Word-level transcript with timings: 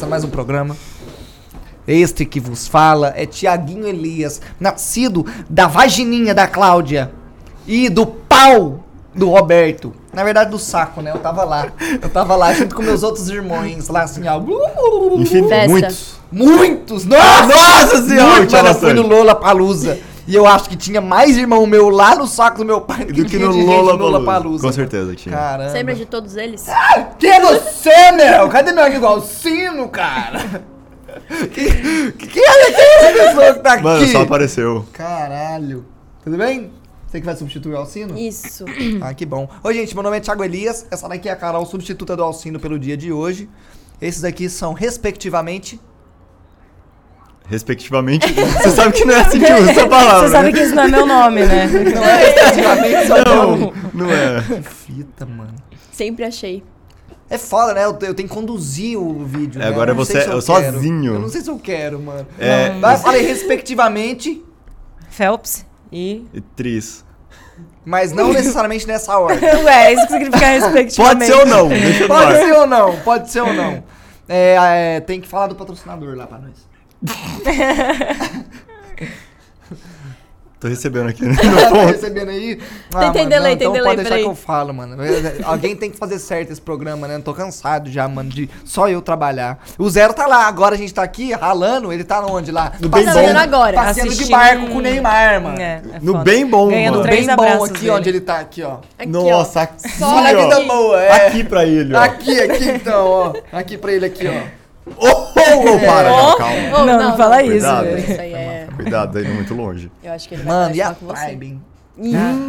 começando 0.00 0.10
mais 0.10 0.24
um 0.24 0.30
programa. 0.30 0.76
Este 1.86 2.24
que 2.24 2.40
vos 2.40 2.66
fala 2.66 3.12
é 3.16 3.26
Tiaguinho 3.26 3.86
Elias, 3.86 4.40
nascido 4.58 5.26
da 5.48 5.66
vagininha 5.66 6.34
da 6.34 6.46
Cláudia 6.46 7.10
e 7.66 7.88
do 7.90 8.06
pau 8.06 8.84
do 9.14 9.28
Roberto. 9.28 9.92
Na 10.12 10.24
verdade, 10.24 10.50
do 10.50 10.58
saco, 10.58 11.02
né? 11.02 11.10
Eu 11.10 11.18
tava 11.18 11.44
lá. 11.44 11.68
Eu 12.00 12.08
tava 12.08 12.34
lá 12.36 12.52
junto 12.54 12.74
com 12.74 12.82
meus 12.82 13.02
outros 13.02 13.28
irmãos, 13.28 13.88
lá 13.88 14.02
assim, 14.02 14.22
ó. 14.26 14.40
Enfim, 15.18 15.42
muitos. 15.68 16.20
Muitos! 16.32 17.04
Nossa, 17.04 17.46
Nossa 17.46 18.02
senhora, 18.08 18.36
Muito, 18.36 18.52
mano, 18.52 18.68
eu 18.68 18.74
fui 18.74 18.92
no. 18.94 19.02
Lola 19.02 19.34
Palusa. 19.34 19.98
E 20.30 20.34
eu 20.36 20.46
acho 20.46 20.68
que 20.68 20.76
tinha 20.76 21.00
mais 21.00 21.36
irmão 21.36 21.66
meu 21.66 21.88
lá 21.88 22.14
no 22.14 22.24
saco 22.24 22.58
do 22.58 22.64
meu 22.64 22.80
pai 22.80 23.04
Do 23.04 23.12
que 23.12 23.24
tinha 23.24 23.46
no 23.46 23.52
de 23.52 23.58
gente 23.58 23.66
Lola 23.66 23.94
Lollapalooza. 23.94 24.64
Com 24.64 24.72
certeza 24.72 25.12
tinha. 25.16 25.34
Caramba. 25.34 25.70
Você 25.70 25.76
lembra 25.78 25.94
de 25.96 26.06
todos 26.06 26.36
eles? 26.36 26.64
Quem 27.18 27.30
é 27.32 27.40
você, 27.40 28.12
meu? 28.12 28.48
Cadê 28.48 28.70
meu 28.70 28.84
amigo 28.84 29.04
Alcino, 29.04 29.88
cara? 29.88 30.62
que, 31.52 32.12
que, 32.12 32.26
quem 32.28 32.42
é 32.44 32.72
quem 32.72 32.84
é 32.84 32.96
essa 32.96 33.24
pessoa 33.24 33.54
que 33.54 33.58
tá 33.58 33.72
aqui? 33.72 33.82
Mano, 33.82 34.06
só 34.06 34.22
apareceu. 34.22 34.86
Caralho. 34.92 35.84
Tudo 36.22 36.36
bem? 36.36 36.70
Você 37.08 37.18
que 37.18 37.26
vai 37.26 37.34
substituir 37.34 37.74
o 37.74 37.78
Alcino? 37.78 38.16
Isso. 38.16 38.64
Ah, 39.02 39.12
que 39.12 39.26
bom. 39.26 39.48
Oi, 39.64 39.74
gente, 39.74 39.92
meu 39.94 40.02
nome 40.04 40.18
é 40.18 40.20
Thiago 40.20 40.44
Elias. 40.44 40.86
Essa 40.92 41.08
daqui 41.08 41.28
é 41.28 41.32
a 41.32 41.36
Carol, 41.36 41.66
substituta 41.66 42.14
do 42.14 42.22
Alcino 42.22 42.60
pelo 42.60 42.78
dia 42.78 42.96
de 42.96 43.12
hoje. 43.12 43.50
Esses 44.00 44.22
aqui 44.22 44.48
são, 44.48 44.74
respectivamente... 44.74 45.80
Respectivamente. 47.50 48.32
Você 48.32 48.70
sabe 48.70 48.92
que 48.92 49.04
não 49.04 49.14
é 49.14 49.20
assim 49.20 49.40
que 49.40 49.52
usa 49.52 49.70
essa 49.72 49.86
palavra. 49.88 50.20
Você 50.28 50.32
sabe 50.32 50.52
né? 50.52 50.52
que 50.58 50.64
isso 50.64 50.74
não 50.74 50.82
é 50.84 50.88
meu 50.88 51.06
nome, 51.06 51.44
né? 51.44 51.66
Não 51.94 52.04
é 52.04 52.16
respectivamente, 52.24 53.06
só 53.08 53.24
Não, 53.24 53.56
nome. 53.56 53.72
não 53.92 54.10
é. 54.10 54.40
Que 54.40 54.62
fita, 54.62 55.26
mano. 55.26 55.54
Sempre 55.92 56.24
achei. 56.24 56.62
É 57.28 57.36
foda, 57.38 57.74
né? 57.74 57.84
Eu, 57.84 57.98
eu 58.02 58.14
tenho 58.14 58.28
que 58.28 58.34
conduzir 58.34 58.96
o 58.98 59.24
vídeo. 59.24 59.60
É, 59.60 59.64
né? 59.64 59.68
agora 59.70 59.90
Eu 59.90 59.94
você 59.96 60.18
é 60.18 60.28
eu 60.28 60.40
sozinho. 60.40 61.02
quero. 61.02 61.14
Eu 61.16 61.20
não 61.20 61.28
sei 61.28 61.40
se 61.40 61.50
eu 61.50 61.58
quero, 61.58 62.00
mano. 62.00 62.26
É. 62.38 62.70
Vai, 62.78 62.96
falei 62.96 63.22
respectivamente, 63.26 64.42
Phelps 65.10 65.66
e. 65.92 66.24
E 66.32 66.40
Tris. 66.40 67.04
mas 67.84 68.12
não 68.12 68.32
necessariamente 68.32 68.86
nessa 68.86 69.18
ordem. 69.18 69.38
Ué, 69.64 69.92
isso 69.94 70.06
que 70.06 70.12
significa 70.12 70.46
respectivamente. 70.46 70.96
Pode 70.96 71.26
ser 71.26 71.32
ou 71.34 71.46
não, 71.46 71.68
Pode 72.08 72.34
ser 72.38 72.52
ou 72.52 72.66
não, 72.66 72.96
pode 73.00 73.30
ser 73.30 73.40
ou 73.42 73.52
não. 73.52 73.82
É, 74.28 74.94
é, 74.96 75.00
tem 75.00 75.20
que 75.20 75.26
falar 75.26 75.48
do 75.48 75.56
patrocinador 75.56 76.16
lá 76.16 76.26
pra 76.26 76.38
nós. 76.38 76.69
Tô 80.58 80.68
recebendo 80.68 81.08
aqui. 81.08 81.24
né? 81.24 81.34
tá 81.40 81.86
recebendo 81.86 82.28
aí? 82.28 82.60
Ah, 82.94 83.10
tem 83.12 83.22
mano, 83.22 83.30
delay, 83.30 83.38
não, 83.38 83.44
tem 83.44 83.52
então 83.54 83.72
delay, 83.72 83.82
pode 83.82 83.96
deixar 83.96 84.08
peraí. 84.10 84.22
que 84.24 84.28
eu 84.28 84.34
falo, 84.34 84.74
mano. 84.74 84.94
Alguém 85.44 85.74
tem 85.74 85.90
que 85.90 85.96
fazer 85.96 86.18
certo 86.18 86.50
esse 86.52 86.60
programa, 86.60 87.08
né? 87.08 87.18
Tô 87.24 87.32
cansado 87.32 87.90
já, 87.90 88.06
mano, 88.06 88.28
de 88.28 88.46
só 88.62 88.86
eu 88.86 89.00
trabalhar. 89.00 89.58
O 89.78 89.88
Zero 89.88 90.12
tá 90.12 90.26
lá, 90.26 90.46
agora 90.46 90.74
a 90.74 90.78
gente 90.78 90.92
tá 90.92 91.02
aqui 91.02 91.32
ralando, 91.32 91.90
ele 91.90 92.04
tá 92.04 92.20
onde 92.26 92.52
lá? 92.52 92.72
No 92.78 92.90
bem 92.90 93.06
bom. 93.06 93.38
agora. 93.38 93.74
Passeando 93.74 94.14
de 94.14 94.26
barco 94.26 94.66
com 94.66 94.76
o 94.76 94.80
Neymar, 94.82 95.40
mano. 95.40 95.58
É, 95.58 95.80
é 95.94 95.98
No 96.02 96.18
bem 96.18 96.44
bom, 96.46 96.68
Ganhando 96.68 96.96
mano. 96.98 97.04
três 97.04 97.26
Bem 97.26 97.36
bom 97.36 97.42
abraços 97.42 97.70
aqui 97.70 97.78
dele. 97.80 97.90
onde 97.92 98.08
ele 98.10 98.20
tá, 98.20 98.38
aqui, 98.38 98.62
ó. 98.62 98.76
Aqui, 98.98 99.08
Nossa, 99.08 99.62
aqui, 99.62 99.88
Só 99.98 100.20
na 100.20 100.30
ó. 100.30 100.42
vida 100.42 100.60
boa, 100.64 101.00
é. 101.02 101.26
Aqui 101.28 101.42
pra 101.42 101.64
ele, 101.64 101.94
ó. 101.94 101.98
Aqui, 102.02 102.38
aqui 102.38 102.68
então, 102.68 103.06
ó. 103.06 103.32
Aqui 103.50 103.78
pra 103.78 103.92
ele 103.94 104.04
aqui, 104.04 104.28
ó. 104.28 104.59
Oh, 104.96 105.06
oh, 105.06 105.74
oh, 105.74 105.80
para, 105.86 106.10
não, 106.10 106.36
calma. 106.36 106.78
Oh, 106.78 106.84
Não, 106.84 106.98
não 107.02 107.16
fala 107.16 107.42
isso. 107.42 107.52
Cuidado. 107.66 107.98
Isso 107.98 108.20
aí 108.20 108.32
é. 108.32 108.68
Cuidado, 108.76 109.12
tá 109.12 109.20
indo 109.20 109.34
muito 109.34 109.54
longe. 109.54 109.90
Eu 110.02 110.12
acho 110.12 110.28
que 110.28 110.34
ele 110.34 110.42
vai 110.42 110.52
Mano, 110.54 110.74
e 110.74 110.82
a 110.82 110.94
falar 110.94 110.96
com 110.96 111.06
você. 111.06 111.26
Tribe, 111.26 111.46
hein? 111.46 111.62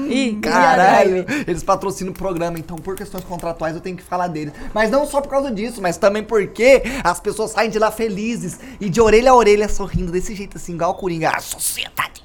Ih, 0.10 0.36
Caralho, 0.42 1.26
eles 1.46 1.62
patrocinam 1.62 2.12
o 2.12 2.16
programa, 2.16 2.58
então 2.58 2.78
por 2.78 2.96
questões 2.96 3.24
contratuais 3.26 3.76
eu 3.76 3.82
tenho 3.82 3.98
que 3.98 4.04
falar 4.04 4.28
deles. 4.28 4.54
Mas 4.74 4.90
não 4.90 5.06
só 5.06 5.20
por 5.20 5.30
causa 5.30 5.52
disso, 5.52 5.82
mas 5.82 5.98
também 5.98 6.24
porque 6.24 6.82
as 7.04 7.20
pessoas 7.20 7.52
saem 7.52 7.70
de 7.70 7.78
lá 7.78 7.92
felizes 7.92 8.60
e 8.80 8.90
de 8.90 9.02
orelha 9.02 9.32
a 9.32 9.36
orelha 9.36 9.68
sorrindo 9.68 10.10
desse 10.12 10.34
jeito 10.36 10.56
assim, 10.58 10.74
igual 10.76 10.92
o 10.92 10.94
Coringa. 10.94 11.32
A 11.32 11.40
sociedade. 11.42 12.24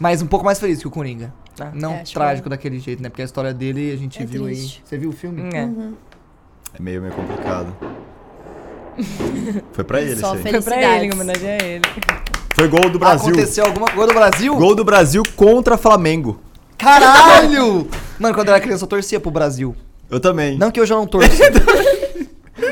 Mas 0.00 0.20
um 0.20 0.26
pouco 0.26 0.44
mais 0.44 0.58
feliz 0.58 0.80
que 0.80 0.88
o 0.88 0.90
Coringa. 0.90 1.32
Ah. 1.60 1.70
Não 1.72 1.94
É, 1.94 2.02
trágico 2.02 2.48
daquele 2.48 2.80
jeito, 2.80 3.00
né? 3.02 3.08
Porque 3.08 3.22
a 3.22 3.24
história 3.26 3.54
dele 3.54 3.92
a 3.92 3.96
gente 3.96 4.20
É 4.20 4.26
viu 4.26 4.44
triste. 4.44 4.82
aí. 4.82 4.88
Você 4.88 4.98
viu 4.98 5.10
o 5.10 5.12
filme? 5.12 5.42
É. 5.54 5.68
É 6.76 6.82
meio, 6.82 7.02
meio 7.02 7.12
complicado. 7.14 7.76
Foi 9.72 9.84
pra 9.84 10.00
ele, 10.00 10.16
Só 10.16 10.34
isso 10.34 10.46
aí. 10.46 10.52
Foi 10.52 10.62
pra 10.62 10.96
ele, 10.96 11.06
em 11.06 11.12
homenagem 11.12 11.48
a 11.48 11.64
ele. 11.64 11.82
Foi 12.54 12.68
gol 12.68 12.90
do 12.90 12.98
Brasil. 12.98 13.28
Aconteceu 13.28 13.64
alguma 13.64 13.90
coisa 13.90 14.08
do 14.08 14.14
Brasil? 14.14 14.54
Gol 14.54 14.74
do 14.74 14.84
Brasil 14.84 15.22
contra 15.36 15.76
Flamengo. 15.76 16.40
Caralho! 16.76 17.88
Mano, 18.18 18.34
quando 18.34 18.48
eu 18.48 18.54
era 18.54 18.62
criança 18.62 18.84
eu 18.84 18.88
torcia 18.88 19.20
pro 19.20 19.30
Brasil. 19.30 19.74
Eu 20.10 20.20
também. 20.20 20.58
Não 20.58 20.70
que 20.70 20.80
hoje 20.80 20.92
eu 20.92 20.98
não 20.98 21.06
torço. 21.06 21.42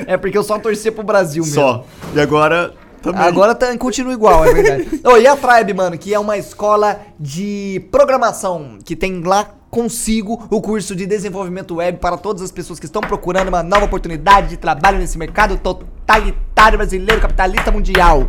é 0.06 0.16
porque 0.16 0.36
eu 0.36 0.42
só 0.42 0.58
torcia 0.58 0.92
pro 0.92 1.02
Brasil 1.02 1.42
mesmo. 1.42 1.60
Só. 1.60 1.86
E 2.14 2.20
agora 2.20 2.74
também. 3.02 3.22
Agora 3.22 3.54
tá, 3.54 3.76
continua 3.78 4.12
igual, 4.12 4.44
é 4.44 4.52
verdade. 4.52 5.00
oh, 5.04 5.16
e 5.16 5.26
a 5.26 5.36
Tribe, 5.36 5.72
mano, 5.74 5.96
que 5.96 6.12
é 6.12 6.18
uma 6.18 6.36
escola 6.36 7.00
de 7.18 7.86
programação 7.90 8.78
que 8.84 8.94
tem 8.94 9.22
lá 9.22 9.48
consigo 9.70 10.46
o 10.50 10.60
curso 10.60 10.96
de 10.96 11.06
desenvolvimento 11.06 11.76
web 11.76 11.98
para 11.98 12.16
todas 12.16 12.42
as 12.42 12.50
pessoas 12.50 12.80
que 12.80 12.86
estão 12.86 13.00
procurando 13.00 13.48
uma 13.48 13.62
nova 13.62 13.84
oportunidade 13.84 14.48
de 14.48 14.56
trabalho 14.56 14.98
nesse 14.98 15.16
mercado 15.16 15.56
totalitário 15.56 16.76
brasileiro, 16.76 17.20
capitalista 17.20 17.70
mundial. 17.70 18.28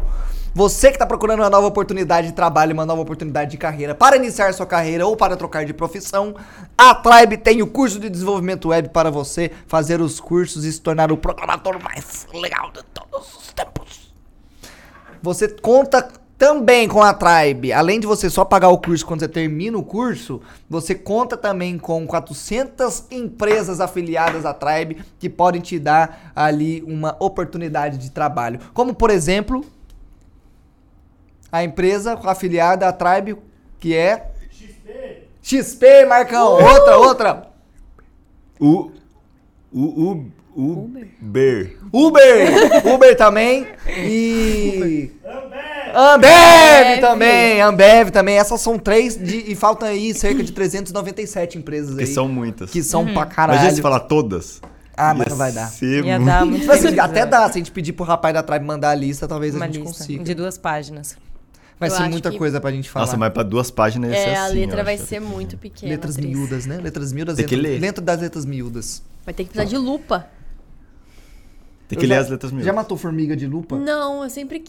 Você 0.54 0.90
que 0.90 0.96
está 0.96 1.06
procurando 1.06 1.40
uma 1.40 1.50
nova 1.50 1.68
oportunidade 1.68 2.28
de 2.28 2.34
trabalho, 2.34 2.74
uma 2.74 2.86
nova 2.86 3.02
oportunidade 3.02 3.52
de 3.52 3.58
carreira 3.58 3.96
para 3.96 4.18
iniciar 4.18 4.54
sua 4.54 4.66
carreira 4.66 5.08
ou 5.08 5.16
para 5.16 5.38
trocar 5.38 5.66
de 5.66 5.74
profissão, 5.74 6.36
a 6.78 6.94
Tribe 6.94 7.38
tem 7.38 7.62
o 7.62 7.68
curso 7.68 7.98
de 7.98 8.10
desenvolvimento 8.10 8.68
web 8.68 8.90
para 8.90 9.10
você 9.10 9.50
fazer 9.66 10.02
os 10.02 10.20
cursos 10.20 10.66
e 10.66 10.72
se 10.72 10.82
tornar 10.82 11.10
o 11.10 11.18
programador 11.18 11.82
mais 11.82 12.28
legal 12.34 12.70
de 12.72 12.84
todos 12.94 13.34
os 13.34 13.54
tempos. 13.54 14.14
Você 15.22 15.48
conta 15.48 16.06
também 16.42 16.88
com 16.88 17.04
a 17.04 17.14
Tribe. 17.14 17.72
Além 17.72 18.00
de 18.00 18.08
você 18.08 18.28
só 18.28 18.44
pagar 18.44 18.70
o 18.70 18.80
curso 18.80 19.06
quando 19.06 19.20
você 19.20 19.28
termina 19.28 19.78
o 19.78 19.84
curso, 19.84 20.42
você 20.68 20.96
conta 20.96 21.38
também 21.38 21.78
com 21.78 22.08
400 22.08 23.06
empresas 23.12 23.80
afiliadas 23.80 24.44
à 24.44 24.52
Tribe 24.52 25.04
que 25.20 25.30
podem 25.30 25.62
te 25.62 25.78
dar 25.78 26.32
ali 26.36 26.82
uma 26.82 27.16
oportunidade 27.20 28.00
de 28.00 28.10
trabalho. 28.10 28.60
Como, 28.74 28.92
por 28.92 29.12
exemplo, 29.12 29.64
a 31.52 31.64
empresa 31.64 32.20
afiliada 32.24 32.88
à 32.88 32.92
Tribe, 32.92 33.38
que 33.80 33.96
é... 33.96 34.32
XP. 34.50 35.28
XP, 35.44 36.06
Marcão. 36.06 36.54
Outra, 36.54 36.98
outra. 36.98 37.52
O. 38.60 38.90
O. 39.72 40.26
O. 40.56 40.90
Uber. 41.22 41.78
Uber! 41.94 42.94
Uber 42.94 43.16
também. 43.16 43.68
E. 43.88 45.12
Ambev! 45.96 46.32
Ambev. 46.32 47.02
também, 47.02 47.62
Ambev 47.62 48.10
também. 48.12 48.38
Essas 48.38 48.62
são 48.62 48.78
três 48.78 49.18
de- 49.18 49.52
e 49.52 49.56
faltam 49.56 49.88
aí 49.88 50.14
cerca 50.14 50.44
de 50.44 50.52
397 50.52 51.58
empresas 51.58 51.98
aí. 51.98 52.06
Que 52.06 52.12
são 52.12 52.28
muitas. 52.28 52.70
que 52.72 52.82
são 52.84 53.06
pra 53.14 53.26
caralho. 53.26 53.58
Imagina 53.58 53.76
se 53.76 53.82
falar 53.82 54.02
todas. 54.02 54.62
Ah, 54.96 55.14
mas 55.14 55.28
não 55.28 55.38
vai 55.38 55.52
dar. 55.52 55.72
Ia 55.82 56.04
muito- 56.20 56.26
dar 56.26 56.46
muito 56.46 56.72
assim, 56.72 56.82
feliz, 56.84 57.00
até 57.00 57.22
né? 57.22 57.26
dá, 57.26 57.46
se 57.48 57.52
a 57.52 57.58
gente 57.58 57.72
pedir 57.72 57.94
pro 57.94 58.04
rapaz 58.06 58.34
da 58.34 58.44
Tribe 58.44 58.66
mandar 58.66 58.92
a 58.92 58.96
lista, 58.96 59.28
talvez 59.28 59.56
Uma 59.56 59.66
a 59.66 59.68
gente 59.68 59.80
lista 59.80 59.98
consiga. 60.00 60.24
de 60.24 60.34
duas 60.36 60.58
páginas. 60.58 61.18
Vai 61.80 61.90
Eu 61.90 61.96
ser 61.96 62.10
muita 62.10 62.30
que- 62.30 62.38
coisa 62.38 62.62
pra 62.62 62.72
gente 62.72 62.88
falar. 62.90 63.06
Nossa, 63.08 63.18
mas 63.18 63.34
pra 63.34 63.42
duas 63.42 63.72
páginas 63.72 64.12
ia 64.12 64.16
ser 64.18 64.30
É, 64.30 64.36
a 64.36 64.46
assim, 64.46 64.54
letra 64.60 64.84
vai 64.84 64.98
ser 65.00 65.20
muito 65.20 65.58
pequena. 65.58 65.94
Letras 65.94 66.16
Tris. 66.16 66.28
miúdas, 66.30 66.66
né? 66.68 66.78
Letras 66.78 67.12
miúdas 67.12 67.36
Tem 67.38 67.46
que 67.48 67.56
dentro, 67.56 67.72
ler. 67.72 67.80
dentro 67.80 68.04
das 68.04 68.22
letras 68.22 68.46
miúdas. 68.46 69.02
Vai 69.26 69.34
ter 69.34 69.44
que 69.46 69.50
precisar 69.50 69.68
de 69.68 69.78
lupa. 69.84 70.28
Tem 71.88 71.98
que 71.98 72.06
Eu 72.06 72.10
ler 72.10 72.16
já- 72.16 72.22
as 72.22 72.30
letras 72.30 72.52
mil. 72.52 72.64
Já 72.64 72.72
matou 72.72 72.98
formiga 72.98 73.36
de 73.36 73.48
lupa? 73.48 73.78
Não, 73.78 74.24
eu 74.24 74.30
sempre 74.30 74.64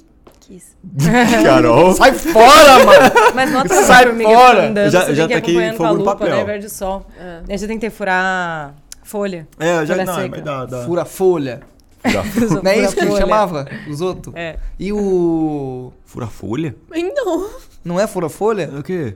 quis. 0.47 0.77
Carol. 1.45 1.93
Sai 1.95 2.13
fora, 2.13 2.85
mano! 2.85 3.15
Mas 3.35 3.51
não 3.53 3.67
Sai 3.85 4.07
fora! 4.23 4.69
andando, 4.69 4.91
já- 4.91 5.13
já 5.13 5.27
tem 5.29 5.41
que 5.41 5.51
ir 5.53 5.55
taquei 5.55 5.55
acompanhando 5.69 5.77
com 5.77 5.85
a 5.85 5.89
fogo 5.89 5.99
no 5.99 6.05
lupa, 6.05 6.17
papel. 6.17 6.37
né? 6.37 6.45
Verde 6.45 6.69
sol. 6.71 7.07
É. 7.19 7.41
Aí 7.49 7.59
você 7.59 7.67
tem 7.67 7.79
que 7.79 7.87
ter 7.87 7.91
furar 7.91 8.75
folha. 9.03 9.47
É, 9.59 9.87
já 9.87 9.95
Folha 9.95 10.05
não, 10.05 10.15
seca. 10.15 10.29
mas 10.31 10.43
dá, 10.43 10.65
dá. 10.67 10.85
Fura 10.85 11.05
folha. 11.05 11.61
Fura, 12.03 12.23
Não 12.63 12.71
é 12.71 12.79
isso 12.79 12.95
que 12.95 13.01
ele 13.01 13.17
chamava? 13.17 13.67
Os 13.89 14.01
outros? 14.01 14.35
É. 14.37 14.57
E 14.79 14.93
o. 14.93 15.93
fura 16.05 16.27
folha? 16.27 16.75
Então. 16.95 17.49
Não 17.85 17.99
é 18.01 18.07
fura 18.07 18.29
folha? 18.29 18.71
É 18.75 18.79
o 18.79 18.83
quê? 18.83 19.15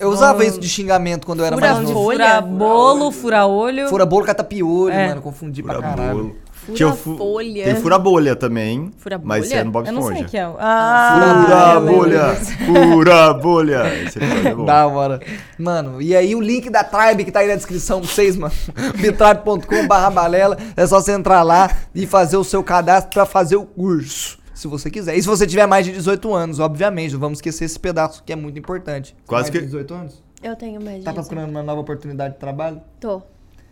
Eu 0.00 0.08
usava 0.10 0.44
isso 0.44 0.58
de 0.60 0.68
xingamento 0.68 1.24
quando 1.26 1.38
eu 1.40 1.46
era 1.46 1.56
Fura 1.56 1.72
mais 1.74 1.82
novo. 1.88 1.94
folha? 1.94 2.24
Furar 2.26 2.42
bolo, 2.42 3.10
furar 3.12 3.46
olho. 3.46 3.88
Fura 3.88 4.04
bolo, 4.04 4.24
catapiolho, 4.26 4.92
É. 4.92 5.08
mano. 5.08 5.22
Confundi 5.22 5.62
pra 5.62 5.74
Fura 5.76 5.88
caralho. 5.88 6.12
bolo. 6.14 6.36
Fura 6.64 6.92
fu- 6.92 7.16
folha. 7.16 7.64
Tem 7.64 7.74
fura 7.76 7.98
bolha 7.98 8.36
também. 8.36 8.90
Fura 8.98 9.20
Mas 9.22 9.48
bolha? 9.48 9.58
é 9.60 9.64
no 9.64 9.70
Bob 9.72 9.86
Eu 9.86 9.92
não 9.92 10.02
sei 10.02 10.10
o 10.10 10.14
Esponja. 10.14 10.30
que 10.30 10.36
é. 10.36 10.42
Ah, 10.60 11.74
Fura 11.80 11.80
bolha! 11.92 12.34
Fura 12.66 13.34
bolha! 13.34 14.02
Esse 14.04 14.18
é 14.22 14.54
bom. 14.54 14.64
Da 14.64 14.86
hora. 14.86 15.20
Mano, 15.58 16.00
e 16.00 16.14
aí 16.14 16.34
o 16.34 16.40
link 16.40 16.70
da 16.70 16.84
Tribe 16.84 17.24
que 17.24 17.32
tá 17.32 17.40
aí 17.40 17.48
na 17.48 17.56
descrição 17.56 18.00
pra 18.00 18.08
vocês, 18.08 18.36
mano. 18.36 18.54
bitribe.com 18.96 19.86
barra 19.86 20.10
balela. 20.10 20.56
É 20.76 20.86
só 20.86 21.00
você 21.00 21.12
entrar 21.12 21.42
lá 21.42 21.70
e 21.94 22.06
fazer 22.06 22.36
o 22.36 22.44
seu 22.44 22.62
cadastro 22.62 23.10
pra 23.12 23.26
fazer 23.26 23.56
o 23.56 23.64
curso. 23.66 24.38
Se 24.54 24.68
você 24.68 24.90
quiser. 24.90 25.16
E 25.16 25.22
se 25.22 25.26
você 25.28 25.46
tiver 25.46 25.66
mais 25.66 25.84
de 25.84 25.92
18 25.92 26.32
anos, 26.32 26.60
obviamente. 26.60 27.12
Não 27.14 27.20
vamos 27.20 27.38
esquecer 27.38 27.64
esse 27.64 27.78
pedaço 27.80 28.22
que 28.24 28.32
é 28.32 28.36
muito 28.36 28.58
importante. 28.58 29.16
Quase 29.26 29.44
mais 29.44 29.50
que- 29.50 29.58
de 29.58 29.64
18 29.66 29.94
anos? 29.94 30.22
Eu 30.42 30.54
tenho 30.56 30.80
média. 30.80 31.02
Tá 31.04 31.12
procurando 31.12 31.50
uma 31.50 31.62
nova 31.62 31.80
oportunidade 31.80 32.34
de 32.34 32.40
trabalho? 32.40 32.80
Tô. 33.00 33.22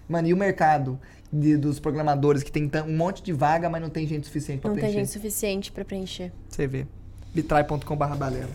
Mano, 0.08 0.26
e 0.26 0.34
o 0.34 0.36
mercado 0.36 0.98
de- 1.32 1.56
dos 1.56 1.78
programadores 1.80 2.42
que 2.42 2.50
tem 2.52 2.70
um 2.86 2.96
monte 2.96 3.22
de 3.22 3.32
vaga, 3.32 3.68
mas 3.68 3.80
não 3.82 3.88
tem 3.90 4.06
gente 4.06 4.26
suficiente 4.26 4.60
pra 4.60 4.68
Não 4.70 4.74
tem 4.76 4.82
preencher. 4.84 4.98
gente 5.00 5.10
suficiente 5.12 5.72
pra 5.72 5.84
preencher. 5.84 6.32
Você 6.48 6.66
vê. 6.66 6.86
bitrai.com.br 7.34 8.14
balela. 8.16 8.48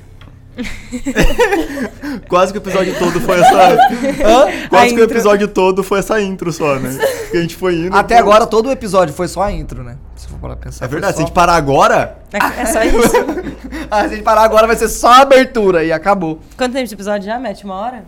Quase 2.29 2.53
que 2.53 2.59
o 2.59 2.61
episódio 2.61 2.97
todo 2.97 3.19
foi 3.19 3.39
essa. 3.39 3.73
Hã? 4.23 4.67
Quase 4.69 4.91
A 4.93 4.95
que 4.95 5.01
o 5.01 5.03
episódio 5.03 5.47
todo 5.49 5.83
foi 5.83 5.99
essa 5.99 6.21
intro 6.21 6.51
só, 6.53 6.79
né? 6.79 6.97
Que 7.31 7.37
a 7.37 7.41
gente 7.41 7.55
foi 7.57 7.75
indo. 7.75 7.95
Até 7.95 8.17
agora 8.17 8.47
todo 8.47 8.67
o 8.69 8.71
episódio 8.71 9.13
foi 9.13 9.27
só 9.27 9.41
a 9.43 9.51
intro, 9.51 9.83
né? 9.83 9.97
Se 10.15 10.27
for 10.27 10.39
para 10.39 10.55
pensar. 10.55 10.85
É 10.85 10.87
verdade, 10.87 11.13
se 11.13 11.17
só- 11.17 11.23
a 11.23 11.25
gente 11.25 11.33
parar 11.35 11.55
agora. 11.55 12.19
É, 12.31 12.61
é 12.61 12.65
só 12.65 12.83
isso. 12.83 12.95
Ah, 13.91 13.99
se 14.01 14.05
a 14.05 14.09
gente 14.15 14.23
parar 14.23 14.41
agora 14.43 14.65
vai 14.65 14.75
ser 14.75 14.87
só 14.87 15.09
a 15.09 15.21
abertura 15.21 15.83
e 15.83 15.91
acabou. 15.91 16.39
Quanto 16.57 16.73
tempo 16.73 16.87
de 16.87 16.93
episódio 16.95 17.25
já, 17.27 17.37
Mete? 17.37 17.63
Uma 17.65 17.75
hora? 17.75 18.05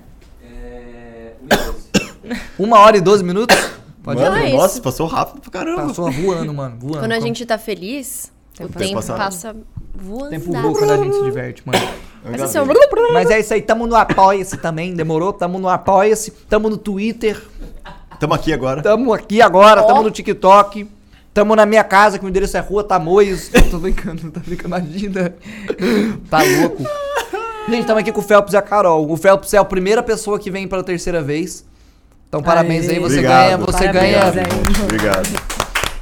Uma 2.57 2.79
hora 2.79 2.97
e 2.97 3.01
doze 3.01 3.23
minutos? 3.23 3.55
Pode 4.07 4.21
Mano, 4.21 4.37
é 4.37 4.53
nossa, 4.53 4.75
isso. 4.75 4.81
passou 4.81 5.05
rápido 5.05 5.41
pra 5.41 5.51
caramba. 5.51 5.87
Passou 5.87 6.09
voando, 6.09 6.53
mano. 6.53 6.77
Voando. 6.79 6.99
Quando 6.99 7.11
a 7.11 7.19
gente 7.19 7.45
tá 7.45 7.57
feliz, 7.57 8.31
o 8.53 8.59
Tempo 8.59 8.79
tempo 8.79 8.95
passa 8.95 9.13
passa 9.15 9.55
voando. 9.93 10.29
tempo 10.29 10.49
voa 10.53 10.73
quando 10.73 10.91
a 10.91 10.97
gente 10.97 11.13
se 11.13 11.23
diverte, 11.23 11.61
mano. 11.65 11.85
Mas 12.23 12.41
assim, 12.41 12.57
Mas 13.11 13.29
é 13.29 13.41
isso 13.41 13.53
aí, 13.53 13.61
tamo 13.61 13.85
no 13.85 13.97
Apoia-se 13.97 14.55
também, 14.55 14.93
demorou? 14.93 15.33
Tamo 15.33 15.59
no 15.59 15.67
Apoia-se, 15.67 16.31
tamo 16.47 16.69
no 16.69 16.77
Twitter, 16.77 17.37
Tamo 18.17 18.33
aqui 18.33 18.53
agora. 18.53 18.81
tamo 18.81 19.11
aqui 19.11 19.41
agora, 19.41 19.83
tamo 19.83 20.01
no 20.03 20.09
TikTok, 20.09 20.89
tamo 21.33 21.53
na 21.53 21.65
minha 21.65 21.83
casa, 21.83 22.17
que 22.17 22.25
o 22.25 22.29
endereço 22.29 22.55
é 22.55 22.61
Rua 22.61 22.85
Tamoios. 22.85 23.49
tô 23.69 23.77
brincando, 23.77 24.31
tô 24.31 24.39
brincando, 24.39 24.67
imagina. 24.77 25.35
Tá 26.29 26.39
louco. 26.61 26.81
Gente, 27.67 27.85
tamo 27.85 27.99
aqui 27.99 28.13
com 28.13 28.21
o 28.21 28.23
Felps 28.23 28.53
e 28.53 28.57
a 28.57 28.61
Carol. 28.61 29.11
O 29.11 29.17
Felps 29.17 29.53
é 29.53 29.57
a 29.57 29.65
primeira 29.65 30.01
pessoa 30.01 30.39
que 30.39 30.49
vem 30.49 30.65
pela 30.65 30.81
terceira 30.81 31.21
vez. 31.21 31.65
Então 32.27 32.41
parabéns 32.43 32.85
Aê. 32.87 32.95
aí, 32.95 32.99
você 32.99 33.15
Obrigado. 33.17 33.43
ganha, 33.45 33.57
você 33.57 33.71
Parabéns, 33.85 33.93
ganha. 34.13 34.23
aí. 34.25 34.83
Obrigado. 34.83 35.27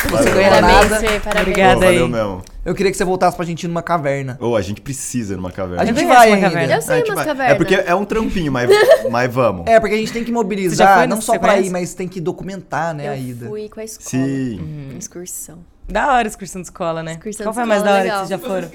Você 0.09 0.29
ganha 0.31 0.49
parabéns, 0.49 0.91
nada. 0.91 1.19
Parabéns. 1.19 1.41
Obrigada. 1.41 1.73
Pô, 1.75 1.79
valeu 1.85 2.05
aí. 2.05 2.11
mesmo. 2.11 2.41
Eu 2.63 2.75
queria 2.75 2.91
que 2.91 2.97
você 2.97 3.03
voltasse 3.05 3.35
pra 3.37 3.45
gente 3.45 3.63
ir 3.63 3.67
numa 3.67 3.81
caverna. 3.83 4.37
Ô, 4.41 4.55
a 4.55 4.61
gente 4.61 4.81
precisa 4.81 5.33
ir 5.33 5.37
numa 5.37 5.51
caverna. 5.51 5.81
A 5.81 5.85
gente 5.85 5.95
conheço 5.95 6.13
vai 6.15 6.31
ainda. 6.33 6.49
caverna. 6.49 6.75
Eu 6.75 6.81
sei 6.81 6.95
A 7.01 7.03
umas 7.05 7.15
vai. 7.15 7.25
cavernas. 7.25 7.53
É 7.53 7.55
porque 7.55 7.75
é 7.75 7.95
um 7.95 8.05
trampinho, 8.05 8.51
mas, 8.51 8.69
mas 9.09 9.33
vamos. 9.33 9.65
É, 9.67 9.79
porque 9.79 9.95
a 9.95 9.97
gente 9.97 10.11
tem 10.11 10.23
que 10.23 10.31
mobilizar, 10.31 11.07
não 11.07 11.21
só 11.21 11.37
pra 11.39 11.53
ir, 11.53 11.57
conhece? 11.57 11.71
mas 11.71 11.93
tem 11.93 12.07
que 12.07 12.19
documentar, 12.21 12.93
né, 12.93 13.09
a 13.09 13.17
Eu 13.17 13.23
ida. 13.23 13.47
fui 13.47 13.69
com 13.69 13.79
a 13.79 13.83
escola. 13.83 14.09
Sim. 14.09 14.95
Excursão. 14.97 15.59
Da 15.87 16.13
hora 16.13 16.27
excursão 16.27 16.61
de 16.61 16.67
escola, 16.67 17.03
né? 17.03 17.11
Excursão 17.11 17.45
Qual 17.45 17.53
foi 17.53 17.63
a 17.63 17.65
mais 17.65 17.83
da 17.83 17.91
hora 17.93 18.01
legal. 18.03 18.21
que 18.23 18.27
vocês 18.27 18.41
já 18.41 18.47
foram? 18.47 18.67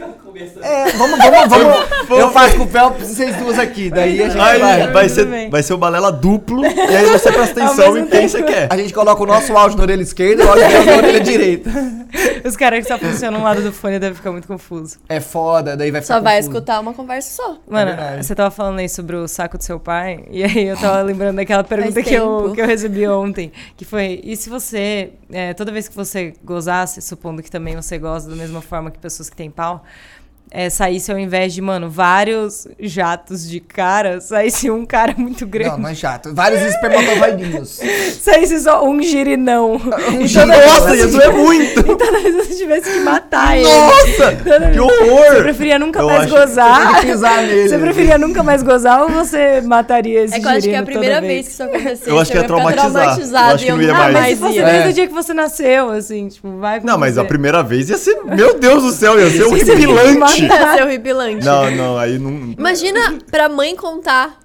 É, 0.63 0.91
vamos, 0.93 1.19
vamos, 1.19 1.49
vamos. 2.09 2.21
Eu 2.21 2.31
faço 2.31 2.57
com 2.57 2.65
o 2.65 2.69
Felps 2.69 3.11
e 3.11 3.15
vocês 3.15 3.37
duas 3.37 3.59
aqui. 3.59 3.91
Daí 3.91 4.23
a 4.23 4.29
gente 4.29 4.41
Aí 4.41 4.61
vai. 4.61 4.93
vai 4.93 5.09
ser, 5.09 5.51
vai 5.51 5.63
ser 5.63 5.75
o 5.75 5.79
balela 5.79 6.13
duplo, 6.13 6.65
e 6.65 6.69
aí 6.97 7.07
você 7.07 7.33
presta 7.33 7.65
atenção 7.65 7.99
em 7.99 8.07
quem 8.07 8.29
você 8.29 8.43
quer. 8.45 8.69
A 8.71 8.77
gente 8.77 8.95
coloca 8.95 9.21
o 9.23 9.27
nosso 9.27 9.57
áudio 9.57 9.77
na 9.77 9.83
orelha 9.83 10.03
esquerda 10.03 10.43
e 10.43 10.47
o 10.47 10.49
áudio 10.51 10.69
dela 10.69 10.85
na 10.85 10.97
orelha 10.97 11.21
direita. 11.21 11.71
Os 12.45 12.57
caras 12.57 12.83
que 12.85 12.89
só 12.93 12.99
funcionam 12.99 13.41
um 13.41 13.43
lado 13.43 13.61
do 13.61 13.73
fone 13.73 13.99
devem 13.99 14.15
ficar 14.17 14.31
muito 14.33 14.47
confuso. 14.47 14.99
É 15.09 15.21
foda, 15.21 15.77
daí 15.77 15.91
vai 15.91 16.01
ficar 16.01 16.15
Só 16.15 16.21
vai 16.21 16.37
confuso. 16.37 16.51
escutar 16.57 16.81
uma 16.81 16.95
conversa 16.95 17.43
só. 17.43 17.59
Mano, 17.69 17.87
verdade. 17.91 18.25
você 18.25 18.35
tava 18.35 18.51
falando 18.51 18.79
aí 18.79 18.89
sobre 18.89 19.17
o 19.17 19.27
saco 19.29 19.59
do 19.59 19.65
seu 19.65 19.79
pai, 19.81 20.25
e 20.31 20.43
aí 20.45 20.67
eu 20.69 20.77
tava 20.77 21.03
lembrando 21.03 21.37
daquela 21.37 21.65
pergunta 21.65 22.03
que 22.03 22.15
eu, 22.15 22.53
que 22.55 22.61
eu 22.61 22.67
recebi 22.67 23.07
ontem, 23.09 23.51
que 23.77 23.85
foi, 23.85 24.21
e 24.25 24.37
se 24.37 24.49
você, 24.49 25.11
é, 25.33 25.53
toda 25.55 25.71
vez 25.73 25.89
que 25.89 25.95
você 25.95 26.35
gozasse, 26.43 27.00
supondo 27.01 27.43
que 27.43 27.51
também 27.51 27.77
você 27.77 27.99
goza 27.99 28.29
da 28.29 28.37
mesma 28.37 28.61
forma 28.61 28.91
que 28.91 28.99
pessoas 28.99 29.31
que 29.31 29.37
têm 29.37 29.51
pau, 29.51 29.85
é, 30.51 30.69
saísse 30.69 31.13
ao 31.13 31.19
invés 31.19 31.53
de, 31.55 31.61
mano, 31.61 31.89
vários 31.89 32.67
jatos 32.79 33.49
de 33.49 33.61
cara, 33.61 34.21
saísse 34.21 34.71
um 34.71 34.85
cara 34.85 35.15
muito 35.17 35.47
grande. 35.47 35.71
Não, 35.71 35.79
não 35.79 35.89
é 35.91 35.95
chato. 35.95 36.35
Vários 36.35 36.61
espermatozoidinhos. 36.63 37.81
Saísse 38.21 38.61
só 38.61 38.85
um 38.85 39.01
girinão. 39.03 39.75
Um 40.11 40.27
toda 40.29 40.47
Nossa, 40.67 40.91
vez- 40.91 41.05
isso 41.05 41.21
é 41.21 41.29
muito! 41.29 41.81
E 41.81 41.83
toda 41.97 42.21
vez 42.21 42.35
você 42.35 42.55
tivesse 42.57 42.91
que 42.91 43.01
matar 43.01 43.57
ele. 43.57 43.69
Nossa! 43.69 44.37
Toda 44.43 44.59
vez- 44.61 44.73
Que 44.73 44.81
horror! 44.81 45.27
Você 45.35 45.43
preferia 45.43 45.79
nunca 45.79 46.01
Eu 46.01 46.07
mais 46.07 46.31
gozar? 46.31 47.01
Pisar 47.01 47.43
nele. 47.43 47.69
Você 47.69 47.79
preferia 47.79 48.19
nunca 48.19 48.43
mais 48.43 48.63
gozar 48.63 49.03
ou 49.03 49.09
você 49.09 49.61
mataria 49.61 50.25
esse 50.25 50.35
É 50.35 50.41
que 50.41 50.47
eu 50.47 50.51
acho 50.51 50.63
que 50.69 50.75
é 50.75 50.79
a 50.79 50.83
primeira 50.83 51.21
vez 51.21 51.47
que 51.47 51.53
isso 51.53 51.63
acontecer. 51.63 52.11
Eu 52.11 52.19
acho 52.19 52.31
que 52.31 52.37
você 52.39 52.43
ia 52.43 52.43
ficar 52.43 52.47
traumatizar. 52.47 52.91
traumatizado 52.91 53.49
Eu 53.51 53.55
acho 53.55 53.65
que 53.65 53.71
e 53.71 53.73
não 53.75 53.83
ia 53.83 53.89
nunca 53.89 53.99
mais. 53.99 54.17
Ah, 54.17 54.21
mas 54.21 54.39
fosse 54.39 54.55
ia. 54.57 54.65
desde 54.65 54.83
É. 54.83 54.91
o 54.91 54.93
dia 54.93 55.07
que 55.07 55.15
você 55.15 55.35
nasceu, 55.35 55.91
assim, 55.91 56.29
tipo, 56.29 56.59
vai 56.59 56.81
Não, 56.81 56.99
mas 56.99 57.15
você. 57.15 57.21
a 57.21 57.25
primeira 57.25 57.63
vez 57.63 57.89
ia 57.91 57.97
ser. 57.99 58.19
Meu 58.25 58.59
Deus 58.59 58.83
do 58.83 58.91
céu, 58.93 59.19
ia 59.19 59.31
ser 59.31 59.45
Você 59.45 59.71
horripilante! 59.73 60.40
Ia 60.45 60.73
ser 60.75 60.83
horripilante. 60.83 61.45
Não, 61.45 61.71
não, 61.71 61.99
aí 61.99 62.19
não. 62.19 62.55
Imagina 62.59 63.19
pra 63.31 63.49
mãe 63.49 63.75
contar. 63.77 64.39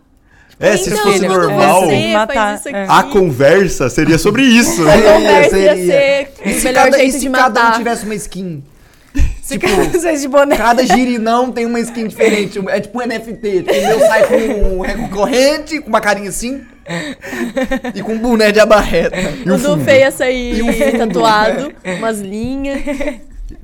É, 0.57 0.77
se 0.77 0.89
então, 0.89 1.03
fosse 1.03 1.19
filho, 1.19 1.31
quando 1.31 1.41
normal, 1.49 1.81
você 1.85 2.13
Matar, 2.13 2.61
é. 2.67 2.85
a 2.87 3.03
conversa 3.03 3.89
seria 3.89 4.17
sobre 4.17 4.43
isso. 4.43 4.87
a 4.87 4.93
É, 4.95 5.01
conversa 5.13 5.57
ia 5.59 5.75
seria. 5.75 5.91
ser 5.91 6.29
E 6.45 6.53
se 6.53 6.63
melhor 6.65 6.83
cada, 6.85 6.97
e 6.97 6.99
jeito 7.01 7.13
se 7.13 7.19
de 7.19 7.29
cada 7.29 7.59
um 7.59 7.63
matar. 7.63 7.77
tivesse 7.77 8.05
uma 8.05 8.15
skin? 8.15 8.63
Se 9.41 9.57
tipo, 9.59 9.73
vocês 9.91 10.21
de 10.21 10.27
boné. 10.29 10.55
Cada 10.57 10.85
girinão 10.85 11.51
tem 11.51 11.65
uma 11.65 11.79
skin 11.81 12.07
diferente. 12.07 12.59
É 12.69 12.79
tipo 12.79 12.97
um 13.01 13.05
NFT. 13.05 13.63
Tipo, 13.63 13.73
o 13.73 13.87
meu 13.87 13.99
sai 13.99 14.27
com 14.27 14.35
um 14.77 14.79
recorrente, 14.81 15.79
com 15.81 15.89
uma 15.89 16.01
carinha 16.01 16.29
assim. 16.29 16.61
e 17.93 18.01
com 18.01 18.13
um 18.13 18.17
boné 18.19 18.51
de 18.51 18.59
abarreta. 18.59 19.15
E 19.45 19.49
O 19.49 19.55
o 19.55 19.57
do. 19.57 19.77
Fê 19.83 19.99
ia 19.99 20.11
sair 20.11 20.57
E 20.59 20.73
fundo. 20.73 20.97
tatuado, 21.07 21.73
umas 21.97 22.19
linhas, 22.21 22.81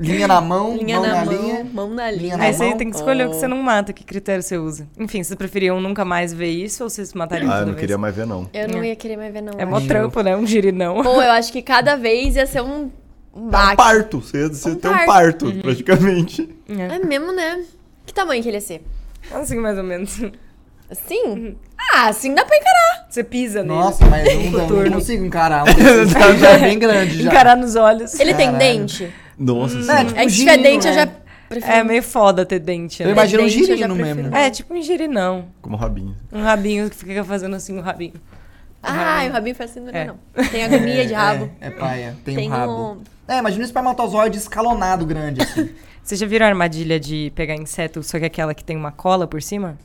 Linha 0.02 0.28
na 0.28 0.42
mão, 0.42 0.76
linha 0.78 1.00
mão 1.00 1.08
na, 1.08 1.16
na, 1.16 1.26
mão, 1.26 1.34
linha. 1.34 1.68
mão 1.74 1.90
na 1.90 2.12
linha 2.12 2.22
linha. 2.22 2.38
na 2.38 2.44
Aí 2.46 2.54
você 2.54 2.68
mão. 2.70 2.78
tem 2.78 2.90
que 2.90 2.96
escolher 2.96 3.26
o 3.28 3.30
que 3.30 3.36
Oh. 3.36 3.40
você 3.40 3.48
não 3.48 3.58
mata, 3.62 3.94
que 3.94 4.04
critério 4.04 4.42
você 4.44 4.58
usa. 4.58 4.88
Enfim, 4.98 5.24
vocês 5.24 5.36
preferiam 5.38 5.80
nunca 5.80 6.04
mais 6.04 6.34
ver 6.34 6.50
isso 6.50 6.84
ou 6.84 6.90
vocês 6.90 7.14
matariam 7.14 7.52
Ah, 7.52 7.56
eu 7.56 7.60
não 7.62 7.66
vez? 7.68 7.80
queria 7.80 7.98
mais 7.98 8.16
ver, 8.16 8.26
não. 8.26 8.50
Eu 8.54 8.68
não 8.68 8.82
É. 8.84 8.88
ia 8.88 8.96
querer 8.96 9.18
mais 9.18 9.32
ver, 9.34 9.42
não. 9.42 9.54
É 9.58 9.66
mó 9.66 9.80
trampo, 9.82 10.22
né? 10.22 10.36
Um 10.36 10.46
girinão. 10.46 11.02
Pô, 11.04 11.22
eu 11.22 11.32
acho 11.32 11.52
que 11.52 11.62
cada 11.62 11.96
vez 11.98 12.36
ia 12.36 12.46
ser 12.46 12.62
um, 12.62 12.66
um 12.66 12.92
É 13.36 13.40
um 13.40 13.50
baque. 13.50 13.78
parto. 13.78 14.20
Você 14.22 14.38
ia 14.42 14.48
você 14.50 14.70
Um 14.72 14.76
ter 14.76 14.88
um 14.88 14.92
parto. 14.92 15.06
parto, 15.08 15.46
Uhum. 15.46 15.62
praticamente. 15.62 16.50
É. 16.70 16.96
É 16.96 17.00
mesmo, 17.00 17.32
né? 17.32 17.64
Que 18.06 18.14
tamanho 18.14 18.42
que 18.42 18.50
ele 18.50 18.58
ia 18.58 18.62
ser? 18.62 18.84
Assim, 19.32 19.58
mais 19.58 19.78
ou 19.78 19.84
menos. 19.84 20.20
Assim? 20.90 21.56
Ah, 21.94 22.08
assim 22.10 22.34
dá 22.34 22.44
pra 22.44 22.58
encarar. 22.58 23.08
Você 23.10 23.24
pisa 23.24 23.62
nele. 23.64 23.74
Nossa, 23.76 24.06
mas 24.06 24.24
não, 24.28 24.32
eu 24.42 24.52
não 24.52 24.60
Coturno. 24.68 24.92
consigo 24.94 25.26
encarar. 25.26 25.64
Um 25.64 26.38
já 26.38 26.50
é 26.50 26.58
bem 26.60 26.78
grande 26.80 27.24
já. 27.24 27.30
Encarar 27.30 27.56
nos 27.56 27.76
olhos. 27.76 28.20
Ele 28.20 28.34
tem 28.34 28.52
Caralho. 28.52 28.60
dente? 28.80 29.14
Nossa 29.44 29.78
É, 29.80 29.82
senhora. 29.84 30.06
tipo, 30.06 30.20
É 30.20 30.24
que 30.26 30.30
se 30.32 30.36
girino, 30.38 30.58
tiver 30.58 30.70
dente 30.70 30.88
eu 30.88 30.94
né? 30.94 31.00
já 31.00 31.12
prefiro. 31.50 31.74
É 31.74 31.84
meio 31.84 32.04
foda 32.04 32.46
ter 32.46 32.60
dente, 32.60 33.02
Eu 33.02 33.08
né? 33.08 33.14
imagino 33.14 33.42
um 33.44 33.46
eu 33.46 33.50
girino 33.50 33.96
mesmo. 33.96 34.36
É, 34.36 34.50
tipo 34.50 34.74
um 34.74 34.82
girinão. 34.82 35.46
Como 35.62 35.76
rabinho. 35.76 36.16
Um 36.32 36.42
rabinho 36.42 36.90
que 36.90 36.96
fica 36.96 37.24
fazendo 37.24 37.56
assim 37.56 37.78
o 37.78 37.82
rabinho. 37.82 38.14
Ah, 38.84 39.24
o 39.30 39.32
rabinho 39.34 39.56
faz 39.56 39.72
assim, 39.72 39.80
não 39.80 39.90
é 39.90 39.98
É. 40.02 40.06
não. 40.06 40.18
Tem 40.50 40.64
agonia 40.64 41.06
de 41.06 41.14
rabo. 41.14 41.50
É, 41.62 41.68
é 41.68 41.70
paia, 41.70 42.18
tem, 42.26 42.36
Tem 42.36 42.48
um 42.48 42.52
rabo. 42.52 42.72
um- 42.94 42.98
É, 43.28 43.38
imagina 43.38 43.62
um 43.62 43.66
espermatozoide 43.66 44.38
escalonado 44.38 45.06
grande 45.06 45.42
assim. 45.42 45.70
Vocês 46.04 46.20
já 46.20 46.26
viram 46.26 46.48
a 46.48 46.50
armadilha 46.50 47.00
de 47.00 47.32
pegar 47.36 47.54
inseto, 47.56 48.02
só 48.02 48.18
que 48.18 48.26
aquela 48.26 48.56
que 48.56 48.64
tem 48.64 48.76
uma 48.76 48.92
cola 48.92 49.28
por 49.28 49.40
cima? 49.42 49.78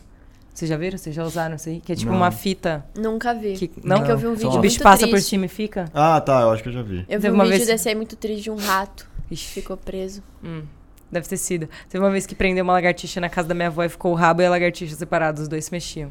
Vocês 0.54 0.66
já 0.70 0.76
viram? 0.78 0.96
Vocês 0.96 1.14
já 1.14 1.22
usaram 1.22 1.56
isso 1.56 1.68
aí? 1.68 1.80
Que 1.84 1.92
é 1.92 1.94
tipo 1.94 2.10
Não. 2.10 2.16
uma 2.16 2.30
fita 2.30 2.82
Nunca 2.96 3.34
vi. 3.34 3.52
que... 3.58 3.70
Não, 3.84 3.98
Não? 3.98 4.04
que 4.06 4.10
eu 4.10 4.16
vi 4.16 4.26
um 4.26 4.34
vídeo 4.34 4.52
O 4.52 4.58
bicho 4.60 4.80
passa 4.80 5.04
por 5.06 5.10
triste. 5.12 5.28
cima 5.28 5.44
e 5.44 5.48
fica? 5.48 5.84
Ah, 5.92 6.18
tá, 6.18 6.40
eu 6.40 6.50
acho 6.52 6.62
que 6.62 6.70
eu 6.70 6.72
já 6.72 6.80
vi. 6.82 7.00
Eu 7.00 7.18
vi 7.18 7.22
Teve 7.24 7.30
um 7.30 7.34
uma 7.34 7.44
vídeo 7.44 7.56
vez- 7.58 7.68
desse 7.68 7.90
aí 7.90 7.94
muito 7.94 8.16
triste 8.16 8.44
de 8.44 8.50
um 8.50 8.56
rato. 8.56 9.06
Ixi, 9.30 9.60
Ficou 9.60 9.76
preso. 9.76 10.22
hum, 10.42 10.62
deve 11.10 11.28
ter 11.28 11.36
sido. 11.36 11.68
Teve 11.88 12.02
uma 12.04 12.10
vez 12.10 12.26
que 12.26 12.34
prendeu 12.34 12.62
uma 12.64 12.72
lagartixa 12.72 13.20
na 13.20 13.28
casa 13.28 13.48
da 13.48 13.54
minha 13.54 13.68
avó 13.68 13.82
e 13.84 13.88
ficou 13.88 14.12
o 14.12 14.14
rabo 14.14 14.42
e 14.42 14.46
a 14.46 14.50
lagartixa 14.50 14.94
separados, 14.94 15.42
os 15.42 15.48
dois 15.48 15.64
se 15.64 15.72
mexiam. 15.72 16.10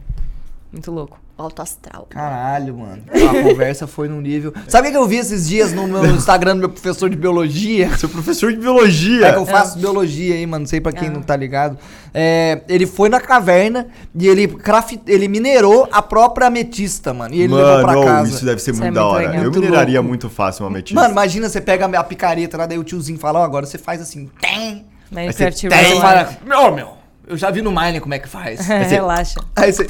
Muito 0.72 0.92
louco. 0.92 1.18
Alto 1.38 1.62
astral. 1.62 2.06
Caralho, 2.10 2.78
mano. 2.78 3.02
A 3.12 3.44
conversa 3.44 3.86
foi 3.88 4.08
num 4.08 4.22
nível. 4.22 4.54
Sabe 4.70 4.88
o 4.88 4.92
que 4.92 4.98
eu 4.98 5.06
vi 5.08 5.18
esses 5.18 5.48
dias 5.48 5.74
no 5.74 5.86
meu 5.88 6.06
Instagram 6.16 6.54
do 6.56 6.60
meu 6.60 6.70
professor 6.70 7.10
de 7.10 7.16
biologia? 7.18 7.96
Seu 7.98 8.08
professor 8.10 8.52
de 8.54 8.58
biologia. 8.60 9.28
É 9.28 9.32
que 9.34 9.40
eu 9.40 9.46
faço 9.46 9.78
biologia 9.78 10.36
aí, 10.36 10.46
mano. 10.46 10.62
Não 10.62 10.68
sei 10.68 10.80
pra 10.82 10.92
quem 10.94 11.10
Ah. 11.10 11.12
não 11.12 11.22
tá 11.22 11.36
ligado. 11.36 11.78
É, 12.14 12.62
ele 12.70 12.86
foi 12.86 13.10
na 13.10 13.20
caverna 13.20 13.88
e 14.18 14.28
ele, 14.28 14.48
craf... 14.48 14.98
ele 15.08 15.28
minerou 15.28 15.88
a 15.92 16.02
própria 16.02 16.48
ametista, 16.48 17.14
mano. 17.14 17.34
E 17.36 17.42
ele 17.42 17.54
levou 17.54 17.80
pra 17.80 17.88
Mano, 17.88 18.02
oh, 18.02 18.06
casa. 18.06 18.30
isso 18.30 18.46
deve 18.46 18.62
ser 18.62 18.72
Isso 18.72 18.82
muito 18.82 18.94
é 18.94 18.96
da 18.96 19.02
muito 19.02 19.14
hora. 19.16 19.28
legal. 19.28 19.36
Eu 19.44 19.52
Muito 19.52 19.60
mineraria 19.62 20.00
louco. 20.00 20.10
muito 20.10 20.30
fácil 20.30 20.64
uma 20.66 20.70
ametista. 20.72 21.00
Mano, 21.00 21.12
imagina 21.12 21.50
você 21.50 21.60
pega 21.62 21.86
a 21.86 22.04
picareta 22.04 22.58
lá, 22.58 22.66
daí 22.66 22.78
o 22.78 22.84
tiozinho 22.84 23.20
fala, 23.20 23.40
ó, 23.40 23.44
agora 23.44 23.66
você 23.66 23.78
faz 23.78 24.02
assim. 24.02 24.30
Tem. 24.42 24.86
Aí 25.14 25.32
você 25.32 25.52
tem, 25.52 25.70
rola- 25.94 26.02
fala, 26.02 26.38
meu, 26.46 26.74
meu, 26.74 26.90
eu 27.28 27.38
já 27.38 27.50
vi 27.52 27.62
no 27.62 27.72
Mine 27.72 28.00
como 28.00 28.14
é 28.14 28.20
que 28.20 28.28
faz. 28.28 28.70
É, 28.70 28.84
você- 28.84 28.96
Relaxa. 28.96 29.40
Aí 29.56 29.72
você. 29.72 29.86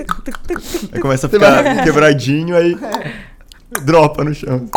Aí 0.94 1.00
começa 1.00 1.28
a 1.28 1.30
ficar 1.30 1.84
quebradinho, 1.84 2.56
aí 2.56 2.76
dropa 3.84 4.24
no 4.24 4.34
chão. 4.34 4.68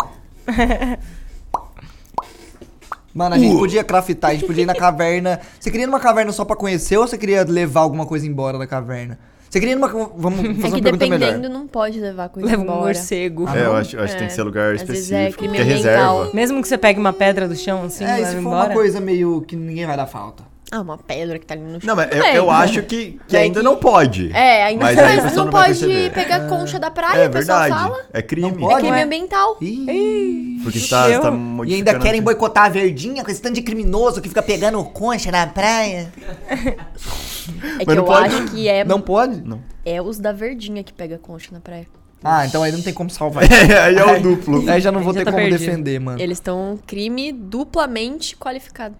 Mano, 3.13 3.35
a 3.35 3.37
gente 3.39 3.55
Uh. 3.55 3.59
podia 3.59 3.83
craftar, 3.83 4.31
a 4.31 4.33
gente 4.33 4.45
podia 4.45 4.63
ir 4.63 4.67
na 4.67 4.75
caverna. 4.75 5.39
Você 5.59 5.71
queria 5.71 5.83
ir 5.85 5.87
numa 5.87 5.99
caverna 5.99 6.31
só 6.31 6.45
pra 6.45 6.55
conhecer 6.55 6.95
ou 6.97 7.07
você 7.07 7.17
queria 7.17 7.43
levar 7.43 7.81
alguma 7.81 8.05
coisa 8.05 8.25
embora 8.27 8.57
da 8.57 8.67
caverna? 8.67 9.17
Você 9.49 9.59
queria 9.59 9.73
ir 9.73 9.75
numa. 9.75 9.87
Vamos 9.87 10.39
fazer 10.61 10.75
É 10.75 10.77
uma 10.77 10.81
pergunta 10.83 10.97
dependendo, 10.97 11.39
melhor. 11.41 11.49
não 11.49 11.67
pode 11.67 11.99
levar 11.99 12.29
coisa 12.29 12.47
Leva 12.47 12.61
um 12.61 12.65
embora. 12.65 12.79
morcego. 12.81 13.45
Ah, 13.47 13.57
é, 13.57 13.61
eu 13.61 13.65
não? 13.65 13.75
acho, 13.77 13.95
eu 13.95 14.03
acho 14.03 14.13
que 14.13 14.19
tem 14.19 14.27
que 14.27 14.33
É, 14.33 14.35
ser 14.35 14.43
lugar 14.43 14.75
às 14.75 14.81
é 14.81 14.83
específico, 14.83 15.37
crime 15.39 15.55
que 15.55 15.61
é 15.61 15.63
reserva. 15.65 16.29
Mesmo 16.35 16.61
que 16.61 16.67
você 16.67 16.77
pegue 16.77 16.99
uma 16.99 17.11
pedra 17.11 17.47
do 17.47 17.55
chão, 17.55 17.83
assim, 17.85 18.05
É, 18.05 18.07
e 18.09 18.11
leva 18.17 18.25
se 18.27 18.33
for 18.33 18.39
embora. 18.41 18.65
uma 18.67 18.73
coisa 18.75 19.01
meio 19.01 19.41
que 19.41 19.55
ninguém 19.55 19.87
vai 19.87 19.97
dar 19.97 20.05
falta. 20.05 20.43
Ah, 20.71 20.81
uma 20.81 20.97
pedra 20.99 21.39
que 21.39 21.45
tá 21.47 21.55
ali 21.55 21.63
no 21.63 21.81
chão. 21.81 21.87
Não, 21.87 21.95
mas 21.95 22.11
eu, 22.15 22.21
bem. 22.23 22.35
eu 22.35 22.51
acho 22.51 22.83
que, 22.83 23.19
que 23.27 23.35
É 23.35 23.39
ainda 23.41 23.59
que- 23.59 23.65
não 23.65 23.75
pode. 23.77 24.31
É, 24.31 24.65
ainda 24.65 24.85
Mas 24.85 24.95
mas, 24.95 25.07
aí 25.25 25.35
não, 25.35 25.45
não 25.45 25.51
pode 25.51 25.65
perceber. 25.65 26.11
pegar 26.11 26.47
concha 26.47 26.77
da 26.79 26.91
praia, 26.91 27.23
É 27.23 27.27
verdade. 27.27 27.73
fala. 27.73 27.97
É 28.13 28.21
crime. 28.21 28.51
Não 28.51 28.57
É 28.57 28.59
pode? 28.59 28.81
crime 28.81 28.91
Ué? 28.97 29.03
ambiental. 29.03 29.57
Ih. 29.59 30.59
Porque 30.63 30.79
você 30.79 30.87
tá, 30.87 31.07
você 31.07 31.19
tá 31.19 31.27
Eu- 31.29 31.65
E 31.65 31.73
ainda 31.73 31.93
querem 31.97 32.19
aqui. 32.19 32.21
boicotar 32.21 32.65
a 32.65 32.69
verdinha 32.69 33.23
com 33.23 33.31
esse 33.31 33.41
tanto 33.41 33.55
de 33.55 33.61
criminoso 33.63 34.21
que 34.21 34.29
fica 34.29 34.43
pegando 34.43 34.83
concha 34.83 35.31
na 35.31 35.47
praia. 35.47 36.11
É 36.49 37.79
que 37.79 37.85
Mas 37.85 37.87
não 37.87 37.93
eu 37.95 38.03
pode. 38.05 38.35
acho 38.35 38.45
que 38.51 38.67
é, 38.67 38.83
Não 38.85 39.01
pode? 39.01 39.41
Não. 39.41 39.59
é 39.85 39.99
os 40.01 40.19
da 40.19 40.31
verdinha 40.31 40.83
que 40.83 40.93
pega 40.93 41.17
concha 41.17 41.49
na 41.51 41.59
praia. 41.59 41.87
Ah, 42.23 42.45
então 42.45 42.61
aí 42.61 42.71
não 42.71 42.81
tem 42.81 42.93
como 42.93 43.09
salvar. 43.09 43.43
É, 43.49 43.79
aí 43.81 43.95
é 43.95 44.05
o 44.05 44.21
duplo. 44.21 44.69
Aí 44.69 44.81
já 44.81 44.91
não 44.91 45.01
vou 45.01 45.13
Já 45.13 45.19
ter 45.21 45.25
tá 45.25 45.31
como 45.31 45.43
perdido. 45.43 45.59
defender, 45.65 45.99
mano. 45.99 46.19
Eles 46.21 46.37
estão 46.37 46.77
crime 46.85 47.31
duplamente 47.31 48.35
qualificado. 48.35 48.93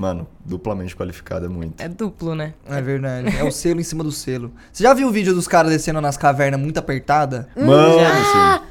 Mano, 0.00 0.26
duplamente 0.42 0.96
qualificado 0.96 1.44
é 1.44 1.48
muito. 1.50 1.78
É 1.78 1.86
duplo, 1.86 2.34
né? 2.34 2.54
É 2.66 2.80
verdade. 2.80 3.36
É 3.36 3.44
o 3.44 3.50
selo 3.52 3.80
em 3.80 3.84
cima 3.84 4.02
do 4.02 4.10
selo. 4.10 4.50
Você 4.72 4.82
já 4.82 4.94
viu 4.94 5.08
o 5.08 5.10
vídeo 5.10 5.34
dos 5.34 5.46
caras 5.46 5.70
descendo 5.70 6.00
nas 6.00 6.16
cavernas 6.16 6.58
muito 6.58 6.78
apertada? 6.78 7.50
Mano, 7.54 7.98
Ah! 8.34 8.62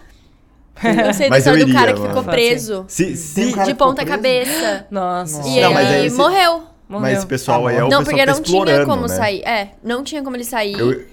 Eu 1.07 1.13
sei 1.13 1.29
Mas 1.29 1.45
eu 1.45 1.53
história 1.53 1.65
do 1.67 1.71
cara 1.73 1.91
iria, 1.91 1.93
que 1.93 1.99
mano. 2.01 2.15
ficou 2.15 2.23
preso. 2.33 2.85
se, 2.87 3.15
se, 3.15 3.45
um 3.45 3.51
cara 3.51 3.67
De 3.67 3.75
ponta 3.75 4.03
cabeça. 4.03 4.87
Nossa. 4.89 5.41
E 5.47 5.61
Não, 5.61 5.69
ele 5.71 5.77
aí 5.77 6.05
esse- 6.07 6.17
morreu. 6.17 6.63
Morreu. 6.87 7.01
mas 7.01 7.17
esse 7.19 7.27
pessoal 7.27 7.67
aí 7.67 7.75
é 7.75 7.77
o 7.77 7.81
não, 7.81 7.89
pessoal 7.89 8.03
porque 8.05 8.19
que 8.21 8.25
tá 8.25 8.33
não 8.33 8.41
tinha 8.41 8.85
como 8.87 9.01
né? 9.03 9.07
sair. 9.09 9.41
É, 9.43 9.71
não 9.83 10.03
tinha 10.03 10.23
como 10.23 10.35
ele 10.35 10.45
sair. 10.45 10.79
Eu- 10.79 11.05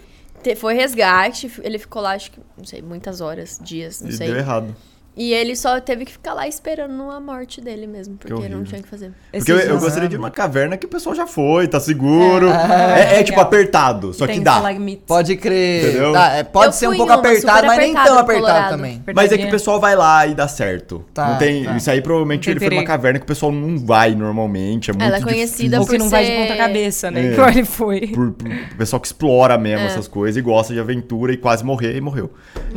Foi 0.57 0.73
resgate, 0.75 1.53
ele 1.63 1.79
ficou 1.79 2.01
lá, 2.01 2.13
acho 2.13 2.31
que, 2.31 2.41
não 2.57 2.65
sei, 2.65 2.81
muitas 2.81 3.21
horas, 3.21 3.59
dias, 3.63 4.01
não 4.01 4.09
E 4.09 4.13
sei. 4.15 4.29
deu 4.29 4.37
errado. 4.39 4.75
E 5.17 5.33
ele 5.33 5.57
só 5.57 5.81
teve 5.81 6.05
que 6.05 6.13
ficar 6.13 6.35
lá 6.35 6.47
esperando 6.47 7.11
a 7.11 7.19
morte 7.19 7.61
dele 7.61 7.87
mesmo, 7.87 8.17
porque 8.17 8.49
não 8.49 8.63
tinha 8.65 8.81
o 8.81 8.83
que 8.83 8.89
fazer. 8.89 9.13
Porque 9.33 9.51
eu, 9.51 9.59
eu 9.59 9.79
gostaria 9.79 10.09
de 10.09 10.15
ir 10.15 10.19
numa 10.19 10.31
caverna 10.31 10.77
que 10.77 10.85
o 10.85 10.89
pessoal 10.89 11.15
já 11.15 11.27
foi, 11.27 11.67
tá 11.67 11.81
seguro. 11.81 12.49
É, 12.51 13.21
é, 13.21 13.23
tipo 13.23 13.31
legal. 13.31 13.47
apertado, 13.47 14.13
só 14.13 14.27
que 14.27 14.41
dá. 14.41 14.63
Pode 15.07 15.37
crer. 15.37 15.85
Entendeu? 15.91 16.13
Tá, 16.13 16.33
é, 16.33 16.43
pode 16.45 16.67
Eu 16.67 16.73
ser 16.73 16.89
um 16.89 16.97
pouco 16.97 17.13
apertado, 17.13 17.67
mas 17.67 17.79
nem 17.79 17.95
tão 17.95 18.19
apertado 18.19 18.27
Colorado. 18.47 18.71
também. 18.71 19.03
Mas 19.15 19.33
é 19.33 19.39
que 19.39 19.47
o 19.47 19.51
pessoal 19.51 19.81
vai 19.81 19.97
lá 19.97 20.27
e 20.27 20.35
dá 20.35 20.47
certo. 20.49 21.05
Tá, 21.15 21.31
não 21.31 21.39
tem, 21.39 21.65
tá. 21.65 21.77
Isso 21.77 21.91
aí 21.91 22.03
provavelmente 22.03 22.51
ele 22.51 22.59
foi 22.59 22.69
numa 22.69 22.77
perigo. 22.77 22.87
caverna 22.87 23.19
que 23.19 23.25
o 23.25 23.29
pessoal 23.29 23.51
não 23.53 23.79
vai 23.79 24.15
normalmente. 24.15 24.91
É 24.91 24.93
muito 24.93 25.05
Ela 25.05 25.17
é 25.17 25.23
conhecida 25.23 25.79
difícil. 25.79 25.81
Ou 25.81 25.87
que 25.87 25.99
não 25.99 26.09
vai 26.11 26.25
de 26.25 26.33
ponta 26.33 26.57
cabeça, 26.57 27.11
né? 27.11 27.35
É. 27.35 27.49
Ele 27.57 27.65
foi. 27.65 28.09
Por, 28.09 28.33
por 28.33 28.49
pessoal 28.77 29.01
que 29.01 29.07
explora 29.07 29.57
mesmo 29.57 29.85
É. 29.85 29.87
essas 29.87 30.07
coisas 30.09 30.37
e 30.37 30.43
gosta 30.43 30.75
de 30.75 30.81
aventura 30.81 31.33
e 31.33 31.37
quase 31.37 31.65
morrer 31.65 31.97
e 31.97 32.01
morreu. 32.01 32.31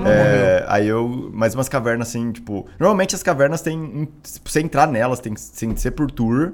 É, 0.06 0.64
aí 0.68 0.88
eu. 0.88 1.30
Mas 1.34 1.54
umas 1.54 1.68
cavernas 1.68 2.08
assim, 2.08 2.29
tipo. 2.32 2.66
Normalmente 2.80 3.16
as 3.16 3.24
cavernas 3.24 3.62
tem. 3.62 3.78
um- 3.80 4.06
Pra 4.06 4.22
você 4.46 4.62
entrar 4.62 4.88
nelas, 4.88 5.20
tem, 5.20 5.34
tem 5.34 5.74
que 5.74 5.80
ser 5.82 5.92
por 5.92 6.10
tour. 6.12 6.54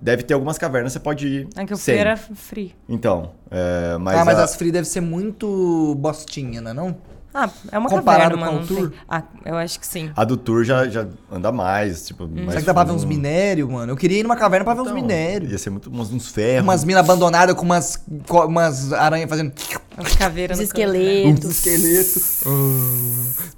Deve 0.00 0.22
ter 0.22 0.34
algumas 0.34 0.56
cavernas, 0.56 0.92
você 0.92 1.00
pode 1.00 1.26
ir. 1.26 1.48
A 1.56 1.64
que 1.66 1.72
eu 1.72 1.76
fui 1.78 1.94
era 1.94 2.16
free. 2.16 2.74
Então. 2.88 3.32
é, 3.50 3.98
mas 3.98 4.20
ah, 4.20 4.24
mas 4.24 4.38
a- 4.38 4.44
as 4.44 4.54
free 4.54 4.70
deve 4.70 4.86
ser 4.86 5.00
muito 5.00 5.94
bostinha, 5.96 6.60
né 6.60 6.72
não? 6.72 6.96
Ah, 7.34 7.48
é 7.70 7.78
uma 7.78 7.88
Comparado 7.88 8.36
caverna, 8.36 8.46
com 8.46 8.52
mano. 8.52 8.64
o 8.64 8.66
tour? 8.66 8.90
tem- 8.90 8.98
Ah, 9.08 9.22
eu 9.46 9.56
acho 9.56 9.80
que 9.80 9.86
sim. 9.86 10.10
A 10.14 10.22
do 10.24 10.36
tour 10.36 10.64
já, 10.64 10.86
já 10.88 11.06
anda 11.30 11.50
mais, 11.50 12.06
tipo. 12.06 12.28
mais 12.28 12.48
Será 12.50 12.60
que 12.60 12.66
dá 12.66 12.74
pra 12.74 12.84
ver 12.84 12.92
uns 12.92 13.04
minérios, 13.04 13.68
mano? 13.70 13.92
Eu 13.92 13.96
queria 13.96 14.18
ir 14.20 14.22
numa 14.22 14.36
caverna 14.36 14.64
pra 14.64 14.74
ver 14.74 14.80
uns 14.82 14.88
Então, 14.88 14.94
minérios. 14.94 15.50
Ia 15.52 15.58
ser 15.58 15.70
muito 15.70 15.90
uns, 15.90 16.12
uns 16.12 16.28
ferros. 16.28 16.62
Umas 16.62 16.84
minas 16.84 17.02
abandonadas 17.04 17.54
com 17.54 17.62
umas, 17.64 18.02
co- 18.28 18.44
umas 18.46 18.92
aranhas 18.92 19.30
fazendo 19.30 19.52
As 19.96 20.14
caveiras 20.16 20.58
Os 20.58 20.64
esqueletos. 20.64 21.44
uns 21.44 21.56
esqueletos. 21.56 22.42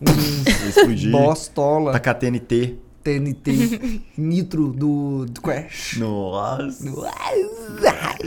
uns 0.00 0.66
explodir. 0.68 1.10
bostola. 1.10 1.92
Tacar 1.92 2.14
TNT. 2.18 2.76
TNT. 3.04 4.00
Nitro 4.18 4.68
do, 4.72 5.26
do 5.26 5.40
Crash. 5.42 5.96
Nossa. 5.98 6.88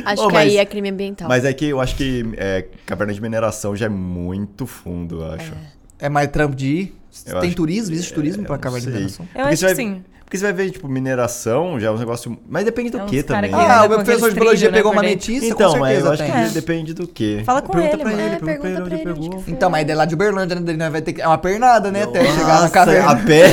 Acho 0.06 0.24
Ô, 0.24 0.28
que 0.28 0.34
mas- 0.34 0.48
aí 0.50 0.58
é 0.58 0.66
crime 0.66 0.90
ambiental. 0.90 1.28
Mas 1.28 1.44
é 1.44 1.52
que 1.52 1.66
eu 1.66 1.82
acho 1.82 1.96
que 1.96 2.24
é, 2.38 2.68
caverna 2.86 3.14
de 3.14 3.20
mineração 3.22 3.76
já 3.76 3.88
é 3.88 3.90
muito 3.90 4.66
fundo, 4.68 5.22
eu 5.24 5.32
acho. 5.34 5.52
É 6.00 6.08
mais 6.08 6.30
trampo 6.30 6.56
de 6.56 6.68
ir? 6.68 6.96
Eu 7.26 7.40
Tem 7.40 7.52
turismo? 7.52 7.94
Existe 7.96 8.14
turismo 8.14 8.44
É, 8.44 8.46
pra 8.46 8.56
não 8.56 8.62
caverna 8.62 8.86
de 8.86 8.92
mineração? 8.94 9.26
Eu 9.26 9.42
Porque 9.42 9.48
acho 9.54 9.58
que 9.60 9.66
vai- 9.66 9.76
sim. 9.76 10.04
Porque 10.28 10.38
você 10.38 10.44
vai 10.44 10.52
ver, 10.52 10.72
tipo, 10.72 10.90
mineração 10.90 11.80
já 11.80 11.88
é 11.88 11.92
um 11.92 11.98
negócio. 11.98 12.38
Mas 12.50 12.66
depende 12.66 12.90
do 12.90 12.98
É 13.00 13.06
que 13.06 13.24
também. 13.24 13.50
que 13.50 13.56
né? 13.56 13.64
Ah, 13.66 13.86
o 13.86 13.88
meu 13.88 14.00
professor 14.00 14.28
de 14.30 14.36
biologia 14.36 14.70
né, 14.70 14.76
pegou 14.78 14.92
uma 14.92 15.02
por 15.02 15.08
dentro. 15.08 15.32
metista, 15.32 15.46
Então, 15.56 15.72
com 15.72 15.80
mas 15.80 15.88
certeza 16.04 16.08
eu 16.08 16.12
acho 16.12 16.24
tem. 16.24 16.32
que 16.34 16.38
É. 16.38 16.50
depende 16.50 16.94
do 16.94 17.08
quê. 17.08 17.42
Fala 17.46 17.62
com 17.62 17.72
pergunta 17.72 17.94
ele, 17.96 18.04
pra 18.04 18.12
ele, 18.12 18.22
É, 18.22 18.26
pergunta 18.32 18.40
pra 18.40 18.48
pergunta 18.48 18.68
ele 18.68 18.78
onde 18.82 18.90
pra 18.90 18.98
ele 18.98 19.04
ele 19.04 19.12
onde 19.20 19.30
pegou. 19.30 19.44
que. 19.46 19.52
Então, 19.52 19.70
mas 19.70 19.88
daí 19.88 19.96
lá 19.96 20.04
de 20.04 20.16
Uberlândia, 20.16 20.60
né? 20.60 20.74
nós 20.74 20.92
vai 20.92 21.02
ter 21.02 21.14
que... 21.14 21.22
É 21.22 21.28
uma 21.28 21.38
pernada, 21.38 21.90
né? 21.92 22.04
Até 22.04 22.26
chegar 22.26 22.62
na 22.62 22.70
caverna. 22.70 23.10
A 23.12 23.16
pé. 23.16 23.46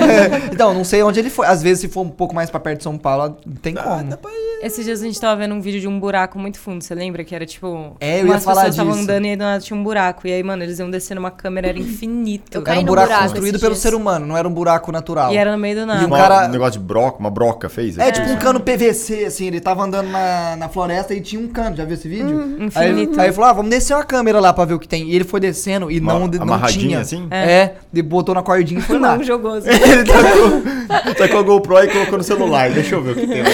então, 0.52 0.72
não 0.72 0.84
sei 0.84 1.02
onde 1.02 1.20
ele 1.20 1.28
foi. 1.28 1.46
Às 1.46 1.62
vezes, 1.62 1.80
se 1.80 1.88
for 1.88 2.00
um 2.00 2.08
pouco 2.08 2.34
mais 2.34 2.48
pra 2.48 2.58
perto 2.60 2.78
de 2.78 2.84
São 2.84 2.96
Paulo, 2.96 3.36
tem 3.60 3.74
Ah, 3.76 3.82
como. 3.82 4.18
Esses 4.62 4.84
dias 4.84 5.02
a 5.02 5.04
gente 5.04 5.20
tava 5.20 5.36
vendo 5.36 5.54
um 5.54 5.60
vídeo 5.60 5.80
de 5.80 5.88
um 5.88 5.98
buraco 5.98 6.38
muito 6.38 6.58
fundo, 6.58 6.82
você 6.84 6.94
lembra? 6.94 7.24
Que 7.24 7.34
era 7.34 7.44
tipo. 7.44 7.96
É, 8.00 8.20
eu 8.22 8.28
ia 8.28 8.38
falar 8.38 8.56
pessoas 8.62 8.70
estavam 8.74 8.92
disso. 8.92 9.02
andando 9.04 9.24
e 9.26 9.30
aí 9.30 9.36
do 9.36 9.42
nada 9.42 9.60
tinha 9.60 9.76
um 9.78 9.82
buraco. 9.82 10.26
E 10.26 10.32
aí, 10.32 10.42
mano, 10.42 10.62
eles 10.62 10.78
iam 10.78 10.88
descendo 10.88 11.18
uma 11.18 11.32
câmera, 11.32 11.68
era 11.68 11.78
infinito. 11.78 12.56
Eu 12.56 12.60
Era 12.60 12.64
caí 12.66 12.78
um 12.78 12.82
no 12.82 12.86
buraco, 12.86 13.08
buraco 13.14 13.30
construído 13.30 13.60
pelo 13.60 13.72
dias. 13.72 13.82
ser 13.82 13.94
humano, 13.94 14.26
não 14.26 14.36
era 14.36 14.46
um 14.48 14.52
buraco 14.52 14.90
natural. 14.92 15.32
E 15.32 15.36
era 15.36 15.52
no 15.52 15.58
meio 15.58 15.76
do 15.80 15.86
nada. 15.86 16.00
E 16.02 16.04
o 16.04 16.06
Uma- 16.08 16.16
cara- 16.16 16.46
Um 16.46 16.50
negócio 16.50 16.80
de 16.80 16.86
broca, 16.86 17.18
uma 17.18 17.30
broca 17.30 17.68
fez? 17.68 17.96
É, 17.98 18.10
tipo 18.10 18.28
um 18.28 18.36
cano 18.36 18.60
PVC, 18.60 19.24
assim, 19.26 19.46
ele 19.46 19.60
tava 19.60 19.82
andando 19.84 20.08
na, 20.08 20.56
na 20.56 20.68
floresta 20.68 21.14
e 21.14 21.20
tinha 21.20 21.40
um 21.40 21.48
cano, 21.48 21.76
já 21.76 21.84
viu 21.84 21.94
esse 21.94 22.08
vídeo? 22.08 22.40
aí, 22.74 22.90
infinito. 22.90 23.20
aí 23.20 23.26
ele 23.26 23.32
falou, 23.32 23.50
ah, 23.50 23.52
vamos 23.52 23.70
descer 23.70 23.94
uma 23.94 24.04
câmera 24.04 24.40
lá 24.40 24.52
pra 24.52 24.64
ver 24.64 24.74
o 24.74 24.78
que 24.78 24.88
tem. 24.88 25.08
E 25.08 25.14
ele 25.14 25.24
foi 25.24 25.40
descendo 25.40 25.90
e 25.90 25.98
Uma- 26.00 26.14
não, 26.14 26.26
não 26.26 26.62
tinha. 26.66 27.00
assim? 27.00 27.26
É. 27.30 27.72
ele 27.92 28.02
botou 28.02 28.34
na 28.34 28.42
cordinha 28.42 28.80
e 28.80 28.82
foi 28.82 28.98
lá. 28.98 29.16
Não 29.16 29.22
jogou 29.24 29.54
assim. 29.54 29.68
Ele 29.92 30.04
tacou, 30.04 31.14
tacou 31.14 31.40
a 31.40 31.42
GoPro 31.42 31.78
e 31.84 31.88
colocou 31.88 32.18
no 32.18 32.24
celular. 32.24 32.70
Deixa 32.70 32.94
eu 32.94 33.02
ver 33.02 33.10
o 33.12 33.14
que 33.14 33.26
tem 33.26 33.42
lá. 33.42 33.48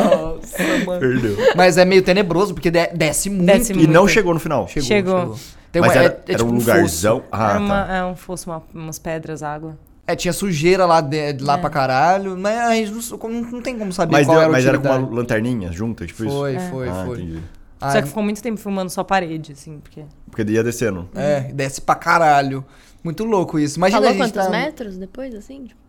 Nossa, 0.00 0.62
mano. 0.86 1.00
Perdeu. 1.00 1.36
Mas 1.54 1.76
é 1.76 1.84
meio 1.84 2.02
tenebroso, 2.02 2.54
porque 2.54 2.70
de- 2.70 2.86
desce 2.94 3.28
muito. 3.30 3.44
Desce 3.46 3.72
E 3.72 3.76
muito. 3.76 3.90
não 3.92 4.08
chegou 4.08 4.32
no 4.34 4.40
final. 4.40 4.66
Chegou. 4.68 5.36
Tem 5.74 5.82
Mas 5.82 5.90
uma- 5.90 6.02
era, 6.04 6.04
é- 6.04 6.16
é 6.16 6.32
era 6.34 6.38
tipo 6.38 6.44
um 6.44 6.60
fosso. 6.60 6.70
lugarzão. 6.70 7.22
Ah, 7.32 7.50
era 7.50 7.58
uma, 7.58 7.84
tá. 7.84 7.94
é 7.96 8.04
um 8.04 8.14
fosso, 8.14 8.48
uma- 8.48 8.62
umas 8.72 8.96
pedras, 9.00 9.42
água. 9.42 9.76
É, 10.06 10.14
tinha 10.14 10.32
sujeira 10.32 10.86
lá, 10.86 11.00
de, 11.00 11.32
de 11.32 11.42
lá 11.42 11.54
É. 11.54 11.58
pra 11.58 11.68
caralho, 11.68 12.36
mas 12.38 12.56
a 12.60 12.74
gente 12.76 12.92
não, 12.92 13.28
não- 13.50 13.60
tem 13.60 13.76
como 13.76 13.92
saber 13.92 14.12
Mas, 14.12 14.24
qual 14.26 14.36
deu- 14.36 14.42
era 14.44 14.52
mas 14.52 14.64
era 14.64 14.78
com 14.78 14.86
uma 14.88 15.16
lanterninha 15.16 15.72
junto, 15.72 16.06
tipo 16.06 16.24
isso? 16.24 16.32
Foi, 16.36 16.58
foi, 16.70 16.88
ah, 16.88 17.02
foi. 17.04 17.22
entendi. 17.22 17.38
Ah, 17.80 17.90
Só 17.90 18.00
que 18.02 18.06
ficou 18.08 18.22
muito 18.22 18.40
tempo 18.40 18.56
filmando 18.60 18.88
só 18.88 19.00
a 19.00 19.04
parede, 19.04 19.50
assim, 19.52 19.80
porque. 19.80 20.04
Porque 20.30 20.42
ia 20.52 20.62
descendo. 20.62 21.08
É, 21.14 21.40
desce 21.52 21.80
pra 21.80 21.96
caralho. 21.96 22.64
Muito 23.02 23.24
louco 23.24 23.58
isso. 23.58 23.76
Imagina 23.78 24.00
Falou 24.00 24.08
a 24.08 24.12
gente 24.24 24.32
quantos 24.32 24.44
tá... 24.46 24.50
metros 24.50 24.96
depois, 24.96 25.34
assim? 25.34 25.64
Tipo, 25.64 25.80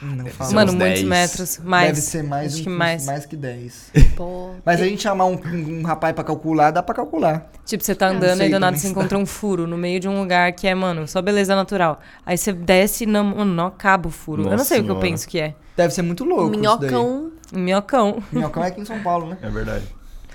Não 0.00 0.26
fala. 0.26 0.52
Mano, 0.52 0.72
muitos 0.72 1.00
10. 1.00 1.04
metros. 1.04 1.58
Mais. 1.64 1.88
Deve 1.88 2.00
ser 2.00 2.22
mais, 2.22 2.52
Acho 2.52 2.60
um- 2.60 2.64
que 2.64 2.70
mais. 2.70 3.06
mais 3.06 3.26
que 3.26 3.36
10. 3.36 3.90
pô. 4.16 4.50
Mas 4.64 4.80
a 4.80 4.84
gente 4.84 5.02
chamar 5.02 5.24
um, 5.26 5.34
um, 5.34 5.80
um 5.80 5.82
rapaz 5.82 6.14
pra 6.14 6.22
calcular, 6.24 6.70
dá 6.70 6.82
pra 6.82 6.94
calcular. 6.94 7.50
Tipo, 7.64 7.82
você 7.84 7.94
tá 7.94 8.08
não 8.08 8.16
andando 8.16 8.38
sei 8.38 8.46
e 8.48 8.50
do 8.50 8.58
nada 8.60 8.76
você 8.76 8.82
se 8.86 8.88
encontra 8.88 9.18
um 9.18 9.26
furo 9.26 9.66
no 9.66 9.76
meio 9.76 9.98
de 10.00 10.08
um 10.08 10.20
lugar 10.20 10.52
que 10.52 10.66
é, 10.66 10.74
mano, 10.74 11.06
só 11.08 11.20
beleza 11.20 11.54
natural. 11.56 12.00
Aí 12.24 12.38
você 12.38 12.52
desce 12.52 13.04
e 13.04 13.06
não, 13.06 13.24
mano, 13.24 13.52
não 13.54 13.66
acaba 13.66 14.08
o 14.08 14.10
furo. 14.10 14.42
eu 14.42 14.44
não 14.46 14.52
Nossa 14.52 14.64
sei 14.66 14.80
o 14.80 14.84
que 14.84 14.90
eu 14.90 14.94
senhora. 14.94 15.08
penso 15.10 15.28
que 15.28 15.38
é. 15.40 15.54
Deve 15.76 15.92
ser 15.94 16.02
muito 16.02 16.24
louco 16.24 16.52
isso 16.52 16.78
daí. 16.78 16.90
Minhocão. 16.90 17.32
Minhocão. 17.52 18.22
Minhocão 18.32 18.62
é 18.64 18.68
aqui 18.68 18.80
em 18.80 18.84
São 18.84 19.00
Paulo, 19.00 19.28
né? 19.28 19.38
É 19.42 19.48
verdade. 19.50 19.84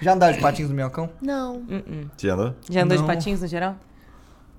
Já 0.02 0.14
andaram 0.14 0.34
de 0.34 0.42
patins 0.42 0.68
no 0.70 0.76
Minhocão? 0.76 1.10
Não. 1.22 1.56
Uh-uh. 1.58 2.10
Você 2.18 2.28
andou? 2.30 2.54
Já 2.70 2.84
andou 2.84 2.98
Não. 2.98 3.06
de 3.06 3.14
patins 3.14 3.40
no 3.42 3.48
geral? 3.48 3.76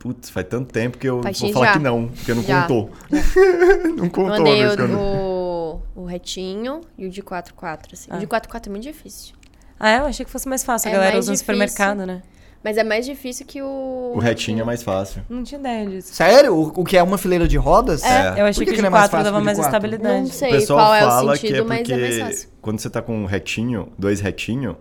Putz, 0.04 0.28
faz 0.28 0.46
tanto 0.48 0.70
tempo 0.70 0.98
que 0.98 1.08
eu 1.08 1.22
Patins 1.22 1.40
vou 1.40 1.52
falar 1.54 1.66
já. 1.68 1.72
que 1.72 1.78
não, 1.78 2.08
porque 2.08 2.34
não 2.34 2.42
Já. 2.42 2.60
contou. 2.62 2.90
não 3.96 4.08
contou 4.10 4.32
a 4.34 4.36
andei 4.36 4.62
vez 4.62 4.74
que 4.74 4.80
eu 4.82 4.84
o, 4.84 4.88
andei. 4.90 4.96
o, 5.00 5.80
o 5.96 6.04
retinho 6.04 6.80
e 6.98 7.06
o 7.06 7.10
de 7.10 7.22
4x4, 7.22 7.78
assim. 7.94 8.08
Ah. 8.10 8.16
O 8.16 8.18
de 8.18 8.26
4x4 8.26 8.66
é 8.66 8.70
muito 8.70 8.82
difícil. 8.82 9.34
Ah, 9.80 9.88
é? 9.90 9.98
Eu 10.00 10.04
achei 10.04 10.26
que 10.26 10.30
fosse 10.30 10.46
mais 10.46 10.62
fácil. 10.62 10.88
É 10.88 10.90
a 10.90 10.94
galera 10.94 11.12
mais 11.14 11.24
usa 11.24 11.32
no 11.32 11.38
supermercado, 11.38 12.04
né? 12.04 12.22
Mas 12.62 12.76
é 12.76 12.84
mais 12.84 13.06
difícil 13.06 13.46
que 13.46 13.62
o... 13.62 14.12
O 14.14 14.18
retinho 14.18 14.60
é 14.60 14.64
mais 14.64 14.82
fácil. 14.82 15.22
Não 15.26 15.42
tinha 15.42 15.58
ideia 15.58 15.86
disso. 15.88 16.12
Sério? 16.14 16.54
O, 16.54 16.80
o 16.80 16.84
que 16.84 16.98
é 16.98 17.02
uma 17.02 17.16
fileira 17.16 17.48
de 17.48 17.56
rodas? 17.56 18.02
É. 18.02 18.40
Eu 18.40 18.44
achei 18.46 18.64
que 18.66 18.72
que, 18.72 18.76
que 18.76 18.82
o 18.82 18.86
é 18.86 18.88
de 18.88 18.90
mais 18.90 19.08
4 19.08 19.10
fácil 19.10 19.24
dava 19.24 19.38
o 19.38 19.44
mais 19.44 19.56
quatro? 19.58 19.68
estabilidade. 19.70 20.14
Não 20.18 20.24
O 20.24 20.26
sei 20.28 20.50
pessoal 20.50 20.78
qual 20.80 20.94
é 20.94 21.04
o 21.06 21.08
fala 21.08 21.36
sentido, 21.36 21.52
que 21.54 21.60
é 21.60 21.62
mas 21.64 21.78
porque 21.78 21.92
é 21.94 21.96
mais 21.96 22.18
fácil. 22.20 22.48
quando 22.60 22.78
você 22.80 22.90
tá 22.90 23.00
com 23.00 23.16
um 23.16 23.24
retinho, 23.24 23.88
dois 23.98 24.20
retinho, 24.20 24.76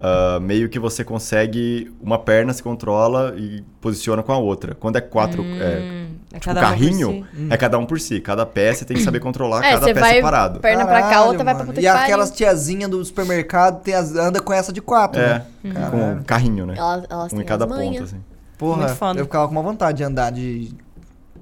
ah, 0.00 0.38
meio 0.40 0.68
que 0.68 0.78
você 0.78 1.02
consegue 1.04 1.92
uma 2.00 2.18
perna 2.18 2.52
se 2.52 2.62
controla 2.62 3.34
e 3.36 3.62
posiciona 3.80 4.22
com 4.22 4.32
a 4.32 4.38
outra. 4.38 4.74
Quando 4.74 4.96
é 4.96 5.00
quatro, 5.00 5.42
é, 5.42 5.78
Hum, 5.78 6.06
é 6.32 6.38
tipo 6.38 6.44
cada 6.54 6.60
um 6.60 6.62
carrinho, 6.62 7.26
si. 7.34 7.46
é 7.50 7.56
cada 7.56 7.78
um 7.78 7.86
por 7.86 7.98
si. 8.00 8.20
Cada 8.20 8.44
pé 8.44 8.74
você 8.74 8.84
tem 8.84 8.96
que 8.96 9.02
saber 9.02 9.20
controlar 9.20 9.64
É, 9.64 9.72
cada 9.72 9.86
pé 9.86 9.94
vai 9.94 10.14
separado. 10.16 10.60
perna 10.60 10.84
pra 10.86 11.02
cá, 11.02 11.24
outra 11.24 11.44
vai 11.44 11.54
pra 11.54 11.64
mano. 11.64 11.66
puta 11.74 11.80
E 11.80 11.86
aquelas 11.86 12.30
tiazinhas 12.30 12.90
do 12.90 13.04
supermercado 13.04 13.82
tem 13.82 13.94
as- 13.94 14.14
anda 14.14 14.40
com 14.40 14.52
essa 14.52 14.72
de 14.72 14.80
quatro, 14.82 15.20
É, 15.20 15.44
né? 15.64 15.88
com 15.90 15.98
Caralho. 15.98 16.24
carrinho, 16.24 16.66
né? 16.66 16.74
Elas, 16.76 17.04
elas 17.08 17.32
Um 17.32 17.36
têm 17.36 17.40
em 17.40 17.44
cada 17.44 17.66
manhas. 17.66 18.02
assim. 18.04 18.20
Porra, 18.58 18.78
Muito 18.84 18.94
foda. 18.96 19.20
eu 19.20 19.24
ficava 19.24 19.46
com 19.46 19.52
uma 19.52 19.62
vontade 19.62 19.98
de 19.98 20.04
andar 20.04 20.30
de 20.32 20.72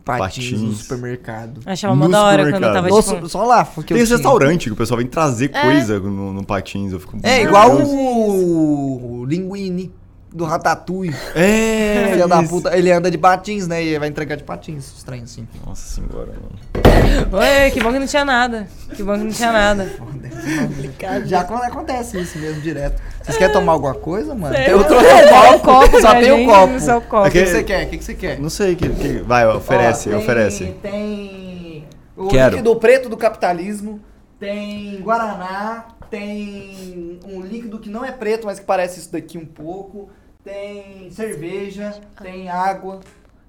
patins, 0.04 0.50
no 0.52 0.58
Patins. 0.68 0.78
supermercado. 0.82 1.60
Achava 1.64 1.94
No 1.94 2.00
mó 2.02 2.08
da 2.08 2.24
hora 2.24 2.50
quando 2.50 2.62
eu 2.64 2.72
tava. 2.72 2.88
Nossa, 2.88 3.14
tipo... 3.14 3.28
só 3.28 3.44
lá, 3.44 3.64
Tem 3.64 3.74
eu 3.88 3.96
esse 3.96 4.06
tinha. 4.06 4.16
restaurante 4.18 4.64
que 4.66 4.72
o 4.72 4.76
pessoal 4.76 4.98
vem 4.98 5.06
trazer 5.06 5.50
É. 5.54 5.62
coisa 5.62 5.98
no, 5.98 6.32
no 6.32 6.44
patins. 6.44 6.92
Eu 6.92 7.00
fico 7.00 7.18
É, 7.22 7.42
igual 7.42 7.76
Deus. 7.76 7.88
o, 7.88 9.20
o 9.20 9.24
linguine. 9.26 9.90
Do 10.34 10.44
Ratatouille. 10.44 11.14
É. 11.34 12.08
Filha 12.10 12.26
da 12.26 12.42
puta. 12.42 12.76
Ele 12.76 12.90
anda 12.90 13.08
de 13.10 13.16
patins, 13.16 13.68
né? 13.68 13.82
E 13.84 13.98
vai 13.98 14.08
entregar 14.08 14.34
de 14.36 14.42
patins, 14.42 14.92
estranho 14.96 15.22
assim. 15.22 15.46
Nossa 15.64 16.00
senhora, 16.00 16.32
mano. 16.32 17.38
Oi, 17.38 17.70
que 17.70 17.80
bom 17.80 17.92
que 17.92 17.98
não 18.00 18.06
tinha 18.06 18.24
nada. 18.24 18.66
Que 18.94 19.02
bom 19.02 19.12
que 19.16 19.24
não 19.24 19.30
tinha 19.30 19.52
nada. 19.52 19.88
Já 21.24 21.40
acon- 21.42 21.56
acontece 21.62 22.20
isso 22.20 22.38
mesmo, 22.38 22.60
direto. 22.60 23.00
Vocês 23.22 23.36
querem 23.38 23.52
tomar 23.52 23.72
alguma 23.72 23.94
coisa, 23.94 24.34
mano? 24.34 24.56
Eu 24.56 24.82
trouxe 24.84 25.06
É, 25.06 25.28
copo, 25.28 25.58
copo 25.64 26.00
só 26.00 26.10
tem 26.14 26.32
um 26.32 26.46
copo. 26.50 26.80
só 26.80 26.98
o 26.98 27.00
copo. 27.00 27.28
O 27.28 27.30
que, 27.30 27.46
você 27.46 27.62
quer? 27.62 27.86
O 27.86 27.90
que, 27.90 27.98
que 27.98 28.04
você 28.04 28.14
quer? 28.14 28.38
Não 28.40 28.50
sei 28.50 28.74
que, 28.74 28.88
que 28.88 29.18
vai, 29.18 29.46
oferece, 29.46 30.08
Ó, 30.08 30.12
tem- 30.12 30.20
oferece. 30.20 30.64
Tem 30.82 31.84
o 32.16 32.26
Quero. 32.28 32.50
líquido 32.56 32.76
preto 32.76 33.08
do 33.08 33.16
capitalismo, 33.16 34.00
tem 34.38 35.00
Guaraná, 35.00 35.86
tem 36.10 37.18
um 37.26 37.40
líquido 37.40 37.78
que 37.78 37.88
não 37.88 38.04
é 38.04 38.12
preto, 38.12 38.46
mas 38.46 38.58
que 38.58 38.64
parece 38.66 39.00
isso 39.00 39.10
daqui 39.12 39.38
um 39.38 39.44
pouco, 39.46 40.08
tem 40.44 41.10
cerveja, 41.10 42.00
tem 42.22 42.48
água, 42.48 43.00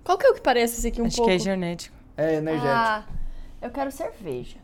Qual 0.03 0.17
que 0.17 0.25
é 0.25 0.29
o 0.29 0.33
que 0.33 0.41
parece 0.41 0.77
esse 0.79 0.87
aqui 0.87 1.01
um 1.01 1.05
Acho 1.05 1.17
pouco? 1.17 1.29
que 1.31 1.35
é 1.35 1.39
genético. 1.39 1.95
é 2.15 2.35
energético. 2.35 2.71
Ah, 2.71 3.03
eu 3.61 3.69
quero 3.69 3.91
cerveja. 3.91 4.57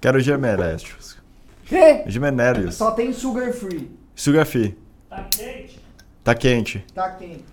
Quero 0.00 0.18
gemenéreos. 0.20 1.16
Quê? 1.66 2.04
Só 2.72 2.90
tem 2.92 3.12
sugar 3.12 3.52
free. 3.52 3.90
Sugar 4.14 4.46
free. 4.46 4.76
Tá 5.08 5.24
quente? 5.24 5.80
Tá 6.24 6.34
quente. 6.34 6.84
Tá 6.94 7.10
quente. 7.10 7.44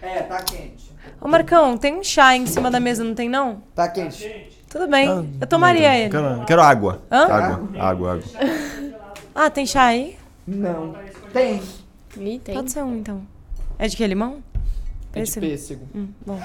É, 0.00 0.22
tá 0.22 0.42
quente. 0.42 0.92
Ô, 1.20 1.28
Marcão, 1.28 1.76
tem 1.76 1.94
um 1.94 2.02
chá 2.04 2.34
em 2.36 2.46
cima 2.46 2.70
da 2.70 2.80
mesa, 2.80 3.04
não 3.04 3.14
tem 3.14 3.28
não? 3.28 3.62
Tá 3.74 3.88
quente. 3.88 4.22
Quente. 4.22 4.62
Tudo 4.68 4.88
bem, 4.88 5.08
Ah, 5.08 5.24
eu 5.40 5.46
tomaria 5.46 5.94
ele. 5.98 6.10
Quero, 6.10 6.44
quero 6.46 6.62
água. 6.62 7.02
Hã? 7.10 7.24
Água, 7.26 7.68
água, 7.78 8.12
água. 8.14 8.22
Ah, 9.34 9.50
tem 9.50 9.66
chá 9.66 9.84
aí? 9.84 10.18
Não. 10.46 10.94
Tem. 11.32 11.62
Ih, 12.18 12.38
tem. 12.38 12.54
Pode 12.54 12.70
ser 12.72 12.82
um, 12.82 12.96
então. 12.96 13.22
É 13.78 13.88
de 13.88 13.96
que, 13.96 14.06
limão? 14.06 14.42
É 15.14 15.22
de 15.22 15.30
Pêssego. 15.30 15.46
pêssego. 15.46 15.88
Hum, 15.94 16.08
bom. 16.26 16.38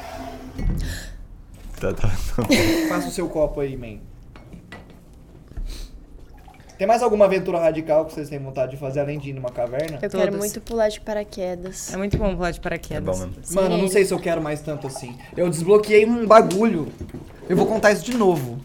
Tá, 1.79 1.94
tá, 1.94 2.08
tá. 2.08 2.10
Faça 2.89 3.08
o 3.08 3.12
seu 3.12 3.29
copo 3.29 3.60
aí, 3.60 3.75
man. 3.77 4.00
Tem 6.77 6.86
mais 6.86 7.01
alguma 7.01 7.25
aventura 7.25 7.60
radical 7.60 8.06
que 8.06 8.13
vocês 8.13 8.29
têm 8.29 8.38
vontade 8.38 8.72
de 8.72 8.77
fazer 8.77 9.00
além 9.00 9.17
de 9.17 9.29
ir 9.32 9.34
numa 9.34 9.50
caverna? 9.50 9.98
Eu 10.00 10.10
Todas. 10.10 10.25
quero 10.25 10.38
muito 10.38 10.62
pular 10.62 10.89
de 10.89 11.01
paraquedas. 11.01 11.91
É 11.91 11.98
muito 11.98 12.17
bom 12.17 12.36
pular 12.36 12.51
de 12.51 12.60
É 12.60 12.62
paraquedas. 12.62 13.03
bom 13.20 13.25
mesmo. 13.25 13.56
Mano, 13.56 13.75
eu 13.75 13.77
não 13.79 13.88
sei 13.88 14.06
se 14.06 14.13
eu 14.13 14.20
quero 14.20 14.41
mais 14.41 14.62
tanto 14.62 14.86
assim. 14.86 15.17
Eu 15.36 15.50
desbloqueei 15.50 16.06
um 16.06 16.27
bagulho. 16.27 16.88
Eu 17.50 17.58
vou 17.58 17.65
contar 17.65 17.94
isso 17.94 18.03
de 18.06 18.15
novo. 18.15 18.60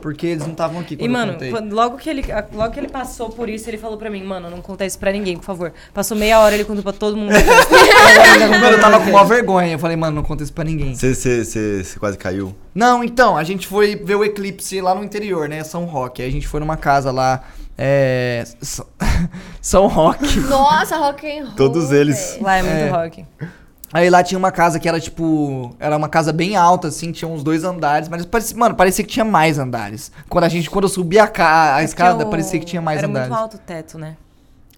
Porque 0.00 0.26
eles 0.28 0.44
não 0.44 0.52
estavam 0.52 0.80
aqui 0.80 0.96
quando 0.96 1.02
E, 1.02 1.06
eu 1.06 1.10
mano, 1.12 1.32
contei. 1.32 1.50
quando- 1.50 1.72
logo 1.74 1.96
que, 1.96 2.08
ele, 2.08 2.24
logo 2.52 2.72
que 2.72 2.78
ele 2.80 2.88
passou 2.88 3.30
por 3.30 3.48
isso, 3.48 3.68
ele 3.68 3.78
falou 3.78 3.96
pra 3.98 4.08
mim, 4.08 4.22
mano, 4.22 4.48
não 4.48 4.60
conta 4.62 4.84
isso 4.86 4.98
pra 4.98 5.10
ninguém, 5.12 5.36
por 5.36 5.44
favor. 5.44 5.72
Passou 5.92 6.16
meia 6.16 6.38
hora, 6.40 6.54
ele 6.54 6.64
contou 6.64 6.82
pra 6.82 6.92
todo 6.92 7.16
mundo. 7.16 7.32
Mano, 8.60 8.76
eu 8.76 8.80
tava 8.80 9.00
com 9.00 9.10
uma 9.10 9.24
vergonha. 9.24 9.72
Eu 9.72 9.78
falei, 9.78 9.96
mano, 9.96 10.16
não 10.16 10.22
conta 10.22 10.42
isso 10.42 10.52
pra 10.52 10.64
ninguém. 10.64 10.94
Você, 10.94 11.82
quase 11.98 12.16
caiu? 12.16 12.54
Não, 12.74 13.02
então, 13.02 13.36
a 13.36 13.44
gente 13.44 13.66
foi 13.66 13.96
ver 13.96 14.14
o 14.14 14.24
eclipse 14.24 14.80
lá 14.80 14.94
no 14.94 15.02
interior, 15.04 15.48
né? 15.48 15.62
São 15.64 15.84
Roque. 15.84 16.22
Aí 16.22 16.28
a 16.28 16.32
gente 16.32 16.46
foi 16.48 16.60
numa 16.60 16.76
casa 16.76 17.10
lá. 17.10 17.42
É. 17.76 18.44
São 19.60 19.86
Roque. 19.86 20.40
Nossa, 20.40 20.96
rock 20.96 21.26
and 21.26 21.44
roll. 21.46 21.54
Todos 21.56 21.90
eles. 21.92 22.38
Lá 22.40 22.56
é 22.56 22.62
muito 22.62 22.74
É. 22.76 22.88
rock. 22.90 23.24
Aí 23.92 24.10
lá 24.10 24.22
tinha 24.22 24.38
uma 24.38 24.52
casa 24.52 24.78
que 24.78 24.88
era 24.88 25.00
tipo. 25.00 25.74
Era 25.80 25.96
uma 25.96 26.08
casa 26.08 26.32
bem 26.32 26.56
alta, 26.56 26.88
assim, 26.88 27.10
tinha 27.10 27.28
uns 27.28 27.42
dois 27.42 27.64
andares, 27.64 28.08
mas 28.08 28.24
parecia, 28.26 28.56
mano, 28.56 28.74
parecia 28.74 29.02
que 29.04 29.10
tinha 29.10 29.24
mais 29.24 29.58
andares. 29.58 30.12
Quando 30.28 30.44
a 30.44 30.48
gente, 30.48 30.68
quando 30.68 30.84
eu 30.84 30.88
subi 30.90 31.18
a, 31.18 31.26
ca- 31.26 31.76
a 31.76 31.80
É 31.80 31.84
escada, 31.84 32.26
o- 32.26 32.30
parecia 32.30 32.60
que 32.60 32.66
tinha 32.66 32.82
mais 32.82 32.98
Era 32.98 33.06
andares. 33.08 33.28
muito 33.30 33.40
alto 33.40 33.56
o 33.56 33.60
teto, 33.60 33.98
né? 33.98 34.16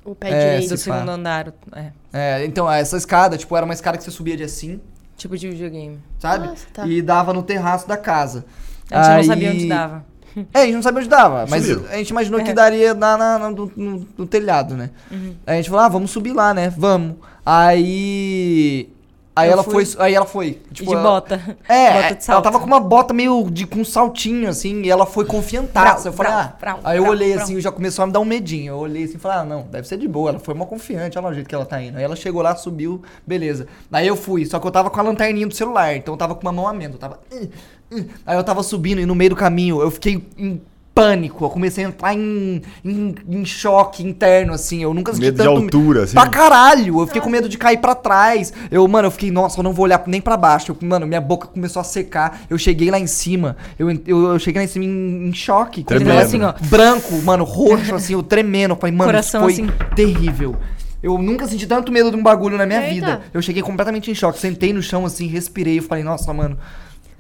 O 0.05 0.15
pé 0.15 0.31
É, 0.31 0.39
direito. 0.53 0.69
Do 0.69 0.71
pá. 0.71 0.77
segundo 0.77 1.09
andar. 1.11 1.53
É. 1.75 1.87
É, 2.13 2.45
então, 2.47 2.71
essa 2.71 2.97
escada, 2.97 3.37
tipo, 3.37 3.55
era 3.57 3.65
uma 3.65 3.75
escada 3.75 3.99
que 3.99 4.05
você 4.05 4.11
subia 4.11 4.37
de 4.37 4.45
assim, 4.45 4.81
Tipo 5.17 5.37
de 5.37 5.49
videogame. 5.51 5.99
sabe? 6.19 6.47
Nossa, 6.47 6.67
tá. 6.73 6.87
E 6.87 7.03
dava 7.03 7.33
no 7.33 7.43
terraço 7.43 7.87
da 7.89 7.97
casa. 7.97 8.45
A 8.91 9.03
gente 9.03 9.11
Aí- 9.11 9.17
não 9.19 9.25
sabia 9.25 9.51
onde 9.51 9.69
dava. 9.69 10.05
É, 10.55 10.61
a 10.61 10.65
gente 10.65 10.75
não 10.77 10.83
sabia 10.83 11.01
onde 11.01 11.09
dava, 11.09 11.47
mas 11.51 11.67
Subiram. 11.67 11.91
a 11.93 11.97
gente 11.97 12.11
imaginou 12.11 12.41
que 12.43 12.51
É. 12.51 12.55
daria 12.55 12.95
na, 12.95 13.17
na- 13.19 13.39
na- 13.41 13.51
no, 13.51 13.73
no- 13.77 14.09
no 14.17 14.27
telhado, 14.27 14.77
né? 14.77 14.91
Uhum. 15.11 15.35
Aí 15.45 15.55
a 15.55 15.57
gente 15.57 15.69
falou, 15.69 15.85
ah, 15.85 15.89
vamos 15.89 16.13
subir 16.13 16.33
lá, 16.33 16.55
né? 16.55 16.73
Vamos. 16.77 17.17
Aí. 17.45 18.89
Aí 19.41 19.49
Eu 19.49 19.53
ela 19.55 19.63
fui. 19.65 19.85
foi. 19.85 20.05
Aí 20.05 20.15
ela 20.15 20.27
foi. 20.27 20.63
Tipo, 20.73 20.91
de 20.91 20.95
ela- 20.97 21.03
bota. 21.03 21.59
É, 21.69 22.03
Bota 22.03 22.15
de 22.15 22.31
ela 22.31 22.43
tava 22.43 22.59
com 22.61 22.67
uma 22.67 22.81
bota 22.81 23.13
meio 23.15 23.51
de 23.51 23.67
com 23.67 23.81
um 23.81 23.85
saltinho, 23.85 24.49
assim, 24.49 24.83
e 24.83 24.91
ela 24.91 25.07
foi 25.07 25.25
confiantaça. 25.25 26.09
Eu 26.09 26.13
falei, 26.13 26.33
Brau, 26.33 26.43
ah. 26.45 26.57
brau, 26.61 26.81
aí 26.85 26.97
eu 26.99 27.03
brau, 27.03 27.15
olhei 27.15 27.33
assim, 27.35 27.61
já 27.61 27.71
começou 27.73 28.03
a 28.03 28.07
me 28.07 28.13
dar 28.13 28.21
um 28.21 28.25
medinho. 28.25 28.73
Eu 28.73 28.79
olhei 28.79 29.05
assim 29.05 29.17
e 29.17 29.19
falei, 29.19 29.39
ah, 29.39 29.45
não, 29.45 29.63
deve 29.63 29.87
ser 29.89 29.97
de 29.99 30.07
boa. 30.09 30.31
Ela 30.31 30.39
foi 30.39 30.55
uma 30.55 30.67
confiante, 30.67 31.19
olha 31.19 31.27
lá 31.27 31.31
o 31.31 31.35
jeito 31.35 31.49
que 31.49 31.55
ela 31.55 31.67
tá 31.67 31.81
indo. 31.83 31.97
Aí 31.99 32.05
ela 32.05 32.17
chegou 32.17 32.43
lá, 32.43 32.55
subiu, 32.57 33.03
beleza. 33.27 33.67
Aí 33.91 34.07
eu 34.07 34.17
fui, 34.17 34.45
só 34.47 34.59
que 34.59 34.67
eu 34.67 34.71
tava 34.71 34.91
com 34.91 35.01
a 35.01 35.03
lanterninha 35.03 35.47
do 35.47 35.55
celular, 35.55 35.95
então 35.97 36.15
eu 36.15 36.19
tava 36.19 36.35
com 36.35 36.43
uma 36.43 36.53
mão 36.53 36.67
a 36.69 36.73
menos. 36.73 36.95
Eu 36.95 37.01
tava. 37.01 37.19
Aí 38.25 38.37
eu 38.37 38.45
tava 38.45 38.63
subindo 38.63 39.01
e 39.01 39.07
no 39.07 39.15
meio 39.15 39.31
do 39.31 39.37
caminho 39.37 39.81
eu 39.81 39.91
fiquei 39.91 40.25
pânico. 40.95 41.45
Eu 41.45 41.51
comecei 41.51 41.85
a 41.85 41.89
entrar 41.89 42.15
em, 42.15 42.63
em, 42.85 43.15
em 43.29 43.45
choque 43.45 44.03
interno, 44.03 44.53
assim. 44.53 44.83
Eu 44.83 44.93
nunca 44.93 45.13
senti 45.13 45.25
Medo 45.27 45.37
de 45.39 45.43
tanto. 45.45 45.63
altura, 45.63 46.03
assim. 46.05 46.15
Pra 46.15 46.27
caralho! 46.29 47.01
Eu 47.01 47.07
fiquei 47.07 47.23
com 47.23 47.31
medo 47.31 47.49
de 47.49 47.57
cair 47.57 47.79
pra 47.79 47.95
trás. 47.95 48.53
Eu, 48.71 48.87
mano, 48.87 49.07
eu 49.07 49.11
fiquei, 49.11 49.31
nossa, 49.31 49.59
eu 49.61 49.63
não 49.65 49.73
vou 49.73 49.85
olhar 49.85 50.03
nem 50.07 50.21
pra 50.21 50.37
baixo. 50.37 50.73
Eu, 50.73 50.89
mano, 50.89 51.07
minha 51.07 51.21
boca 51.21 51.47
começou 51.49 51.81
a 51.81 51.85
secar. 51.85 52.43
Eu 52.51 52.59
cheguei 52.59 52.91
lá 52.91 52.99
em 52.99 53.07
cima. 53.07 53.57
Eu, 53.79 53.91
eu, 53.91 54.33
eu 54.33 54.39
cheguei 54.39 54.61
lá 54.61 54.65
em 54.65 54.69
cima 54.69 54.85
em, 54.85 55.29
em 55.29 55.33
choque. 55.33 55.83
Tremendo. 55.85 56.19
assim, 56.21 56.43
ó. 56.43 56.53
Branco, 56.69 57.15
mano, 57.23 57.45
roxo, 57.45 57.95
assim, 57.95 58.13
eu 58.13 58.23
tremendo. 58.23 58.73
Eu 58.73 58.77
falei, 58.77 58.95
mano, 58.95 59.11
Coração 59.11 59.49
isso 59.49 59.63
foi 59.63 59.69
assim. 59.69 59.95
terrível. 59.95 60.57
Eu 61.03 61.17
nunca 61.17 61.47
senti 61.47 61.67
tanto 61.67 61.91
medo 61.91 62.11
de 62.11 62.17
um 62.17 62.23
bagulho 62.23 62.59
na 62.59 62.67
minha 62.67 62.81
Eita. 62.83 62.93
vida. 62.95 63.21
Eu 63.33 63.41
cheguei 63.41 63.63
completamente 63.63 64.11
em 64.11 64.15
choque. 64.15 64.39
Sentei 64.39 64.71
no 64.73 64.83
chão, 64.83 65.07
assim, 65.07 65.27
respirei. 65.29 65.79
Eu 65.79 65.83
falei, 65.83 66.05
nossa, 66.05 66.31
mano. 66.35 66.59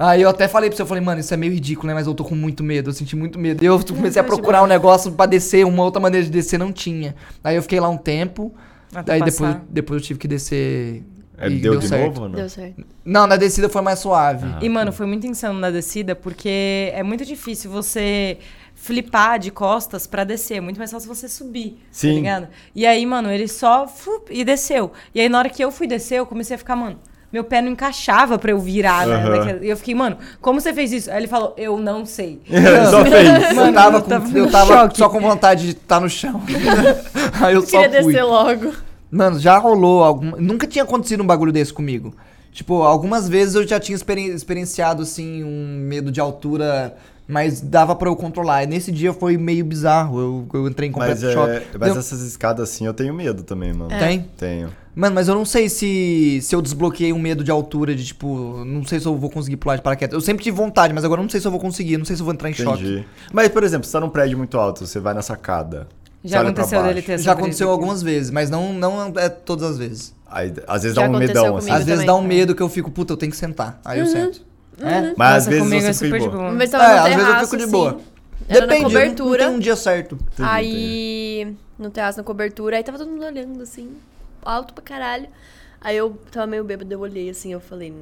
Aí 0.00 0.22
eu 0.22 0.30
até 0.30 0.48
falei 0.48 0.70
pra 0.70 0.76
você, 0.78 0.80
eu 0.80 0.86
falei, 0.86 1.04
mano, 1.04 1.20
isso 1.20 1.34
é 1.34 1.36
meio 1.36 1.52
ridículo, 1.52 1.86
né? 1.88 1.92
Mas 1.92 2.06
eu 2.06 2.14
tô 2.14 2.24
com 2.24 2.34
muito 2.34 2.64
medo, 2.64 2.88
eu 2.88 2.94
senti 2.94 3.14
muito 3.14 3.38
medo. 3.38 3.62
Eu 3.62 3.78
comecei 3.84 4.18
a 4.18 4.24
procurar 4.24 4.62
um 4.62 4.66
negócio 4.66 5.12
pra 5.12 5.26
descer, 5.26 5.66
uma 5.66 5.84
outra 5.84 6.00
maneira 6.00 6.24
de 6.24 6.32
descer 6.32 6.58
não 6.58 6.72
tinha. 6.72 7.14
Aí 7.44 7.54
eu 7.54 7.60
fiquei 7.60 7.78
lá 7.78 7.90
um 7.90 7.98
tempo. 7.98 8.50
Até 8.94 9.12
Aí 9.12 9.18
depois, 9.18 9.52
passar. 9.52 9.64
depois 9.68 10.00
eu 10.00 10.06
tive 10.06 10.18
que 10.18 10.26
descer. 10.26 11.04
É, 11.36 11.50
e 11.50 11.58
deu, 11.58 11.76
de 11.76 11.86
certo. 11.86 12.06
novo 12.06 12.22
ou 12.22 12.28
não? 12.30 12.36
Deu 12.36 12.48
certo. 12.48 12.82
Não, 13.04 13.26
na 13.26 13.36
descida 13.36 13.68
foi 13.68 13.82
mais 13.82 13.98
suave. 13.98 14.46
Ah. 14.46 14.58
E, 14.62 14.70
mano, 14.70 14.90
foi 14.90 15.04
muito 15.04 15.26
insano 15.26 15.58
na 15.58 15.70
descida, 15.70 16.16
porque 16.16 16.90
é 16.94 17.02
muito 17.02 17.26
difícil 17.26 17.70
você 17.70 18.38
flipar 18.74 19.38
de 19.38 19.50
costas 19.50 20.06
pra 20.06 20.24
descer. 20.24 20.56
É 20.56 20.60
muito 20.62 20.78
mais 20.78 20.90
fácil 20.90 21.14
você 21.14 21.28
subir, 21.28 21.78
Sim. 21.90 22.08
tá 22.08 22.14
ligado? 22.14 22.48
E 22.74 22.86
aí, 22.86 23.04
mano, 23.04 23.30
ele 23.30 23.46
só 23.46 23.86
flup, 23.86 24.30
e 24.30 24.44
desceu. 24.44 24.92
E 25.14 25.20
aí, 25.20 25.28
na 25.28 25.38
hora 25.38 25.50
que 25.50 25.62
eu 25.62 25.70
fui 25.70 25.86
descer, 25.86 26.20
eu 26.20 26.26
comecei 26.26 26.54
a 26.54 26.58
ficar, 26.58 26.74
mano, 26.74 26.98
meu 27.32 27.44
pé 27.44 27.62
não 27.62 27.70
encaixava 27.70 28.38
pra 28.38 28.50
eu 28.50 28.58
virar, 28.58 29.06
né? 29.06 29.22
Daquela- 29.30 29.64
E 29.64 29.68
eu 29.68 29.76
fiquei, 29.76 29.94
mano, 29.94 30.16
como 30.40 30.60
você 30.60 30.72
fez 30.72 30.92
isso? 30.92 31.10
Aí 31.10 31.18
ele 31.18 31.28
falou, 31.28 31.54
eu 31.56 31.78
não 31.78 32.04
sei. 32.04 32.40
Só 32.90 33.04
fez. 33.04 33.56
eu 33.56 33.72
tava, 33.72 33.98
eu 33.98 34.02
com, 34.20 34.38
eu 34.38 34.50
tava 34.50 34.74
choque. 34.74 34.98
só 34.98 35.08
com 35.08 35.20
vontade 35.20 35.64
de 35.66 35.70
estar 35.72 36.00
no 36.00 36.08
chão. 36.10 36.42
Aí 37.40 37.54
eu 37.54 37.60
Eu 37.60 37.66
só 37.66 37.80
queria 37.82 38.02
fui. 38.02 38.12
descer 38.12 38.24
logo. 38.24 38.72
Mano, 39.10 39.38
já 39.40 39.58
rolou 39.58 40.04
algum... 40.04 40.36
Nunca 40.38 40.66
tinha 40.66 40.84
acontecido 40.84 41.22
um 41.22 41.26
bagulho 41.26 41.52
desse 41.52 41.72
comigo. 41.72 42.14
Tipo, 42.52 42.82
algumas 42.82 43.28
vezes 43.28 43.54
eu 43.54 43.66
já 43.66 43.78
tinha 43.80 43.94
experi- 43.96 44.30
experienciado, 44.30 45.02
assim, 45.02 45.42
um 45.44 45.78
medo 45.88 46.10
de 46.12 46.20
altura, 46.20 46.96
mas 47.26 47.60
dava 47.60 47.94
pra 47.94 48.08
eu 48.08 48.16
controlar. 48.16 48.64
E 48.64 48.66
nesse 48.66 48.90
dia 48.92 49.12
foi 49.12 49.36
meio 49.36 49.64
bizarro. 49.64 50.18
Eu, 50.20 50.48
eu 50.54 50.68
entrei 50.68 50.88
em 50.88 50.92
completo 50.92 51.20
Mas, 51.24 51.32
choque. 51.32 51.50
é, 51.52 51.62
mas 51.78 51.90
Deu- 51.92 51.98
essas 52.00 52.20
escadas 52.22 52.68
assim 52.70 52.86
eu 52.86 52.94
tenho 52.94 53.14
medo 53.14 53.42
também, 53.44 53.72
mano. 53.72 53.90
Tem? 53.98 54.26
Tenho. 54.36 54.68
Mano, 54.94 55.14
mas 55.14 55.28
eu 55.28 55.34
não 55.34 55.44
sei 55.44 55.68
se, 55.68 56.40
se 56.42 56.54
eu 56.54 56.60
desbloqueei 56.60 57.12
um 57.12 57.18
medo 57.18 57.44
de 57.44 57.50
altura, 57.50 57.94
de 57.94 58.04
tipo, 58.04 58.64
não 58.64 58.84
sei 58.84 58.98
se 58.98 59.06
eu 59.06 59.16
vou 59.16 59.30
conseguir 59.30 59.56
pular 59.56 59.76
de 59.76 59.82
paraquedas. 59.82 60.14
Eu 60.14 60.20
sempre 60.20 60.42
tive 60.42 60.56
vontade, 60.56 60.92
mas 60.92 61.04
agora 61.04 61.20
eu 61.20 61.22
não 61.22 61.30
sei 61.30 61.40
se 61.40 61.46
eu 61.46 61.50
vou 61.50 61.60
conseguir, 61.60 61.96
não 61.96 62.04
sei 62.04 62.16
se 62.16 62.22
eu 62.22 62.24
vou 62.26 62.34
entrar 62.34 62.50
em 62.50 62.54
choque. 62.54 62.82
Entendi. 62.82 63.06
Mas, 63.32 63.48
por 63.48 63.62
exemplo, 63.62 63.86
você 63.86 63.92
tá 63.92 64.00
num 64.00 64.08
prédio 64.10 64.36
muito 64.36 64.58
alto, 64.58 64.84
você 64.86 64.98
vai 64.98 65.14
na 65.14 65.22
sacada. 65.22 65.86
você 66.22 66.28
Já 66.28 66.40
olha 66.40 66.52
pra 66.52 66.62
aconteceu 66.64 66.82
dele 66.82 67.02
ter 67.02 67.12
essa 67.12 67.22
Já 67.24 67.32
aconteceu 67.32 67.70
algumas 67.70 68.02
vezes, 68.02 68.30
mas 68.32 68.50
não, 68.50 68.72
não 68.72 69.12
é 69.16 69.28
todas 69.28 69.70
as 69.70 69.78
vezes. 69.78 70.14
Aí, 70.26 70.52
às 70.66 70.82
vezes 70.82 70.96
Já 70.96 71.02
dá 71.06 71.08
um 71.08 71.18
medão, 71.18 71.56
assim. 71.56 71.70
Às 71.70 71.78
vezes 71.84 71.92
também. 71.94 72.06
dá 72.06 72.14
um 72.16 72.22
medo 72.22 72.54
que 72.54 72.62
eu 72.62 72.68
fico, 72.68 72.90
puta, 72.90 73.12
eu 73.12 73.16
tenho 73.16 73.30
que 73.30 73.38
sentar. 73.38 73.80
Aí 73.84 74.00
eu 74.00 74.06
sento. 74.06 74.42
É? 74.80 75.12
Mas 75.16 75.46
às 75.46 75.46
Nossa, 75.46 75.50
vezes 75.50 75.62
comigo 75.64 75.82
você 75.82 75.88
é 75.88 75.92
super 75.92 76.18
de 76.18 76.24
de 76.24 76.30
boa. 76.30 76.42
boa. 76.42 76.52
Mas 76.52 76.72
É, 76.72 76.76
às 76.76 77.14
vezes 77.14 77.28
eu 77.28 77.34
fico 77.40 77.56
de 77.56 77.62
assim, 77.64 77.72
boa. 77.72 78.00
Era 78.48 78.60
Depende, 78.66 78.68
na 78.70 78.74
não- 78.76 78.82
não 78.82 78.90
cobertura. 78.90 79.44
tem 79.46 79.54
um 79.54 79.58
dia 79.58 79.76
certo. 79.76 80.14
Entendi, 80.32 80.48
Aí, 80.48 81.54
no 81.78 81.90
terraço, 81.90 82.18
na 82.18 82.24
cobertura, 82.24 82.76
aí 82.76 82.82
tava 82.82 82.98
todo 82.98 83.08
mundo 83.10 83.24
olhando, 83.24 83.62
assim, 83.62 83.88
alto 84.44 84.74
pra 84.74 84.82
caralho. 84.82 85.28
Aí 85.80 85.96
eu 85.96 86.18
tava 86.30 86.46
meio 86.46 86.62
bêbado, 86.64 86.92
eu 86.92 87.00
olhei 87.00 87.30
assim, 87.30 87.52
eu 87.52 87.60
falei, 87.60 87.92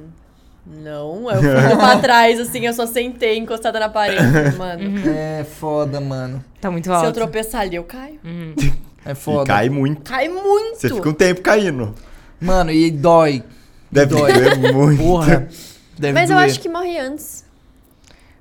não. 0.65 1.29
Eu 1.31 1.41
fui 1.41 1.75
pra 1.77 1.97
trás, 1.99 2.39
assim, 2.39 2.65
eu 2.65 2.73
só 2.73 2.85
sentei 2.85 3.37
encostada 3.37 3.79
na 3.79 3.89
parede. 3.89 4.21
Mano, 4.57 5.09
É 5.09 5.43
foda, 5.43 5.99
mano. 6.01 6.43
Tá 6.59 6.69
muito 6.69 6.85
se 6.85 6.91
alto. 6.91 7.05
eu 7.07 7.13
tropeçar 7.13 7.61
ali, 7.61 7.75
eu 7.75 7.83
caio. 7.83 8.19
É 9.05 9.11
E 9.11 9.15
foda. 9.15 9.45
cai 9.47 9.69
muito. 9.69 10.01
Cai 10.01 10.27
muito. 10.27 10.75
Você 10.77 10.89
fica 10.89 11.09
um 11.09 11.13
tempo 11.13 11.41
caindo. 11.41 11.95
Mano, 12.39 12.71
e 12.71 12.91
dói. 12.91 13.43
Deve 13.91 14.13
Dói. 14.15 14.31
doer 14.33 14.73
muito. 14.73 15.01
Porra. 15.01 15.47
Deve 15.97 16.13
Mas 16.13 16.29
eu 16.29 16.35
doer. 16.35 16.45
acho 16.49 16.59
que 16.59 16.69
morre 16.69 16.97
antes. 16.99 17.43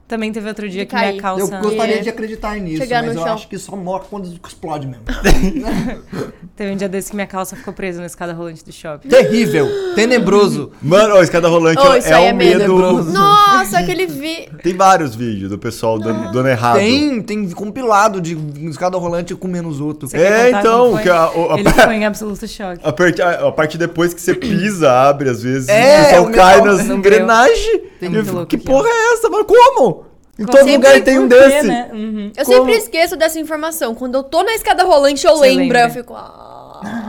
Também 0.09 0.33
teve 0.33 0.49
outro 0.49 0.67
dia 0.69 0.87
que 0.87 0.95
minha 0.97 1.17
calça. 1.21 1.55
Eu 1.57 1.61
gostaria 1.61 2.01
de 2.03 2.09
acreditar 2.09 2.57
nisso, 2.57 2.79
Chegar 2.79 3.03
mas 3.05 3.15
eu 3.15 3.23
chão. 3.23 3.35
acho 3.35 3.47
que 3.47 3.59
só 3.59 3.77
morre 3.77 4.05
quando 4.09 4.27
explode 4.47 4.87
mesmo. 4.87 5.03
Teve 6.57 6.73
um 6.73 6.77
dia 6.77 6.89
desse 6.89 7.11
que 7.11 7.15
minha 7.17 7.27
calça 7.27 7.55
ficou 7.55 7.73
presa 7.73 8.01
na 8.01 8.07
escada 8.07 8.33
rolante 8.33 8.65
do 8.65 8.73
shopping. 8.73 9.09
Terrível, 9.09 9.69
tenebroso. 9.95 10.73
Mano, 10.83 11.15
ó, 11.15 11.23
escada 11.23 11.47
rolante 11.49 11.81
Oh, 11.81 11.93
é, 11.93 11.99
isso 11.99 12.09
é 12.09 12.15
aí 12.15 12.25
um 12.25 12.29
é 12.29 12.33
medo. 12.33 12.59
tenebroso. 12.61 13.13
Nossa, 13.13 13.79
aquele 13.79 14.07
vi. 14.07 14.49
Tem 14.63 14.75
vários 14.75 15.15
vídeos 15.15 15.51
do 15.51 15.59
pessoal 15.59 15.99
dando, 15.99 16.33
dando 16.33 16.49
errado. 16.49 16.79
Tem, 16.79 17.23
tem 17.23 17.51
compilado 17.51 18.21
de 18.21 18.37
escada 18.69 18.97
rolante 18.99 19.35
comendo 19.35 19.69
os 19.69 19.81
outros. 19.81 20.11
Você 20.11 20.17
É, 20.17 20.51
então, 20.51 20.93
foi? 20.93 21.03
que 21.03 21.09
a- 21.11 21.31
o- 21.31 21.53
a- 21.53 21.61
Ele 21.61 21.71
ficou 21.71 21.93
em 21.93 22.05
absoluto 22.07 22.49
choque. 22.49 22.81
A 22.83 22.93
parte, 22.93 23.23
a, 23.23 23.49
a 23.49 23.53
parte 23.53 23.79
depois 23.79 24.13
que 24.15 24.21
você 24.21 24.35
pisa, 24.35 24.91
abre, 24.91 25.29
às 25.29 25.43
vezes, 25.43 25.69
É, 25.69 26.01
o 26.01 26.05
pessoal 26.27 26.31
cai 26.33 26.61
nas 26.63 26.81
engrenagens. 26.87 27.83
Que 28.01 28.07
aqui, 28.43 28.57
porra 28.59 28.89
é 28.89 29.13
essa, 29.15 29.29
mano? 29.29 29.45
Como? 29.45 29.98
Em 30.39 30.45
todo 30.47 30.59
Sempre 30.59 30.73
lugar 30.75 31.01
tem 31.03 31.19
um 31.19 31.27
desse. 31.27 31.67
né? 31.67 31.89
Uhum. 31.93 32.33
Eu 32.37 32.45
Como? 32.45 32.57
sempre 32.59 32.75
esqueço 32.77 33.17
dessa 33.17 33.41
informação. 33.41 33.95
Quando 33.95 34.15
eu 34.15 34.23
tô 34.23 34.43
na 34.45 34.55
escada 34.55 34.85
rolante, 34.85 35.27
eu 35.27 35.35
Você 35.37 35.43
lembro. 35.49 35.63
lembra. 35.65 35.81
Eu 35.83 35.91
fico. 35.91 36.15
Ah, 36.15 36.58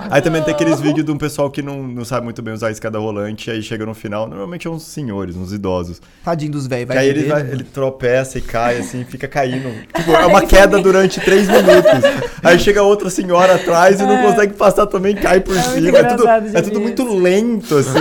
Aí 0.10 0.22
também 0.22 0.42
tem 0.42 0.54
aqueles 0.54 0.80
vídeos 0.80 1.06
de 1.06 1.12
um 1.12 1.18
pessoal 1.18 1.50
que 1.52 1.62
não, 1.62 1.84
não 1.84 2.04
sabe 2.04 2.24
muito 2.24 2.42
bem 2.42 2.54
usar 2.54 2.68
a 2.68 2.72
escada 2.72 2.98
rolante, 3.00 3.52
aí 3.52 3.62
chega 3.62 3.86
no 3.86 3.94
final, 3.94 4.28
normalmente 4.28 4.68
é 4.68 4.70
uns 4.70 4.84
senhores, 4.84 5.36
uns 5.36 5.52
idosos. 5.54 6.02
Tadinho 6.24 6.52
dos 6.52 6.66
velhos, 6.68 6.88
Que 6.90 6.94
vai 6.96 7.04
aí 7.04 7.10
ele, 7.10 7.24
vai- 7.28 7.42
ele 7.42 7.64
tropeça 7.64 8.38
e 8.38 8.42
cai, 8.42 8.78
assim, 8.80 9.04
fica 9.06 9.28
caindo. 9.28 9.70
Tipo, 9.96 10.12
é 10.14 10.26
uma 10.26 10.42
queda 10.46 10.82
durante 10.82 11.20
três 11.20 11.48
minutos. 11.48 12.30
Aí 12.42 12.58
chega 12.58 12.82
outra 12.82 13.10
senhora 13.10 13.56
atrás 13.56 14.00
e 14.00 14.04
não 14.04 14.22
consegue 14.22 14.54
passar 14.54 14.88
também, 14.88 15.14
cai 15.14 15.42
por 15.42 15.58
É 15.58 15.62
cima. 15.62 15.98
É 15.98 16.04
tudo, 16.06 16.28
é 16.30 16.62
tudo 16.62 16.80
muito 16.80 17.04
lento, 17.20 17.76
assim. 17.78 18.00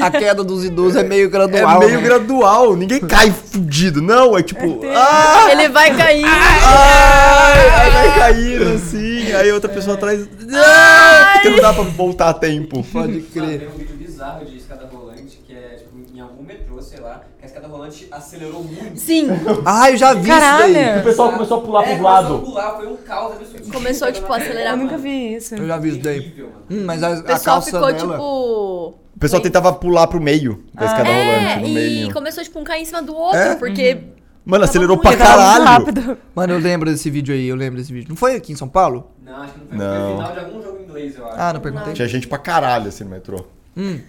A 0.00 0.10
queda 0.12 0.44
dos 0.44 0.64
idosos 0.64 0.94
é 0.94 1.02
meio 1.02 1.26
É 1.26 1.28
gradual. 1.28 1.80
meio 1.80 1.96
né? 1.98 2.00
gradual, 2.02 2.76
ninguém 2.76 3.00
cai 3.00 3.32
fudido. 3.32 4.00
Não, 4.00 4.38
é 4.38 4.42
tipo. 4.44 4.80
Ah! 4.94 5.48
Ele 5.50 5.68
vai 5.70 5.92
cair. 5.96 6.24
Ai, 6.24 7.68
aí 7.68 7.90
vai 7.90 8.18
caindo 8.18 8.74
assim, 8.74 9.19
aí 9.34 9.52
outra 9.52 9.68
pessoa 9.70 9.96
atrás. 9.96 10.20
Não, 10.20 11.32
porque 11.34 11.48
não 11.50 11.58
dá 11.60 11.72
pra 11.72 11.82
voltar 11.84 12.28
a 12.30 12.34
tempo. 12.34 12.82
Pode 12.92 13.20
crer. 13.22 13.60
tem 13.60 13.68
um 13.68 13.72
vídeo 13.72 13.96
bizarro 13.96 14.44
de 14.44 14.56
escada 14.56 14.86
rolante, 14.86 15.36
que 15.46 15.52
é 15.54 15.76
tipo, 15.76 15.90
em 16.14 16.20
algum 16.20 16.42
metrô, 16.42 16.80
sei 16.82 17.00
lá, 17.00 17.22
que 17.38 17.44
a 17.44 17.46
escada 17.46 17.66
rolante 17.68 18.06
acelerou 18.10 18.62
muito. 18.64 18.98
Sim. 18.98 19.28
Ah, 19.64 19.90
eu 19.90 19.96
já 19.96 20.12
vi 20.14 20.20
isso 20.20 20.28
daí. 20.28 20.74
Caralho! 20.74 21.02
pessoal 21.04 21.32
começou 21.32 21.58
a 21.58 21.60
pular 21.62 21.82
é, 21.84 21.96
começou 21.96 22.36
a 22.36 22.40
pular, 22.40 22.76
foi 22.76 22.86
um 22.88 22.96
caos 22.96 23.32
absurdo. 23.36 23.72
Começou, 23.72 24.12
tipo, 24.12 24.32
a 24.32 24.36
acelerar. 24.36 24.72
Eu 24.74 24.76
nunca 24.78 24.98
vi 24.98 25.34
isso. 25.34 25.54
Eu 25.54 25.66
já 25.66 25.76
vi 25.78 25.88
isso 25.90 26.00
daí. 26.00 26.34
Hum, 26.70 26.84
mas 26.84 27.02
a, 27.02 27.10
O 27.10 27.12
a 27.12 27.22
pessoal 27.22 27.56
calça 27.56 27.70
ficou, 27.70 27.92
dela... 27.92 27.98
tipo. 27.98 28.94
O 29.16 29.18
pessoal 29.20 29.42
tentava 29.42 29.72
pular 29.72 30.06
pro 30.06 30.20
meio 30.20 30.64
da 30.72 30.86
escada 30.86 31.04
rolante, 31.10 31.44
É, 31.44 31.56
no 31.60 31.66
e 31.68 31.72
meio. 31.72 32.12
começou, 32.12 32.42
tipo, 32.42 32.58
um 32.58 32.64
cair 32.64 32.82
em 32.82 32.84
cima 32.86 33.02
do 33.02 33.14
outro, 33.14 33.38
É? 33.38 33.54
porque. 33.56 33.98
Mano, 34.44 34.64
acelerou 34.64 34.98
pra 34.98 35.16
caralho. 35.16 35.64
rápido. 35.64 36.18
Mano, 36.34 36.54
eu 36.54 36.58
lembro 36.58 36.90
desse 36.90 37.10
vídeo 37.10 37.34
aí, 37.34 37.46
eu 37.46 37.56
lembro 37.56 37.78
desse 37.78 37.92
vídeo. 37.92 38.08
Não 38.08 38.16
foi 38.16 38.34
aqui 38.34 38.52
em 38.52 38.56
São 38.56 38.68
Paulo? 38.68 39.10
Não, 39.22 39.36
acho 39.42 39.52
que 39.52 39.60
não 39.60 39.66
foi. 39.68 39.78
Não. 39.78 40.06
Foi 40.06 40.16
final 40.16 40.32
de 40.32 40.38
algum 40.40 40.62
jogo 40.62 40.82
inglês, 40.82 41.16
eu 41.16 41.26
acho. 41.26 41.36
Ah, 41.38 41.52
não 41.52 41.60
perguntei. 41.60 41.92
Tinha 41.92 42.08
gente 42.08 42.26
pra 42.26 42.38
caralho 42.38 42.88
assim 42.88 43.04
no 43.04 43.10
metrô. 43.10 43.44
Hum. 43.76 44.00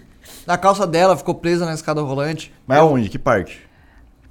A 0.46 0.56
calça 0.56 0.86
dela 0.86 1.16
ficou 1.16 1.34
presa 1.34 1.66
na 1.66 1.74
escada 1.74 2.00
rolante. 2.00 2.52
Mas 2.66 2.78
aonde? 2.78 3.08
Que 3.08 3.18
parte? 3.18 3.60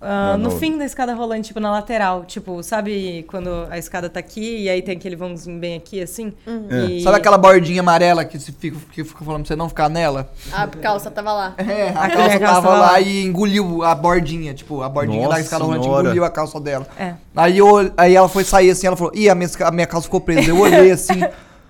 Ah, 0.01 0.35
Não, 0.37 0.49
no 0.49 0.57
fim 0.57 0.77
da 0.79 0.85
escada 0.85 1.13
rolante, 1.13 1.49
tipo, 1.49 1.59
na 1.59 1.69
lateral. 1.71 2.25
Tipo, 2.25 2.63
sabe 2.63 3.23
quando 3.29 3.67
a 3.69 3.77
escada 3.77 4.09
tá 4.09 4.19
aqui 4.19 4.63
e 4.63 4.69
aí 4.69 4.81
tem 4.81 4.95
aquele 4.97 5.15
vãozinho 5.15 5.59
bem 5.59 5.77
aqui, 5.77 6.01
assim? 6.01 6.33
E- 6.71 7.01
Sabe 7.03 7.17
aquela 7.17 7.37
bordinha 7.37 7.81
amarela 7.81 8.25
que, 8.25 8.39
se 8.39 8.51
fica, 8.51 8.77
que 8.91 9.03
fica 9.03 9.23
falando 9.23 9.41
pra 9.43 9.47
você 9.49 9.55
não 9.55 9.69
ficar 9.69 9.89
nela? 9.89 10.29
A 10.51 10.65
calça 10.67 11.11
tava 11.11 11.31
lá. 11.31 11.53
É, 11.57 11.89
a 11.89 12.09
calça 12.09 12.15
calça 12.17 12.39
tava 12.39 12.61
tava 12.61 12.69
lá 12.69 12.91
lá. 12.93 12.99
e 12.99 13.23
engoliu 13.23 13.83
a 13.83 13.93
bordinha, 13.93 14.53
tipo, 14.55 14.81
a 14.81 14.89
bordinha 14.89 15.21
da 15.21 15.27
Nossa 15.29 15.41
escada 15.41 15.63
rolante 15.63 15.87
engoliu 15.87 16.25
a 16.25 16.29
calça 16.31 16.59
dela. 16.59 16.87
É. 16.97 17.13
Aí, 17.35 17.57
eu, 17.59 17.91
aí 17.95 18.15
ela 18.15 18.27
foi 18.27 18.43
sair 18.43 18.71
assim, 18.71 18.87
ela 18.87 18.95
falou, 18.97 19.13
ih, 19.15 19.29
a 19.29 19.35
minha, 19.35 19.49
a 19.63 19.71
minha 19.71 19.85
calça 19.87 20.05
ficou 20.05 20.19
presa. 20.21 20.49
Eu 20.49 20.59
olhei 20.59 20.89
assim. 20.91 21.21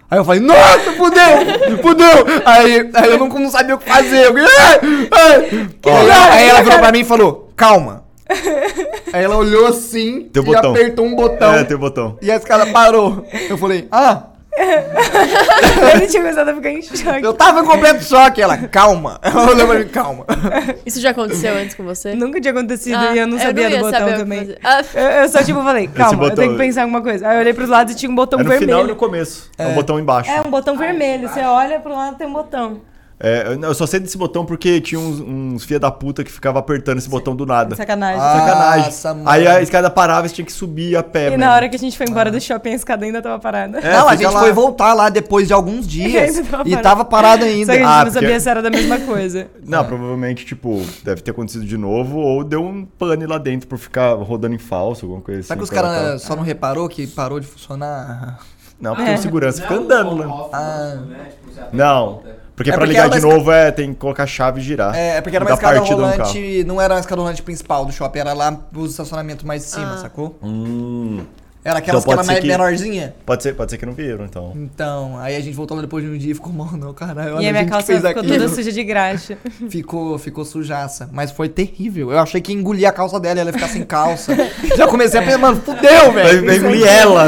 Aí 0.10 0.17
eu 0.20 0.26
falei, 0.26 0.41
nossa, 0.41 0.91
fudeu, 0.98 1.78
fudeu. 1.82 2.26
Aí, 2.46 2.89
aí 2.94 3.10
eu 3.12 3.17
não, 3.17 3.28
não 3.28 3.50
sabia 3.50 3.76
o 3.76 3.78
que 3.78 3.89
fazer. 3.89 4.26
Eu, 4.26 4.36
ai, 4.38 4.80
ai. 5.12 5.70
Aí, 5.86 6.10
ela- 6.10 6.32
aí 6.34 6.50
ela 6.50 6.62
virou 6.63 6.80
pra 6.80 6.91
mim 6.91 7.00
e 7.00 7.04
falou, 7.06 7.52
calma. 7.56 8.01
Aí 9.13 9.24
ela 9.24 9.36
olhou 9.38 9.67
assim 9.67 10.30
e 10.34 10.41
botão. 10.41 10.72
apertou 10.72 11.06
um 11.06 11.15
botão. 11.15 11.54
É, 11.54 11.63
tem 11.63 11.78
botão. 11.78 12.17
E 12.22 12.32
a 12.32 12.36
escada 12.36 12.65
parou. 12.67 13.26
Eu 13.50 13.58
falei, 13.58 13.88
ah, 13.91 14.24
Ele 15.96 16.08
tinha 16.08 16.22
começado 16.22 16.50
a 16.50 16.54
ficar 16.56 16.70
em 16.72 16.82
choque. 16.82 17.24
eu 17.24 17.34
tava 17.34 17.62
em 17.62 17.65
completo 17.65 18.04
choque. 18.04 18.41
Ela, 18.41 18.58
calma. 18.58 19.17
Ela 19.22 19.50
olhou 19.50 19.65
pra 19.67 19.80
mim, 19.80 19.88
calma. 19.88 20.26
Isso 20.86 21.00
já 21.00 21.12
aconteceu 21.12 21.54
antes 21.56 21.74
com 21.74 21.84
você? 21.84 22.13
Nunca 22.13 22.39
tinha 22.41 22.52
acontecido 22.52 22.98
Ah, 22.98 23.15
e 23.15 23.20
eu 23.20 23.28
não 23.28 23.39
sabia 23.39 23.70
ia 23.70 23.78
do 23.78 23.86
botão 23.86 24.13
também. 24.13 24.56
Ah, 24.63 24.82
Eu, 24.94 25.02
eu 25.24 25.30
só, 25.30 25.41
tipo, 25.41 25.62
falei, 25.63 25.88
calma, 25.88 26.13
eu 26.13 26.30
botão- 26.30 26.36
tenho 26.36 26.52
que 26.52 26.58
pensar 26.58 26.82
em 26.82 26.84
alguma 26.84 27.02
coisa. 27.02 27.28
Aí 27.30 27.36
eu 27.38 27.39
olhei 27.41 27.54
pros 27.54 27.70
lados 27.70 27.94
e 27.94 27.98
tinha 27.98 28.12
um 28.12 28.15
botão 28.15 28.39
É 28.39 28.44
no 28.44 28.50
final 28.50 28.62
e 28.62 28.67
vermelho. 28.67 28.88
no 28.89 28.96
começo. 28.96 29.50
É 29.58 29.67
um 29.67 29.74
botão 29.74 29.98
embaixo. 30.00 30.30
É, 30.30 30.41
um 30.41 30.52
botão 30.52 30.78
vermelho. 30.78 31.30
Você 31.30 31.39
olha 31.41 31.80
pro 31.80 31.94
lado 31.94 32.17
tem 32.17 32.28
um 32.28 32.34
botão. 32.34 32.82
É, 33.24 33.56
eu- 33.62 33.74
só 33.76 33.86
sei 33.86 34.00
desse 34.00 34.18
botão 34.18 34.44
porque 34.44 34.82
tinha 34.82 35.00
uns, 35.00 35.20
uns 35.20 35.64
filha 35.64 35.80
da 35.80 35.92
puta 35.92 36.24
que 36.24 36.32
ficava 36.32 36.58
apertando 36.58 36.98
esse 36.98 37.08
botão 37.08 37.36
do 37.36 37.46
nada. 37.46 37.76
Sacanagem. 37.76 38.20
Ah, 38.20 38.40
Sacanagem. 38.40 38.86
Nossa, 38.86 39.14
mano. 39.14 39.30
Aí 39.30 39.48
a 39.48 39.62
escada 39.62 39.92
parava 39.92 40.26
e 40.26 40.30
você 40.30 40.36
tinha 40.36 40.46
que 40.46 40.52
subir 40.52 40.96
a 40.98 41.04
pé, 41.04 41.28
E 41.28 41.32
mano. 41.32 41.44
na 41.46 41.54
hora 41.54 41.70
que 41.70 41.76
a 41.76 41.80
gente 41.80 41.96
foi 41.96 42.08
embora 42.10 42.32
do 42.32 42.42
shopping, 42.42 42.72
a 42.72 42.74
escada 42.76 43.06
ainda 43.06 43.22
tava 43.22 43.38
parada. 43.38 43.78
É, 43.80 43.94
não, 43.94 44.08
a 44.08 44.12
fica 44.14 44.24
gente 44.24 44.34
lá. 44.34 44.40
foi 44.40 44.52
voltar 44.52 44.94
lá 44.96 45.10
depois 45.10 45.48
de 45.48 45.54
alguns 45.54 45.86
dias. 45.88 46.36
Ainda 46.36 46.50
tava 46.50 46.68
e 46.70 46.78
tava 46.78 47.06
parado 47.06 47.44
Só 47.44 47.48
que 47.48 47.54
ainda. 47.54 47.72
a 47.74 47.76
gente 47.76 47.86
Ah, 47.86 47.90
não 47.98 48.06
porque- 48.06 48.20
sabia 48.20 48.40
se 48.40 48.50
era 48.50 48.62
da 48.64 48.70
mesma 48.72 49.00
coisa. 49.02 49.48
Não, 49.68 49.86
provavelmente, 49.86 50.44
tipo, 50.44 50.82
deve 51.04 51.22
ter 51.22 51.30
acontecido 51.30 51.64
de 51.64 51.78
novo 51.78 52.18
ou 52.18 52.44
deu 52.44 52.64
um 52.64 52.86
pane 52.86 53.28
lá 53.28 53.38
dentro 53.38 53.68
por 53.68 53.78
ficar 53.78 54.14
rodando 54.16 54.56
em 54.56 54.60
falso, 54.60 55.06
alguma 55.06 55.22
coisa 55.22 55.44
Será 55.44 55.58
que 55.58 55.64
assim. 55.64 55.72
os 55.76 55.80
caras 55.80 56.22
só 56.24 56.36
não 56.36 56.42
reparou 56.44 56.90
que 56.90 57.06
parou 57.06 57.40
de 57.40 57.46
funcionar? 57.46 58.40
Não, 58.80 58.96
porque 58.96 59.12
É. 59.12 59.14
o 59.14 59.18
segurança 59.20 59.62
fica 59.62 59.76
Não, 59.76 59.84
andando 59.84 60.10
on, 60.12 60.16
lá. 60.18 60.28
off, 60.28 60.50
Ah. 60.54 60.96
né? 61.08 61.18
Tipo, 61.30 61.76
Não, 61.78 62.06
volta. 62.14 62.41
Porque 62.62 62.69
É 62.69 62.74
pra 62.74 62.86
porque 62.86 62.93
ligar 63.02 63.10
de 63.10 63.19
novo 63.21 63.52
é, 63.52 63.71
tem 63.71 63.93
que 63.93 64.00
colocar 64.00 64.24
a 64.24 64.28
chave 64.28 64.60
e 64.62 64.63
girar. 64.63 64.95
É, 64.95 65.17
é 65.17 65.21
porque 65.21 65.36
era 65.36 65.43
uma 65.43 65.50
Da 65.50 65.56
escada 65.56 65.80
rolante, 65.80 66.63
não 66.65 66.80
era 66.80 66.93
uma 66.93 67.00
escada 67.00 67.19
rolante 67.21 67.41
principal 67.41 67.86
do 67.86 67.91
shopping, 67.91 68.19
era 68.19 68.34
lá 68.34 68.56
o 68.76 68.86
estacionamento 68.86 69.45
mais 69.45 69.63
de 69.63 69.69
cima, 69.69 69.97
sacou? 69.97 70.38
Hum, 70.43 71.21
Era 71.63 71.78
aquelas 71.78 72.02
Então 72.04 72.13
que 72.15 72.19
era 72.19 72.26
mais 72.28 72.39
que- 72.39 72.47
menorzinha. 72.47 73.13
pode, 73.24 73.43
ser, 73.43 73.54
pode 73.54 73.69
ser 73.69 73.78
que 73.78 73.86
não 73.86 73.93
viram, 73.93 74.26
então. 74.26 74.52
Então, 74.56 75.19
aí 75.19 75.36
a 75.36 75.39
gente 75.39 75.56
voltou 75.56 75.76
lá 75.78 75.82
depois 75.84 76.04
de 76.04 76.10
um 76.10 76.17
dia 76.17 76.32
e 76.32 76.34
ficou, 76.34 76.52
mano, 76.52 76.91
caralho, 76.91 77.36
olha 77.36 77.43
e 77.43 77.50
a 77.50 77.52
minha 77.52 77.65
calça 77.67 77.93
ficou 77.93 78.10
aquilo. 78.10 78.28
toda 78.28 78.47
suja 78.50 78.71
de 78.71 78.84
graxa. 78.84 79.38
Ficou, 79.69 80.17
ficou 80.17 80.43
sujaça, 80.43 81.08
mas 81.13 81.30
foi 81.32 81.47
terrível. 81.50 82.12
Eu 82.12 82.17
achei 82.19 82.41
que 82.41 82.52
engolir 82.52 82.88
a 82.88 82.91
calça 82.91 83.19
dela 83.19 83.38
e 83.38 83.41
ela 83.41 83.50
ia 83.50 83.54
ficar 83.54 83.67
sem 83.67 83.84
calça. 83.84 84.36
já 84.76 84.88
comecei 84.88 85.19
a 85.19 85.24
pensar, 85.24 85.38
mano, 85.38 85.62
fudeu, 85.62 86.12
velho. 86.12 86.45
vai 86.45 86.58
engolir 86.58 86.88
ela! 86.88 87.26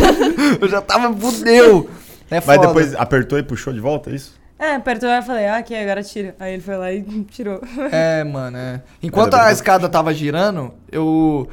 Eu 0.60 0.68
já 0.68 0.80
tava, 0.80 1.14
fudeu. 1.14 1.88
É 2.30 2.40
Mas 2.44 2.60
depois 2.60 2.94
apertou 2.94 3.38
e 3.38 3.42
puxou 3.42 3.72
de 3.72 3.78
volta, 3.80 4.10
é 4.10 4.14
isso? 4.14 4.32
É, 4.58 4.74
apertou 4.74 5.08
e 5.08 5.16
eu 5.16 5.22
falei, 5.22 5.46
ah, 5.46 5.58
aqui, 5.58 5.74
agora 5.74 6.02
tira. 6.02 6.34
Aí 6.40 6.54
ele 6.54 6.62
foi 6.62 6.76
lá 6.76 6.92
e 6.92 7.02
tirou. 7.30 7.60
É, 7.92 8.24
mano, 8.24 8.56
é. 8.56 8.82
Enquanto 9.02 9.32
bem 9.32 9.40
a 9.40 9.52
escada 9.52 9.88
tava 9.88 10.14
girando, 10.14 10.72
eu 10.90 11.48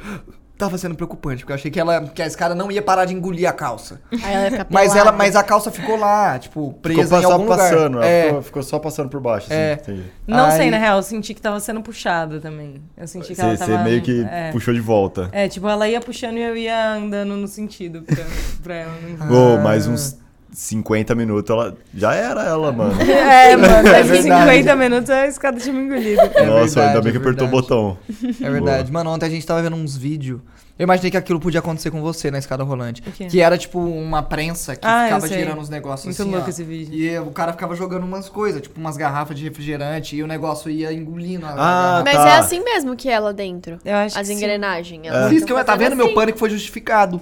tava 0.56 0.78
sendo 0.78 0.94
preocupante, 0.94 1.38
porque 1.42 1.50
eu 1.52 1.56
achei 1.56 1.70
que 1.70 1.78
ela 1.80 2.00
que 2.06 2.22
a 2.22 2.26
escada 2.26 2.54
não 2.54 2.70
ia 2.70 2.80
parar 2.80 3.04
de 3.04 3.12
engolir 3.12 3.46
a 3.46 3.52
calça. 3.52 4.00
Aí 4.22 4.34
ela 4.34 4.50
fica 4.52 4.66
Mas 4.70 4.92
pelada. 4.92 5.00
ela, 5.00 5.12
mas 5.12 5.36
a 5.36 5.42
calça 5.42 5.70
ficou 5.70 5.96
lá, 5.98 6.38
tipo, 6.38 6.72
presa 6.80 7.02
Ficou 7.02 7.18
em 7.18 7.22
só 7.22 7.32
algum 7.32 7.44
lugar. 7.44 7.58
passando, 7.58 7.96
ela 7.98 8.06
É. 8.06 8.24
ficou, 8.26 8.42
ficou 8.42 8.62
só 8.62 8.78
passando 8.78 9.08
por 9.10 9.20
baixo, 9.20 9.46
assim. 9.48 9.54
É. 9.60 9.72
entendi. 9.74 10.04
Não 10.26 10.46
Aí- 10.46 10.52
sei, 10.56 10.70
na 10.70 10.78
real, 10.78 10.96
eu 10.96 11.02
senti 11.02 11.34
que 11.34 11.42
tava 11.42 11.58
sendo 11.60 11.82
puxada 11.82 12.40
também. 12.40 12.76
Eu 12.96 13.06
senti 13.06 13.34
que 13.34 13.40
ela 13.40 13.50
Você 13.56 13.58
tava... 13.66 13.76
você 13.78 13.84
meio 13.84 14.00
que 14.00 14.24
é. 14.30 14.50
puxou 14.52 14.72
de 14.72 14.80
volta. 14.80 15.28
É, 15.32 15.46
tipo, 15.48 15.68
ela 15.68 15.86
ia 15.88 16.00
puxando 16.00 16.36
e 16.38 16.42
eu 16.42 16.56
ia 16.56 16.92
andando 16.94 17.36
no 17.36 17.48
sentido 17.48 18.02
pra, 18.02 18.24
pra 18.62 18.74
ela. 18.76 18.92
não- 19.28 19.56
Ô, 19.56 19.58
mais 19.60 19.86
uns 19.88 20.16
50 20.54 21.14
minutos, 21.14 21.50
ela 21.50 21.76
já 21.92 22.14
era 22.14 22.42
ela, 22.44 22.70
mano. 22.72 22.94
É, 23.02 23.56
mano, 23.56 23.74
É 23.74 23.82
daqui 23.82 24.08
verdade. 24.08 24.22
50 24.62 24.76
minutos 24.76 25.10
a 25.10 25.26
escada 25.26 25.58
tinha 25.58 25.74
me 25.74 25.82
engolido. 25.82 26.20
É 26.22 26.46
Nossa, 26.46 26.74
verdade, 26.80 26.80
ainda 26.88 27.00
bem 27.02 27.08
é 27.08 27.12
que 27.12 27.18
apertou 27.18 27.46
o 27.48 27.50
botão. 27.50 27.98
É 28.40 28.50
verdade. 28.50 28.92
Mano, 28.92 29.10
ontem 29.10 29.26
a 29.26 29.30
gente 29.30 29.44
tava 29.44 29.60
vendo 29.62 29.76
uns 29.76 29.96
vídeos. 29.96 30.40
Eu 30.76 30.82
imaginei 30.84 31.08
que 31.08 31.16
aquilo 31.16 31.38
podia 31.38 31.60
acontecer 31.60 31.90
com 31.92 32.00
você 32.02 32.32
na 32.32 32.38
escada 32.38 32.64
rolante. 32.64 33.00
Que 33.02 33.40
era 33.40 33.56
tipo 33.56 33.78
uma 33.78 34.22
prensa 34.24 34.74
que 34.74 34.84
Ah, 34.86 35.04
ficava 35.04 35.28
girando 35.28 35.60
os 35.60 35.68
negócios 35.68 36.04
Muito 36.06 36.20
assim. 36.20 36.30
louco 36.30 36.46
ó. 36.46 36.50
esse 36.50 36.64
vídeo. 36.64 36.94
E 36.94 37.16
o 37.20 37.30
cara 37.30 37.52
ficava 37.52 37.76
jogando 37.76 38.02
umas 38.04 38.28
coisas, 38.28 38.60
tipo 38.60 38.80
umas 38.80 38.96
garrafas 38.96 39.36
de 39.38 39.44
refrigerante, 39.44 40.16
e 40.16 40.22
o 40.22 40.26
negócio 40.26 40.68
ia 40.70 40.92
engolindo 40.92 41.46
Ah, 41.46 41.52
garrafa. 41.54 42.04
Mas 42.04 42.14
tá. 42.16 42.28
é 42.28 42.38
assim 42.38 42.64
mesmo 42.64 42.96
que 42.96 43.08
é 43.08 43.18
lá 43.20 43.30
dentro. 43.30 43.78
Eu 43.84 43.94
acho 43.94 44.18
As 44.18 44.28
engrenagens. 44.28 45.06
É. 45.06 45.28
ficam 45.28 45.46
que 45.46 45.52
eu 45.52 45.64
tá 45.64 45.76
vendo? 45.76 45.94
Meu 45.94 46.06
assim. 46.06 46.14
pânico 46.14 46.38
foi 46.40 46.50
justificado. 46.50 47.20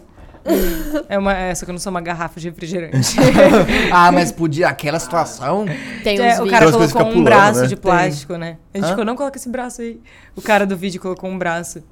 É 1.08 1.18
uma, 1.18 1.32
é, 1.34 1.54
só 1.54 1.64
que 1.64 1.70
eu 1.70 1.72
não 1.74 1.80
sou 1.80 1.90
uma 1.90 2.00
garrafa 2.00 2.40
de 2.40 2.48
refrigerante. 2.48 3.16
ah, 3.92 4.10
mas 4.10 4.32
podia 4.32 4.68
aquela 4.68 4.98
situação. 4.98 5.64
Tem 6.02 6.20
uns 6.20 6.24
É, 6.38 6.42
o 6.42 6.46
cara 6.48 6.70
colocou 6.70 7.02
um 7.02 7.04
pulando, 7.04 7.24
braço 7.24 7.60
né? 7.62 7.66
de 7.66 7.76
plástico, 7.76 8.36
né? 8.36 8.56
A 8.74 8.78
gente 8.78 8.86
Hã? 8.86 8.90
ficou, 8.90 9.04
não 9.04 9.16
coloca 9.16 9.38
esse 9.38 9.48
braço 9.48 9.82
aí. 9.82 10.00
O 10.34 10.42
cara 10.42 10.66
do 10.66 10.76
vídeo 10.76 11.00
colocou 11.00 11.30
um 11.30 11.38
braço 11.38 11.82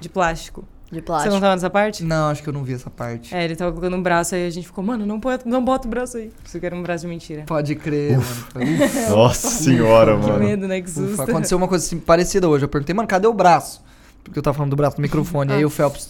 de 0.00 0.08
plástico. 0.08 0.64
de 0.90 0.96
Você 1.00 1.02
plástico. 1.02 1.34
não 1.34 1.40
tava 1.40 1.54
nessa 1.54 1.68
parte? 1.70 2.02
Não, 2.02 2.30
acho 2.30 2.42
que 2.42 2.48
eu 2.48 2.52
não 2.52 2.64
vi 2.64 2.72
essa 2.74 2.88
parte. 2.88 3.34
É, 3.34 3.44
ele 3.44 3.54
tava 3.56 3.70
colocando 3.72 3.96
um 3.96 4.02
braço 4.02 4.34
aí 4.34 4.46
a 4.46 4.50
gente 4.50 4.66
ficou, 4.66 4.82
mano, 4.82 5.04
não, 5.04 5.20
põe, 5.20 5.38
não 5.44 5.62
bota 5.64 5.86
o 5.86 5.90
braço 5.90 6.16
aí. 6.16 6.32
Isso 6.44 6.58
que 6.58 6.64
era 6.64 6.74
um 6.74 6.82
braço 6.82 7.02
de 7.02 7.08
mentira. 7.08 7.42
Pode 7.46 7.74
crer, 7.74 8.12
mano. 8.18 8.30
Nossa 9.10 9.48
senhora, 9.48 10.16
Que 10.18 10.26
mano. 10.26 10.38
medo, 10.38 10.66
né? 10.66 10.80
Que 10.80 10.90
susto. 10.90 11.20
aconteceu 11.22 11.58
uma 11.58 11.68
coisa 11.68 11.84
assim, 11.84 11.98
parecida 11.98 12.48
hoje. 12.48 12.64
Eu 12.64 12.68
perguntei, 12.68 12.94
mano, 12.94 13.06
cadê 13.06 13.26
o 13.26 13.34
braço? 13.34 13.82
Porque 14.24 14.38
eu 14.38 14.42
tava 14.42 14.54
falando 14.56 14.70
do 14.70 14.76
braço 14.76 14.96
no 14.96 15.02
microfone. 15.02 15.52
Aí 15.52 15.64
o 15.64 15.70
Phelps. 15.70 16.08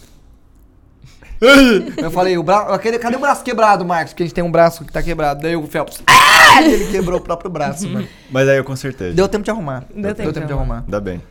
eu 1.96 2.11
falei, 2.11 2.37
o 2.37 2.42
braço. 2.42 2.79
Cadê, 2.81 2.98
cadê 2.98 3.16
o 3.16 3.20
braço 3.20 3.42
quebrado, 3.44 3.85
Marcos? 3.85 4.12
Porque 4.12 4.22
a 4.24 4.27
gente 4.27 4.35
tem 4.35 4.44
um 4.44 4.51
braço 4.51 4.85
que 4.85 4.92
tá 4.92 5.03
quebrado. 5.03 5.40
Daí 5.40 5.55
o 5.57 5.66
Phelps. 5.66 6.03
Ah! 6.07 6.62
Ele 6.62 6.90
quebrou 6.90 7.18
o 7.18 7.22
próprio 7.22 7.51
braço, 7.51 7.88
mano. 7.88 8.09
Mas 8.31 8.48
aí 8.48 8.57
eu 8.57 8.64
consertei. 8.64 9.12
Deu 9.12 9.29
tempo 9.29 9.44
de 9.44 9.51
arrumar. 9.51 9.85
Deu 9.94 10.14
tempo 10.14 10.33
de 10.33 10.40
de 10.46 10.53
arrumar. 10.53 10.83
Ainda 10.85 11.01
bem. 11.01 11.22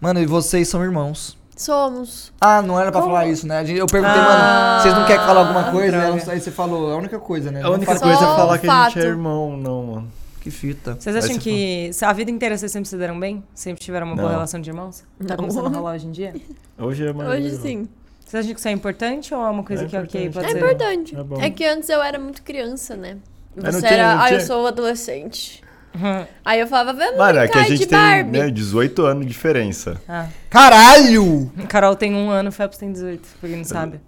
Mano, 0.00 0.20
e 0.20 0.26
vocês 0.26 0.68
são 0.68 0.82
irmãos. 0.82 1.38
Somos. 1.56 2.32
Ah, 2.40 2.62
não 2.62 2.80
era 2.80 2.90
pra 2.90 3.02
falar 3.02 3.26
isso, 3.26 3.46
né? 3.46 3.62
Eu 3.68 3.86
perguntei, 3.86 4.18
Ah, 4.18 4.24
mano, 4.24 4.82
vocês 4.82 4.94
não 4.94 5.06
querem 5.06 5.24
falar 5.26 5.40
alguma 5.40 5.70
coisa? 5.70 5.92
droga. 5.92 6.22
Aí 6.24 6.30
aí 6.30 6.40
você 6.40 6.50
falou, 6.50 6.90
a 6.90 6.96
única 6.96 7.18
coisa, 7.18 7.50
né? 7.50 7.60
A 7.62 7.68
única 7.70 7.98
coisa 7.98 8.14
é 8.16 8.26
falar 8.26 8.54
um 8.54 8.58
que 8.58 8.66
a 8.68 8.84
gente 8.88 8.98
é 8.98 9.02
fato. 9.02 9.06
irmão, 9.06 9.56
não, 9.58 9.82
mano. 9.84 10.08
Que 10.40 10.50
fita. 10.50 10.96
Vocês 10.98 11.14
acham 11.14 11.36
que 11.38 11.90
a 12.02 12.12
vida 12.14 12.30
inteira 12.30 12.56
vocês 12.56 12.72
sempre 12.72 12.88
se 12.88 12.96
deram 12.96 13.20
bem? 13.20 13.44
Sempre 13.54 13.84
tiveram 13.84 14.06
uma 14.06 14.16
boa 14.16 14.28
Não. 14.28 14.34
relação 14.36 14.58
de 14.58 14.70
irmãos? 14.70 15.04
Tá 15.26 15.34
Não. 15.34 15.36
começando 15.36 15.66
a 15.66 15.68
rolar 15.78 15.94
hoje 15.96 16.06
em 16.06 16.10
dia? 16.10 16.34
Hoje 16.78 17.06
é 17.06 17.12
mais. 17.12 17.28
Hoje 17.28 17.56
sim. 17.58 17.86
Vocês 18.30 18.44
acham 18.44 18.54
que 18.54 18.60
isso 18.60 18.68
é 18.68 18.70
importante 18.70 19.34
ou 19.34 19.44
é 19.44 19.50
uma 19.50 19.64
coisa 19.64 19.84
É 19.84 19.88
que 19.88 19.96
é 19.96 20.00
ok? 20.00 20.30
Pode 20.30 20.46
É 20.46 20.50
ser? 20.50 20.56
importante. 20.58 21.16
É. 21.40 21.46
É 21.46 21.50
que 21.50 21.64
antes 21.66 21.88
eu 21.88 22.00
era 22.00 22.16
muito 22.16 22.42
criança, 22.42 22.94
né? 22.96 23.16
E 23.56 23.60
não 23.60 23.72
Você 23.72 23.80
tinha- 23.80 23.90
era, 23.92 24.22
ah, 24.22 24.32
eu 24.32 24.40
sou 24.40 24.64
adolescente. 24.68 25.64
Uhum. 25.92 26.24
Aí 26.44 26.60
eu 26.60 26.68
falava, 26.68 26.92
vamos 26.92 27.16
Mano, 27.18 27.40
é 27.40 27.48
que 27.48 27.58
a 27.58 27.62
gente 27.64 27.80
de 27.80 27.86
tem 27.88 27.98
Barbie. 27.98 28.38
né, 28.38 28.48
18 28.50 29.04
anos 29.04 29.22
de 29.26 29.32
diferença. 29.32 30.00
Ah. 30.08 30.28
Caralho! 30.48 31.50
Carol 31.68 31.96
tem 31.96 32.14
um 32.14 32.30
ano, 32.30 32.52
Phelps 32.52 32.78
tem 32.78 32.92
18, 32.92 33.28
pra 33.40 33.48
quem 33.48 33.58
não 33.58 33.64
sabe. 33.64 34.00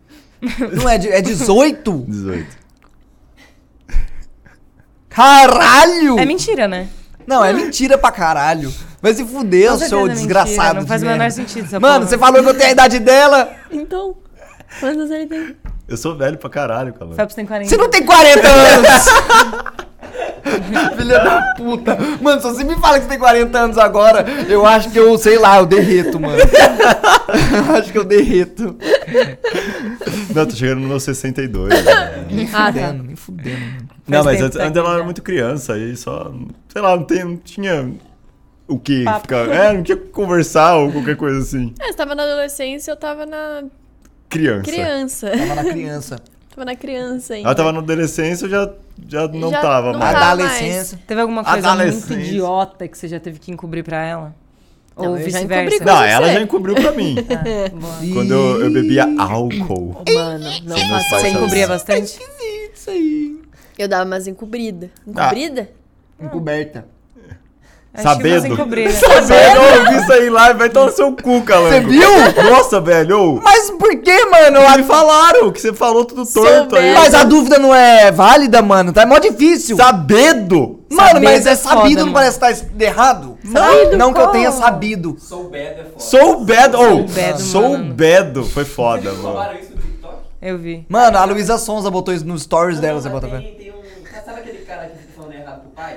Não 0.72 0.88
é, 0.88 0.98
de- 0.98 1.08
é 1.08 1.20
18? 1.20 2.04
18. 2.06 2.56
Caralho! 5.08 6.18
É 6.18 6.24
mentira, 6.24 6.68
né? 6.68 6.88
Não, 7.26 7.44
é 7.44 7.52
mentira 7.52 7.98
pra 7.98 8.12
caralho. 8.12 8.72
Vai 9.02 9.12
se 9.14 9.24
fuder, 9.24 9.76
seu 9.78 10.06
é 10.06 10.10
desgraçado. 10.10 10.74
Não 10.76 10.82
de 10.82 10.88
faz 10.88 11.02
o 11.02 11.06
menor 11.06 11.30
sentido 11.32 11.64
essa 11.64 11.80
Mano, 11.80 11.94
porra. 11.96 12.06
você 12.08 12.16
falou 12.18 12.40
que 12.42 12.48
eu 12.48 12.54
tenho 12.54 12.68
a 12.68 12.72
idade 12.72 12.98
dela. 13.00 13.50
Então, 13.70 14.14
quantos 14.78 15.10
ele 15.10 15.26
tem? 15.26 15.56
Eu 15.88 15.96
sou 15.96 16.16
velho 16.16 16.38
pra 16.38 16.48
caralho, 16.48 16.94
cara. 16.94 17.12
Phelps 17.12 17.34
tem 17.34 17.44
40. 17.44 17.68
Você 17.68 17.76
não 17.76 17.90
tem 17.90 18.04
40 18.06 18.48
anos! 18.48 18.88
Filha 20.96 21.18
da 21.20 21.42
puta. 21.56 21.96
Mano, 22.20 22.40
se 22.40 22.46
você 22.48 22.64
me 22.64 22.74
fala 22.76 22.98
que 22.98 23.04
você 23.04 23.10
tem 23.10 23.18
40 23.18 23.58
anos 23.58 23.78
agora, 23.78 24.24
eu 24.48 24.64
acho 24.66 24.90
que 24.90 24.98
eu, 24.98 25.16
sei 25.18 25.38
lá, 25.38 25.58
eu 25.58 25.66
derreto, 25.66 26.18
mano. 26.20 26.36
eu 26.38 27.74
acho 27.76 27.90
que 27.92 27.98
eu 27.98 28.04
derreto. 28.04 28.76
Não, 30.34 30.46
tô 30.46 30.54
chegando 30.54 30.80
no 30.80 30.88
meu 30.88 31.00
62. 31.00 31.68
né? 31.84 32.24
Nem 32.30 32.46
Ah, 32.46 32.50
tá. 32.50 32.72
fudendo, 32.72 33.02
nem 33.04 33.16
fudendo, 33.16 33.60
mano. 33.60 33.88
Não, 34.08 34.24
mas 34.24 34.34
tempo 34.36 34.44
antes, 34.46 34.58
antes 34.58 34.76
ela 34.76 34.94
era 34.94 35.04
muito 35.04 35.22
criança 35.22 35.76
e 35.78 35.96
só. 35.96 36.32
Sei 36.68 36.80
lá, 36.82 36.96
não, 36.96 37.04
tem, 37.04 37.24
não 37.24 37.36
tinha 37.36 37.92
o 38.68 38.78
que 38.78 39.04
Papo. 39.04 39.20
ficar. 39.22 39.48
É, 39.48 39.72
não 39.72 39.82
tinha 39.82 39.96
que 39.96 40.08
conversar 40.08 40.76
ou 40.76 40.92
qualquer 40.92 41.16
coisa 41.16 41.40
assim. 41.40 41.74
É, 41.80 41.86
você 41.86 41.94
tava 41.94 42.14
na 42.14 42.22
adolescência, 42.22 42.90
eu 42.90 42.96
tava 42.96 43.26
na 43.26 43.64
Criança. 44.28 44.62
criança. 44.62 45.30
Tava 45.30 45.54
na 45.54 45.64
criança. 45.64 46.16
tava 46.54 46.64
na 46.64 46.76
criança 46.76 47.34
ainda. 47.34 47.48
Ela 47.48 47.54
tava 47.54 47.72
na 47.72 47.78
adolescência, 47.80 48.46
eu 48.46 48.50
já, 48.50 48.70
já 49.08 49.28
não 49.28 49.50
Já 49.50 49.60
tava 49.60 49.92
não 49.92 49.98
mais. 49.98 50.16
Adolescência. 50.16 50.98
Teve 51.06 51.20
alguma 51.20 51.44
coisa 51.44 51.74
muito 51.74 52.12
idiota 52.14 52.88
que 52.88 52.96
você 52.96 53.08
já 53.08 53.20
teve 53.20 53.38
que 53.38 53.50
encobrir 53.50 53.82
pra 53.82 54.02
ela? 54.02 54.34
Não, 54.96 55.12
Ou 55.12 55.16
vice-versa? 55.16 55.84
Não, 55.84 55.96
você. 55.96 56.08
ela 56.08 56.32
já 56.32 56.40
encobriu 56.40 56.74
pra 56.74 56.92
mim. 56.92 57.16
Ah, 57.30 57.68
boa. 57.70 57.94
quando 58.12 58.32
eu, 58.32 58.64
eu 58.64 58.72
bebia 58.72 59.04
álcool. 59.18 60.02
Mano, 60.12 60.50
não 60.64 60.76
pais 60.76 61.08
Você 61.08 61.28
encobria 61.28 61.66
bastante? 61.66 62.18
Isso 62.74 62.90
aí. 62.90 63.40
Eu 63.78 63.88
dava 63.88 64.04
umas 64.04 64.26
encobrida. 64.26 64.90
Ah. 65.06 65.10
Encobrida? 65.10 65.70
Encoberta. 66.20 66.86
Sabendo. 68.02 68.56
Sabendo, 68.56 69.60
eu 69.60 69.90
vi 69.90 69.98
isso 70.02 70.12
aí 70.12 70.30
lá, 70.30 70.52
vai 70.54 70.70
tomar 70.70 70.86
no 70.86 70.92
seu 70.92 71.12
cu, 71.14 71.42
calango. 71.42 71.74
Você 71.74 71.80
viu? 71.80 72.50
Nossa, 72.50 72.80
velho. 72.80 73.38
Mas 73.44 73.70
por 73.72 73.94
que, 73.96 74.24
mano? 74.26 74.60
Me 74.78 74.82
falaram 74.82 75.52
que 75.52 75.60
você 75.60 75.74
falou 75.74 76.04
tudo 76.06 76.24
torto 76.24 76.74
aí. 76.76 76.94
Mas 76.94 77.12
a 77.12 77.22
dúvida 77.24 77.58
não 77.58 77.74
é 77.74 78.10
válida, 78.10 78.62
mano. 78.62 78.94
Tá 78.94 79.04
mó 79.04 79.18
difícil. 79.18 79.76
Sabendo. 79.76 80.80
Mano, 80.90 81.20
mas 81.22 81.46
é 81.46 81.52
é 81.52 81.56
foda, 81.56 81.76
sabido, 81.76 81.98
não 82.00 82.12
mano. 82.12 82.14
parece 82.38 82.64
que 82.64 82.70
tá 82.70 82.84
errado? 82.84 83.38
Sabido 83.50 83.96
não 83.98 84.12
que 84.12 84.20
eu 84.20 84.28
tenha 84.28 84.52
sabido. 84.52 85.16
Soubedo 85.18 85.80
é 85.80 85.84
foda. 85.84 85.98
Soubedo. 86.00 86.78
Oh, 86.78 86.84
Soubedo, 87.08 87.38
soubedo. 87.40 88.44
Foi 88.44 88.64
foda, 88.64 89.02
Vocês 89.02 89.16
mano. 89.16 89.28
roubaram 89.28 89.58
isso 89.58 89.70
no 89.70 89.76
TikTok? 89.82 90.14
Eu 90.40 90.58
vi. 90.58 90.86
Mano, 90.88 91.18
a 91.18 91.24
Luísa 91.24 91.58
Sonza 91.58 91.90
botou 91.90 92.12
isso 92.14 92.26
nos 92.26 92.42
stories 92.42 92.80
dela, 92.80 92.94
Não, 92.94 93.02
você 93.02 93.08
mas 93.10 93.20
bota 93.22 93.36
tem, 93.38 93.54
tem 93.54 93.70
um... 93.70 93.82
Sabe 94.24 94.40
aquele 94.40 94.58
cara 94.58 94.86
que 94.86 94.98
fica 94.98 95.12
falando 95.16 95.34
errado 95.34 95.60
pro 95.60 95.70
pai? 95.70 95.96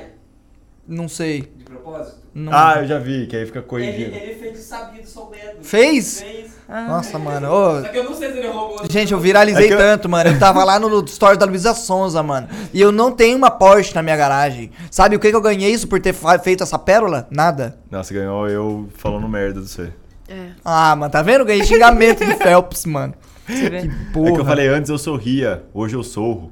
Não 0.88 1.08
sei. 1.10 1.52
De 1.86 1.92
propósito? 1.92 2.18
Não- 2.34 2.52
Ah, 2.54 2.76
eu 2.80 2.88
já 2.88 3.00
vi, 3.00 3.28
que 3.28 3.36
aí 3.36 3.46
fica 3.46 3.60
Ele, 3.60 3.68
corrigindo. 3.68 4.16
ele 4.16 4.36
fez 4.36 4.54
de 4.54 4.60
sabido, 4.60 5.08
soubedo. 5.08 5.58
Fez? 5.62 6.20
Fez. 6.22 6.52
Ah, 6.68 6.88
Nossa, 6.88 7.18
mano. 7.20 7.48
ô, 7.50 7.82
Só 7.82 7.88
que 7.90 7.98
eu 7.98 8.04
não 8.04 8.14
sei 8.16 8.32
se 8.32 8.40
ele 8.40 8.48
roubou. 8.48 8.82
gente, 8.90 9.14
eu 9.14 9.20
viralizei 9.20 9.66
É 9.66 9.68
que 9.68 9.74
eu- 9.74 9.78
tanto, 9.78 10.10
mano. 10.10 10.32
Eu 10.32 10.40
tava 10.40 10.64
lá 10.64 10.80
no 10.80 11.04
story 11.06 11.38
da 11.38 11.46
Luísa 11.46 11.74
Sonza, 11.76 12.22
mano. 12.24 12.48
E 12.74 12.82
eu 12.82 12.92
não 12.92 13.12
tenho 13.12 13.38
uma 13.38 13.52
Porsche 13.52 13.94
na 13.94 14.02
minha 14.02 14.18
garagem. 14.18 14.72
Sabe 14.90 15.16
o 15.16 15.20
que, 15.20 15.30
que 15.30 15.36
eu 15.36 15.42
ganhei 15.42 15.72
isso 15.72 15.88
por 15.88 16.00
ter 16.02 16.12
fa- 16.14 16.40
feito 16.40 16.64
essa 16.64 16.78
pérola? 16.80 17.28
Nada. 17.30 17.78
Nossa, 17.92 18.14
ganhou 18.14 18.50
eu 18.50 18.90
falando 18.98 19.30
merda 19.30 19.62
do 19.62 19.68
você. 19.68 19.90
É. 20.28 20.48
Ah, 20.66 20.96
mano, 20.96 21.12
tá 21.12 21.22
vendo? 21.22 21.46
Ganhei 21.46 21.64
xingamento 21.64 22.26
do 22.26 22.36
Phelps, 22.36 22.86
mano. 22.86 23.14
você 23.48 23.70
vê? 23.70 23.90
Porra. 24.12 24.30
É 24.30 24.34
que 24.34 24.40
eu 24.42 24.46
falei 24.46 24.68
antes 24.68 24.90
eu 24.90 24.98
sorria, 24.98 25.64
hoje 25.74 25.96
eu 25.96 26.04
sorro. 26.04 26.52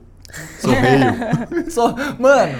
Sorreio. 0.60 1.16
Só- 1.72 1.94
Mano, 2.20 2.60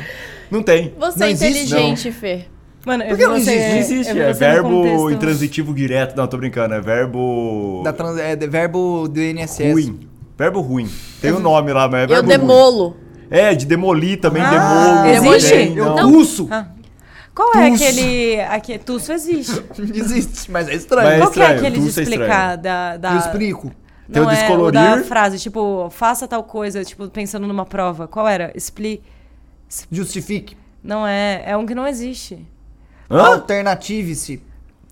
não 0.50 0.62
tem. 0.64 0.94
Você 1.00 1.20
Não 1.20 1.28
é 1.28 1.32
existe, 1.32 1.60
inteligente, 1.74 2.12
Fê. 2.12 2.46
Mano, 2.86 3.04
eu 3.04 3.10
Por 3.10 3.18
vi 3.18 3.24
que 3.24 3.30
não 3.30 3.36
existe? 3.38 3.70
Não 3.70 3.78
existe, 3.78 4.18
eu 4.18 4.24
é 4.24 4.34
verbo 4.34 5.10
intransitivo 5.12 5.74
direto. 5.74 6.16
Não, 6.18 6.28
tô 6.28 6.38
brincando, 6.38 6.74
é 6.74 6.82
verbo 6.82 7.82
da 7.84 7.94
trans- 7.94 8.18
é 8.20 8.36
de 8.36 8.48
verbo 8.48 9.08
do 9.08 9.22
INSS. 9.22 9.72
ruim. 9.72 10.00
Verbo 10.38 10.60
ruim. 10.62 10.90
Tem 11.22 11.32
o 11.32 11.38
um 11.38 11.40
nome 11.40 11.72
lá, 11.72 11.88
mas 11.88 12.02
é 12.02 12.04
Eu 12.04 12.08
verbo 12.08 12.28
ruim. 12.30 12.38
demolo. 12.40 12.98
É, 13.32 13.56
de 13.56 13.66
demolir 13.66 14.20
também, 14.20 14.44
Ah, 14.44 15.04
demolo. 15.04 15.36
existe? 15.36 15.78
Eu 15.78 15.86
não. 15.96 16.12
tuço. 16.12 16.48
Ah. 16.52 16.68
Qual 17.34 17.50
é 17.56 17.72
Tuço. 17.72 17.84
aquele... 17.84 18.42
aquele 18.42 18.80
tuço 18.80 19.12
existe. 19.12 19.64
Existe, 19.96 20.52
mas 20.52 20.68
é 20.70 20.76
estranho. 20.76 21.08
Mas- 21.08 21.20
Qual 21.20 21.32
que 21.32 21.40
é 21.40 21.44
estranho, 21.44 21.60
aquele 21.68 21.80
de 21.80 21.86
tuço 21.88 22.00
é 22.00 22.04
explicar 22.04 22.58
da... 22.58 22.98
da... 22.98 23.12
Eu 23.14 23.18
explico. 23.18 23.72
Tem 24.12 24.22
o 24.22 24.26
Não 24.26 24.32
é, 24.32 24.36
descolorir. 24.36 24.80
o 24.80 24.84
da 24.98 25.04
frase, 25.04 25.40
tipo, 25.40 25.90
faça 25.90 26.28
tal 26.28 26.44
coisa, 26.44 26.84
tipo, 26.86 27.08
pensando 27.10 27.48
numa 27.48 27.66
prova. 27.66 28.08
Qual 28.08 28.28
era? 28.28 28.52
Expli... 28.56 29.02
Justifique. 29.92 30.56
Não 30.84 31.08
é, 31.08 31.42
é 31.46 31.58
um 31.58 31.66
que 31.66 31.74
não 31.74 31.88
existe. 31.88 32.46
Alternative-se. 33.20 34.42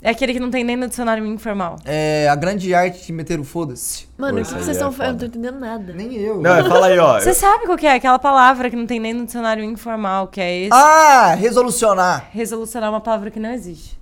É 0.03 0.10
aquele 0.10 0.34
que 0.34 0.39
não 0.39 0.49
tem 0.49 0.63
nem 0.63 0.75
no 0.75 0.88
dicionário 0.88 1.23
informal. 1.27 1.77
É 1.86 2.27
a 2.27 2.36
grande 2.36 2.73
arte 2.73 3.05
de 3.05 3.13
meter 3.13 3.39
o 3.39 3.43
foda-se. 3.43 4.07
Mano, 4.17 4.39
o 4.39 4.41
que 4.41 4.47
vocês 4.47 4.69
é 4.69 4.71
estão 4.71 4.91
falando? 4.91 5.10
Eu 5.10 5.12
não 5.12 5.19
tô 5.19 5.25
entendendo 5.25 5.60
nada. 5.60 5.93
Nem 5.93 6.15
eu. 6.15 6.41
Não, 6.41 6.55
é, 6.55 6.63
fala 6.63 6.88
aí, 6.88 6.97
ó. 6.97 7.19
Você 7.19 7.36
sabe 7.36 7.65
qual 7.65 7.77
que 7.77 7.86
é? 7.86 7.93
Aquela 7.93 8.17
palavra 8.17 8.67
que 8.67 8.75
não 8.75 8.88
tem 8.88 8.99
nem 8.99 9.13
no 9.13 9.25
dicionário 9.25 9.63
informal, 9.63 10.27
que 10.27 10.41
é 10.41 10.62
esse. 10.62 10.73
Ah, 10.73 11.36
resolucionar. 11.36 12.29
Resolucionar 12.31 12.88
é 12.88 12.89
uma 12.89 13.01
palavra 13.01 13.29
que 13.29 13.39
não 13.39 13.51
existe. 13.51 13.99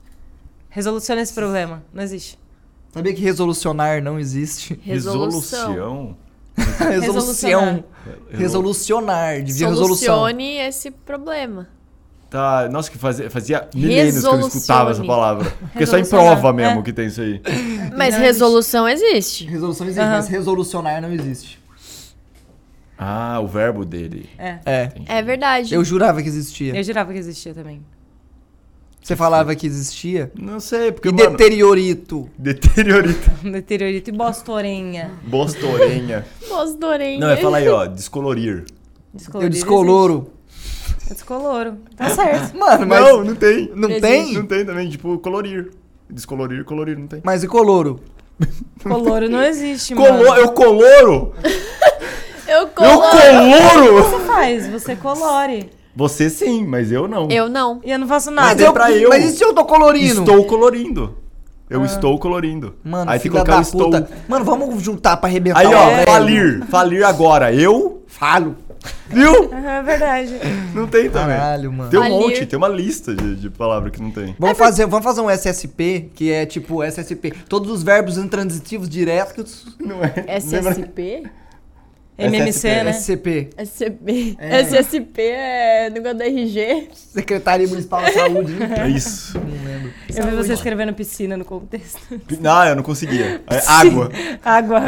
Resoluciona 0.70 1.20
esse 1.20 1.34
problema. 1.34 1.84
Não 1.94 2.02
existe. 2.02 2.40
Sabia 2.94 3.14
que 3.14 3.22
resolucionar 3.22 4.02
não 4.02 4.18
existe? 4.18 4.80
Resolução. 4.82 6.16
Resolução. 6.56 6.96
Resolução. 7.02 7.84
Resolucionar. 8.32 9.44
Devia. 9.44 9.74
Solucione 9.74 10.58
esse 10.60 10.92
problema. 10.92 11.68
Tá, 12.30 12.70
nossa, 12.70 12.92
que 12.92 12.98
fazia, 12.98 13.30
fazia 13.30 13.68
milênios 13.74 14.20
que 14.20 14.26
eu 14.28 14.38
não 14.38 14.48
escutava 14.48 14.92
essa 14.92 15.04
palavra. 15.04 15.52
Porque 15.74 15.86
só 15.88 15.98
em 15.98 16.06
prova 16.06 16.54
mesmo 16.54 16.80
é. 16.80 16.84
que 16.84 16.94
tem 16.94 17.08
isso 17.08 17.22
aí. 17.22 17.42
Mas 17.98 18.14
Não 18.14 18.22
resolução 18.22 18.88
existe. 18.88 19.46
Resolução 19.46 19.88
existe, 19.88 20.02
Aham. 20.02 20.12
mas 20.12 20.28
resolucionar 20.28 21.02
não 21.02 21.12
existe. 21.12 21.60
Ah, 22.98 23.40
o 23.42 23.48
verbo 23.48 23.84
dele. 23.84 24.30
É. 24.38 24.60
É. 24.66 24.92
É 25.08 25.22
verdade. 25.24 25.74
Eu 25.74 25.84
jurava 25.84 26.22
que 26.22 26.28
existia. 26.28 26.76
Eu 26.76 26.84
jurava 26.84 27.12
que 27.14 27.18
existia 27.18 27.54
também. 27.54 27.82
Você 29.02 29.16
falava 29.16 29.56
que 29.56 29.66
existia? 29.66 30.32
Não 30.38 30.60
sei, 30.60 30.92
porque, 30.92 31.10
E 31.10 31.12
mano... 31.12 31.32
deteriorito. 31.32 32.30
Deteriorita. 32.38 33.32
Deteriorito 33.50 34.10
e 34.10 34.14
bostorenha. 34.14 35.12
Bostorenha. 35.24 36.26
Mosdorém. 36.48 37.20
Não, 37.20 37.30
é 37.30 37.38
fala 37.38 37.58
aí, 37.58 37.68
ó. 37.70 37.86
Descolorir. 37.86 38.66
Descolorir 39.14 39.48
Eu 39.48 39.50
descoloro. 39.50 40.14
existe. 40.16 40.39
Eu 41.10 41.16
descoloro. 41.16 41.78
Tá 41.96 42.10
certo. 42.10 42.58
Mano, 42.58 42.86
mas. 42.88 43.00
Não, 43.02 43.24
não 43.24 43.36
tem. 43.36 43.72
Não 43.76 43.90
Existe. 43.90 44.02
tem? 44.02 44.34
Não 44.34 44.46
tem 44.46 44.66
também, 44.66 44.90
tipo, 44.90 45.18
colorir. 45.20 45.72
Descolorir, 46.10 46.64
colorir, 46.64 46.98
não 46.98 47.08
tem. 47.08 47.22
Mas 47.24 47.44
e 47.44 47.48
coloro? 47.48 48.00
Coloro 48.82 49.28
não 49.30 49.44
existe, 49.44 49.94
Colo 49.94 50.14
mano. 50.14 50.36
eu 50.36 50.52
coloro? 50.54 51.34
Eu 52.48 52.62
Eu 52.62 52.68
colo. 52.70 53.02
coloro? 53.02 54.04
Você 54.04 54.20
faz, 54.26 54.68
você 54.68 54.96
colore. 54.96 55.70
Você 55.96 56.30
sim, 56.32 56.66
mas 56.66 56.92
eu 56.92 57.08
não. 57.08 57.28
Eu 57.30 57.48
não. 57.48 57.80
E 57.84 57.92
eu 57.92 58.00
não 58.00 58.08
faço 58.08 58.32
Mas 58.32 58.58
nada. 58.58 58.64
é 58.66 58.72
pra 58.72 58.92
eu. 58.92 59.10
Mas 59.10 59.24
e 59.26 59.38
se 59.38 59.44
eu 59.44 59.54
tô 59.54 59.64
colorindo? 59.66 60.22
Estou 60.22 60.44
colorindo. 60.46 61.16
Eu 61.70 61.86
estou 61.86 62.18
colorindo. 62.18 62.74
Mano, 62.84 63.12
aí 63.12 63.20
que 63.20 63.30
colocar 63.30 63.52
da 63.52 63.58
o 63.60 63.62
estou. 63.62 63.92
Mano, 64.28 64.44
vamos 64.46 64.82
juntar 64.82 65.18
pra 65.18 65.30
arrebentar 65.30 65.60
Aí, 65.60 65.68
o 65.68 65.78
ó, 65.78 65.86
velho. 65.90 66.08
falir. 66.08 66.66
Falir 66.68 67.04
agora. 67.06 67.54
Eu 67.54 68.02
Falo. 68.08 68.56
Viu? 69.08 69.52
É 69.54 69.82
verdade. 69.82 70.36
Não 70.74 70.88
tem 70.88 71.10
também. 71.10 71.36
Caralho, 71.36 71.72
mano. 71.72 71.90
Tem 71.90 72.00
um 72.00 72.10
monte, 72.10 72.46
tem 72.46 72.58
uma 72.58 72.68
lista 72.68 73.16
de, 73.16 73.36
de 73.36 73.50
palavras 73.50 73.92
que 73.92 74.02
não 74.02 74.12
tem. 74.12 74.36
Vamos, 74.38 74.58
fazer, 74.58 74.86
vamos 74.86 75.04
fazer 75.04 75.22
um 75.22 75.30
SSP, 75.30 76.12
que 76.14 76.32
é 76.32 76.46
tipo 76.46 76.84
SSP. 76.84 77.32
Todos 77.48 77.72
os 77.72 77.84
verbos 77.84 78.18
intransitivos 78.18 78.88
diretos. 78.88 79.66
Não 79.80 80.02
é? 80.04 80.38
SSP? 80.38 81.24
MMC, 82.20 82.84
né? 82.84 82.92
SCP. 82.92 83.50
SCP. 83.58 84.36
É. 84.38 84.60
SSP 84.62 85.22
é 85.22 85.90
negócio 85.90 86.18
da 86.18 86.26
RG. 86.26 86.90
Secretaria 86.94 87.68
Municipal 87.68 88.02
da 88.02 88.12
Saúde. 88.12 88.54
né? 88.54 88.76
É 88.78 88.90
isso. 88.90 89.40
Não 89.40 89.66
lembro. 89.66 89.94
Eu 90.14 90.26
vi 90.26 90.36
você 90.36 90.54
escrevendo 90.54 90.94
piscina 90.94 91.38
no 91.38 91.46
contexto. 91.46 92.02
Não, 92.42 92.66
eu 92.66 92.76
não 92.76 92.84
conseguia. 92.84 93.42
É 93.48 93.62
água. 93.66 94.12
Água. 94.44 94.82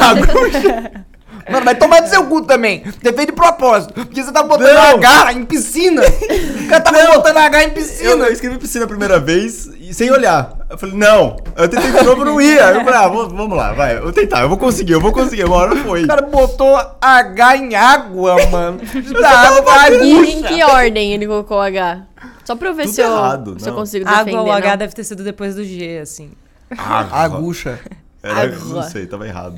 Agucha. 0.00 1.04
Mano, 1.50 1.64
vai 1.64 1.74
tomar 1.74 2.02
no 2.02 2.08
seu 2.08 2.24
cu 2.26 2.42
também. 2.42 2.82
Você 2.84 3.12
fez 3.12 3.26
de 3.26 3.32
propósito. 3.32 3.94
Porque 3.94 4.22
você 4.22 4.32
tá 4.32 4.42
botando 4.42 4.72
Não. 4.74 4.96
H 4.98 5.32
em 5.32 5.44
piscina. 5.44 6.02
O 6.02 6.68
cara 6.68 6.80
tava 6.82 7.12
botando 7.14 7.36
H 7.38 7.64
em 7.64 7.70
piscina. 7.70 8.10
Eu, 8.10 8.18
eu 8.24 8.32
escrevi 8.32 8.58
piscina 8.58 8.84
a 8.84 8.88
primeira 8.88 9.18
vez 9.18 9.66
e 9.80 9.92
sem 9.94 10.10
olhar. 10.10 10.52
Eu 10.68 10.76
falei, 10.76 10.94
não. 10.94 11.36
Eu 11.56 11.68
tentei 11.68 11.90
de 11.90 12.02
novo, 12.02 12.24
não 12.24 12.40
ia. 12.40 12.70
Eu 12.70 12.84
falei, 12.84 12.94
ah, 13.00 13.08
vou- 13.08 13.28
vamos 13.28 13.56
lá, 13.56 13.72
vai. 13.72 13.96
Eu 13.96 14.02
vou 14.02 14.12
tentar, 14.12 14.42
eu 14.42 14.48
vou 14.48 14.58
conseguir, 14.58 14.92
eu 14.92 15.00
vou 15.00 15.12
conseguir. 15.12 15.44
Uma 15.44 15.56
hora 15.56 15.76
foi. 15.76 16.04
O 16.04 16.06
cara 16.06 16.22
botou 16.22 16.76
H 17.00 17.56
em 17.56 17.74
água, 17.74 18.36
mano. 18.48 18.80
Da 19.20 19.30
água 19.30 19.62
pra 19.62 19.90
E 19.90 20.12
em 20.32 20.42
que 20.42 20.62
ordem 20.62 21.12
ele 21.14 21.26
colocou 21.26 21.60
H? 21.60 22.02
Só 22.44 22.54
pra 22.56 22.68
eu 22.68 22.74
ver 22.74 22.84
Tudo 22.84 22.94
se 22.94 23.00
eu, 23.00 23.06
errado, 23.10 23.56
se 23.58 23.66
eu 23.68 23.72
não. 23.72 23.78
consigo 23.80 24.04
defender. 24.04 24.30
Água, 24.30 24.42
o 24.42 24.52
H 24.52 24.70
não. 24.70 24.76
deve 24.76 24.94
ter 24.94 25.04
sido 25.04 25.22
depois 25.24 25.54
do 25.54 25.64
G, 25.64 25.98
assim. 26.02 26.30
Agucha. 26.76 27.78
Era, 28.22 28.42
Água. 28.42 28.58
não 28.74 28.82
sei, 28.82 29.06
tava 29.06 29.26
errado. 29.26 29.56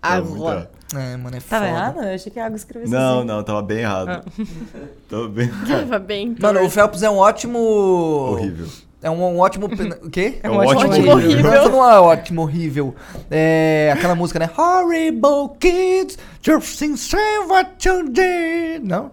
Água. 0.00 0.52
errado. 0.52 0.68
É, 0.94 1.16
mano, 1.16 1.36
é 1.36 1.40
Tava 1.40 1.64
foda. 1.66 1.76
errado? 1.76 2.02
Eu 2.02 2.14
achei 2.14 2.32
que 2.32 2.38
a 2.40 2.46
água 2.46 2.56
escrevesse 2.56 2.92
Não, 2.92 3.18
assim. 3.18 3.26
não, 3.26 3.42
tava 3.42 3.62
bem 3.62 3.78
errado. 3.78 4.24
Tava 5.08 5.28
bem 5.28 5.50
Tava 5.66 5.98
bem. 5.98 6.36
Mano, 6.38 6.64
o 6.64 6.70
Phelps 6.70 7.02
é 7.02 7.10
um 7.10 7.16
ótimo... 7.18 7.58
horrível. 7.58 8.66
É 9.02 9.10
um, 9.10 9.20
um 9.22 9.38
ótimo... 9.38 9.66
O 9.66 10.10
quê? 10.10 10.38
É 10.42 10.50
um 10.50 10.56
ótimo 10.56 10.80
ótimo 10.90 11.10
horrível. 11.10 11.12
horrível. 11.12 11.70
Não 11.70 11.90
é 11.90 12.00
ótimo, 12.00 12.42
horrível. 12.42 12.94
É 13.30 13.90
aquela 13.94 14.14
música, 14.14 14.38
né? 14.38 14.48
Horrible 14.56 15.56
kids, 15.58 16.18
just 16.40 16.78
say 16.96 17.38
what 17.48 17.88
you 17.88 18.08
did. 18.08 18.84
Não? 18.84 19.10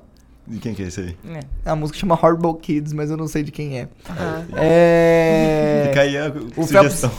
De 0.50 0.58
quem 0.58 0.74
que 0.74 0.82
é 0.82 0.88
esse 0.88 1.00
aí? 1.00 1.16
A 1.64 1.76
música 1.76 2.00
chama 2.00 2.18
Horrible 2.20 2.56
Kids, 2.60 2.92
mas 2.92 3.12
eu 3.12 3.16
não 3.18 3.28
sei 3.28 3.44
de 3.44 3.52
quem 3.52 3.78
é. 3.80 3.88
Ah. 4.10 4.42
É... 4.58 5.84
Fica 5.90 6.02
aí 6.02 6.18
a 6.18 6.34
O 6.58 6.66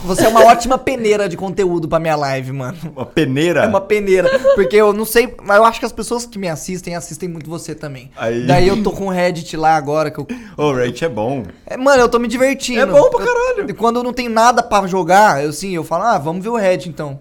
você 0.05 0.25
é 0.25 0.27
uma 0.27 0.43
ótima 0.45 0.77
peneira 0.77 1.29
de 1.29 1.37
conteúdo 1.37 1.87
pra 1.87 1.97
minha 1.97 2.15
live, 2.17 2.51
mano. 2.51 2.77
Uma 2.93 3.05
peneira. 3.05 3.61
É 3.63 3.67
uma 3.67 3.79
peneira. 3.79 4.29
Porque 4.53 4.75
eu 4.75 4.91
não 4.91 5.05
sei, 5.05 5.33
mas 5.43 5.55
eu 5.57 5.63
acho 5.63 5.79
que 5.79 5.85
as 5.85 5.93
pessoas 5.93 6.25
que 6.25 6.37
me 6.37 6.49
assistem, 6.49 6.93
assistem 6.95 7.29
muito 7.29 7.49
você 7.49 7.73
também. 7.73 8.11
Aí- 8.17 8.45
Daí 8.45 8.67
eu 8.67 8.83
tô 8.83 8.91
com 8.91 9.05
o 9.07 9.09
Reddit 9.09 9.55
lá 9.55 9.75
agora, 9.75 10.11
que 10.11 10.19
eu... 10.19 10.27
Ô, 10.57 10.63
o 10.65 10.73
Reddit 10.73 11.05
é 11.05 11.09
bom. 11.09 11.43
É, 11.65 11.77
mano, 11.77 12.01
eu 12.01 12.09
tô 12.09 12.19
me 12.19 12.27
divertindo. 12.27 12.81
É 12.81 12.85
bom 12.85 13.09
pra 13.09 13.19
caralho. 13.25 13.69
E 13.69 13.73
quando 13.73 13.95
eu 13.97 14.03
não 14.03 14.11
tenho 14.11 14.29
nada 14.29 14.61
pra 14.61 14.85
jogar, 14.87 15.41
eu 15.41 15.53
sim, 15.53 15.73
eu 15.73 15.85
falo, 15.85 16.03
ah, 16.03 16.17
vamos 16.17 16.43
ver 16.43 16.49
o 16.49 16.57
Reddit 16.57 16.89
então. 16.89 17.19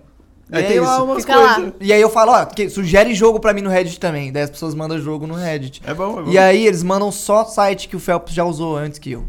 E 0.52 0.56
Aí 0.56 0.64
é 0.64 0.66
tem 0.68 0.80
lá 0.80 1.02
umas 1.02 1.18
Fica 1.22 1.36
lá. 1.36 1.72
E 1.80 1.92
aí 1.92 2.00
eu 2.00 2.10
falo, 2.10 2.32
ó, 2.32 2.44
que 2.44 2.68
sugere 2.68 3.14
jogo 3.14 3.38
pra 3.40 3.52
mim 3.52 3.60
no 3.62 3.70
Reddit 3.70 4.00
também. 4.00 4.32
Daí 4.32 4.42
as 4.42 4.50
pessoas 4.50 4.74
mandam 4.74 4.98
jogo 4.98 5.26
no 5.26 5.34
Reddit. 5.34 5.80
É 5.86 5.94
bom, 5.94 6.18
é 6.20 6.22
bom. 6.22 6.30
E 6.30 6.36
aí 6.38 6.66
eles 6.66 6.82
mandam 6.82 7.12
só 7.12 7.44
site 7.44 7.88
que 7.88 7.96
o 7.96 8.00
Phelps 8.00 8.34
já 8.34 8.44
usou 8.44 8.76
antes 8.76 8.98
que 8.98 9.12
eu. 9.12 9.24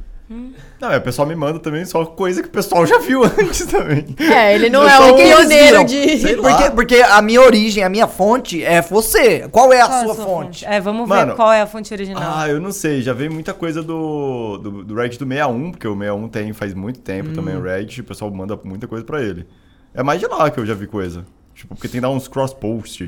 Não, 0.79 0.89
é, 0.89 0.95
o 0.97 1.01
pessoal 1.01 1.27
me 1.27 1.35
manda 1.35 1.59
também 1.59 1.83
só 1.83 2.05
coisa 2.05 2.41
que 2.41 2.47
o 2.47 2.51
pessoal 2.51 2.85
já 2.85 2.97
viu 2.99 3.21
antes 3.37 3.65
também. 3.65 4.15
É, 4.17 4.55
ele 4.55 4.69
não 4.69 4.81
Eu 4.83 4.87
é 4.87 4.99
o 4.99 5.13
um- 5.13 5.17
pioneiro 5.17 5.83
de. 5.83 6.35
Porque, 6.37 6.69
porque 6.73 6.95
a 7.01 7.21
minha 7.21 7.41
origem, 7.41 7.83
a 7.83 7.89
minha 7.89 8.07
fonte 8.07 8.63
é 8.63 8.81
você. 8.81 9.45
Qual 9.51 9.73
é 9.73 9.81
a 9.81 9.87
Qual 9.89 9.99
é 9.99 10.05
sua 10.05 10.15
fonte? 10.15 10.65
É, 10.65 10.79
vamos 10.79 11.05
Mano, 11.09 11.31
ver 11.31 11.35
qual 11.35 11.51
é 11.51 11.59
a 11.61 11.67
fonte 11.67 11.93
original. 11.93 12.23
Ah, 12.33 12.47
eu 12.47 12.61
não 12.61 12.71
sei, 12.71 13.01
já 13.01 13.11
veio 13.11 13.29
muita 13.29 13.53
coisa 13.53 13.83
do, 13.83 14.57
do, 14.57 14.83
do 14.85 14.95
Reddit 14.95 15.19
do 15.19 15.27
61, 15.27 15.71
porque 15.71 15.87
o 15.87 15.93
61 15.97 16.27
tem 16.29 16.53
faz 16.53 16.73
muito 16.73 17.01
tempo 17.01 17.31
Hum. 17.31 17.33
também 17.33 17.57
o 17.57 17.61
Reddit, 17.61 17.99
o 17.99 18.03
pessoal 18.05 18.31
manda 18.31 18.57
muita 18.63 18.87
coisa 18.87 19.03
pra 19.03 19.21
ele. 19.21 19.45
É 19.93 20.03
mais 20.03 20.19
de 20.19 20.27
lá 20.27 20.49
que 20.49 20.59
eu 20.59 20.65
já 20.65 20.73
vi 20.73 20.87
coisa. 20.87 21.25
Tipo, 21.53 21.75
porque 21.75 21.87
tem 21.87 21.99
que 21.99 22.01
dar 22.01 22.09
uns 22.09 22.27
cross-post. 22.27 23.03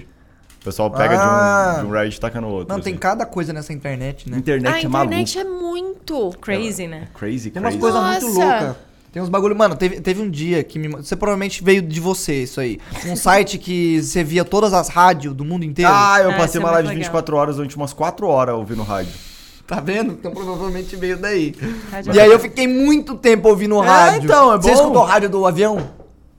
O 0.62 0.64
pessoal 0.64 0.90
pega 0.92 1.16
Ah. 1.20 1.74
de, 1.76 1.80
um, 1.80 1.84
de 1.84 1.88
um 1.90 1.92
Reddit 1.94 2.18
e 2.18 2.20
taca 2.22 2.40
no 2.40 2.48
outro. 2.50 2.74
Não, 2.74 2.82
tem 2.82 2.94
assim. 2.94 3.00
cada 3.00 3.26
coisa 3.26 3.52
nessa 3.52 3.74
internet, 3.74 4.30
né? 4.30 4.38
Internet 4.38 4.74
A 4.74 4.78
é 4.78 4.84
internet 4.84 5.40
é 5.40 5.44
muito. 5.44 6.32
Crazy, 6.42 6.88
né? 6.88 7.08
Crazy, 7.14 7.52
Tem 7.52 7.62
umas 7.62 7.76
crazy. 7.76 7.80
coisas 7.94 8.02
muito 8.24 8.40
loucas. 8.40 8.76
Tem 9.12 9.22
uns 9.22 9.30
bagulho. 9.30 9.56
Mano, 9.56 9.76
teve, 9.76 10.02
teve 10.02 10.22
um 10.22 10.30
dia 10.30 10.64
que 10.64 10.80
me. 10.80 10.88
Você 10.88 11.16
provavelmente 11.16 11.64
veio 11.64 11.82
de 11.82 12.00
você, 12.00 12.44
isso 12.44 12.60
aí. 12.60 12.80
Um 13.06 13.16
site 13.16 13.58
que 13.60 14.02
você 14.02 14.24
via 14.24 14.44
todas 14.44 14.74
as 14.74 14.88
rádios 14.90 15.36
do 15.36 15.46
mundo 15.46 15.64
inteiro. 15.64 15.92
Ah, 15.94 16.20
eu 16.22 16.32
Ah, 16.32 16.36
passei 16.36 16.60
é 16.60 16.64
uma 16.64 16.72
live 16.72 16.88
de 16.90 16.96
legal. 16.96 17.04
24 17.12 17.36
horas 17.38 17.56
durante 17.58 17.76
umas 17.78 17.94
4 17.94 18.26
horas 18.28 18.56
ouvindo 18.56 18.82
rádio. 18.84 19.12
Tá 19.68 19.80
vendo? 19.80 20.14
Então 20.14 20.32
provavelmente 20.32 20.96
veio 20.96 21.18
daí. 21.18 21.56
Rádio 21.92 22.14
E 22.14 22.20
aí 22.20 22.30
eu 22.32 22.40
fiquei 22.40 22.68
muito 22.68 23.16
tempo 23.16 23.48
ouvindo 23.50 23.82
É, 23.84 23.86
rádio. 23.88 24.24
então, 24.26 24.52
é 24.54 24.58
Você 24.58 24.70
bom. 24.70 24.76
escutou 24.76 25.04
rádio 25.04 25.30
do 25.30 25.46
avião? 25.46 25.90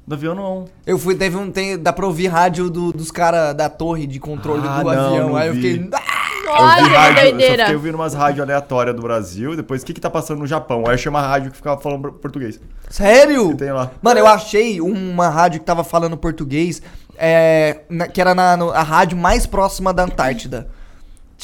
Do 0.07 0.15
avião 0.15 0.35
não. 0.35 0.67
Eu 0.87 0.99
fui, 0.99 1.15
teve 1.15 1.37
um. 1.37 1.51
Tem, 1.51 1.79
dá 1.79 1.93
pra 1.93 2.05
ouvir 2.07 2.27
rádio 2.27 2.69
do- 2.69 2.93
dos 2.93 3.11
caras 3.11 3.55
da 3.55 3.71
torre 3.71 4.07
de 4.07 4.21
controle 4.21 4.63
Ah, 4.69 4.79
do 4.83 4.85
não, 4.85 4.91
avião. 5.07 5.29
não 5.31 5.37
aí 5.37 5.49
eu 5.49 5.55
vi. 5.55 5.63
fiquei. 5.63 5.91
"Ah!" 5.95 5.99
eu 6.37 6.43
vi 6.43 6.49
Olha, 6.51 6.75
que 6.85 6.95
rádio, 6.95 7.11
eu 7.11 7.17
só 7.25 7.31
doideira. 7.31 7.63
fiquei 7.65 7.75
ouvindo 7.77 7.95
umas 7.95 8.13
rádios 8.15 8.41
aleatórias 8.43 8.95
do 8.95 9.01
Brasil, 9.01 9.57
depois 9.57 9.83
o 9.83 9.87
que 9.87 9.95
que 9.95 10.01
tá 10.01 10.11
passando 10.11 10.41
no 10.41 10.47
Japão? 10.47 10.85
Aí 10.87 10.93
eu 10.93 10.99
chamo 10.99 11.17
a 11.17 11.23
rádio 11.27 11.51
que 11.51 11.57
ficava 11.57 11.81
falando 11.81 12.13
português. 12.13 12.61
Sério? 12.91 13.49
Que 13.49 13.55
tem 13.57 13.73
lá. 13.73 13.91
Mano, 14.03 14.21
eu 14.21 14.27
achei 14.27 14.79
uma 14.79 15.29
rádio 15.31 15.61
que 15.61 15.65
tava 15.67 15.83
falando 15.83 16.19
português, 16.19 16.83
é, 17.17 17.81
na- 17.89 18.07
que 18.07 18.21
era 18.21 18.35
na, 18.35 18.59
no- 18.59 18.71
a 18.73 18.83
rádio 18.83 19.17
mais 19.17 19.47
próxima 19.47 19.91
da 19.95 20.05
Antártida. 20.05 20.69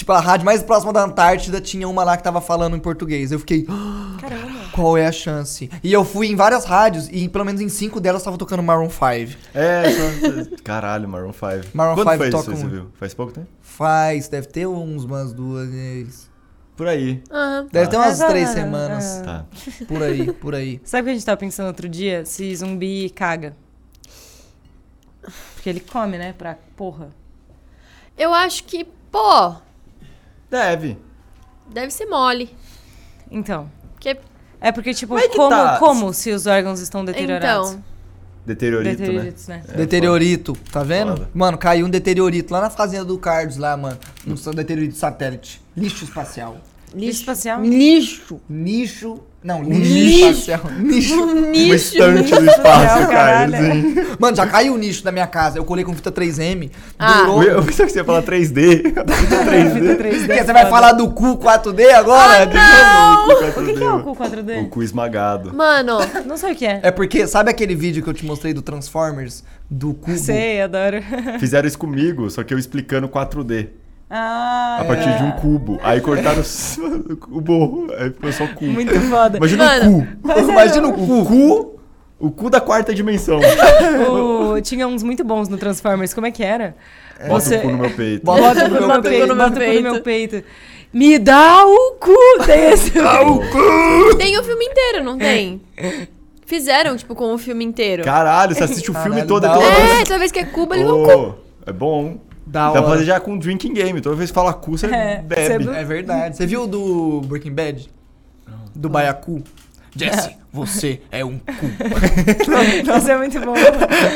Tipo, 0.01 0.13
a 0.13 0.19
rádio 0.21 0.47
mais 0.47 0.63
próxima 0.63 0.95
da 0.95 1.05
Antártida 1.05 1.61
tinha 1.61 1.87
uma 1.87 2.03
lá 2.03 2.17
que 2.17 2.23
tava 2.23 2.41
falando 2.41 2.75
em 2.75 2.81
português. 2.81 3.31
Eu 3.33 3.39
fiquei, 3.39 3.67
Caramba. 4.19 4.71
qual 4.73 4.97
é 4.97 5.07
a 5.07 5.13
chance? 5.13 5.69
E 5.85 5.93
eu 5.93 6.07
fui 6.07 6.29
em 6.29 6.35
várias 6.35 6.65
rádios 6.65 7.07
e 7.13 7.29
pelo 7.29 7.45
menos 7.45 7.61
em 7.61 7.69
cinco 7.69 8.01
delas 8.01 8.23
tava 8.23 8.39
tocando 8.39 8.63
Maroon 8.63 8.89
5. 8.89 9.39
É, 9.53 9.83
só... 9.91 10.57
caralho, 10.65 11.07
Maroon 11.07 11.35
5. 11.35 11.45
Maroon 11.75 11.95
Quando 11.97 12.09
5 12.13 12.17
foi 12.17 12.29
isso 12.29 12.37
toca 12.39 12.57
você 12.57 12.65
um- 12.65 12.69
viu? 12.71 12.91
Faz 12.95 13.13
pouco 13.13 13.33
tempo? 13.35 13.47
Faz, 13.61 14.27
deve 14.29 14.47
ter 14.47 14.67
uns, 14.67 15.05
umas 15.05 15.35
duas 15.35 15.69
vezes. 15.69 16.31
Por 16.79 16.89
aí. 16.89 17.23
Aham. 17.31 17.67
Deve 17.71 17.91
ter 17.91 17.97
umas 17.99 18.23
Ah. 18.23 18.27
três 18.29 18.49
semanas. 18.49 19.21
Tá. 19.23 19.45
Por 19.87 20.03
aí, 20.03 20.33
por 20.33 20.55
aí. 20.55 20.81
Sabe 20.83 21.03
o 21.03 21.05
que 21.05 21.11
a 21.11 21.15
gente 21.15 21.27
tava 21.27 21.37
pensando 21.37 21.67
outro 21.67 21.87
dia? 21.91 22.25
Se 22.25 22.57
zumbi 22.57 23.11
caga. 23.11 23.55
Porque 25.55 25.69
ele 25.69 25.81
come, 25.81 26.17
né? 26.17 26.33
Pra 26.33 26.57
porra. 26.75 27.11
Eu 28.17 28.33
acho 28.33 28.65
que, 28.65 28.87
pô, 29.13 29.57
Deve. 30.51 30.99
deve 31.73 31.91
ser 31.93 32.07
mole. 32.07 32.55
Então. 33.31 33.71
Porque, 33.93 34.19
É 34.61 34.73
porque, 34.73 34.93
tipo, 34.93 35.17
é 35.17 35.29
como, 35.29 35.49
tá. 35.49 35.79
como 35.79 36.13
se 36.13 36.33
os 36.33 36.47
órgãos 36.47 36.81
estão 36.81 37.05
deteriorados? 37.05 37.71
então, 37.71 37.85
Deteriorito, 38.45 38.89
né? 38.89 38.97
Deterioritos, 38.97 39.49
né? 39.49 39.63
É, 39.69 39.77
deteriorito, 39.77 40.57
tá 40.73 40.83
vendo? 40.83 41.13
Foda. 41.13 41.31
Mano, 41.33 41.59
caiu 41.59 41.87
um 41.87 41.91
deteriorito 41.91 42.53
lá 42.53 42.61
na 42.63 42.71
fazenda 42.71 43.05
do 43.05 43.19
Carlos, 43.19 43.57
lá, 43.57 43.77
mano. 43.77 43.99
Um 44.27 44.35
deteriorito 44.55 44.97
satélite. 44.97 45.63
Lixo 45.77 46.05
espacial. 46.05 46.57
Lixo 46.95 47.21
espacial? 47.21 47.63
lixo. 47.63 48.41
Nicho. 48.49 49.21
Não, 49.43 49.63
Lixo. 49.63 49.81
lixo 49.95 50.29
espacial. 50.31 50.61
Nicho. 50.81 51.15
Uma 51.23 51.35
Nicho. 51.47 51.75
estante 51.75 52.31
do 52.35 52.45
espaço, 52.47 53.09
cara. 53.09 53.45
Assim. 53.47 53.95
Mano, 54.19 54.37
já 54.37 54.47
caiu 54.47 54.75
o 54.75 54.77
nicho 54.77 55.03
da 55.03 55.11
minha 55.11 55.27
casa. 55.27 55.57
Eu 55.59 55.65
colei 55.65 55.83
com 55.83 55.95
fita 55.95 56.13
3M. 56.13 56.71
Ah. 56.99 57.23
Durou. 57.23 57.43
Eu 57.43 57.63
pensava 57.65 57.87
que 57.87 57.93
você 57.93 58.01
ia 58.01 58.05
falar 58.05 58.23
3D. 58.23 58.83
3D. 58.93 59.97
3D. 59.97 60.27
Quer, 60.27 60.45
você 60.45 60.53
vai 60.53 60.69
falar 60.69 60.93
do 60.93 61.11
cu 61.11 61.39
4D 61.39 61.91
agora? 61.91 62.47
O 63.57 63.65
que, 63.65 63.73
que 63.73 63.83
é 63.83 63.91
o 63.91 64.03
cu 64.03 64.15
4D? 64.15 64.63
O 64.63 64.69
cu 64.69 64.83
esmagado. 64.83 65.55
Mano, 65.55 65.99
Não 66.27 66.37
sei 66.37 66.53
o 66.53 66.57
que 66.57 66.67
é. 66.67 66.81
É 66.83 66.91
porque, 66.91 67.27
sabe 67.27 67.51
aquele 67.51 67.75
vídeo 67.75 68.03
que 68.03 68.11
eu 68.11 68.15
te 68.15 68.27
mostrei 68.27 68.53
do 68.53 68.61
Transformers? 68.61 69.43
Do 69.71 69.95
cubo? 69.95 70.19
Sei, 70.19 70.61
adoro. 70.61 70.99
Fizeram 71.39 71.67
isso 71.67 71.79
comigo, 71.79 72.29
só 72.29 72.43
que 72.43 72.53
eu 72.53 72.59
explicando 72.59 73.09
4D. 73.09 73.69
Ah, 74.11 74.79
A 74.81 74.85
partir 74.85 75.17
de 75.17 75.23
um 75.23 75.31
cubo. 75.33 75.79
Aí 75.83 76.01
cortaram 76.01 76.43
o 77.31 77.41
borro. 77.41 77.87
Aí 77.97 78.11
ficou 78.11 78.33
só 78.33 78.47
cu. 78.49 78.65
Muito 78.65 78.93
foda. 79.03 79.37
Imagina 79.39 79.65
Mano. 79.65 79.99
o 80.25 80.29
cu. 80.35 80.41
Imagina 80.51 80.89
o 80.89 80.93
cu. 80.93 81.01
O 81.21 81.25
cu. 81.27 81.81
O 82.19 82.31
cu 82.31 82.51
da 82.51 82.61
quarta 82.61 82.93
dimensão. 82.95 83.39
O- 84.11 84.61
Tinha 84.61 84.87
uns 84.89 85.03
muito 85.03 85.23
bons 85.25 85.49
no 85.49 85.57
Transformers. 85.57 86.13
Como 86.13 86.27
é 86.27 86.31
que 86.31 86.43
era? 86.43 86.75
Bota 87.29 87.41
Você- 87.41 87.57
o 87.59 87.61
cu 87.63 87.71
no 87.71 87.79
meu 87.79 87.91
peito. 87.91 88.25
Bota 88.25 88.43
Bota 88.43 88.61
o 88.61 88.69
cu 88.69 88.75
no 88.81 88.87
meu 88.89 89.03
peito, 89.03 89.35
bota 89.37 89.47
o 89.49 89.53
cu 89.53 89.73
no 89.75 89.83
meu 89.83 90.03
peito. 90.03 90.45
Me 90.93 91.19
dá 91.19 91.65
o 91.65 91.93
cu 92.01 92.45
desse. 92.47 92.91
tem 94.19 94.39
o 94.39 94.43
filme 94.43 94.65
inteiro, 94.65 95.05
não 95.05 95.17
tem? 95.17 95.61
Fizeram, 96.45 96.97
tipo, 96.97 97.15
com 97.15 97.33
o 97.33 97.39
filme 97.39 97.65
inteiro. 97.65 98.03
Caralho, 98.03 98.55
você 98.57 98.65
assiste 98.65 98.91
o 98.91 98.95
filme 98.95 99.23
Caralho, 99.23 99.29
todo. 99.29 99.43
da 99.43 99.49
é 99.51 99.53
toda 99.55 99.67
hora. 99.67 99.77
vez- 99.87 100.01
É, 100.01 100.05
toda 100.05 100.19
vez 100.19 100.33
que 100.33 100.39
é 100.41 100.45
Cuba, 100.45 100.75
ele 100.75 100.85
não 100.85 101.05
cu. 101.05 101.11
Ô, 101.13 101.35
É 101.65 101.73
bom. 101.73 102.19
Da 102.51 102.73
Dá 102.73 102.83
pra 102.83 102.91
fazer 102.91 103.05
já 103.05 103.21
com 103.21 103.39
drinking 103.39 103.73
game. 103.75 104.01
Toda 104.01 104.17
vez 104.17 104.31
que 104.31 104.35
fala 104.35 104.53
cu, 104.53 104.77
você 104.77 104.87
É, 104.93 105.23
bebe. 105.23 105.65
você- 105.65 105.71
É 105.79 105.85
verdade. 105.85 106.37
Você 106.37 106.47
viu 106.47 106.65
o 106.65 106.67
do 106.67 107.21
Breaking 107.23 107.53
Bad? 107.53 107.89
Do 108.75 108.89
Baiacu? 108.89 109.43
Jesse, 109.95 110.37
você 110.53 111.01
é 111.11 111.25
um 111.25 111.39
cu. 111.39 111.67
Isso 112.99 113.11
é 113.11 113.17
muito 113.17 113.41
bom. 113.41 113.55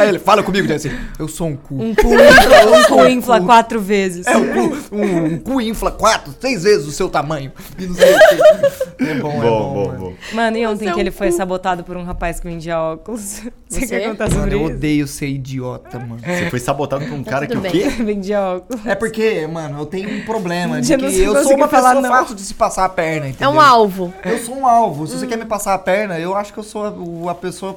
Aí 0.00 0.08
ele, 0.08 0.18
fala 0.18 0.42
comigo, 0.42 0.66
Jesse. 0.66 0.90
Eu 1.18 1.28
sou 1.28 1.48
um 1.48 1.56
cu. 1.56 1.74
Um 1.74 1.94
cu 1.94 2.08
infla, 2.14 2.66
um 2.66 2.82
cu 2.84 3.06
infla 3.08 3.40
quatro 3.40 3.80
vezes. 3.80 4.26
É 4.26 4.36
um 4.36 4.46
cu, 4.52 4.76
um, 4.96 5.24
um 5.26 5.38
cu 5.38 5.60
infla 5.60 5.90
quatro, 5.92 6.34
seis 6.40 6.62
vezes 6.64 6.86
o 6.86 6.92
seu 6.92 7.08
tamanho. 7.08 7.52
E 7.78 7.86
não 7.86 7.94
sei 7.94 8.14
o 8.14 8.18
quê. 8.18 9.04
É 9.04 9.14
bom, 9.14 9.30
Bom, 9.30 9.38
é 9.38 9.40
bom. 9.42 9.72
bom, 9.74 9.86
mano. 9.88 9.98
bom. 10.00 10.14
Mano, 10.32 10.56
e 10.56 10.66
ontem 10.66 10.84
Você 10.84 10.90
é 10.90 10.92
que 10.92 10.96
um 10.96 11.00
ele 11.00 11.10
foi 11.10 11.30
cu. 11.30 11.36
sabotado 11.36 11.84
por 11.84 11.96
um 11.96 12.04
rapaz 12.04 12.40
que 12.40 12.46
vendia 12.48 12.78
óculos. 12.80 13.42
Você, 13.74 13.80
Você? 13.80 13.86
quer 13.98 14.08
contar 14.08 14.28
Mano, 14.28 14.40
sobre 14.42 14.54
eu 14.54 14.60
isso? 14.66 14.76
odeio 14.76 15.06
ser 15.08 15.26
idiota, 15.28 15.98
mano. 15.98 16.18
Você 16.24 16.48
foi 16.48 16.60
sabotado 16.60 17.04
por 17.06 17.14
um 17.14 17.24
cara 17.24 17.44
que 17.44 17.54
tudo 17.54 17.66
o 17.66 17.70
bem. 17.70 17.72
quê? 17.72 17.88
vendia 18.04 18.40
óculos. 18.40 18.86
É 18.86 18.94
porque, 18.94 19.46
mano, 19.48 19.80
eu 19.80 19.86
tenho 19.86 20.08
um 20.10 20.24
problema 20.24 20.80
de 20.80 20.96
que 20.96 21.20
eu 21.20 21.42
sou 21.42 21.56
uma 21.56 21.66
pessoa 21.66 21.94
não. 21.94 22.08
fácil 22.08 22.36
de 22.36 22.42
se 22.42 22.54
passar 22.54 22.84
a 22.84 22.88
perna, 22.88 23.26
É 23.26 23.30
entendeu? 23.30 23.50
um 23.50 23.60
alvo. 23.60 24.14
Eu 24.24 24.38
sou 24.38 24.56
um 24.56 24.64
alvo. 24.66 25.06
Se 25.08 25.18
você 25.18 25.26
quer 25.26 25.36
me 25.36 25.44
passar 25.44 25.74
a 25.74 25.78
perna, 25.78 26.18
eu 26.24 26.34
acho 26.34 26.52
que 26.52 26.58
eu 26.58 26.62
sou 26.64 27.26
a, 27.26 27.30
a 27.30 27.34
pessoa. 27.34 27.76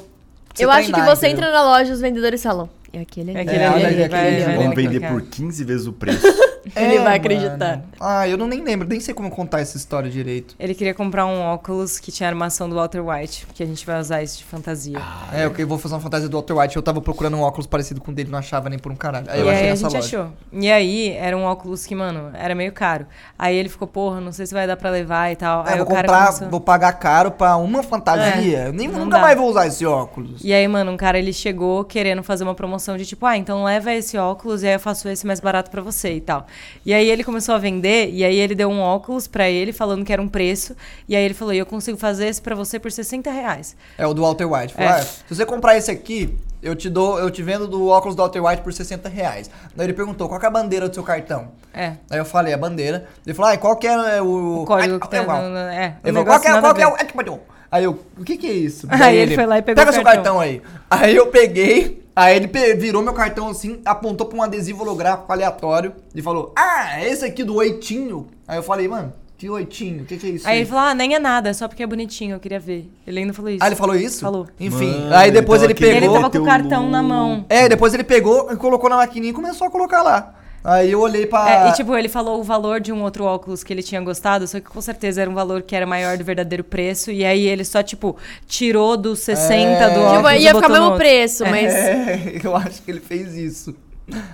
Eu 0.58 0.72
acho 0.72 0.92
que 0.92 1.02
você 1.02 1.28
entendeu? 1.28 1.48
entra 1.48 1.52
na 1.52 1.64
loja 1.64 1.94
os 1.94 2.02
vendedores 2.02 2.42
falam. 2.42 2.70
É 2.92 3.02
aquele 3.02 3.32
ali. 3.32 3.40
É 3.40 3.42
aquele 3.42 3.58
É, 3.58 3.68
ali, 3.68 3.84
ele 3.84 4.04
aquele 4.04 4.44
ali. 4.44 4.58
Vamos 4.58 4.76
vender 4.76 5.08
por 5.08 5.22
15 5.22 5.64
vezes 5.64 5.88
o 5.88 5.94
preço. 5.94 6.26
Ele 6.84 7.00
vai 7.00 7.14
É, 7.14 7.16
acreditar. 7.18 7.58
mano. 7.58 7.84
Ah, 8.00 8.28
eu 8.28 8.38
não 8.38 8.48
nem 8.48 8.62
lembro, 8.64 8.88
nem 8.88 9.00
sei 9.00 9.14
como 9.14 9.30
contar 9.30 9.60
essa 9.62 9.76
história 9.78 10.10
direito. 10.10 10.56
Ele 10.60 10.74
queria 10.76 10.94
comprar 10.94 11.26
um 11.26 11.42
óculos 11.42 12.00
que 12.00 12.12
tinha 12.12 12.28
armação 12.30 12.70
do 12.70 12.76
Walter 12.76 13.00
White, 13.02 13.46
porque 13.46 13.64
a 13.64 13.66
gente 13.66 13.86
vai 13.86 14.00
usar 14.00 14.22
isso 14.24 14.38
de 14.38 14.44
fantasia. 14.44 15.00
É, 15.34 15.46
eu 15.46 15.52
que- 15.52 15.62
eu 15.64 15.68
vou 15.68 15.78
fazer 15.78 15.96
uma 15.96 16.02
fantasia 16.02 16.30
do 16.30 16.38
Walter 16.38 16.54
White. 16.58 16.76
Eu 16.76 16.82
tava 16.84 17.02
procurando 17.02 17.38
um 17.38 17.42
óculos 17.42 17.66
parecido 17.68 18.00
com 18.02 18.12
o 18.12 18.14
dele, 18.14 18.30
não 18.30 18.40
achava 18.40 18.70
nem 18.70 18.78
por 18.80 18.92
um 18.92 18.96
caralho. 18.96 19.26
Aí 19.30 19.40
eu 19.40 19.46
e 19.48 19.50
achei 19.50 19.64
aí 19.66 19.72
a 19.72 19.76
gente 19.76 19.84
loja. 19.94 19.98
achou. 20.00 20.28
E 20.52 20.72
aí 20.72 21.10
era 21.12 21.36
um 21.38 21.44
óculos 21.44 21.86
que, 21.86 21.96
mano, 21.96 22.32
era 22.34 22.54
meio 22.56 22.72
caro. 22.72 23.06
Aí 23.38 23.56
ele 23.56 23.70
ficou, 23.70 23.88
porra, 23.88 24.22
não 24.22 24.32
sei 24.32 24.46
se 24.46 24.54
vai 24.54 24.68
dar 24.68 24.78
pra 24.78 24.90
levar 24.90 25.32
e 25.32 25.36
tal. 25.36 25.66
É, 25.66 25.72
aí 25.72 25.78
vou 25.78 25.86
comprar, 25.88 26.26
começou... 26.28 26.50
vou 26.50 26.62
pagar 26.62 26.94
caro 26.94 27.32
pra 27.32 27.58
uma 27.58 27.82
fantasia. 27.84 28.58
É, 28.60 28.68
Eu 28.68 28.74
nem, 28.74 28.88
nunca 28.88 29.18
dá. 29.18 29.20
mais 29.20 29.38
vou 29.38 29.50
usar 29.50 29.68
esse 29.68 29.86
óculos. 29.86 30.44
E 30.44 30.54
aí, 30.54 30.68
mano, 30.68 30.92
um 30.92 30.98
cara 30.98 31.18
ele 31.18 31.34
chegou 31.34 31.84
querendo 31.84 32.24
fazer 32.24 32.44
uma 32.44 32.56
promoção 32.56 32.98
de 32.98 33.06
tipo, 33.06 33.26
ah, 33.26 33.38
então 33.38 33.64
leva 33.64 33.92
esse 33.94 34.18
óculos 34.18 34.64
e 34.64 34.68
aí 34.68 34.74
eu 34.74 34.80
faço 34.80 35.08
esse 35.10 35.26
mais 35.26 35.40
barato 35.40 35.70
pra 35.72 35.82
você 35.82 36.14
e 36.14 36.22
tal. 36.22 36.46
E 36.86 36.94
aí 36.94 37.10
ele 37.10 37.24
começou 37.24 37.54
a 37.56 37.58
vender 37.58 38.10
e 38.12 38.24
aí 38.24 38.38
ele 38.38 38.56
deu 38.56 38.70
um 38.70 38.80
óculos 38.80 39.28
pra 39.28 39.50
ele 39.50 39.74
falando 39.74 40.06
que 40.06 40.14
era 40.14 40.22
um 40.22 40.28
preço. 40.28 40.76
E 41.08 41.16
aí 41.16 41.24
ele 41.24 41.34
falou, 41.34 41.54
e 41.54 41.58
eu 41.58 41.66
consigo 41.66 41.98
fazer 41.98 42.28
esse 42.28 42.42
pra 42.42 42.56
você 42.56 42.80
por 42.80 42.92
60 42.92 43.30
reais. 43.32 43.76
É 43.98 44.06
o 44.08 44.14
do 44.14 44.22
Walter 44.22 44.46
White. 44.46 44.74
Falou, 44.74 44.90
É. 44.92 44.94
ah, 45.00 45.02
se 45.04 45.24
você 45.36 45.46
comprar 45.46 45.78
esse 45.78 45.92
aqui, 45.92 46.38
eu 46.62 46.76
te 46.76 46.90
dou, 46.90 47.20
eu 47.20 47.30
te 47.30 47.44
vendo 47.44 47.68
do 47.68 47.88
óculos 47.88 48.16
do 48.16 48.22
Walter 48.22 48.44
White 48.44 48.62
por 48.62 48.74
60 48.74 49.08
reais. 49.10 49.50
Daí 49.76 49.86
ele 49.88 49.94
perguntou, 49.94 50.28
qual 50.28 50.40
que 50.40 50.46
é 50.46 50.50
a 50.50 50.52
bandeira 50.52 50.88
do 50.90 50.94
seu 50.94 51.04
cartão? 51.04 51.50
É. 51.74 51.94
Aí 52.10 52.18
eu 52.18 52.26
falei, 52.26 52.54
a 52.54 52.58
bandeira. 52.58 53.08
Ele 53.26 53.34
falou, 53.36 53.52
ah, 53.52 53.58
qual 53.58 53.76
que 53.76 53.86
é 53.88 54.22
o... 54.22 54.62
O 54.62 54.66
código 54.66 54.94
Ai, 54.96 55.00
que 55.00 55.10
tá 55.10 55.18
é 55.18 55.22
igual. 55.22 55.42
no, 55.44 55.50
no- 55.50 55.58
É. 55.58 55.98
Ele 56.04 56.14
falou, 56.14 56.26
qual 56.26 56.40
que 56.40 56.48
é, 56.48 56.62
qual 56.62 56.74
que 56.74 56.82
é 56.82 56.88
o... 56.88 56.96
é. 57.36 57.40
Aí 57.70 57.84
eu, 57.84 58.00
o 58.18 58.24
que 58.24 58.38
que 58.38 58.48
é 58.48 58.54
isso? 58.54 58.88
Aí 58.90 58.98
Daí 58.98 59.18
ele 59.18 59.36
foi 59.36 59.46
lá 59.46 59.58
e 59.58 59.62
pegou 59.62 59.76
Pega 59.76 59.92
o 59.92 59.94
seu 59.94 60.04
cartão." 60.04 60.24
cartão 60.38 60.40
aí. 60.40 60.62
Aí 60.90 61.16
eu 61.16 61.28
peguei, 61.28 62.02
aí 62.18 62.36
ele 62.36 62.76
virou 62.76 63.04
meu 63.04 63.14
cartão 63.14 63.48
assim, 63.48 63.80
apontou 63.86 64.26
pra 64.26 64.38
um 64.38 64.42
adesivo 64.42 64.82
holográfico 64.82 65.32
aleatório 65.32 65.94
e 66.16 66.22
falou, 66.22 66.52
ah, 66.58 67.04
esse 67.06 67.24
aqui 67.24 67.44
do 67.44 67.56
oitinho. 67.56 68.28
Aí 68.48 68.58
eu 68.58 68.64
falei, 68.64 68.88
mano, 68.88 69.14
que 69.38 69.48
oitinho? 69.48 70.02
O 70.02 70.06
que 70.06 70.18
que 70.18 70.26
é 70.26 70.30
isso? 70.32 70.48
Aí 70.48 70.58
ele 70.58 70.66
falou, 70.66 70.84
ah, 70.86 70.96
nem 70.96 71.14
é 71.14 71.20
nada, 71.20 71.50
é 71.50 71.54
só 71.54 71.68
porque 71.68 71.84
é 71.84 71.88
bonitinho, 71.88 72.36
eu 72.36 72.40
queria 72.40 72.60
ver. 72.60 72.90
Ele 73.06 73.20
ainda 73.20 73.34
falou 73.34 73.52
isso. 73.52 73.64
Ah, 73.64 73.68
ele 73.68 73.76
falou 73.76 73.96
isso? 73.96 74.20
Falou. 74.20 74.48
Enfim, 74.60 75.00
Mano, 75.00 75.16
aí 75.16 75.30
depois 75.30 75.62
então 75.62 75.68
ele 75.68 75.74
aquele 75.74 75.92
Ele 75.92 76.00
pegou... 76.02 76.16
tava 76.16 76.30
com 76.32 76.38
o 76.40 76.46
cartão 76.46 76.90
na 76.90 77.04
mão. 77.04 77.46
É, 77.48 77.70
depois 77.70 77.94
ele 77.94 78.04
pegou 78.04 78.52
e 78.52 78.56
colocou 78.56 78.90
na 78.90 78.98
maquininha 78.98 79.30
e 79.30 79.36
começou 79.36 79.68
a 79.68 79.70
colocar 79.70 80.02
lá. 80.02 80.34
Aí 80.70 80.92
eu 80.92 81.00
olhei 81.00 81.26
pra. 81.26 81.68
É, 81.68 81.70
e 81.70 81.74
tipo, 81.74 81.96
ele 81.96 82.10
falou 82.10 82.40
o 82.42 82.44
valor 82.44 82.82
de 82.82 82.92
um 82.92 83.02
outro 83.02 83.24
óculos 83.24 83.64
que 83.64 83.72
ele 83.72 83.82
tinha 83.82 84.02
gostado, 84.02 84.46
só 84.48 84.60
que 84.60 84.66
com 84.68 84.82
certeza 84.82 85.22
era 85.22 85.30
um 85.30 85.34
valor 85.34 85.62
que 85.62 85.74
era 85.74 85.86
maior 85.86 86.18
do 86.18 86.26
verdadeiro 86.26 86.64
preço. 86.64 87.10
E 87.10 87.24
aí 87.24 87.48
ele 87.48 87.64
só, 87.64 87.82
tipo, 87.82 88.18
tirou 88.46 88.98
dos 88.98 89.20
60 89.20 89.56
É. 89.56 89.90
do 89.94 90.00
óculos. 90.02 90.18
Tipo, 90.34 90.42
ia 90.44 90.54
ficar 90.56 90.68
o 90.68 90.72
mesmo 90.74 90.98
preço, 90.98 91.46
mas. 91.46 91.74
É, 91.74 92.40
eu 92.44 92.54
acho 92.56 92.82
que 92.82 92.92
ele 92.92 93.00
fez 93.00 93.34
isso. 93.34 93.74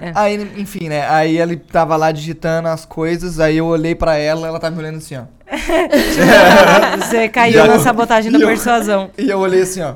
É. 0.01 0.11
Aí, 0.15 0.36
enfim, 0.57 0.89
né? 0.89 1.07
Aí 1.09 1.38
ele 1.39 1.55
tava 1.57 1.95
lá 1.95 2.11
digitando 2.11 2.67
as 2.67 2.84
coisas, 2.86 3.39
aí 3.39 3.57
eu 3.57 3.65
olhei 3.67 3.93
pra 3.95 4.15
ela, 4.17 4.47
ela 4.47 4.59
tava 4.59 4.75
me 4.75 4.81
olhando 4.81 4.97
assim, 4.97 5.15
ó. 5.17 5.23
Você 6.99 7.27
caiu 7.29 7.63
E 7.63 7.67
na 7.67 7.75
eu- 7.75 7.79
sabotagem 7.79 8.31
da 8.31 8.38
e 8.39 8.41
eu- 8.41 8.47
persuasão. 8.47 9.09
E 9.17 9.29
eu 9.29 9.39
olhei 9.39 9.61
assim, 9.61 9.81
ó. 9.81 9.95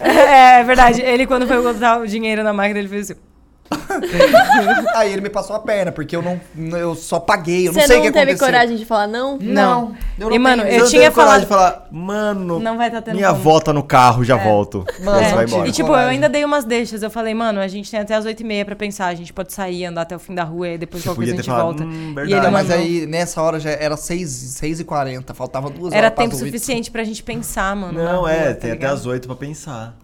É, 0.00 0.60
é 0.60 0.64
verdade. 0.64 1.02
Ele, 1.02 1.26
quando 1.26 1.46
foi 1.46 1.60
botar 1.62 1.98
o 2.00 2.06
dinheiro 2.06 2.42
na 2.42 2.52
máquina, 2.52 2.78
ele 2.78 2.88
fez 2.88 3.10
assim. 3.10 3.20
Aí 4.94 5.12
ele 5.12 5.20
me 5.22 5.30
passou 5.30 5.56
a 5.56 5.58
perna, 5.58 5.92
porque 5.92 6.14
eu 6.14 6.22
não. 6.22 6.40
Eu 6.78 6.94
só 6.94 7.18
paguei, 7.20 7.68
eu 7.68 7.72
não 7.72 7.80
Você 7.80 7.86
sei 7.86 7.96
não 7.96 8.02
o 8.02 8.06
que 8.06 8.12
teve 8.12 8.32
aconteceu. 8.32 8.46
coragem 8.46 8.76
de 8.76 8.84
falar 8.84 9.06
não? 9.06 9.38
Não. 9.40 9.94
eu 10.18 10.28
não 10.28 10.36
E, 10.36 10.38
mano, 10.38 10.62
tenho- 10.62 10.74
eu 10.74 10.80
não 10.80 10.88
tinha 10.88 11.00
tenho 11.02 11.12
coragem 11.12 11.46
falado- 11.46 11.72
de 11.72 11.78
falar, 11.80 11.88
mano, 11.90 12.58
Não 12.60 12.76
vai 12.76 12.90
tá 12.90 13.00
tendo 13.02 13.14
minha 13.16 13.28
como." 13.28 13.40
avó 13.40 13.60
tá 13.60 13.72
no 13.72 13.82
carro, 13.82 14.24
já 14.24 14.36
volto. 14.36 14.84
Mano, 15.02 15.18
você 15.18 15.28
não 15.28 15.34
vai 15.36 15.44
embora. 15.44 15.68
E 15.68 15.72
tipo, 15.72 15.88
coragem. 15.88 16.06
eu 16.06 16.10
ainda 16.12 16.28
dei 16.28 16.44
umas 16.44 16.64
deixas. 16.64 17.02
Eu 17.02 17.10
falei, 17.10 17.34
mano, 17.34 17.60
a 17.60 17.68
gente 17.68 17.90
tem 17.90 18.00
até 18.00 18.14
as 18.14 18.24
8h30 18.24 18.64
pra 18.64 18.76
pensar. 18.76 19.06
A 19.06 19.14
gente 19.14 19.32
pode 19.32 19.52
sair, 19.52 19.84
andar 19.86 20.02
até 20.02 20.14
o 20.16 20.18
fim 20.18 20.34
da 20.34 20.44
rua 20.44 20.68
e 20.68 20.78
depois 20.78 21.02
Você 21.02 21.08
qualquer 21.08 21.18
coisa 21.20 21.32
a 21.32 21.36
gente 21.36 21.46
falado, 21.46 21.64
volta. 21.64 21.84
"Hum, 21.84 22.10
e 22.10 22.14
verdade." 22.14 22.46
ele 22.46 22.50
mas 22.52 22.70
aí 22.70 23.06
nessa 23.06 23.42
hora 23.42 23.58
já 23.58 23.70
era 23.70 23.96
6, 23.96 24.28
6 24.30 24.80
e 24.80 24.84
40 24.84 25.32
faltava 25.34 25.70
duas 25.70 25.92
Era 25.92 26.06
horas 26.06 26.14
pras 26.14 26.28
tempo 26.30 26.36
oito. 26.36 26.46
suficiente 26.46 26.90
pra 26.90 27.04
gente 27.04 27.22
pensar, 27.22 27.74
mano. 27.76 28.02
Não, 28.02 28.20
rua, 28.20 28.32
é, 28.32 28.36
tá 28.36 28.44
tem 28.44 28.52
até 28.54 28.70
ligado? 28.72 28.94
as 28.94 29.06
8 29.06 29.26
pra 29.26 29.36
pensar. 29.36 29.94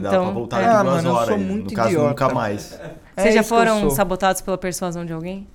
Dá 0.00 0.08
Então, 0.08 0.24
pra 0.24 0.32
voltar 0.32 0.60
é. 0.62 0.66
Ah, 0.66 0.82
duas 0.82 0.96
mano, 0.96 1.08
eu 1.08 1.12
horas. 1.14 1.28
sou 1.28 1.36
aí. 1.36 1.42
muito 1.44 1.70
no 1.70 1.76
caso, 1.76 1.88
idiota. 1.90 2.08
nunca 2.08 2.28
mais. 2.34 2.72
É 3.16 3.22
Vocês 3.22 3.34
já 3.34 3.40
eu 3.40 3.44
foram 3.44 3.80
sou. 3.80 3.90
sabotados 3.90 4.40
pela 4.40 4.56
persuasão 4.58 5.04
de 5.04 5.12
alguém? 5.12 5.46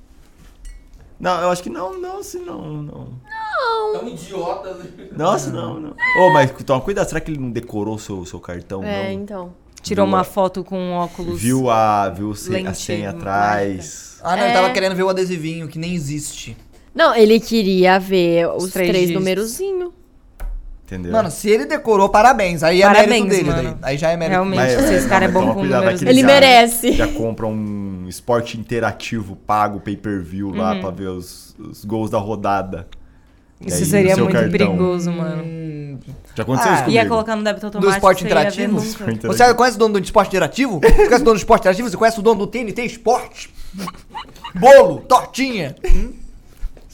Não, 1.19 1.41
eu 1.41 1.49
acho 1.49 1.63
que 1.63 1.69
não, 1.69 1.99
não, 1.99 2.19
assim, 2.19 2.39
não, 2.45 2.61
não. 2.83 3.07
Tão 3.93 4.07
idiotas. 4.07 4.77
Nossa, 5.15 5.49
não, 5.49 5.79
não. 5.79 5.89
Ô, 6.19 6.29
mas 6.31 6.51
toma 6.63 6.79
cuidado, 6.81 7.07
será 7.07 7.19
que 7.19 7.31
ele 7.31 7.39
não 7.39 7.49
decorou 7.49 7.97
seu, 7.97 8.23
seu 8.25 8.39
cartão, 8.39 8.83
É, 8.83 9.05
não? 9.05 9.11
então. 9.11 9.53
Tirou 9.81 10.05
Viu 10.05 10.13
uma 10.13 10.21
a- 10.21 10.25
foto 10.25 10.63
com 10.63 10.77
um 10.77 10.91
óculos. 10.93 11.41
Viu 11.41 11.69
a, 11.69 12.09
viu 12.09 12.35
se- 12.35 12.55
a 12.67 12.73
senha 12.73 13.11
atrás. 13.11 14.19
Ah, 14.23 14.35
não, 14.35 14.43
ele 14.43 14.51
É. 14.51 14.53
tava 14.53 14.69
querendo 14.71 14.95
ver 14.95 15.03
o 15.03 15.09
adesivinho, 15.09 15.67
que 15.67 15.79
nem 15.79 15.93
existe. 15.95 16.55
Não, 16.93 17.15
ele 17.15 17.39
queria 17.39 17.97
ver 17.99 18.47
os, 18.49 18.65
Os 18.65 18.71
três 18.73 18.89
três, 18.89 19.09
numerozinhos. 19.11 19.91
Entendeu? 20.87 21.11
Mano, 21.11 21.29
se 21.29 21.49
ele 21.49 21.65
decorou, 21.65 22.07
parabéns. 22.07 22.63
Aí 22.63 22.81
é 22.81 22.85
Parabéns, 22.85 23.25
mérito 23.25 23.51
dele, 23.51 23.51
daí. 23.51 23.75
Aí 23.81 23.97
já 23.97 24.09
é 24.09 24.15
mérito 24.15 24.35
Realmente. 24.41 24.81
se 24.87 24.93
esse 24.93 25.07
cara 25.09 25.25
é 25.25 25.27
bom 25.27 25.53
com 25.53 25.61
números, 25.65 26.01
Ele 26.01 26.21
cara 26.21 26.33
merece. 26.33 26.93
Já 26.93 27.07
compra 27.09 27.45
um 27.45 28.05
esporte 28.07 28.57
interativo 28.57 29.35
pago, 29.35 29.81
pay-per-view 29.81 30.49
lá 30.55 30.75
Uhum. 30.75 30.79
pra 30.79 30.89
ver 30.91 31.07
os, 31.09 31.53
os 31.59 31.83
gols 31.83 32.09
da 32.09 32.17
rodada. 32.17 32.87
Isso 33.59 33.79
aí, 33.79 33.85
seria 33.85 34.15
muito 34.15 34.31
cartão. 34.31 34.49
perigoso, 34.51 35.11
mano. 35.11 35.43
Hum, 35.43 35.97
Já 36.35 36.43
aconteceu 36.43 36.71
Ah, 36.71 36.75
isso 36.75 36.83
comigo. 36.85 37.03
Ia 37.03 37.09
colocar 37.09 37.35
no 37.35 37.43
débito 37.43 37.65
automático. 37.65 37.85
nunca. 37.93 37.97
Esporte 37.97 38.23
interativo. 38.23 38.79
Você 39.27 39.53
conhece 39.55 39.75
o 39.75 39.79
dono 39.79 39.93
do 39.95 39.99
esporte 40.05 40.27
interativo? 40.29 40.79
Você 40.79 40.93
conhece 40.95 41.15
o 41.21 41.25
dono 41.25 41.33
do 41.33 41.37
esporte 41.39 41.61
interativo? 41.63 41.89
Você 41.89 41.97
conhece 41.97 42.19
o 42.19 42.21
dono 42.21 42.39
do 42.39 42.47
TNT 42.47 42.83
Esporte? 42.85 43.49
Bolo, 44.55 45.01
tortinha. 45.01 45.75
Hum? 45.85 46.13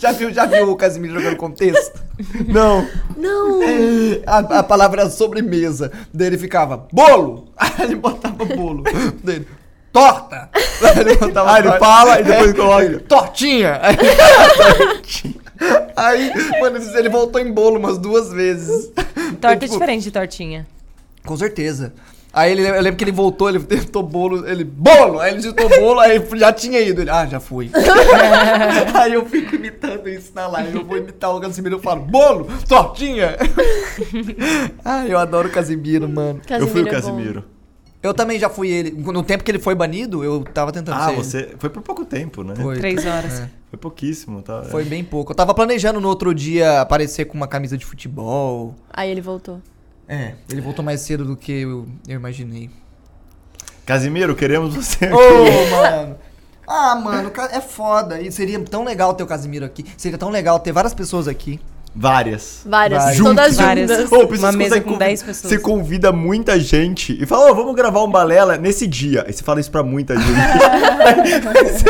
Já 0.04 0.12
viu, 0.12 0.34
já 0.34 0.45
viu 0.45 0.70
o 0.70 0.76
Casimiro 0.76 1.14
jogando 1.14 1.38
contexto? 1.38 1.97
Não. 2.45 2.86
Não. 3.16 3.60
A, 4.28 4.60
a 4.60 4.64
palavra 4.64 5.04
era 5.04 5.10
sobremesa. 5.10 5.93
Daí 6.14 6.28
ele 6.28 6.38
ficava, 6.38 6.86
bolo! 6.91 7.47
Aí 7.56 7.72
ele 7.86 7.95
botava 7.95 8.43
bolo. 8.43 8.84
Dele, 9.24 9.47
torta! 9.93 10.49
Aí 10.54 10.99
ele 10.99 11.16
botava 11.16 11.54
Ah, 11.54 11.60
ele 11.60 11.70
torta. 11.70 11.86
fala 11.86 12.20
e 12.20 12.24
depois 12.26 12.49
É, 12.49 12.54
coloca. 12.54 12.84
ele, 12.84 12.99
Tortinha! 12.99 13.80
Aí, 13.82 13.95
tortinha. 13.97 15.36
Aí, 15.95 16.32
mano, 16.60 16.78
ele 16.97 17.08
voltou 17.08 17.39
em 17.39 17.54
bolo 17.54 17.80
umas 17.80 17.97
duas 17.97 18.30
vezes. 18.34 18.91
Torta 19.39 19.54
é 19.54 19.56
Tipo, 19.56 19.72
diferente 19.74 20.04
de 20.04 20.12
tortinha. 20.12 20.68
Com 21.26 21.38
certeza. 21.38 21.93
Aí 22.34 22.52
ele, 22.52 22.68
eu 22.68 22.82
lembro 22.82 22.98
que 22.98 23.04
ele 23.04 23.12
voltou, 23.12 23.48
ele 23.48 23.60
tentou 23.60 24.02
bolo, 24.02 24.48
ele, 24.48 24.64
bolo! 24.64 25.20
Aí 25.20 25.34
ele 25.34 25.42
digitou 25.42 25.70
bolo, 25.70 26.00
aí 26.00 26.20
já 26.36 26.52
tinha 26.52 26.80
ido. 26.82 27.02
Ele, 27.02 27.10
ah, 27.12 27.28
já 27.28 27.40
fui. 27.40 27.70
aí 28.96 29.14
eu 29.14 29.24
fico 29.28 29.54
imitando 29.54 30.10
isso 30.10 30.32
na 30.34 30.48
live. 30.48 30.80
Eu 30.80 30.84
vou 30.84 30.98
imitar 30.98 31.36
o 31.36 31.40
Casimiro, 31.40 31.76
eu 31.76 31.80
falo, 31.80 32.02
bolo, 32.02 32.48
tortinha! 32.68 33.38
ah, 34.84 35.06
eu 35.06 35.20
adoro 35.20 35.48
o 35.48 35.52
Casimiro, 35.52 36.10
mano. 36.10 36.42
eu 36.50 36.68
fui 36.68 36.82
o 36.82 36.88
é. 36.88 36.92
Casimiro. 36.92 37.44
Eu 38.02 38.16
também 38.16 38.40
já 38.40 38.50
fui 38.50 38.70
ele. 38.70 38.92
No 38.92 39.24
tempo 39.24 39.44
que 39.44 39.52
ele 39.52 39.60
foi 39.60 39.76
banido, 39.76 40.24
eu 40.24 40.44
tava 40.44 40.72
tentando 40.72 40.96
Ah, 40.96 41.06
ser 41.06 41.12
ele. 41.12 41.24
você. 41.24 41.56
Foi 41.60 41.70
por 41.70 41.84
pouco 41.84 42.04
tempo, 42.04 42.44
né? 42.44 42.56
Foi. 42.56 42.78
Três 42.78 43.06
horas. 43.06 43.42
É, 43.42 43.50
Foi 43.70 43.80
pouquíssimo, 43.80 44.42
tá? 44.42 44.64
foi 44.64 44.84
bem 44.84 45.04
pouco. 45.06 45.32
Eu 45.32 45.36
tava 45.36 45.54
planejando 45.54 46.02
no 46.02 46.10
outro 46.10 46.34
dia 46.34 46.82
aparecer 46.82 47.26
com 47.26 47.38
uma 47.38 47.48
camisa 47.48 47.78
de 47.78 47.86
futebol. 47.86 48.76
Aí 48.92 49.10
ele 49.10 49.22
voltou. 49.22 49.62
É, 50.14 50.36
ele 50.47 50.61
voltou 50.61 50.86
mais 50.86 51.01
cedo 51.01 51.26
do 51.26 51.36
que 51.36 51.51
eu, 51.51 51.88
eu 52.07 52.16
imaginei. 52.16 52.70
Casimiro, 53.84 54.36
queremos 54.36 54.76
você 54.76 55.05
aqui. 55.05 55.16
Ô, 55.16 55.72
mano. 55.72 56.18
Ah, 56.68 56.95
mano, 56.95 57.32
é 57.51 57.59
foda. 57.59 58.22
E 58.22 58.32
seria 58.32 58.59
tão 58.59 58.84
legal 58.84 59.16
ter 59.16 59.24
o 59.24 59.28
Casimiro 59.28 59.66
aqui. 59.66 59.84
Seria 59.97 60.18
tão 60.18 60.30
legal 60.30 60.59
ter 60.59 60.72
várias 60.72 60.93
pessoas 60.93 61.28
aqui 61.28 61.59
Várias. 61.96 62.62
Várias, 62.66 63.04
Várias. 63.04 63.24
todas 63.24 63.56
Várias. 63.56 63.89
juntas. 63.89 64.10
Pessoas 64.10 64.39
Uma 64.39 64.52
mesa 64.52 64.82
com 64.82 64.94
convi- 64.94 65.00
10 65.00 65.24
pessoas. 65.24 65.52
Você 65.54 65.60
convida 65.60 66.12
muita 66.12 66.60
gente 66.60 67.16
e 67.22 67.26
fala, 67.26 67.52
ó, 67.52 67.54
vamos 67.54 67.76
gravar 67.76 68.04
um 68.04 68.10
balela 68.10 68.58
nesse 68.58 68.88
dia. 68.88 69.24
Aí 69.28 69.34
você 69.34 69.44
fala 69.44 69.60
isso 69.60 69.70
pra 69.70 69.84
muita 69.84 70.16
gente. 70.18 70.24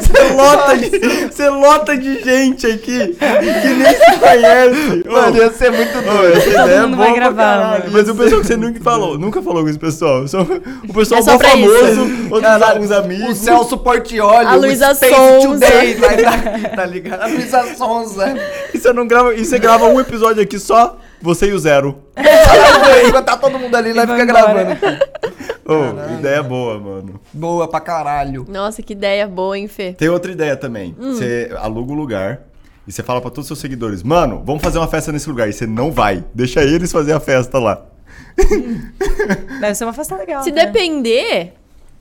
você, 0.00 0.32
lota 0.32 0.76
de, 0.78 1.26
você 1.26 1.48
lota 1.48 1.96
de 1.98 2.22
gente 2.22 2.66
aqui 2.66 3.08
que 3.18 3.68
nem 3.68 3.94
se 3.94 4.18
conhece. 4.18 5.04
Mano, 5.08 5.36
ia 5.36 5.52
ser 5.52 5.70
muito 5.70 5.92
doido. 6.02 6.36
essa 6.38 6.48
ideia 6.48 6.62
é 6.62 6.80
mundo 6.82 6.96
boa 6.96 7.08
vai 7.08 7.14
gravar. 7.16 7.84
Mas 7.90 8.08
o 8.08 8.14
pessoal 8.14 8.40
que 8.40 8.46
você 8.46 8.56
nunca 8.56 8.80
falou, 8.80 9.18
nunca 9.18 9.42
falou 9.42 9.62
com 9.62 9.68
esse 9.68 9.78
pessoal. 9.78 10.26
Só, 10.26 10.40
o 10.42 10.92
pessoal 10.94 11.20
É 11.20 11.22
só 11.22 11.38
famoso, 11.38 12.00
outros 12.30 12.40
Caralho, 12.40 12.64
alguns 12.74 12.90
amigos. 12.90 13.40
O 13.40 13.44
Celso 13.44 13.76
Portioli, 13.78 14.46
A 14.46 14.54
Luísa 14.54 14.94
Sonza. 14.94 15.66
Today 15.66 15.94
tá 16.74 16.84
ligado? 16.86 17.22
A 17.22 17.26
Luísa 17.26 17.62
Sonza. 17.90 18.34
E 18.72 18.78
você 18.78 18.92
não 18.92 19.04
grava, 19.04 19.34
e 19.34 19.44
você 19.44 19.58
grava 19.58 19.86
um 19.86 19.98
episódio 19.98 20.40
aqui 20.40 20.56
só, 20.56 20.96
você 21.20 21.48
e 21.48 21.52
o 21.52 21.58
Zero. 21.58 22.04
Enquanto 23.08 23.26
tá 23.26 23.36
todo 23.36 23.58
mundo 23.58 23.74
ali, 23.74 23.92
nós 23.92 24.06
vai 24.06 24.20
fica 24.20 24.30
embora. 24.30 24.64
gravando 24.64 24.72
aqui. 24.72 25.56
Ô, 25.66 26.18
ideia 26.18 26.40
boa, 26.40 26.78
mano. 26.78 27.20
Boa 27.32 27.66
pra 27.66 27.80
caralho. 27.80 28.46
Nossa, 28.48 28.80
que 28.80 28.92
ideia 28.92 29.26
boa, 29.26 29.58
hein, 29.58 29.66
Fê? 29.66 29.92
Tem 29.92 30.08
outra 30.08 30.30
ideia 30.30 30.56
também. 30.56 30.94
Hum. 31.00 31.14
Você 31.14 31.50
aluga 31.58 31.92
um 31.92 31.96
lugar 31.96 32.42
e 32.86 32.92
você 32.92 33.02
fala 33.02 33.20
pra 33.20 33.28
todos 33.28 33.42
os 33.42 33.46
seus 33.48 33.58
seguidores, 33.58 34.04
mano, 34.04 34.40
vamos 34.44 34.62
fazer 34.62 34.78
uma 34.78 34.88
festa 34.88 35.10
nesse 35.10 35.28
lugar. 35.28 35.48
E 35.48 35.52
você 35.52 35.66
não 35.66 35.90
vai. 35.90 36.24
Deixa 36.32 36.62
eles 36.62 36.92
fazer 36.92 37.12
a 37.12 37.18
festa 37.18 37.58
lá. 37.58 37.86
Deve 39.60 39.74
ser 39.74 39.84
uma 39.84 39.92
festa 39.92 40.16
legal. 40.16 40.44
Se 40.44 40.52
né? 40.52 40.66
depender, 40.66 41.54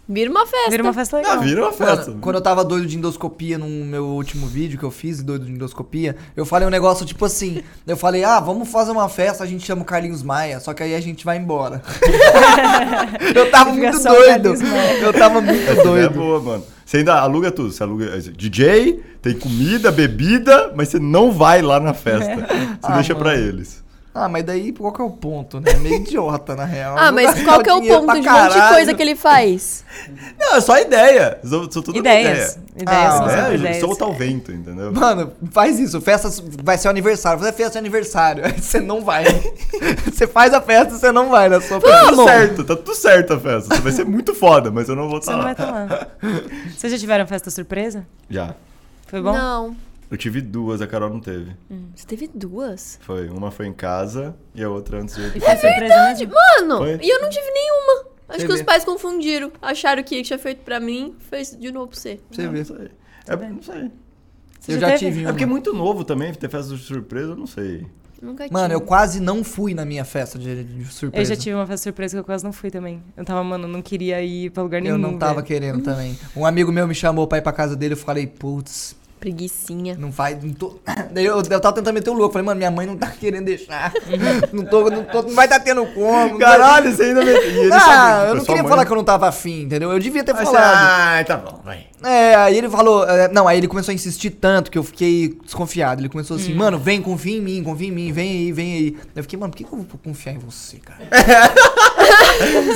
vira 0.09 0.29
uma 0.31 0.45
festa. 0.47 0.69
Vira 0.71 0.83
uma 0.83 0.93
festa 0.93 1.17
legal. 1.17 1.33
Ah, 1.33 1.37
vira 1.37 1.61
uma 1.61 1.71
festa. 1.71 2.07
Mano, 2.09 2.21
quando 2.21 2.35
eu 2.37 2.41
tava 2.41 2.65
doido 2.65 2.87
de 2.87 2.97
endoscopia 2.97 3.57
no 3.57 3.67
meu 3.67 4.05
último 4.05 4.47
vídeo 4.47 4.77
que 4.79 4.83
eu 4.83 4.91
fiz, 4.91 5.21
doido 5.23 5.45
de 5.45 5.51
endoscopia, 5.51 6.15
eu 6.35 6.45
falei 6.45 6.67
um 6.67 6.71
negócio 6.71 7.05
tipo 7.05 7.23
assim. 7.25 7.61
Eu 7.85 7.95
falei, 7.95 8.23
ah, 8.23 8.39
vamos 8.39 8.67
fazer 8.69 8.91
uma 8.91 9.07
festa, 9.07 9.43
a 9.43 9.47
gente 9.47 9.65
chama 9.65 9.83
o 9.83 9.85
Carlinhos 9.85 10.23
Maia, 10.23 10.59
só 10.59 10.73
que 10.73 10.81
aí 10.83 10.95
a 10.95 10.99
gente 11.01 11.23
vai 11.23 11.37
embora. 11.37 11.81
eu 13.35 13.49
tava 13.51 13.71
muito 13.73 13.97
o 13.97 14.03
doido. 14.03 14.53
Eu 15.01 15.13
tava 15.13 15.41
muito 15.41 15.61
Essa 15.61 15.71
ideia 15.81 15.85
é 16.05 16.09
doido. 16.09 16.13
boa, 16.13 16.39
mano. 16.41 16.63
Você 16.85 16.97
ainda 16.97 17.19
aluga 17.19 17.51
tudo. 17.51 17.71
Você 17.71 17.83
aluga 17.83 18.05
eh, 18.05 18.19
DJ, 18.35 18.99
tem 19.21 19.35
comida, 19.37 19.91
bebida, 19.91 20.73
mas 20.75 20.89
você 20.89 20.97
não 20.99 21.31
vai 21.31 21.61
lá 21.61 21.79
na 21.79 21.93
festa. 21.93 22.35
Você 22.35 22.47
Ah, 22.81 22.95
deixa 22.95 23.13
mano. 23.13 23.25
pra 23.25 23.35
eles. 23.35 23.83
Ah, 24.13 24.27
mas 24.27 24.43
daí 24.43 24.71
qual 24.73 24.91
que 24.91 24.99
é 25.01 25.03
o 25.05 25.11
ponto, 25.11 25.59
né? 25.59 25.73
Meio 25.75 25.95
idiota, 25.97 26.55
na 26.55 26.65
real. 26.65 26.95
Ah, 26.97 27.11
mas 27.11 27.41
qual 27.43 27.61
que 27.61 27.69
é 27.69 27.73
o 27.73 27.79
ponto 27.81 27.89
de 28.19 28.27
um 28.27 28.31
monte 28.31 28.53
de 28.53 28.69
coisa 28.73 28.93
que 28.93 29.01
ele 29.03 29.15
faz? 29.15 29.85
Não, 30.37 30.55
é 30.55 30.61
só 30.61 30.79
ideia. 30.79 31.39
São, 31.43 31.71
são 31.71 31.81
tudo 31.83 31.99
Ideias. 31.99 32.57
Ideia. 32.75 32.81
Ideias 32.81 33.13
Ah, 33.21 33.25
Ideia, 33.25 33.55
ideias. 33.55 33.77
solta 33.79 34.05
o 34.07 34.13
vento, 34.13 34.51
entendeu? 34.51 34.91
Mano, 34.91 35.31
faz 35.51 35.77
isso. 35.79 36.01
Festa 36.01 36.27
vai 36.63 36.77
ser 36.77 36.87
o 36.87 36.91
aniversário. 36.91 37.39
Fazer 37.39 37.53
festa 37.53 37.73
de 37.73 37.77
aniversário. 37.77 38.45
Aí 38.45 38.53
Você 38.59 38.79
não 38.79 39.01
vai. 39.05 39.25
Você 40.11 40.25
faz 40.27 40.53
a 40.55 40.61
festa 40.61 40.95
e 40.95 40.97
você 40.99 41.11
não 41.11 41.29
vai 41.29 41.47
na 41.47 41.61
sua 41.61 41.79
Tá 41.79 41.87
festa. 41.87 42.07
tudo 42.09 42.23
certo, 42.25 42.63
tá 42.63 42.75
tudo 42.75 42.95
certo 42.95 43.33
a 43.33 43.39
festa. 43.39 43.75
Você 43.75 43.81
vai 43.81 43.91
ser 43.91 44.05
muito 44.05 44.33
foda, 44.33 44.71
mas 44.71 44.89
eu 44.89 44.95
não 44.95 45.07
vou 45.07 45.21
Você 45.21 45.31
estar 45.31 45.33
não 45.33 45.39
lá. 45.39 45.43
vai 45.43 45.53
estar 45.53 45.71
lá. 45.71 46.07
Vocês 46.75 46.91
já 46.91 46.97
tiveram 46.99 47.27
festa 47.27 47.49
surpresa? 47.51 48.05
Já. 48.29 48.55
Foi 49.07 49.21
bom? 49.21 49.33
Não. 49.33 49.75
Eu 50.11 50.17
tive 50.17 50.41
duas, 50.41 50.81
a 50.81 50.87
Carol 50.87 51.09
não 51.09 51.19
teve. 51.19 51.55
Você 51.95 52.05
teve 52.07 52.29
duas? 52.33 52.97
Foi, 53.01 53.29
uma 53.29 53.51
foi 53.51 53.67
em 53.67 53.73
casa 53.73 54.35
e 54.55 54.63
a 54.63 54.69
outra 54.69 54.99
antes 55.01 55.15
de 55.15 55.21
eu 55.21 55.27
ir 55.27 55.37
E 55.37 55.39
surpresa 55.39 56.07
mesmo? 56.07 56.33
Mano, 56.33 56.77
Foi? 56.79 56.99
e 57.01 57.09
eu 57.09 57.21
não 57.21 57.29
tive 57.29 57.45
nenhuma. 57.51 58.09
Acho 58.27 58.39
Você 58.41 58.45
que 58.47 58.53
os 58.53 58.59
vê. 58.59 58.65
pais 58.65 58.83
confundiram. 58.85 59.51
Acharam 59.61 60.01
que 60.03 60.21
tinha 60.23 60.37
feito 60.39 60.61
pra 60.63 60.79
mim, 60.79 61.15
fez 61.29 61.55
de 61.55 61.71
novo 61.71 61.87
pra 61.89 61.99
você. 61.99 62.19
Você 62.31 62.43
Não, 62.43 62.51
vê. 62.51 62.57
não 62.59 62.65
sei. 62.65 62.89
É, 63.27 63.35
não 63.35 63.61
sei. 63.61 63.91
Você 64.59 64.73
Eu 64.73 64.79
já 64.79 64.89
já 64.89 64.97
tive 64.97 65.19
É 65.19 65.23
uma. 65.25 65.29
porque 65.31 65.43
é 65.43 65.47
muito 65.47 65.73
novo 65.73 66.03
também, 66.03 66.33
ter 66.33 66.49
festa 66.49 66.75
de 66.75 66.81
surpresa, 66.81 67.29
eu 67.31 67.35
não 67.35 67.47
sei. 67.47 67.85
Nunca 68.21 68.43
tive. 68.43 68.53
Mano, 68.53 68.73
eu 68.73 68.81
quase 68.81 69.19
não 69.21 69.43
fui 69.43 69.73
na 69.73 69.85
minha 69.85 70.03
festa 70.03 70.37
de, 70.37 70.63
de 70.63 70.79
Eu 70.81 70.85
surpresa. 70.87 71.33
já 71.35 71.39
tive 71.39 71.55
uma 71.55 71.65
festa 71.65 71.83
surpresa 71.83 72.15
que 72.17 72.19
eu 72.19 72.23
quase 72.25 72.43
não 72.43 72.51
fui 72.51 72.69
também. 72.69 73.01
Eu 73.15 73.23
tava, 73.23 73.43
mano, 73.43 73.67
não 73.67 73.81
queria 73.81 74.21
ir 74.21 74.49
pra 74.51 74.61
lugar 74.63 74.81
nenhum. 74.81 74.95
Eu 74.95 74.99
não 74.99 75.17
tava 75.17 75.35
velho. 75.35 75.45
querendo 75.45 75.81
também. 75.81 76.17
Um 76.35 76.45
amigo 76.45 76.71
meu 76.71 76.87
me 76.87 76.93
chamou 76.95 77.27
pra 77.27 77.37
ir 77.37 77.41
pra 77.41 77.53
casa 77.53 77.75
dele, 77.75 77.93
eu 77.93 77.97
falei, 77.97 78.27
putz, 78.27 78.95
Preguicinha. 79.19 79.95
não 79.99 80.11
faz, 80.11 80.41
não 80.43 80.53
tô... 80.53 80.79
Daí 81.11 81.25
eu, 81.25 81.37
eu 81.37 81.59
tava 81.59 81.73
tentando 81.75 81.93
meter 81.93 82.09
o 82.09 82.13
louco, 82.13 82.33
falei, 82.33 82.45
mano, 82.45 82.57
minha 82.57 82.71
mãe 82.71 82.85
não 82.87 82.95
tá 82.97 83.07
querendo 83.19 83.45
deixar. 83.45 83.91
não, 84.53 84.63
tô, 84.65 84.89
não, 84.89 85.03
tô, 85.03 85.21
não 85.23 85.35
vai 85.35 85.47
tá 85.47 85.59
tendo 85.59 85.85
como. 85.87 86.37
Caralho, 86.39 86.91
você 86.95 87.03
ainda 87.03 87.23
me... 87.23 87.29
Ele 87.31 87.73
Ah, 87.73 87.79
sabe, 87.79 88.29
eu 88.29 88.35
não 88.35 88.45
queria 88.45 88.63
mãe- 88.63 88.69
falar 88.69 88.85
que 88.85 88.91
eu 88.91 88.95
não 88.95 89.03
tava 89.03 89.27
afim, 89.27 89.63
entendeu? 89.63 89.91
Eu 89.91 89.99
devia 89.99 90.23
ter 90.23 90.33
você, 90.33 90.45
falado. 90.45 91.19
Ah, 91.19 91.23
tá 91.25 91.37
bom, 91.37 91.59
vai. 91.63 91.87
É, 92.01 92.33
aí 92.35 92.57
ele 92.57 92.69
falou. 92.69 93.03
é, 93.09 93.27
não, 93.27 93.45
aí 93.45 93.57
ele 93.57 93.67
começou 93.67 93.91
a 93.91 93.95
insistir 93.95 94.29
tanto 94.29 94.71
que 94.71 94.77
eu 94.77 94.83
fiquei 94.83 95.37
desconfiado. 95.43 95.99
Ele 95.99 96.07
começou 96.07 96.37
assim, 96.37 96.53
mano, 96.53 96.79
vem, 96.79 97.01
confia 97.01 97.37
em 97.37 97.41
mim, 97.41 97.61
confia 97.61 97.89
em 97.89 97.91
mim, 97.91 98.11
vem 98.13 98.29
aí, 98.29 98.51
vem 98.53 98.73
aí. 98.73 98.97
Eu 99.13 99.23
fiquei, 99.23 99.37
mano, 99.37 99.51
por 99.51 99.57
que, 99.57 99.65
que 99.65 99.73
eu 99.73 99.77
vou 99.79 99.87
confiar 100.01 100.33
em 100.33 100.37
você, 100.39 100.77
cara? 100.77 100.99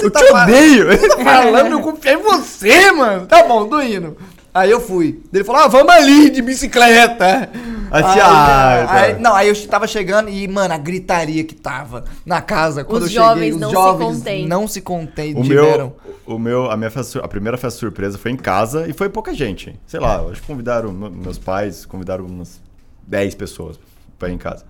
Eu 0.01 0.11
tá 0.11 0.19
te 0.19 0.27
falando? 0.29 0.49
odeio. 0.49 0.87
Falando, 1.23 1.71
eu 1.71 1.79
confiei 1.81 2.15
em 2.15 2.21
você, 2.21 2.91
mano. 2.91 3.25
Tá 3.25 3.43
bom, 3.43 3.67
tô 3.67 3.81
indo. 3.81 4.17
Aí 4.53 4.69
eu 4.69 4.79
fui. 4.79 5.19
Ele 5.33 5.43
falou, 5.43 5.61
ah, 5.63 5.67
vamos 5.67 5.91
ali 5.91 6.29
de 6.29 6.41
bicicleta. 6.41 7.49
Assim, 7.89 8.19
Aí, 8.19 8.19
ah, 8.21 8.87
aí- 8.91 9.19
não, 9.19 9.35
aí 9.35 9.47
eu 9.49 9.67
tava 9.67 9.85
chegando 9.87 10.29
e, 10.29 10.47
mano, 10.47 10.73
a 10.73 10.77
gritaria 10.77 11.43
que 11.43 11.53
tava 11.55 12.05
na 12.25 12.41
casa 12.41 12.83
quando 12.83 13.03
Os 13.03 13.09
eu 13.13 13.21
cheguei. 13.21 13.27
jovens 13.27 13.55
os 13.55 13.61
não 13.61 13.69
se 13.69 13.73
jovens 13.75 14.17
contêm. 14.17 14.47
não 14.47 14.67
se 14.67 14.81
contêm, 14.81 15.37
O 15.39 15.43
tiveram. 15.43 15.93
meu, 16.25 16.35
o 16.35 16.39
meu, 16.39 16.71
a 16.71 16.77
minha 16.77 16.89
festa, 16.91 17.19
a 17.19 17.27
primeira 17.27 17.57
festa 17.57 17.79
surpresa 17.79 18.17
foi 18.17 18.31
em 18.31 18.35
casa 18.37 18.87
e 18.87 18.93
foi 18.93 19.09
pouca 19.09 19.33
gente. 19.33 19.79
Sei 19.87 19.99
lá, 19.99 20.21
acho 20.21 20.41
que 20.41 20.47
convidaram 20.47 20.91
me- 20.91 21.09
meus 21.09 21.37
pais, 21.37 21.85
convidaram 21.85 22.25
umas 22.25 22.59
10 23.07 23.35
pessoas 23.35 23.79
pra 24.17 24.29
ir 24.29 24.33
em 24.33 24.37
casa. 24.39 24.65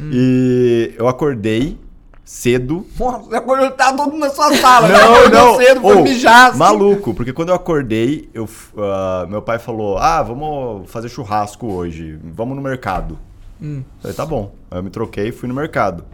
Hum. 0.00 0.10
E 0.12 0.94
eu 0.96 1.08
acordei 1.08 1.76
cedo. 2.28 2.86
Nossa, 3.00 3.34
eu 3.34 3.70
tava 3.70 3.96
todo 3.96 4.12
mundo 4.12 4.20
na 4.20 4.28
sua 4.30 4.54
sala. 4.54 4.86
Não, 4.86 5.28
não. 5.30 5.56
cedo, 5.56 5.80
foi 5.80 5.96
Ô, 5.96 6.02
mijar. 6.02 6.50
assim. 6.50 6.58
Maluco, 6.58 7.14
porque 7.14 7.32
quando 7.32 7.48
eu 7.48 7.54
acordei, 7.54 8.28
eu, 8.34 8.46
ah, 8.76 9.26
meu 9.30 9.40
pai 9.40 9.58
falou: 9.58 9.96
Ah, 9.96 10.22
vamos 10.22 10.90
fazer 10.90 11.08
churrasco 11.08 11.66
hoje, 11.72 12.18
vamos 12.22 12.54
no 12.54 12.62
mercado. 12.62 13.18
Hum. 13.60 13.82
Falei, 14.02 14.14
tá 14.14 14.26
bom. 14.26 14.52
Aí 14.70 14.78
eu 14.78 14.82
me 14.82 14.90
troquei 14.90 15.28
e 15.28 15.32
fui 15.32 15.48
no 15.48 15.54
mercado. 15.54 16.04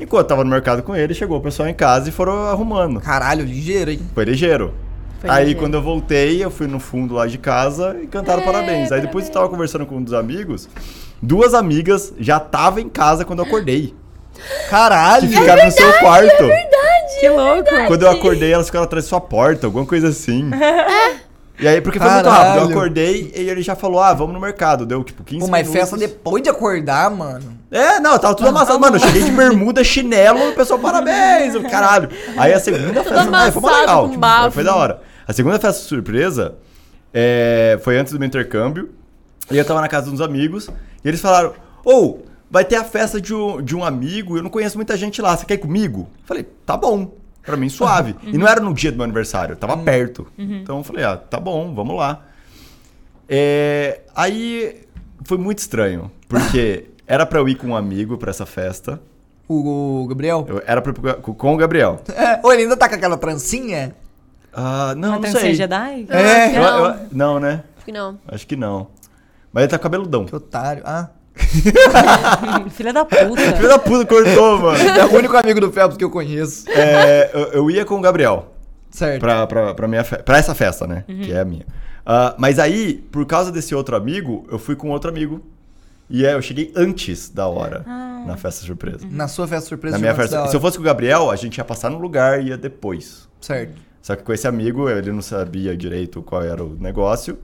Enquanto 0.00 0.22
eu 0.22 0.28
tava 0.28 0.44
no 0.44 0.50
mercado 0.50 0.82
com 0.82 0.96
ele, 0.96 1.12
chegou 1.12 1.36
o 1.36 1.42
pessoal 1.42 1.68
em 1.68 1.74
casa 1.74 2.08
e 2.08 2.12
foram 2.12 2.46
arrumando. 2.46 2.98
Caralho, 2.98 3.44
ligeiro, 3.44 3.90
hein? 3.90 4.00
Foi 4.14 4.24
ligeiro. 4.24 4.72
Foi 5.20 5.28
Aí 5.28 5.40
ligeiro. 5.44 5.60
quando 5.60 5.74
eu 5.74 5.82
voltei, 5.82 6.42
eu 6.42 6.50
fui 6.50 6.66
no 6.66 6.80
fundo 6.80 7.14
lá 7.14 7.26
de 7.26 7.36
casa 7.36 7.94
e 8.02 8.06
cantaram 8.06 8.42
parabéns. 8.42 8.90
Aí 8.90 9.02
depois 9.02 9.26
eu 9.26 9.32
tava 9.32 9.48
conversando 9.50 9.84
com 9.84 9.96
um 9.98 10.02
dos 10.02 10.14
amigos, 10.14 10.70
duas 11.22 11.52
amigas 11.52 12.14
já 12.18 12.38
estavam 12.38 12.80
em 12.80 12.88
casa 12.88 13.26
quando 13.26 13.40
eu 13.40 13.44
acordei. 13.44 13.94
Caralho. 14.68 15.28
Que 15.28 15.36
ficaram 15.36 15.64
no 15.64 15.70
seu 15.70 15.92
quarto. 15.98 16.44
Que 17.20 17.28
louco! 17.28 17.70
Quando 17.86 18.02
eu 18.02 18.10
acordei, 18.10 18.52
elas 18.52 18.66
ficaram 18.66 18.84
atrás 18.84 19.04
da 19.04 19.08
sua 19.08 19.20
porta, 19.20 19.66
alguma 19.66 19.86
coisa 19.86 20.08
assim. 20.08 20.50
E 21.58 21.68
aí, 21.68 21.80
porque 21.80 22.00
foi 22.00 22.10
muito 22.10 22.24
Caralho. 22.24 22.48
rápido. 22.48 22.64
Eu 22.64 22.76
acordei 22.76 23.32
e 23.34 23.48
ele 23.48 23.62
já 23.62 23.76
falou: 23.76 24.00
ah, 24.00 24.12
vamos 24.12 24.34
no 24.34 24.40
mercado. 24.40 24.84
Deu 24.84 25.04
tipo 25.04 25.22
15 25.22 25.40
Pô, 25.40 25.46
mas 25.50 25.68
minutos. 25.68 25.90
festa 25.90 25.96
depois 25.96 26.42
de 26.42 26.48
acordar, 26.48 27.08
mano. 27.10 27.56
É, 27.70 28.00
não, 28.00 28.18
tava 28.18 28.34
tudo 28.34 28.48
amassado. 28.48 28.80
Mano, 28.80 28.96
eu 28.96 29.00
cheguei 29.00 29.22
de 29.22 29.30
bermuda, 29.30 29.84
chinelo, 29.84 30.50
o 30.50 30.52
pessoal, 30.52 30.80
parabéns, 30.80 31.54
caralho. 31.70 32.08
Aí 32.36 32.52
a 32.52 32.58
segunda 32.58 33.04
festa, 33.04 33.20
ah, 33.20 33.52
foi 33.52 33.62
amassado, 33.62 33.80
legal. 33.80 34.10
tipo, 34.10 34.50
foi 34.52 34.64
da 34.64 34.74
hora. 34.74 35.00
A 35.26 35.32
segunda 35.32 35.58
festa 35.58 35.80
surpresa 35.80 36.56
é, 37.12 37.78
foi 37.82 37.96
antes 37.98 38.12
do 38.12 38.18
meu 38.18 38.26
intercâmbio. 38.26 38.90
E 39.50 39.56
eu 39.56 39.64
tava 39.64 39.80
na 39.80 39.88
casa 39.88 40.08
de 40.08 40.12
uns 40.14 40.20
amigos. 40.20 40.68
E 41.04 41.08
eles 41.08 41.20
falaram: 41.20 41.52
Ô, 41.84 42.18
vai 42.50 42.64
ter 42.64 42.76
a 42.76 42.84
festa 42.84 43.20
de 43.20 43.34
um, 43.34 43.60
de 43.62 43.74
um 43.76 43.84
amigo, 43.84 44.36
eu 44.36 44.42
não 44.42 44.50
conheço 44.50 44.76
muita 44.76 44.96
gente 44.96 45.20
lá, 45.22 45.36
você 45.36 45.44
quer 45.44 45.54
ir 45.54 45.58
comigo? 45.58 46.08
Falei, 46.24 46.44
tá 46.64 46.76
bom. 46.76 47.12
Pra 47.44 47.56
mim, 47.56 47.68
suave. 47.68 48.14
E 48.24 48.38
não 48.38 48.46
era 48.48 48.60
no 48.60 48.72
dia 48.72 48.90
do 48.90 48.96
meu 48.96 49.04
aniversário, 49.04 49.54
tava 49.56 49.76
perto. 49.76 50.26
Então 50.38 50.78
eu 50.78 50.84
falei, 50.84 51.04
ah, 51.04 51.16
tá 51.16 51.38
bom, 51.38 51.74
vamos 51.74 51.96
lá. 51.96 52.22
É, 53.28 54.00
aí 54.14 54.82
foi 55.24 55.38
muito 55.38 55.58
estranho, 55.58 56.10
porque 56.28 56.86
era 57.06 57.24
pra 57.26 57.38
eu 57.38 57.48
ir 57.48 57.54
com 57.56 57.68
um 57.68 57.76
amigo 57.76 58.16
pra 58.18 58.30
essa 58.30 58.46
festa. 58.46 59.00
O, 59.48 60.02
o 60.04 60.06
Gabriel. 60.06 60.44
Eu, 60.48 60.62
era 60.66 60.80
pra 60.80 60.92
eu 60.92 61.10
ir 61.10 61.14
com 61.22 61.34
com 61.34 61.54
o 61.54 61.56
Gabriel. 61.56 62.00
É, 62.14 62.40
ou 62.42 62.52
ele 62.52 62.62
ainda 62.62 62.76
tá 62.76 62.88
com 62.88 62.94
aquela 62.94 63.16
trancinha? 63.16 63.94
Ah, 64.52 64.94
não, 64.96 65.08
Uma 65.10 65.14
não 65.16 65.20
trancinha 65.22 65.42
sei. 65.42 65.54
Jedi? 65.54 66.06
É. 66.08 66.56
Eu- 66.56 66.62
Não. 66.62 66.86
eu- 66.86 66.96
não, 67.12 67.40
né? 67.40 67.64
Acho 67.76 67.84
que 67.84 67.92
não. 67.92 68.18
Acho 68.28 68.46
que 68.46 68.56
não. 68.56 68.86
Mas 69.52 69.64
ele 69.64 69.70
tá 69.70 69.78
cabeludão. 69.78 70.24
Que 70.24 70.34
otário. 70.34 70.82
Ah. 70.86 71.08
Filha 72.70 72.92
da 72.92 73.04
puta. 73.04 73.56
Filho 73.56 73.68
da 73.68 73.78
puta, 73.78 74.06
cortou, 74.06 74.58
mano. 74.60 74.78
É 74.78 75.04
o 75.04 75.14
único 75.16 75.36
amigo 75.36 75.60
do 75.60 75.70
Phelps 75.72 75.96
que 75.96 76.04
eu 76.04 76.10
conheço. 76.10 76.68
É, 76.70 77.30
eu, 77.34 77.40
eu 77.52 77.70
ia 77.70 77.84
com 77.84 77.96
o 77.96 78.00
Gabriel. 78.00 78.52
Certo. 78.90 79.20
Pra, 79.20 79.46
pra, 79.46 79.74
pra, 79.74 79.88
minha 79.88 80.04
fe- 80.04 80.18
pra 80.22 80.38
essa 80.38 80.54
festa, 80.54 80.86
né? 80.86 81.04
Que 81.06 81.32
é 81.32 81.40
a 81.40 81.44
minha. 81.44 81.66
Ah, 82.06 82.34
mas 82.38 82.58
aí, 82.58 82.94
por 83.10 83.26
causa 83.26 83.50
desse 83.50 83.74
outro 83.74 83.96
amigo, 83.96 84.46
eu 84.50 84.58
fui 84.58 84.76
com 84.76 84.90
outro 84.90 85.10
amigo. 85.10 85.40
E 86.08 86.26
aí 86.26 86.32
eu 86.34 86.42
cheguei 86.42 86.70
antes 86.76 87.30
da 87.30 87.46
hora 87.48 87.82
na 88.26 88.36
festa 88.36 88.64
surpresa. 88.64 89.06
Na 89.10 89.26
sua 89.26 89.48
festa 89.48 89.68
surpresa 89.68 89.96
Na 89.96 90.00
minha 90.00 90.14
festa. 90.14 90.46
Se 90.48 90.54
eu 90.56 90.60
fosse 90.60 90.76
com 90.76 90.82
o 90.82 90.86
Gabriel, 90.86 91.30
a 91.30 91.36
gente 91.36 91.56
ia 91.58 91.64
passar 91.64 91.90
no 91.90 91.98
lugar 91.98 92.40
e 92.42 92.48
ia 92.48 92.58
depois. 92.58 93.26
Certo. 93.40 93.74
Só 94.02 94.14
que 94.14 94.22
com 94.22 94.32
esse 94.34 94.46
amigo, 94.46 94.88
ele 94.88 95.10
não 95.10 95.22
sabia 95.22 95.74
direito 95.76 96.22
qual 96.22 96.42
era 96.42 96.62
o 96.62 96.76
negócio. 96.78 97.38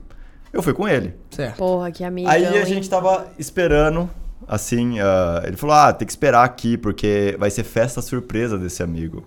Eu 0.53 0.61
fui 0.61 0.73
com 0.73 0.87
ele. 0.87 1.13
Certo. 1.29 1.57
Porra, 1.57 1.91
que 1.91 2.03
amigo. 2.03 2.29
Aí 2.29 2.45
a 2.45 2.65
gente 2.65 2.89
tava 2.89 3.27
esperando, 3.39 4.09
assim, 4.47 4.99
ah, 4.99 5.41
ele 5.45 5.55
falou, 5.57 5.75
ah, 5.75 5.93
tem 5.93 6.05
que 6.05 6.11
esperar 6.11 6.43
aqui, 6.43 6.77
porque 6.77 7.35
vai 7.39 7.49
ser 7.49 7.63
festa 7.63 8.01
surpresa 8.01 8.57
desse 8.57 8.83
amigo. 8.83 9.25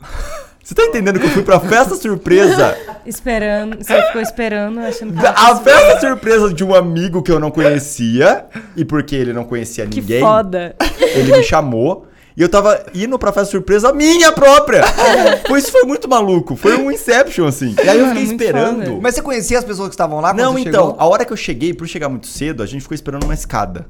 Você 0.64 0.74
tá 0.74 0.82
entendendo 0.82 1.20
que 1.20 1.26
eu 1.26 1.30
fui 1.30 1.42
pra 1.42 1.60
festa 1.60 1.94
surpresa? 1.94 2.74
Esperando. 3.04 3.76
Você 3.84 4.00
ficou 4.06 4.22
esperando, 4.22 4.80
achando 4.80 5.12
que. 5.12 5.26
A 5.26 5.56
festa 5.56 6.00
surpresa 6.00 6.54
de 6.54 6.64
um 6.64 6.74
amigo 6.74 7.22
que 7.22 7.30
eu 7.30 7.38
não 7.38 7.50
conhecia, 7.50 8.46
e 8.74 8.82
porque 8.82 9.14
ele 9.14 9.34
não 9.34 9.44
conhecia 9.44 9.86
Que 9.86 10.00
ninguém, 10.00 10.20
foda. 10.20 10.74
ele 10.98 11.36
me 11.36 11.42
chamou. 11.42 12.06
E 12.36 12.42
eu 12.42 12.48
tava 12.48 12.84
indo 12.94 13.16
pra 13.18 13.32
festa 13.32 13.50
surpresa 13.52 13.92
minha 13.92 14.32
própria. 14.32 14.82
Foi, 15.46 15.58
isso 15.60 15.70
foi 15.70 15.84
muito 15.84 16.08
maluco. 16.08 16.56
Foi 16.56 16.76
um 16.76 16.90
Inception, 16.90 17.46
assim. 17.46 17.76
E 17.82 17.88
aí 17.88 17.96
eu 17.98 18.06
Mano, 18.06 18.08
fiquei 18.08 18.26
muito 18.26 18.40
esperando. 18.42 18.84
foda. 18.84 18.98
Mas 19.00 19.14
você 19.14 19.22
conhecia 19.22 19.58
as 19.58 19.64
pessoas 19.64 19.88
que 19.88 19.94
estavam 19.94 20.20
lá 20.20 20.30
quando 20.32 20.38
Não, 20.40 20.52
você 20.54 20.68
então, 20.68 20.86
chegou? 20.88 21.00
a 21.00 21.06
hora 21.06 21.24
que 21.24 21.32
eu 21.32 21.36
cheguei, 21.36 21.72
por 21.72 21.86
chegar 21.86 22.08
muito 22.08 22.26
cedo, 22.26 22.60
a 22.62 22.66
gente 22.66 22.82
ficou 22.82 22.94
esperando 22.94 23.22
uma 23.24 23.34
escada. 23.34 23.86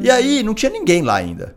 E 0.00 0.10
aí, 0.10 0.42
não 0.42 0.52
tinha 0.52 0.70
ninguém 0.70 1.02
lá 1.02 1.14
ainda. 1.14 1.54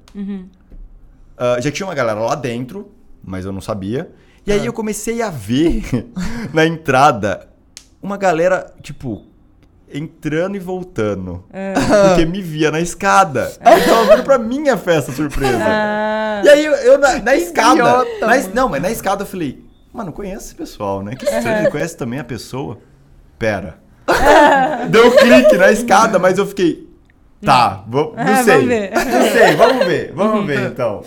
Ah, 1.38 1.58
já 1.60 1.72
tinha 1.72 1.86
uma 1.88 1.95
galera 1.95 2.20
lá 2.20 2.36
dentro, 2.36 2.91
mas 3.24 3.45
eu 3.45 3.52
não 3.52 3.62
sabia. 3.62 4.12
E 4.45 4.52
aí 4.52 4.66
eu 4.66 4.72
comecei 4.74 5.22
a 5.22 5.30
ver 5.30 5.84
na 6.54 6.66
entrada 6.66 7.48
uma 8.02 8.18
galera, 8.18 8.72
tipo, 8.82 9.26
entrando 9.93 10.55
e 10.55 10.59
voltando. 10.59 11.43
Porque 12.09 12.25
me 12.25 12.41
via 12.41 12.71
na 12.71 12.79
escada. 12.79 13.51
Aí 13.61 13.81
tava 13.85 14.15
vindo 14.15 14.23
pra 14.23 14.38
minha 14.38 14.77
festa 14.77 15.11
surpresa. 15.11 15.57
Ah, 15.61 16.41
E 16.43 16.49
aí 16.49 16.65
eu, 16.65 16.73
eu 16.73 16.97
na, 16.99 17.19
na 17.19 17.35
escada. 17.35 17.73
idiota, 17.73 18.27
na 18.27 18.38
não, 18.53 18.69
mas 18.69 18.81
na 18.81 18.91
escada 18.91 19.23
eu 19.23 19.27
falei, 19.27 19.63
mano, 19.93 20.11
conhece 20.11 20.47
esse 20.47 20.55
pessoal, 20.55 21.01
né? 21.03 21.15
Que 21.15 21.25
estranho, 21.25 21.59
ele 21.63 21.71
conhece 21.71 21.95
também 21.97 22.19
a 22.19 22.23
pessoa. 22.23 22.77
Pera. 23.39 23.77
Deu 24.89 25.07
um 25.07 25.15
clique 25.15 25.57
na 25.57 25.71
escada, 25.71 26.17
mas 26.19 26.38
eu 26.38 26.45
fiquei. 26.45 26.88
Tá, 27.43 27.83
vou, 27.88 28.15
não 28.17 28.23
Ah, 28.33 28.43
sei. 28.43 28.53
vamos 28.55 28.67
ver. 28.67 28.91
Não 28.91 29.21
sei, 29.31 29.55
vamos 29.55 29.85
ver, 29.85 30.11
vamos 30.15 30.45
ver 30.47 30.59
então. 30.71 31.03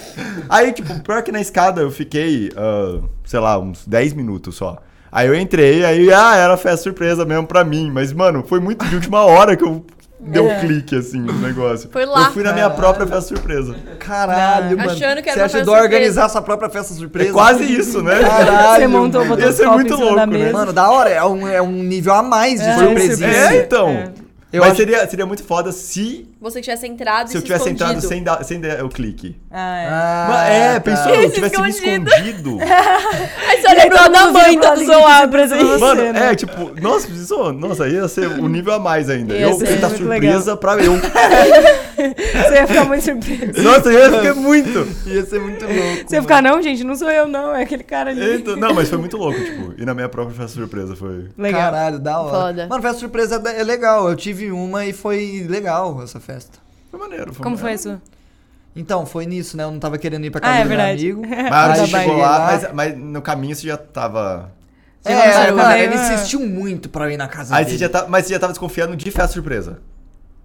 Aí, 0.48 0.72
tipo, 0.72 1.00
pior 1.00 1.22
que 1.24 1.32
na 1.32 1.40
escada 1.40 1.80
eu 1.80 1.90
fiquei, 1.90 2.50
ah, 2.56 3.00
sei 3.24 3.40
lá, 3.40 3.58
uns 3.58 3.84
10 3.86 4.12
minutos 4.12 4.54
só. 4.54 4.78
Aí 5.12 5.26
eu 5.26 5.34
entrei, 5.34 5.84
aí, 5.84 6.12
ah, 6.12 6.36
era 6.36 6.56
festa 6.56 6.84
surpresa 6.84 7.24
mesmo 7.24 7.46
pra 7.46 7.64
mim. 7.64 7.90
Mas, 7.92 8.12
mano, 8.12 8.44
foi 8.46 8.60
muito 8.60 8.84
de 8.86 8.94
última 8.94 9.22
hora 9.24 9.56
que 9.56 9.64
eu 9.64 9.84
dei 10.20 10.40
um 10.40 10.60
clique, 10.60 10.94
assim, 10.94 11.18
no 11.18 11.32
negócio. 11.32 11.88
Foi 11.90 12.04
lá. 12.06 12.26
Eu 12.26 12.32
fui 12.32 12.42
na 12.44 12.52
minha 12.52 12.70
própria 12.70 13.06
festa 13.06 13.22
surpresa. 13.34 13.74
Caralho, 13.98 14.76
mano. 14.78 14.90
Achando 14.90 15.22
que 15.22 15.28
era 15.30 15.34
Você 15.36 15.40
uma 15.40 15.46
ajudou 15.46 15.74
festa 15.74 15.80
a 15.80 15.82
organizar 15.82 16.28
sua 16.28 16.42
própria 16.42 16.70
festa 16.70 16.94
surpresa. 16.94 17.30
É 17.30 17.32
quase 17.32 17.64
isso, 17.64 18.02
né? 18.02 18.20
Caralho. 18.20 18.80
você 18.82 18.86
montou, 18.86 19.20
mano. 19.22 19.34
botou 19.34 19.46
Ia 19.46 19.52
ser 19.52 19.66
muito 19.66 19.96
louco, 19.96 20.26
né? 20.26 20.52
Mano, 20.52 20.72
da 20.72 20.90
hora. 20.90 21.10
É 21.10 21.24
um, 21.24 21.48
é 21.48 21.60
um 21.60 21.72
nível 21.72 22.14
a 22.14 22.22
mais 22.22 22.60
de 22.60 22.68
É, 22.68 22.78
surpresinha. 22.78 23.28
É, 23.30 23.56
então. 23.62 24.12
Eu 24.52 24.60
Mas 24.60 24.70
acho- 24.70 24.76
seria, 24.78 25.08
seria 25.08 25.26
muito 25.26 25.42
foda 25.44 25.72
se, 25.72 26.28
Você 26.40 26.62
tivesse 26.62 26.86
entrado 26.86 27.28
se 27.28 27.34
e 27.34 27.36
eu 27.36 27.40
se 27.40 27.46
tivesse 27.46 27.64
escondido. 27.64 27.90
entrado 27.90 28.08
sem 28.08 28.22
dar, 28.22 28.44
sem 28.44 28.60
dar 28.60 28.82
o 28.82 28.88
clique. 28.88 29.36
Ah, 29.50 29.78
é. 29.78 29.86
Ah, 29.90 30.48
é, 30.48 30.74
tá. 30.74 30.80
pensou, 30.80 31.12
eu 31.14 31.22
Esse 31.24 31.34
tivesse 31.34 31.60
me 31.60 31.68
escondido. 31.68 32.08
escondido. 32.08 32.58
Aí 33.46 33.60
você 33.60 33.88
lado 33.94 34.12
da 34.12 34.32
mãe 34.32 34.58
de 34.58 34.66
surpresa 34.86 35.56
pra 35.56 35.64
você. 35.66 35.78
Mano, 35.78 36.12
né? 36.12 36.32
é, 36.32 36.34
tipo, 36.34 36.80
nossa, 36.80 37.06
pensou, 37.08 37.52
nossa, 37.52 37.88
ia 37.88 38.08
ser 38.08 38.26
um 38.26 38.48
nível 38.48 38.72
a 38.72 38.78
mais 38.78 39.10
ainda. 39.10 39.34
Ia 39.34 39.50
eu 39.50 39.58
tentar 39.58 39.88
muito 39.88 40.02
surpresa 40.04 40.56
pra 40.56 40.82
eu. 40.82 40.94
Você 42.00 42.54
ia 42.54 42.66
ficar 42.66 42.84
muito 42.86 43.04
surpreso. 43.04 43.62
Nossa, 43.62 43.90
eu 43.90 43.98
ia 43.98 44.18
ficar 44.18 44.34
muito. 44.34 44.88
Ia 45.06 45.26
ser 45.26 45.38
muito 45.38 45.66
louco. 45.66 46.08
Você 46.08 46.16
ia 46.16 46.22
ficar, 46.22 46.42
não, 46.42 46.62
gente, 46.62 46.82
não 46.82 46.96
sou 46.96 47.10
eu, 47.10 47.28
não. 47.28 47.54
É 47.54 47.62
aquele 47.62 47.82
cara 47.82 48.08
ali. 48.08 48.36
Então, 48.36 48.56
não, 48.56 48.72
mas 48.72 48.88
foi 48.88 48.96
muito 48.96 49.18
louco, 49.18 49.38
tipo, 49.38 49.74
e 49.76 49.84
na 49.84 49.92
minha 49.92 50.08
própria 50.08 50.34
festa 50.34 50.58
surpresa 50.58 50.96
foi. 50.96 51.28
Legal. 51.36 51.60
Caralho, 51.60 51.98
da 51.98 52.18
hora. 52.18 52.46
Foda. 52.46 52.66
Mano, 52.68 52.82
festa 52.82 53.00
surpresa 53.00 53.42
é 53.44 53.60
é 53.60 53.64
legal. 53.64 54.08
Eu 54.08 54.16
tive 54.16 54.50
uma 54.50 54.86
e 54.86 54.94
foi 54.94 55.46
legal 55.46 56.02
essa 56.02 56.18
festa. 56.18 56.29
Foi 56.90 57.00
maneiro. 57.00 57.32
Foi 57.34 57.42
Como 57.42 57.56
foi 57.56 57.70
maneiro. 57.72 57.80
isso? 57.94 58.02
Então, 58.76 59.04
foi 59.04 59.26
nisso, 59.26 59.56
né? 59.56 59.64
Eu 59.64 59.70
não 59.72 59.80
tava 59.80 59.98
querendo 59.98 60.24
ir 60.24 60.30
pra 60.30 60.38
Ah, 60.38 60.42
casa 60.42 60.58
é 60.58 60.62
do 60.62 60.68
meu 60.68 60.76
verdade. 60.78 61.10
amigo. 61.10 61.22
Mas 61.50 61.78
você 61.78 61.86
chegou 61.88 62.16
lá, 62.16 62.46
mas, 62.46 62.72
mas 62.72 62.96
no 62.98 63.20
caminho 63.22 63.54
você 63.56 63.66
já 63.66 63.76
tava. 63.76 64.52
É, 65.04 65.12
Você 65.12 65.20
começou 65.20 65.40
a 65.42 65.46
mano, 65.46 65.62
comer, 65.62 65.82
ele 65.84 65.94
ah. 65.94 66.14
insistiu 66.14 66.40
muito 66.46 66.88
pra 66.88 67.06
eu 67.06 67.10
ir 67.10 67.16
na 67.16 67.26
casa 67.26 67.54
Aí 67.56 67.64
dele. 67.64 67.76
você 67.78 67.84
já 67.84 67.88
tá, 67.88 68.06
mas 68.06 68.26
você 68.26 68.34
já 68.34 68.38
tava 68.38 68.52
desconfiando 68.52 68.94
de 68.96 69.10
festa 69.10 69.32
surpresa. 69.32 69.78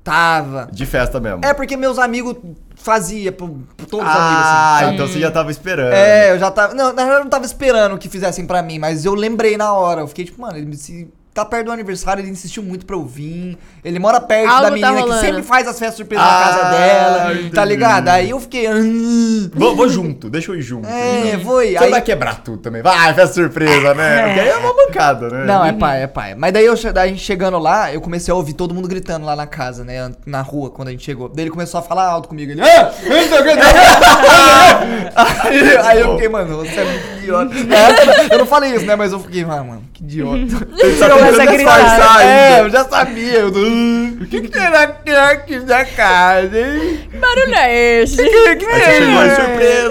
Tava. 0.03 0.69
De 0.71 0.85
festa 0.85 1.19
mesmo. 1.19 1.41
É 1.43 1.53
porque 1.53 1.75
meus 1.75 1.97
amigos 1.97 2.35
fazia 2.75 3.31
pro, 3.31 3.49
pro 3.75 3.85
todos 3.87 4.05
os 4.07 4.11
ah, 4.13 4.27
amigos, 4.27 4.45
assim. 4.45 4.79
sabe? 4.85 4.93
então 4.93 5.07
você 5.07 5.19
já 5.19 5.31
tava 5.31 5.51
esperando. 5.51 5.93
É, 5.93 6.31
eu 6.31 6.39
já 6.39 6.51
tava. 6.51 6.73
Não, 6.75 6.85
na 6.93 6.93
verdade 6.93 7.19
eu 7.19 7.23
não 7.23 7.29
tava 7.29 7.45
esperando 7.45 7.97
que 7.97 8.07
fizessem 8.07 8.45
pra 8.45 8.61
mim, 8.61 8.77
mas 8.79 9.03
eu 9.03 9.13
lembrei 9.15 9.57
na 9.57 9.73
hora. 9.73 10.01
Eu 10.01 10.07
fiquei 10.07 10.25
tipo, 10.25 10.39
mano, 10.41 10.57
ele 10.57 10.65
me. 10.67 10.75
Se, 10.77 11.11
tá 11.35 11.43
perto 11.43 11.65
do 11.65 11.71
aniversário, 11.73 12.21
ele 12.21 12.29
insistiu 12.31 12.63
muito 12.63 12.85
pra 12.85 12.95
eu 12.95 13.05
vir. 13.05 13.57
Ele 13.83 13.99
mora 13.99 14.21
perto 14.21 14.49
Algo 14.49 14.61
da 14.61 14.67
tá 14.69 14.71
menina 14.71 14.93
que 14.95 14.99
rolando. 15.01 15.19
sempre 15.21 15.43
faz 15.43 15.67
as 15.67 15.77
festas 15.77 15.97
surpresa 15.97 16.23
Ah, 16.23 16.25
na 16.39 16.45
casa 16.45 16.69
dela. 16.77 17.33
entendi. 17.33 17.49
Tá 17.51 17.65
ligado? 17.65 18.07
Aí 18.07 18.29
eu 18.29 18.39
fiquei. 18.39 18.71
"Hum". 18.71 19.51
Vou, 19.53 19.75
vou 19.75 19.89
junto, 19.89 20.29
deixa 20.29 20.51
eu 20.51 20.55
ir 20.55 20.61
junto. 20.61 20.87
É, 20.87 21.37
foi. 21.43 21.73
Você 21.73 21.83
Aí, 21.83 21.91
vai 21.91 22.01
quebrar 22.01 22.41
tudo 22.41 22.59
também. 22.59 22.81
Vai, 22.81 23.13
festa 23.13 23.33
surpresa, 23.33 23.93
né? 23.93 24.23
Porque 24.27 24.39
aí 24.39 24.47
é 24.47 24.55
uma 24.57 24.73
mancada, 24.73 25.29
né? 25.29 25.43
Não, 25.45 25.65
é 25.65 25.73
pai, 25.73 26.03
é 26.03 26.07
pai. 26.07 26.35
Mas 26.35 26.53
daí 26.53 26.65
eu 26.65 26.75
daí 26.93 27.17
chegando 27.17 27.59
lá, 27.59 27.93
eu 27.93 27.99
comecei 27.99 28.31
a 28.31 28.35
ouvir 28.35 28.53
todo 28.53 28.73
mundo 28.73 28.87
gritando 28.87 29.25
lá 29.25 29.35
na 29.35 29.45
casa, 29.45 29.83
né? 29.83 30.09
Na 30.25 30.41
rua, 30.41 30.69
quando 30.69 30.87
a 30.87 30.91
gente 30.91 31.03
chegou. 31.03 31.27
Daí 31.27 31.43
ele 31.43 31.51
começou 31.51 31.81
a 31.81 31.83
falar 31.83 32.07
alto 32.07 32.29
comigo. 32.29 32.53
Ele. 32.53 32.61
"Ah, 32.61 32.91
que, 32.95 33.09
não." 33.09 33.65
aí, 35.43 35.77
aí 35.77 35.99
eu 35.99 36.13
fiquei, 36.13 36.29
mano, 36.29 36.57
você 36.57 36.79
é 36.79 36.85
muito 36.85 37.17
idiota. 37.23 37.53
É, 37.55 38.33
eu 38.33 38.37
não 38.39 38.45
falei 38.45 38.73
isso, 38.73 38.85
né? 38.85 38.95
Mas 38.95 39.11
eu 39.11 39.19
fiquei, 39.19 39.43
ah, 39.43 39.63
mano, 39.63 39.83
que 39.93 40.01
idiota. 40.03 40.65
Começa 41.25 41.43
a 41.43 41.45
gritar. 41.45 42.21
É, 42.25 42.61
eu 42.61 42.69
já 42.69 42.85
sabia. 42.85 43.33
Eu, 43.39 43.47
"Ah, 43.47 44.23
o 44.23 44.25
que, 44.27 44.41
que 44.41 44.57
será 44.59 44.87
que 44.87 45.03
tem 45.05 45.15
aqui 45.15 45.59
na 45.59 45.85
casa, 45.85 46.59
hein? 46.59 47.07
Que 47.09 47.17
barulho 47.17 47.55
é 47.55 48.01
esse? 48.01 48.21
Aí 48.21 48.27
você 48.27 48.91
chegou 48.97 49.19
aí, 49.19 49.35
surpresa. 49.35 49.89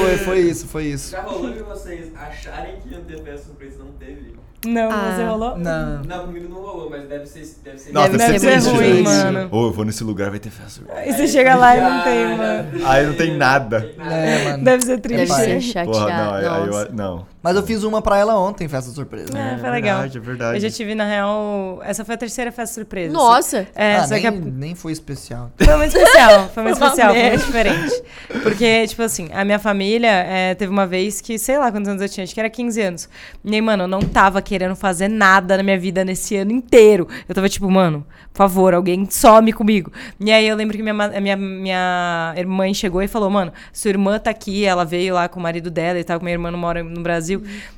Foi, 0.00 0.16
foi 0.18 0.38
isso, 0.40 0.66
foi 0.68 0.84
isso. 0.84 1.10
Já 1.12 1.20
rolou 1.22 1.50
de 1.52 1.62
vocês 1.62 2.06
acharem 2.16 2.74
que 2.82 2.94
ia 2.94 3.00
ter 3.00 3.22
festa 3.22 3.46
surpresa 3.46 3.78
não 3.78 3.92
teve? 3.92 4.32
Não, 4.64 4.90
Ah. 4.92 5.12
você 5.16 5.24
rolou? 5.24 5.58
Não. 5.58 6.02
Não, 6.04 6.26
comigo 6.26 6.48
não 6.48 6.60
rolou, 6.62 6.88
mas 6.90 7.02
deve 7.08 7.26
ser. 7.26 7.44
Deve 7.64 7.78
ser 7.78 7.92
Nossa, 7.92 8.10
Deve 8.10 8.24
deve 8.24 8.38
ser 8.38 8.60
ser 8.60 8.70
ruim, 8.70 9.02
mano. 9.02 9.48
Ô, 9.50 9.66
eu 9.66 9.72
vou 9.72 9.84
nesse 9.84 10.04
lugar, 10.04 10.30
vai 10.30 10.38
ter 10.38 10.50
festa 10.50 10.70
surpresa. 10.70 11.00
Aí 11.00 11.12
você 11.12 11.26
chega 11.26 11.56
lá 11.56 11.76
e 11.76 11.80
não 11.80 12.02
tem, 12.04 12.36
mano. 12.36 12.68
Aí 12.86 13.06
não 13.06 13.14
tem 13.14 13.36
nada. 13.36 13.90
É, 13.98 14.44
mano. 14.44 14.64
Deve 14.64 14.84
ser 14.84 14.96
Deve 14.98 15.26
triste. 15.26 15.34
ser 15.34 15.60
chateado. 15.60 15.90
Porra, 15.92 16.08
não, 16.24 16.34
aí, 16.34 16.46
aí 16.46 16.66
eu, 16.68 16.92
não. 16.92 17.31
Mas 17.42 17.56
eu 17.56 17.62
fiz 17.62 17.82
uma 17.82 18.00
pra 18.00 18.18
ela 18.18 18.38
ontem, 18.38 18.68
festa 18.68 18.90
surpresa. 18.90 19.36
É, 19.36 19.58
foi 19.58 19.68
é 19.68 19.72
legal. 19.72 20.00
verdade, 20.00 20.18
é 20.18 20.20
verdade. 20.20 20.56
Eu 20.56 20.60
já 20.60 20.70
tive, 20.70 20.94
na 20.94 21.04
real. 21.04 21.80
Essa 21.82 22.04
foi 22.04 22.14
a 22.14 22.18
terceira 22.18 22.52
festa 22.52 22.74
surpresa. 22.74 23.12
Nossa. 23.12 23.66
É, 23.74 23.96
ah, 23.96 24.04
só 24.04 24.14
nem, 24.14 24.20
que 24.20 24.26
a 24.26 24.30
nem 24.30 24.74
foi 24.74 24.92
especial. 24.92 25.50
Foi 25.56 25.76
muito 25.76 25.96
especial, 25.96 26.48
foi 26.54 26.62
muito 26.62 26.74
especial, 26.74 27.12
foi 27.12 27.28
muito 27.30 27.44
diferente. 27.46 28.02
Porque, 28.42 28.86
tipo 28.86 29.02
assim, 29.02 29.28
a 29.32 29.44
minha 29.44 29.58
família 29.58 30.08
é, 30.08 30.54
teve 30.54 30.70
uma 30.70 30.86
vez 30.86 31.20
que, 31.20 31.38
sei 31.38 31.58
lá 31.58 31.72
quantos 31.72 31.88
anos 31.88 32.02
eu 32.02 32.08
tinha, 32.08 32.24
acho 32.24 32.34
que 32.34 32.40
era 32.40 32.50
15 32.50 32.80
anos. 32.80 33.08
E 33.44 33.54
aí, 33.54 33.60
mano, 33.60 33.84
eu 33.84 33.88
não 33.88 34.00
tava 34.00 34.40
querendo 34.40 34.76
fazer 34.76 35.08
nada 35.08 35.56
na 35.56 35.62
minha 35.62 35.78
vida 35.78 36.04
nesse 36.04 36.36
ano 36.36 36.52
inteiro. 36.52 37.08
Eu 37.28 37.34
tava 37.34 37.48
tipo, 37.48 37.70
mano, 37.70 38.06
por 38.32 38.38
favor, 38.38 38.74
alguém 38.74 39.08
some 39.10 39.52
comigo. 39.52 39.92
E 40.18 40.30
aí 40.30 40.46
eu 40.46 40.56
lembro 40.56 40.76
que 40.76 40.82
minha, 40.82 40.94
minha, 41.20 41.36
minha 41.36 42.34
mãe 42.46 42.72
chegou 42.74 43.02
e 43.02 43.08
falou, 43.08 43.30
mano, 43.30 43.52
sua 43.72 43.90
irmã 43.90 44.18
tá 44.18 44.30
aqui, 44.30 44.64
ela 44.64 44.84
veio 44.84 45.14
lá 45.14 45.28
com 45.28 45.38
o 45.38 45.42
marido 45.42 45.70
dela 45.70 45.98
e 45.98 46.04
tal, 46.04 46.18
que 46.18 46.24
minha 46.24 46.34
irmã 46.34 46.50
não 46.50 46.58
mora 46.58 46.82
no 46.82 47.02
Brasil. 47.02 47.31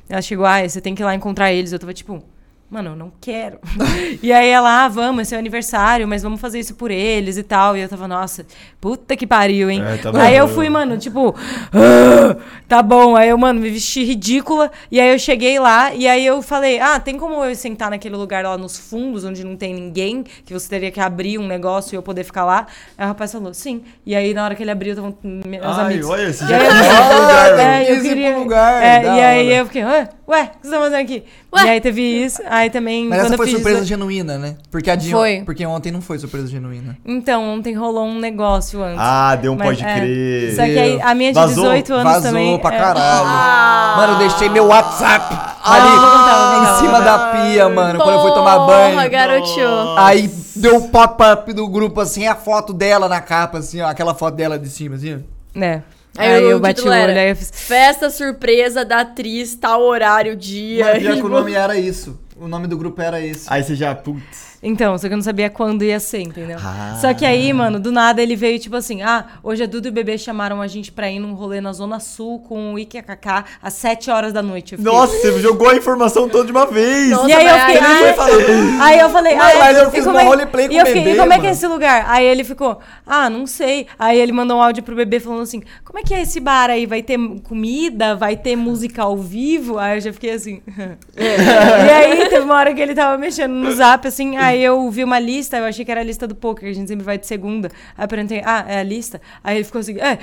Ela 0.09 0.21
chegou, 0.21 0.45
ah, 0.45 0.67
você 0.67 0.81
tem 0.81 0.95
que 0.95 1.01
ir 1.01 1.05
lá 1.05 1.13
encontrar 1.13 1.51
eles. 1.53 1.71
Eu 1.71 1.79
tava 1.79 1.93
tipo. 1.93 2.23
Mano, 2.69 2.89
eu 2.91 2.95
não 2.95 3.11
quero. 3.21 3.59
e 4.23 4.33
aí 4.33 4.49
ela, 4.49 4.85
ah, 4.85 4.87
vamos, 4.89 5.21
é 5.21 5.23
seu 5.25 5.37
aniversário, 5.39 6.07
mas 6.07 6.23
vamos 6.23 6.41
fazer 6.41 6.59
isso 6.59 6.73
por 6.75 6.89
eles 6.89 7.37
e 7.37 7.43
tal. 7.43 7.77
E 7.77 7.81
eu 7.81 7.87
tava, 7.87 8.07
nossa, 8.07 8.45
puta 8.81 9.15
que 9.15 9.27
pariu, 9.27 9.69
hein? 9.69 9.83
É, 9.85 9.97
tá 9.97 10.09
aí 10.21 10.31
bom. 10.33 10.39
eu 10.39 10.47
fui, 10.47 10.67
mano, 10.67 10.97
tipo, 10.97 11.35
"Ah, 11.71 12.35
tá 12.67 12.81
bom. 12.81 13.15
Aí 13.15 13.29
eu, 13.29 13.37
mano, 13.37 13.59
me 13.61 13.69
vesti 13.69 14.03
ridícula. 14.03 14.71
E 14.91 14.99
aí 14.99 15.11
eu 15.11 15.19
cheguei 15.19 15.59
lá 15.59 15.93
e 15.93 16.07
aí 16.07 16.25
eu 16.25 16.41
falei, 16.41 16.79
ah, 16.79 16.99
tem 16.99 17.17
como 17.17 17.45
eu 17.45 17.55
sentar 17.55 17.89
naquele 17.91 18.15
lugar 18.15 18.43
lá 18.43 18.57
nos 18.57 18.77
fundos, 18.79 19.23
onde 19.23 19.43
não 19.45 19.55
tem 19.55 19.73
ninguém, 19.73 20.23
que 20.43 20.51
você 20.51 20.67
teria 20.67 20.91
que 20.91 20.99
abrir 20.99 21.37
um 21.37 21.45
negócio 21.47 21.93
e 21.93 21.97
eu 21.97 22.01
poder 22.01 22.23
ficar 22.23 22.45
lá? 22.45 22.65
Aí 22.97 23.05
o 23.05 23.09
rapaz 23.09 23.31
falou, 23.31 23.53
sim. 23.53 23.83
E 24.05 24.15
aí 24.15 24.33
na 24.33 24.43
hora 24.43 24.55
que 24.55 24.63
ele 24.63 24.71
abriu, 24.71 24.91
estavam 24.93 25.15
meus 25.23 25.63
Ai, 25.77 25.85
amigos. 25.85 26.09
olha, 26.09 26.23
esse 26.29 26.43
E 26.45 26.47
já 26.47 26.57
aí 26.57 26.65
eu- 26.65 26.73
foi 26.73 27.05
pro 27.09 27.21
lugar, 27.21 27.53
Ah, 27.59 27.61
é, 27.61 27.91
eu 27.91 27.95
Quis 27.95 28.05
ir 28.05 28.07
queria. 28.09 28.31
pro 28.31 28.39
lugar, 28.41 28.83
é, 28.83 29.03
e 29.03 29.07
aí 29.21 29.45
hora. 29.47 29.55
eu 29.57 29.65
fiquei, 29.67 29.83
ué, 29.85 30.09
ué, 30.27 30.43
o 30.43 30.59
que 30.61 30.67
você 30.67 30.71
tá 30.73 30.79
fazendo 30.81 31.01
aqui? 31.01 31.23
Ué? 31.53 31.65
E 31.65 31.69
aí 31.69 31.81
teve 31.81 32.01
isso. 32.01 32.41
Aí 32.49 32.69
também. 32.69 33.05
Mas 33.07 33.19
quando 33.19 33.25
essa 33.25 33.33
eu 33.33 33.37
foi 33.37 33.45
fiz 33.47 33.55
surpresa 33.55 33.81
o- 33.81 33.85
genuína, 33.85 34.37
né? 34.37 34.55
Porque 34.71 34.89
a 34.89 34.95
de 34.95 35.11
Foi. 35.11 35.41
Porque 35.45 35.65
ontem 35.65 35.91
não 35.91 36.01
foi 36.01 36.17
surpresa 36.19 36.47
genuína. 36.47 36.97
Então, 37.05 37.43
ontem 37.53 37.73
rolou 37.73 38.05
um 38.05 38.19
negócio 38.19 38.81
antes. 38.83 38.97
Ah, 38.99 39.35
deu 39.35 39.53
um 39.53 39.55
Mas, 39.55 39.67
pode 39.67 39.83
é. 39.85 39.95
crer. 39.95 40.55
Só 40.55 40.63
que 40.63 40.79
aí, 40.79 41.01
a 41.01 41.15
minha 41.15 41.31
de 41.31 41.39
Vazou? 41.39 41.63
18 41.65 41.93
anos 41.93 42.03
Vazou 42.13 42.21
também. 42.29 42.59
pra 42.59 42.75
é- 42.75 42.77
caralho. 42.77 42.99
Ah. 43.27 43.93
Mano, 43.97 44.13
eu 44.13 44.17
deixei 44.27 44.49
meu 44.49 44.65
WhatsApp 44.67 45.25
Ah, 45.33 45.73
ali 45.73 45.89
contar, 45.89 46.75
em 46.75 46.79
cima 46.85 47.01
da 47.01 47.19
pia, 47.31 47.69
mano, 47.69 47.99
quando 47.99 48.15
eu 48.15 48.21
fui 48.21 48.31
tomar 48.33 48.55
Porra, 48.59 48.67
banho. 48.95 49.09
garotinho. 49.11 49.97
Aí 49.97 50.29
deu 50.55 50.77
o 50.77 50.89
pop-up 50.89 51.51
do 51.53 51.67
grupo, 51.67 52.01
assim, 52.01 52.27
a 52.27 52.35
foto 52.35 52.73
dela 52.73 53.07
na 53.09 53.19
capa, 53.21 53.57
assim, 53.59 53.81
ó, 53.81 53.87
aquela 53.87 54.13
foto 54.13 54.35
dela 54.35 54.59
de 54.59 54.69
cima, 54.69 54.95
assim, 54.95 55.15
ó. 55.15 55.59
É. 55.63 55.81
Aí 56.17 56.35
Aí, 56.35 56.43
o 56.43 56.51
eu 56.51 56.59
bati 56.59 56.81
o 56.81 56.85
olho, 56.85 56.93
era, 56.93 57.19
aí 57.19 57.29
eu 57.29 57.35
fiz. 57.35 57.51
Festa 57.53 58.09
surpresa 58.09 58.85
da 58.85 59.01
atriz, 59.01 59.55
tal 59.55 59.81
horário, 59.81 60.35
dia. 60.35 60.97
Pior 60.97 61.13
E 61.13 61.15
que 61.21 61.25
o 61.25 61.29
nome 61.29 61.53
era 61.53 61.77
isso. 61.77 62.19
O 62.37 62.47
nome 62.47 62.67
do 62.67 62.77
grupo 62.77 63.01
era 63.01 63.19
esse. 63.21 63.45
Aí 63.47 63.63
você 63.63 63.75
já, 63.75 63.93
putz. 63.95 64.54
Então, 64.67 64.97
só 64.97 65.07
que 65.07 65.13
eu 65.13 65.17
não 65.17 65.23
sabia 65.23 65.47
quando 65.49 65.83
ia 65.83 65.99
ser, 65.99 66.21
entendeu? 66.21 66.57
Ah. 66.59 66.97
Só 66.99 67.13
que 67.13 67.23
aí, 67.23 67.53
mano, 67.53 67.79
do 67.79 67.91
nada 67.91 68.21
ele 68.21 68.35
veio 68.35 68.57
tipo 68.57 68.75
assim: 68.75 69.03
ah, 69.03 69.25
hoje 69.43 69.61
a 69.63 69.67
Dudu 69.67 69.87
e 69.87 69.91
o 69.91 69.93
bebê 69.93 70.17
chamaram 70.17 70.59
a 70.59 70.67
gente 70.67 70.91
pra 70.91 71.09
ir 71.09 71.19
num 71.19 71.33
rolê 71.35 71.61
na 71.61 71.71
Zona 71.71 71.99
Sul 71.99 72.39
com 72.39 72.73
o 72.73 72.79
IKKK 72.79 73.45
às 73.61 73.73
7 73.73 74.09
horas 74.09 74.33
da 74.33 74.41
noite. 74.41 74.73
Eu 74.73 74.79
fiquei- 74.79 74.91
Nossa, 74.91 75.15
você 75.17 75.39
jogou 75.39 75.69
a 75.69 75.75
informação 75.75 76.27
toda 76.27 76.45
de 76.45 76.51
uma 76.51 76.65
vez. 76.65 77.11
Nossa, 77.11 77.29
E 77.29 77.33
aí 77.33 77.45
eu 77.47 77.59
fiquei, 77.59 77.77
aí 77.77 77.97
foi 77.99 78.07
ai, 78.09 78.13
falando. 78.15 78.81
aí 78.81 78.99
eu 78.99 79.09
falei, 79.09 79.35
Mas- 79.35 79.45
ah, 79.45 79.55
é? 79.55 79.59
mas 79.59 79.77
eu 79.77 79.91
fiz 79.91 80.05
uma 80.07 80.21
é- 80.21 80.25
roleplay 80.25 80.67
com 80.67 80.73
e 80.73 80.77
eu 80.77 80.83
o 80.83 80.87
fiquei, 80.87 81.03
bebê, 81.03 81.15
e 81.15 81.19
como 81.19 81.33
é 81.33 81.39
que 81.39 81.47
é 81.47 81.51
esse 81.51 81.67
lugar? 81.67 82.05
Aí 82.07 82.25
ele 82.25 82.43
ficou, 82.43 82.79
ah, 83.05 83.29
não 83.29 83.45
sei. 83.45 83.85
Aí 83.99 84.19
ele 84.19 84.31
mandou 84.31 84.57
um 84.57 84.61
áudio 84.63 84.81
pro 84.81 84.95
bebê 84.95 85.19
falando 85.19 85.41
assim, 85.43 85.61
como 85.83 85.99
é 85.99 86.01
que 86.01 86.13
é 86.13 86.21
esse 86.23 86.39
bar 86.39 86.71
aí? 86.71 86.87
Vai 86.87 87.03
ter 87.03 87.19
comida? 87.43 88.15
Vai 88.15 88.35
ter 88.35 88.55
música 88.55 89.03
ao 89.03 89.15
vivo? 89.17 89.77
Aí 89.77 89.97
eu 89.97 90.01
já 90.01 90.11
fiquei 90.13 90.31
assim. 90.31 90.61
e 91.15 91.89
aí 91.91 92.29
teve 92.29 92.41
uma 92.45 92.55
hora 92.55 92.73
que 92.73 92.81
ele 92.81 92.95
tava 92.95 93.15
mexendo 93.17 93.53
no 93.53 93.71
zap, 93.71 94.07
assim, 94.07 94.37
aí 94.37 94.54
eu 94.61 94.89
vi 94.89 95.03
uma 95.03 95.19
lista, 95.19 95.57
eu 95.57 95.65
achei 95.65 95.83
que 95.83 95.91
era 95.91 96.01
a 96.01 96.03
lista 96.03 96.27
do 96.27 96.35
poker, 96.35 96.69
a 96.69 96.73
gente 96.73 96.87
sempre 96.87 97.03
vai 97.03 97.17
de 97.17 97.27
segunda. 97.27 97.69
Aí 97.97 98.03
eu 98.03 98.07
perguntei, 98.07 98.41
ah, 98.45 98.65
é 98.67 98.79
a 98.79 98.83
lista? 98.83 99.21
Aí 99.43 99.57
ele 99.57 99.63
ficou 99.63 99.81
assim, 99.81 99.99
é. 99.99 100.19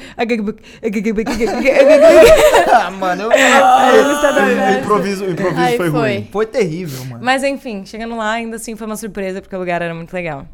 Ah, 2.72 2.90
mano, 2.90 3.24
eu... 3.24 3.30
O 4.76 4.80
improviso, 4.80 5.24
o 5.24 5.30
improviso 5.30 5.60
Aí 5.60 5.76
foi, 5.76 5.90
foi. 5.90 6.00
ruim. 6.00 6.28
foi 6.30 6.46
terrível, 6.46 7.04
mano. 7.04 7.24
Mas 7.24 7.42
enfim, 7.42 7.84
chegando 7.84 8.16
lá, 8.16 8.32
ainda 8.32 8.56
assim 8.56 8.76
foi 8.76 8.86
uma 8.86 8.96
surpresa, 8.96 9.40
porque 9.40 9.54
o 9.54 9.58
lugar 9.58 9.82
era 9.82 9.94
muito 9.94 10.12
legal. 10.12 10.46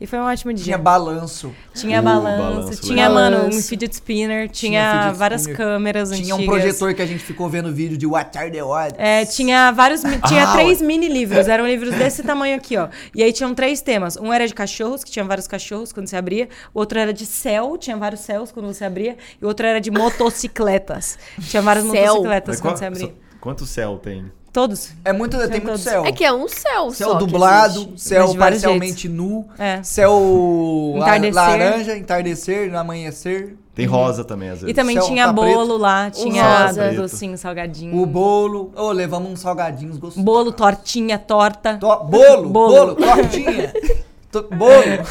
E 0.00 0.06
foi 0.06 0.18
um 0.18 0.22
ótimo 0.22 0.50
dia. 0.54 0.64
Tinha 0.64 0.78
balanço. 0.78 1.52
Tinha 1.74 2.00
Uh, 2.00 2.02
balanço, 2.02 2.42
balanço, 2.42 2.80
tinha, 2.80 3.08
legal. 3.08 3.12
mano, 3.12 3.48
um 3.48 3.60
fidget 3.60 3.92
spinner, 3.94 4.48
Tinha 4.48 4.80
tinha, 4.80 5.00
fidget 5.02 5.18
várias 5.18 5.40
spinner. 5.42 5.56
câmeras 5.58 6.10
Tinha 6.10 6.34
um 6.34 6.38
antigas. 6.38 6.54
projetor 6.60 6.94
que 6.94 7.02
a 7.02 7.06
gente 7.06 7.22
ficou 7.22 7.48
vendo 7.50 7.70
vídeo 7.72 7.98
de 7.98 8.06
What 8.06 8.36
Are 8.38 8.50
the 8.50 8.64
Odds. 8.64 8.94
É, 8.98 9.26
tinha 9.26 9.70
vários. 9.72 10.00
Tinha 10.26 10.44
Ah, 10.48 10.52
três 10.54 10.80
mini 10.80 11.06
livros. 11.06 11.46
Eram 11.48 11.66
livros 11.68 11.94
desse 11.94 12.22
tamanho 12.22 12.56
aqui, 12.56 12.78
ó. 12.78 12.88
E 13.14 13.22
aí 13.22 13.30
tinham 13.32 13.54
três 13.54 13.82
temas. 13.82 14.16
Um 14.16 14.32
era 14.32 14.48
de 14.48 14.54
cachorros, 14.54 15.04
que 15.04 15.10
tinha 15.10 15.24
vários 15.24 15.46
cachorros 15.46 15.92
quando 15.92 16.06
você 16.06 16.16
abria. 16.16 16.48
O 16.72 16.78
outro 16.80 16.98
era 16.98 17.12
de 17.12 17.26
céu, 17.26 17.76
tinha 17.76 17.96
vários 17.96 18.20
céus 18.22 18.50
quando 18.50 18.66
você 18.72 18.84
abria. 18.86 19.18
E 19.40 19.44
o 19.44 19.48
outro 19.48 19.66
era 19.66 19.80
de 19.82 19.90
motocicletas. 19.90 21.18
Tinha 21.42 21.60
várias 21.62 21.84
Céu. 21.84 21.92
motocicletas 22.14 22.48
Mas 22.56 22.60
quando 22.60 22.70
qual- 22.72 22.78
você 22.78 22.84
abria. 22.86 23.06
só- 23.06 23.12
Quanto 23.40 23.64
céu 23.66 23.96
tem? 23.98 24.30
Todos. 24.52 24.90
É 25.04 25.12
muito, 25.12 25.36
tem 25.48 25.60
muito 25.60 25.78
céu. 25.78 26.04
É 26.04 26.10
que 26.10 26.24
é 26.24 26.32
um 26.32 26.48
céu 26.48 26.90
Céu 26.90 27.10
só 27.10 27.14
dublado, 27.14 27.92
céu 27.96 28.34
parcialmente 28.34 29.08
nu, 29.08 29.46
É. 29.58 29.80
céu 29.82 30.94
la- 30.96 31.06
Entardecer. 31.06 31.34
laranja, 31.34 31.96
entardecer, 31.96 32.74
amanhecer, 32.74 33.56
Tem 33.74 33.86
rosa 33.86 34.24
também, 34.24 34.48
às 34.48 34.56
vezes. 34.60 34.70
E 34.70 34.74
também 34.74 34.96
Céu 34.96 35.06
tinha 35.06 35.26
tá 35.26 35.32
bolo 35.32 35.76
lá, 35.76 36.10
tinha 36.10 36.66
rosa. 36.66 36.92
docinho, 36.92 37.38
salgadinho. 37.38 37.96
o 37.96 38.04
bolo. 38.04 38.72
Ô, 38.76 38.90
levamos 38.90 39.30
uns 39.30 39.40
salgadinhos 39.40 39.96
gostosos. 39.96 40.22
Bolo, 40.24 40.50
tortinha, 40.52 41.16
torta. 41.18 41.76
To- 41.78 42.04
bolo, 42.04 42.48
bolo, 42.48 42.94
Bolo. 42.94 42.94
tortinha. 42.96 43.72
To- 44.32 44.46
bolo, 44.52 45.04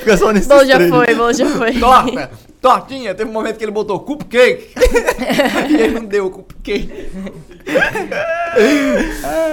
Fica 0.00 0.16
só 0.18 0.30
nesses 0.32 0.46
Bom, 0.48 0.62
já 0.64 0.78
foi, 0.88 1.14
bom, 1.14 1.32
já 1.32 1.46
foi. 1.46 1.78
torta, 1.80 2.30
tortinha. 2.64 3.14
Teve 3.14 3.28
um 3.28 3.32
momento 3.32 3.58
que 3.58 3.64
ele 3.64 3.70
botou 3.70 4.00
cupcake. 4.00 4.70
e 5.68 5.74
ele 5.74 6.00
não 6.00 6.06
deu 6.06 6.30
cupcake. 6.30 7.10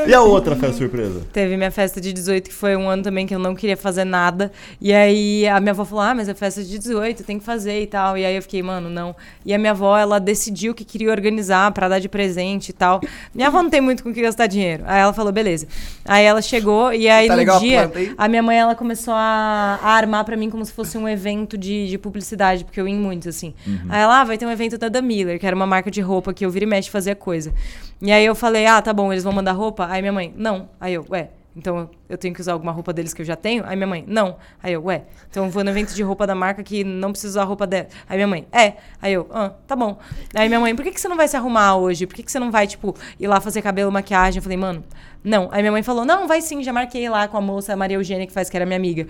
E 0.07 0.13
a 0.13 0.21
outra 0.21 0.55
festa 0.55 0.77
surpresa? 0.77 1.21
Teve 1.31 1.57
minha 1.57 1.71
festa 1.71 1.99
de 1.99 2.13
18, 2.13 2.49
que 2.49 2.53
foi 2.53 2.75
um 2.75 2.89
ano 2.89 3.01
também 3.01 3.25
que 3.25 3.33
eu 3.33 3.39
não 3.39 3.55
queria 3.55 3.77
fazer 3.77 4.03
nada. 4.03 4.51
E 4.79 4.93
aí 4.93 5.47
a 5.47 5.59
minha 5.59 5.71
avó 5.71 5.85
falou: 5.85 6.03
Ah, 6.03 6.13
mas 6.13 6.29
é 6.29 6.33
festa 6.33 6.63
de 6.63 6.77
18, 6.77 7.23
tem 7.23 7.39
que 7.39 7.45
fazer 7.45 7.81
e 7.81 7.87
tal. 7.87 8.17
E 8.17 8.25
aí 8.25 8.35
eu 8.35 8.41
fiquei, 8.41 8.61
mano, 8.61 8.89
não. 8.89 9.15
E 9.45 9.53
a 9.53 9.57
minha 9.57 9.71
avó, 9.71 9.97
ela 9.97 10.19
decidiu 10.19 10.73
que 10.73 10.83
queria 10.83 11.09
organizar 11.09 11.71
pra 11.71 11.87
dar 11.87 11.99
de 11.99 12.09
presente 12.09 12.69
e 12.69 12.73
tal. 12.73 13.01
Minha 13.33 13.47
avó 13.47 13.61
não 13.63 13.69
tem 13.69 13.81
muito 13.81 14.03
com 14.03 14.09
o 14.09 14.13
que 14.13 14.21
gastar 14.21 14.47
dinheiro. 14.47 14.83
Aí 14.85 14.99
ela 15.01 15.13
falou: 15.13 15.31
beleza. 15.31 15.67
Aí 16.05 16.23
ela 16.25 16.41
chegou 16.41 16.93
e 16.93 17.09
aí 17.09 17.27
Tá 17.27 17.33
no 17.33 17.39
legal 17.39 17.57
a 17.57 17.59
dia, 17.59 17.81
planta 17.87 17.99
aí? 17.99 18.13
a 18.17 18.27
minha 18.27 18.43
mãe, 18.43 18.57
ela 18.57 18.75
começou 18.75 19.13
a, 19.13 19.79
a 19.81 19.89
armar 19.91 20.25
pra 20.25 20.37
mim 20.37 20.49
como 20.49 20.65
se 20.65 20.73
fosse 20.73 20.97
um 20.97 21.07
evento 21.07 21.57
de, 21.57 21.87
de 21.87 21.97
publicidade, 21.97 22.65
porque 22.65 22.79
eu 22.79 22.87
ia 22.87 22.93
em 23.01 23.03
muitos, 23.03 23.27
assim. 23.27 23.53
Aí 23.89 24.01
ela, 24.01 24.21
ah, 24.21 24.23
vai 24.23 24.37
ter 24.37 24.45
um 24.45 24.51
evento 24.51 24.77
da 24.77 24.89
Da 24.89 25.01
Miller, 25.01 25.39
que 25.39 25.45
era 25.47 25.55
uma 25.55 25.65
marca 25.65 25.89
de 25.89 26.01
roupa 26.01 26.33
que 26.33 26.45
eu 26.45 26.49
vira 26.49 26.65
e 26.65 26.67
mexe 26.67 26.89
fazia 26.89 27.15
coisa. 27.15 27.53
E 28.01 28.11
aí 28.11 28.25
eu 28.25 28.35
falei, 28.35 28.65
ah, 28.65 28.81
tá 28.81 28.93
bom, 28.93 29.11
eles 29.11 29.23
vão 29.23 29.33
mandar 29.33 29.53
roupa? 29.53 29.87
Aí 29.89 30.01
minha 30.01 30.13
mãe, 30.13 30.33
não. 30.35 30.69
Aí 30.79 30.93
eu, 30.93 31.05
ué, 31.09 31.29
então 31.55 31.89
eu 32.07 32.17
tenho 32.17 32.33
que 32.33 32.39
usar 32.39 32.53
alguma 32.53 32.71
roupa 32.71 32.93
deles 32.93 33.13
que 33.13 33.21
eu 33.21 33.25
já 33.25 33.35
tenho? 33.35 33.63
Aí 33.65 33.75
minha 33.75 33.87
mãe, 33.87 34.05
não. 34.07 34.37
Aí 34.63 34.73
eu, 34.73 34.83
ué, 34.85 35.03
então 35.29 35.45
eu 35.45 35.51
vou 35.51 35.63
no 35.63 35.69
evento 35.69 35.93
de 35.93 36.01
roupa 36.01 36.25
da 36.25 36.33
marca 36.33 36.63
que 36.63 36.83
não 36.83 37.11
precisa 37.11 37.31
usar 37.31 37.41
a 37.41 37.45
roupa 37.45 37.67
dela. 37.67 37.87
Aí 38.07 38.15
minha 38.15 38.27
mãe, 38.27 38.47
é. 38.51 38.73
Aí 39.01 39.13
eu, 39.13 39.27
ah, 39.31 39.51
tá 39.67 39.75
bom. 39.75 39.97
Aí 40.33 40.47
minha 40.47 40.59
mãe, 40.59 40.75
por 40.75 40.83
que, 40.83 40.91
que 40.91 41.01
você 41.01 41.09
não 41.09 41.17
vai 41.17 41.27
se 41.27 41.35
arrumar 41.35 41.75
hoje? 41.75 42.07
Por 42.07 42.15
que, 42.15 42.23
que 42.23 42.31
você 42.31 42.39
não 42.39 42.51
vai, 42.51 42.67
tipo, 42.67 42.95
ir 43.19 43.27
lá 43.27 43.41
fazer 43.41 43.61
cabelo, 43.61 43.91
maquiagem? 43.91 44.39
Eu 44.39 44.43
falei, 44.43 44.57
mano, 44.57 44.83
não. 45.23 45.49
Aí 45.51 45.61
minha 45.61 45.71
mãe 45.71 45.83
falou, 45.83 46.03
não, 46.03 46.27
vai 46.27 46.41
sim, 46.41 46.63
já 46.63 46.73
marquei 46.73 47.07
lá 47.09 47.27
com 47.27 47.37
a 47.37 47.41
moça, 47.41 47.73
a 47.73 47.75
Maria 47.75 47.97
Eugênia, 47.97 48.25
que 48.25 48.33
faz, 48.33 48.49
que 48.49 48.57
era 48.57 48.65
minha 48.65 48.77
amiga. 48.77 49.07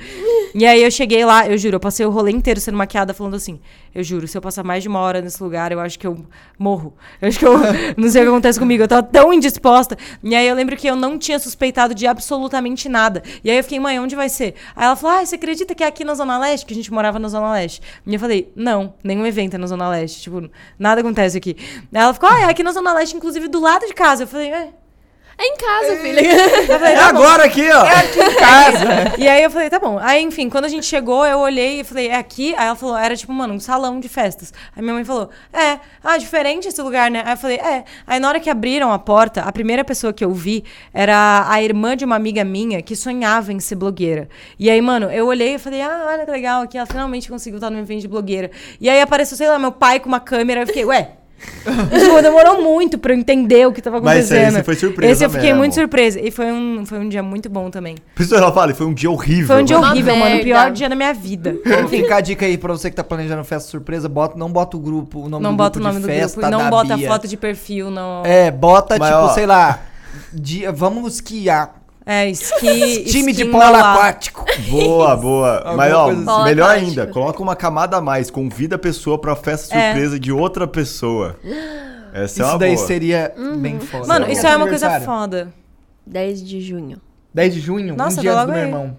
E 0.53 0.65
aí 0.65 0.83
eu 0.83 0.91
cheguei 0.91 1.23
lá, 1.23 1.47
eu 1.47 1.57
juro, 1.57 1.75
eu 1.77 1.79
passei 1.79 2.05
o 2.05 2.09
rolê 2.09 2.31
inteiro 2.31 2.59
sendo 2.59 2.77
maquiada, 2.77 3.13
falando 3.13 3.35
assim, 3.35 3.59
eu 3.95 4.03
juro, 4.03 4.27
se 4.27 4.37
eu 4.37 4.41
passar 4.41 4.63
mais 4.63 4.83
de 4.83 4.89
uma 4.89 4.99
hora 4.99 5.21
nesse 5.21 5.41
lugar, 5.41 5.71
eu 5.71 5.79
acho 5.79 5.97
que 5.97 6.05
eu 6.05 6.25
morro. 6.57 6.93
Eu 7.21 7.27
acho 7.27 7.39
que 7.39 7.45
eu 7.45 7.57
não 7.97 8.09
sei 8.09 8.21
o 8.21 8.25
que 8.25 8.29
acontece 8.29 8.59
comigo. 8.59 8.83
Eu 8.83 8.87
tava 8.87 9.03
tão 9.03 9.33
indisposta. 9.33 9.97
E 10.23 10.35
aí 10.35 10.47
eu 10.47 10.55
lembro 10.55 10.75
que 10.75 10.87
eu 10.87 10.95
não 10.95 11.17
tinha 11.17 11.39
suspeitado 11.39 11.95
de 11.95 12.05
absolutamente 12.07 12.89
nada. 12.89 13.23
E 13.43 13.49
aí 13.49 13.57
eu 13.57 13.63
fiquei, 13.63 13.79
mãe, 13.79 13.99
onde 13.99 14.15
vai 14.15 14.29
ser? 14.29 14.55
Aí 14.75 14.85
ela 14.85 14.95
falou, 14.95 15.17
ah, 15.17 15.25
você 15.25 15.35
acredita 15.35 15.73
que 15.73 15.83
é 15.83 15.87
aqui 15.87 16.03
na 16.03 16.13
Zona 16.13 16.37
Leste? 16.37 16.65
Que 16.65 16.73
a 16.73 16.75
gente 16.75 16.91
morava 16.91 17.19
na 17.19 17.27
Zona 17.27 17.51
Leste. 17.51 17.81
E 18.05 18.13
eu 18.13 18.19
falei, 18.19 18.51
não, 18.55 18.93
nenhum 19.03 19.25
evento 19.25 19.55
é 19.55 19.57
na 19.57 19.67
Zona 19.67 19.89
Leste. 19.89 20.21
Tipo, 20.21 20.49
nada 20.77 21.01
acontece 21.01 21.37
aqui. 21.37 21.55
Aí 21.93 22.01
ela 22.01 22.13
ficou, 22.13 22.29
ah, 22.29 22.41
é 22.41 22.43
aqui 22.45 22.63
na 22.63 22.71
Zona 22.71 22.93
Leste, 22.93 23.15
inclusive 23.15 23.47
do 23.47 23.59
lado 23.59 23.85
de 23.85 23.93
casa. 23.93 24.23
Eu 24.23 24.27
falei, 24.27 24.51
é. 24.51 24.80
É 25.41 25.47
em 25.47 25.57
casa, 25.57 25.97
filha. 25.97 26.21
Eu 26.21 26.79
falei, 26.79 26.93
É 26.93 26.97
tá 26.97 27.11
bom. 27.11 27.17
agora 27.17 27.45
aqui, 27.45 27.67
ó. 27.71 27.81
E 29.17 29.27
aí 29.27 29.41
eu 29.41 29.49
falei, 29.49 29.71
tá 29.71 29.79
bom. 29.79 29.97
Aí, 29.99 30.21
enfim, 30.21 30.47
quando 30.49 30.65
a 30.65 30.67
gente 30.67 30.85
chegou, 30.85 31.25
eu 31.25 31.39
olhei 31.39 31.79
e 31.79 31.83
falei, 31.83 32.09
é 32.09 32.15
aqui? 32.17 32.53
Aí 32.55 32.67
ela 32.67 32.75
falou, 32.75 32.95
era 32.95 33.15
tipo, 33.15 33.33
mano, 33.33 33.55
um 33.55 33.59
salão 33.59 33.99
de 33.99 34.07
festas. 34.07 34.53
Aí 34.75 34.83
minha 34.83 34.93
mãe 34.93 35.03
falou, 35.03 35.31
é, 35.51 35.79
ah, 36.03 36.15
diferente 36.19 36.67
esse 36.67 36.79
lugar, 36.79 37.09
né? 37.09 37.23
Aí 37.25 37.33
eu 37.33 37.37
falei, 37.37 37.57
é. 37.57 37.83
Aí 38.05 38.19
na 38.19 38.27
hora 38.27 38.39
que 38.39 38.51
abriram 38.51 38.91
a 38.91 38.99
porta, 38.99 39.41
a 39.41 39.51
primeira 39.51 39.83
pessoa 39.83 40.13
que 40.13 40.23
eu 40.23 40.31
vi 40.31 40.63
era 40.93 41.47
a 41.49 41.59
irmã 41.63 41.97
de 41.97 42.05
uma 42.05 42.15
amiga 42.15 42.43
minha 42.43 42.79
que 42.83 42.95
sonhava 42.95 43.51
em 43.51 43.59
ser 43.59 43.75
blogueira. 43.75 44.29
E 44.59 44.69
aí, 44.69 44.79
mano, 44.79 45.09
eu 45.11 45.25
olhei 45.25 45.55
e 45.55 45.57
falei, 45.57 45.81
ah, 45.81 46.05
olha 46.07 46.23
que 46.23 46.29
legal 46.31 46.61
aqui, 46.61 46.77
ela 46.77 46.85
finalmente 46.85 47.27
conseguiu 47.27 47.57
estar 47.57 47.71
no 47.71 47.79
evento 47.79 48.01
de 48.01 48.07
blogueira. 48.07 48.51
E 48.79 48.87
aí 48.87 49.01
apareceu, 49.01 49.35
sei 49.35 49.49
lá, 49.49 49.57
meu 49.57 49.71
pai 49.71 49.99
com 49.99 50.07
uma 50.07 50.19
câmera, 50.19 50.61
eu 50.61 50.67
fiquei, 50.67 50.85
ué. 50.85 51.13
Tipo, 51.63 52.21
demorou 52.21 52.61
muito 52.61 52.97
pra 52.97 53.13
eu 53.13 53.17
entender 53.19 53.67
o 53.67 53.71
que 53.71 53.81
tava 53.81 54.01
Mas 54.01 54.25
esse 54.25 54.33
acontecendo. 54.33 54.63
foi 54.63 54.75
surpresa 54.75 55.11
Esse 55.13 55.23
eu 55.23 55.29
fiquei 55.29 55.47
mesmo. 55.49 55.59
muito 55.59 55.75
surpresa. 55.75 56.19
E 56.19 56.31
foi 56.31 56.51
um, 56.51 56.85
foi 56.85 56.99
um 56.99 57.07
dia 57.07 57.21
muito 57.21 57.49
bom 57.49 57.69
também. 57.69 57.95
Por 58.15 58.23
isso 58.23 58.35
ela 58.35 58.51
fala, 58.51 58.73
foi 58.73 58.87
um 58.87 58.93
dia 58.93 59.09
horrível. 59.11 59.47
Foi 59.47 59.61
um 59.61 59.65
dia 59.65 59.77
Uma 59.77 59.91
horrível, 59.91 60.15
mano. 60.15 60.37
O 60.37 60.43
pior 60.43 60.71
dia 60.71 60.89
da 60.89 60.95
minha 60.95 61.13
vida. 61.13 61.55
Então 61.65 61.87
fica 61.87 62.15
a 62.15 62.21
dica 62.21 62.45
aí 62.45 62.57
pra 62.57 62.73
você 62.73 62.89
que 62.89 62.95
tá 62.95 63.03
planejando 63.03 63.43
festa 63.43 63.69
surpresa, 63.69 64.09
bota, 64.09 64.37
não 64.37 64.51
bota 64.51 64.75
o 64.75 64.79
grupo, 64.79 65.19
o 65.19 65.29
nome 65.29 65.43
Não 65.43 65.51
do 65.51 65.57
bota 65.57 65.79
o 65.79 65.81
nome 65.83 65.95
de 65.97 66.01
do 66.01 66.07
festa 66.07 66.41
grupo 66.41 66.47
e 66.47 66.51
não 66.51 66.69
bota 66.69 66.97
Bia. 66.97 67.07
foto 67.07 67.27
de 67.27 67.37
perfil 67.37 67.91
no. 67.91 68.23
É, 68.25 68.49
bota 68.49 68.97
Mas, 68.97 69.09
tipo, 69.09 69.21
ó, 69.21 69.29
sei 69.29 69.45
lá, 69.45 69.79
dia, 70.33 70.71
vamos 70.71 71.15
esquiar. 71.15 71.80
É, 72.05 72.29
esqui. 72.29 73.03
Time 73.05 73.31
de 73.31 73.41
esqui 73.43 73.51
polo 73.51 73.63
no 73.69 73.75
ar. 73.75 73.95
aquático. 73.95 74.43
Boa, 74.69 75.15
boa. 75.15 75.73
Mas, 75.75 75.93
ó, 75.93 76.09
assim. 76.09 76.43
melhor 76.45 76.69
ainda, 76.69 77.05
coloca 77.07 77.41
uma 77.41 77.55
camada 77.55 77.97
a 77.97 78.01
mais, 78.01 78.31
convida 78.31 78.75
a 78.75 78.79
pessoa 78.79 79.19
pra 79.19 79.35
festa 79.35 79.75
É. 79.75 79.91
surpresa 79.91 80.19
de 80.19 80.31
outra 80.31 80.67
pessoa. 80.67 81.37
Essa 82.13 82.21
é 82.21 82.25
Isso 82.25 82.43
uma 82.43 82.57
daí 82.59 82.75
boa. 82.75 82.87
seria 82.87 83.33
bem 83.59 83.79
foda. 83.79 84.07
Mano, 84.07 84.29
isso 84.31 84.45
é 84.45 84.55
uma 84.57 84.67
coisa 84.67 84.99
foda. 85.01 85.53
10 86.05 86.43
de 86.43 86.59
junho. 86.59 86.99
10 87.33 87.53
de 87.53 87.59
junho, 87.61 87.95
Nossa, 87.95 88.17
um 88.19 88.21
dia 88.21 88.33
antes 88.33 88.45
do 88.47 88.51
meu 88.51 88.61
aí. 88.61 88.67
irmão. 88.67 88.97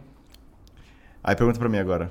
Aí 1.23 1.37
pergunta 1.37 1.59
pra 1.59 1.69
mim 1.69 1.79
agora. 1.79 2.11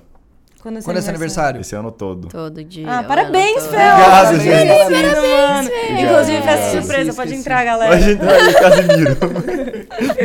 Quando 0.61 0.77
é, 0.77 0.81
Quando 0.83 0.97
é 0.97 1.01
seu 1.01 1.09
aniversário? 1.09 1.61
Esse 1.61 1.75
ano 1.75 1.91
todo. 1.91 2.27
Todo 2.27 2.63
dia. 2.63 2.85
Ah, 2.87 3.03
parabéns. 3.03 3.65
Fel! 3.65 3.93
Obrigado, 3.95 4.11
Parabéns, 4.11 4.43
gente. 4.43 4.91
menino, 4.91 5.21
mano. 5.21 5.69
Inclusive, 5.99 6.41
festa 6.43 6.71
surpresa, 6.81 7.13
pode 7.13 7.33
entrar, 7.33 7.65
galera. 7.65 7.97
Pode 7.97 8.11
entrar 8.11 8.33
aí, 8.33 8.53
Casimiro. 8.53 9.17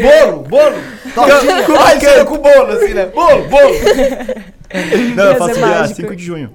Bolo, 0.02 0.42
bolo. 0.42 0.76
Tortinha. 1.14 1.54
Ai, 1.80 2.00
chega 2.00 2.24
com 2.26 2.38
bolo, 2.38 2.72
assim, 2.72 2.92
né? 2.94 3.06
Bolo, 3.06 3.48
bolo. 3.48 3.74
Não, 5.14 5.24
eu 5.24 5.36
faço 5.36 5.54
dia 5.54 5.66
mágico. 5.66 6.00
5 6.02 6.16
de 6.16 6.24
junho. 6.24 6.52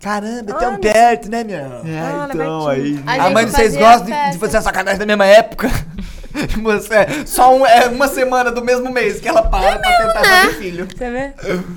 Caramba, 0.00 0.52
tão 0.54 0.76
perto, 0.78 1.30
né, 1.30 1.44
meu? 1.44 1.56
É, 1.56 1.98
Ah, 2.00 2.28
então, 2.32 2.68
aí... 2.68 2.98
A 3.06 3.30
mãe 3.30 3.44
de 3.46 3.52
vocês 3.52 3.74
gostam 3.76 4.06
de, 4.30 4.38
fazer 4.38 4.58
a 4.58 4.62
sacanagem 4.62 4.98
da 4.98 5.06
mesma 5.06 5.26
época? 5.26 5.70
Você, 6.62 6.94
é 6.94 7.06
só 7.24 7.54
um- 7.56 7.64
é 7.64 7.86
uma 7.86 8.08
semana 8.08 8.50
do 8.50 8.62
mesmo 8.62 8.90
mês 8.90 9.20
que 9.20 9.28
ela 9.28 9.42
para 9.42 9.78
pra 9.78 9.96
tentar 9.98 10.24
fazer 10.24 10.54
filho. 10.56 10.88
Você 10.94 11.08
vê? 11.10 11.32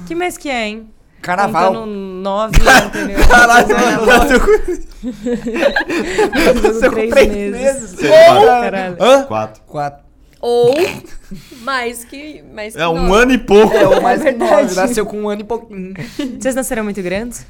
Que 0.07 0.15
mês 0.15 0.35
que 0.35 0.49
é, 0.49 0.65
hein? 0.67 0.89
Carnaval. 1.21 1.73
Contando 1.73 1.87
nove, 1.91 2.57
entendeu? 2.87 3.17
Caralho, 3.27 3.67
Nasceu 6.63 6.91
com 6.91 6.95
três 6.95 7.09
três 7.09 7.29
meses. 7.31 7.95
meses. 7.95 7.97
Ou-. 8.99 9.05
Hã? 9.05 9.23
Quatro. 9.23 9.61
Quatro. 9.65 10.05
Ou 10.39 10.75
mais 11.61 12.03
que. 12.03 12.43
Mais 12.53 12.75
que 12.75 12.81
É 12.81 12.87
um 12.87 13.07
nove. 13.07 13.21
ano 13.23 13.31
e 13.33 13.37
pouco. 13.37 13.75
É, 13.75 13.87
o 13.87 14.01
mais 14.01 14.19
que 14.19 14.25
verdade. 14.31 14.51
nove. 14.63 14.75
Nasceu 14.75 15.05
com 15.05 15.21
um 15.21 15.29
ano 15.29 15.41
e 15.41 15.43
pouquinho. 15.43 15.93
Vocês 16.39 16.55
nasceram 16.55 16.83
muito 16.83 17.01
grandes? 17.01 17.45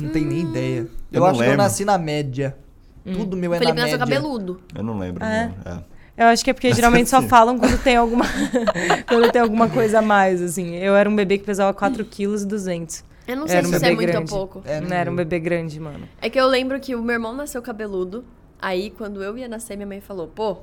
Não 0.00 0.08
tem 0.10 0.24
nem 0.24 0.40
ideia. 0.40 0.80
Eu, 1.12 1.20
Eu 1.20 1.24
acho 1.26 1.34
que 1.34 1.40
eu 1.44 1.48
lembro. 1.50 1.56
nasci 1.62 1.84
na 1.84 1.98
média. 1.98 2.56
Tudo 3.04 3.36
meu 3.36 3.52
é 3.52 3.56
na 3.56 3.60
Felipe 3.60 3.80
média. 3.80 3.96
nasceu 3.96 3.98
cabeludo. 3.98 4.60
Eu 4.74 4.82
não 4.82 4.98
lembro. 4.98 5.24
Ah, 5.24 5.28
é? 5.34 5.50
É. 5.66 5.78
Eu 6.20 6.26
acho 6.26 6.44
que 6.44 6.50
é 6.50 6.52
porque 6.52 6.70
geralmente 6.74 7.08
só 7.08 7.22
falam 7.22 7.58
quando 7.58 7.82
tem 7.82 7.96
alguma 7.96 8.26
quando 9.08 9.32
tem 9.32 9.40
alguma 9.40 9.70
coisa 9.70 10.00
a 10.00 10.02
mais, 10.02 10.42
assim. 10.42 10.76
Eu 10.76 10.94
era 10.94 11.08
um 11.08 11.16
bebê 11.16 11.38
que 11.38 11.44
pesava 11.44 11.72
4 11.72 12.04
quilos 12.04 12.42
e 12.42 12.46
200. 12.46 13.02
Eu 13.26 13.36
não 13.36 13.48
sei 13.48 13.56
Era 13.56 13.66
um 13.66 13.70
se 13.70 13.76
isso 13.76 13.84
é 13.84 13.88
bebê 13.88 13.96
muito 13.96 14.12
grande. 14.12 14.32
ou 14.34 14.38
pouco. 14.38 14.62
É, 14.68 14.80
Não 14.82 14.94
era 14.94 15.10
um 15.10 15.14
bebê 15.16 15.38
grande, 15.38 15.80
mano. 15.80 16.06
É 16.20 16.28
que 16.28 16.38
eu 16.38 16.46
lembro 16.46 16.78
que 16.78 16.94
o 16.94 17.02
meu 17.02 17.14
irmão 17.14 17.34
nasceu 17.34 17.62
cabeludo. 17.62 18.22
Aí, 18.60 18.90
quando 18.90 19.22
eu 19.22 19.38
ia 19.38 19.48
nascer, 19.48 19.76
minha 19.76 19.86
mãe 19.86 20.00
falou: 20.02 20.26
pô, 20.26 20.54
vai 20.54 20.62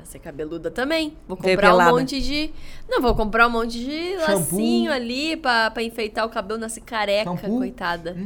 nascer 0.00 0.18
cabeluda 0.18 0.70
também. 0.72 1.12
Vou 1.28 1.36
comprar 1.36 1.76
um 1.76 1.90
monte 1.94 2.20
de. 2.20 2.50
Não, 2.88 3.00
vou 3.00 3.14
comprar 3.14 3.46
um 3.46 3.50
monte 3.50 3.78
de 3.78 4.18
Shampoo. 4.18 4.34
lacinho 4.34 4.92
ali 4.92 5.36
pra, 5.36 5.70
pra 5.70 5.82
enfeitar 5.84 6.26
o 6.26 6.28
cabelo, 6.30 6.58
nascer 6.58 6.80
careca, 6.82 7.30
Shampoo? 7.30 7.58
coitada. 7.58 8.16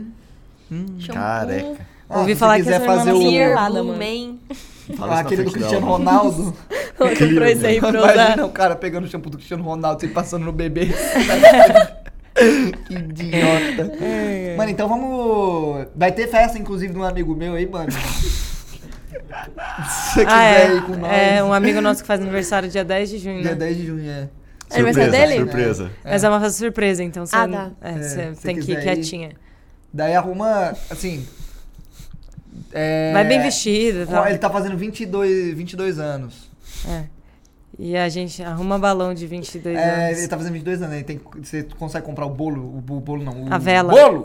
Shampoo, 0.99 1.15
Careca. 1.15 1.87
Ah, 2.09 2.21
Ouvi 2.21 2.35
falar 2.35 2.57
que 2.57 2.63
quiser 2.65 2.81
fazer 2.85 3.13
o... 3.13 3.19
Clear, 3.21 3.51
pelada, 3.51 3.83
Blue 3.83 3.97
mano. 3.97 3.99
Man. 3.99 4.39
Fala 4.97 5.17
Ah, 5.17 5.21
aquele 5.21 5.43
do 5.45 5.53
Cristiano 5.53 5.81
dela. 5.87 5.93
Ronaldo. 5.97 6.55
Pra 6.97 7.07
usar. 7.07 7.73
Imagina 7.73 8.47
o 8.47 8.51
cara 8.51 8.77
pegando 8.77 9.05
o 9.05 9.09
shampoo 9.09 9.31
do 9.31 9.37
Cristiano 9.39 9.63
Ronaldo 9.65 10.05
e 10.05 10.09
passando 10.09 10.45
no 10.45 10.53
bebê. 10.53 10.89
que 12.87 12.95
idiota. 12.95 13.93
Mano, 14.57 14.71
então 14.71 14.89
vamos. 14.89 15.87
Vai 15.97 16.13
ter 16.13 16.29
festa, 16.29 16.59
inclusive, 16.59 16.93
de 16.93 16.99
um 16.99 17.03
amigo 17.05 17.35
meu 17.35 17.55
aí, 17.55 17.67
mano. 17.69 17.91
Se 17.91 18.01
você 20.15 20.25
Ah, 20.27 20.45
é. 20.45 20.61
quiser 20.67 20.77
ir 20.77 20.83
com 20.83 20.97
nós. 20.97 21.13
É, 21.13 21.43
um 21.43 21.53
amigo 21.53 21.81
nosso 21.81 22.03
que 22.03 22.07
faz 22.07 22.21
aniversário 22.21 22.69
dia 22.69 22.85
10 22.85 23.11
de 23.11 23.19
junho, 23.19 23.41
Dia 23.43 23.51
né? 23.53 23.57
10 23.57 23.77
de 23.77 23.87
junho, 23.87 24.11
é. 24.11 24.29
Aniversário 24.73 25.11
Surpresa, 25.11 25.11
dele? 25.29 25.45
Surpresa. 25.45 25.91
Mas 26.05 26.25
é 26.25 26.29
uma 26.29 26.41
festa 26.41 26.59
surpresa, 26.59 27.03
então 27.03 27.27
você, 27.27 27.37
Ah, 27.37 27.49
tá. 27.49 27.71
é, 27.83 27.91
É, 27.91 27.99
você 28.03 28.33
tem 28.43 28.55
que 28.57 28.61
ir 28.61 28.65
quiser 28.67 28.81
ir. 28.81 28.83
quietinha. 28.85 29.31
Daí 29.93 30.15
arruma, 30.15 30.75
assim. 30.91 31.27
É, 32.73 33.13
Vai 33.13 33.25
bem 33.25 33.43
vestida 33.43 34.03
e 34.03 34.07
tal. 34.07 34.27
Ele 34.27 34.39
tá 34.39 34.51
fazendo 34.51 34.77
22, 34.77 35.55
22 35.55 35.99
anos. 35.99 36.51
É. 36.89 37.05
E 37.83 37.97
a 37.97 38.11
gente 38.11 38.43
arruma 38.43 38.79
balão 38.79 39.15
de 39.15 39.27
22 39.27 39.75
É, 39.75 40.07
anos. 40.09 40.19
ele 40.19 40.29
tá 40.29 40.37
fazendo 40.37 40.53
22 40.53 40.83
anos. 40.83 40.95
Ele 40.97 41.05
tem, 41.05 41.19
você 41.43 41.67
consegue 41.79 42.05
comprar 42.05 42.27
o 42.27 42.29
bolo? 42.29 42.61
O, 42.61 42.81
bo- 42.83 43.01
bolo 43.01 43.25
não. 43.25 43.45
O 43.45 43.47
A 43.55 43.57
vela. 43.57 43.91
Bolo? 43.91 44.25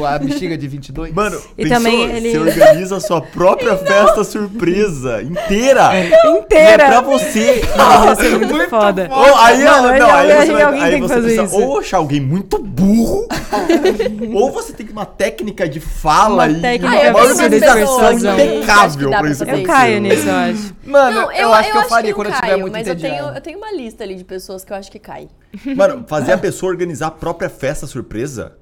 O, 0.00 0.06
a 0.06 0.18
bexiga 0.18 0.56
de 0.56 0.66
22? 0.66 1.12
Mano, 1.14 1.38
E 1.58 1.64
pensou? 1.64 1.76
também 1.76 2.02
ele- 2.10 2.30
Você 2.32 2.38
organiza 2.60 2.96
a 2.96 3.00
sua 3.00 3.20
própria 3.20 3.76
festa 3.76 4.24
surpresa 4.24 5.22
inteira. 5.22 5.90
Inteira! 5.98 6.82
E 6.82 6.86
é 6.86 6.86
pra 6.88 7.00
você. 7.02 7.60
Nossa, 7.76 8.24
ia 8.24 8.30
ser 8.30 8.38
muito, 8.46 8.70
foda. 8.70 9.08
Ou 9.12 9.36
aí, 9.38 9.62
não, 9.62 9.82
não, 9.82 9.96
já- 9.98 10.16
aí 10.20 10.30
eu 10.30 10.36
você 10.46 10.52
vai, 10.52 10.62
alguém 10.62 10.82
aí 10.82 10.90
tem 10.92 11.00
que 11.02 11.06
você 11.08 11.14
fazer 11.14 11.26
precisa 11.36 11.44
isso. 11.56 11.60
ou 11.66 11.78
achar 11.80 11.96
alguém 11.98 12.20
muito 12.22 12.58
burro, 12.58 13.28
ou 14.34 14.50
você 14.50 14.72
tem 14.72 14.88
uma 14.88 15.04
técnica 15.04 15.68
de 15.68 15.78
fala 15.78 16.44
Uma 16.44 16.48
e 16.48 16.60
técnica 16.60 16.96
Ah, 17.06 17.10
uma 17.10 17.20
organização 17.22 18.18
impecável 18.34 19.10
pra 19.10 19.28
isso 19.30 19.38
fazer 19.44 19.50
Eu 19.52 19.58
isso. 19.58 19.66
caio 19.66 20.00
nisso, 20.00 20.26
eu 20.28 20.34
acho. 20.34 20.74
Mano, 20.86 21.20
Não, 21.22 21.32
eu, 21.32 21.52
acho 21.52 21.72
que 21.72 21.78
eu 21.78 21.82
faria 21.88 22.10
não 22.10 22.16
quando 22.16 22.28
eu 22.28 22.34
caio, 22.34 22.60
muito 22.60 22.72
Mas 22.72 22.86
eu 22.94 23.00
tenho, 23.00 23.24
eu 23.34 23.40
tenho 23.40 23.58
uma 23.58 23.72
lista 23.72 24.02
ali 24.04 24.14
de 24.14 24.24
pessoas 24.24 24.64
que 24.64 24.72
eu 24.72 24.76
acho 24.76 24.90
que 24.90 24.98
cai. 24.98 25.28
Mano, 25.76 26.04
fazer 26.06 26.32
a 26.32 26.38
pessoa 26.38 26.70
organizar 26.70 27.08
a 27.08 27.10
própria 27.10 27.48
festa 27.50 27.86
surpresa? 27.86 28.56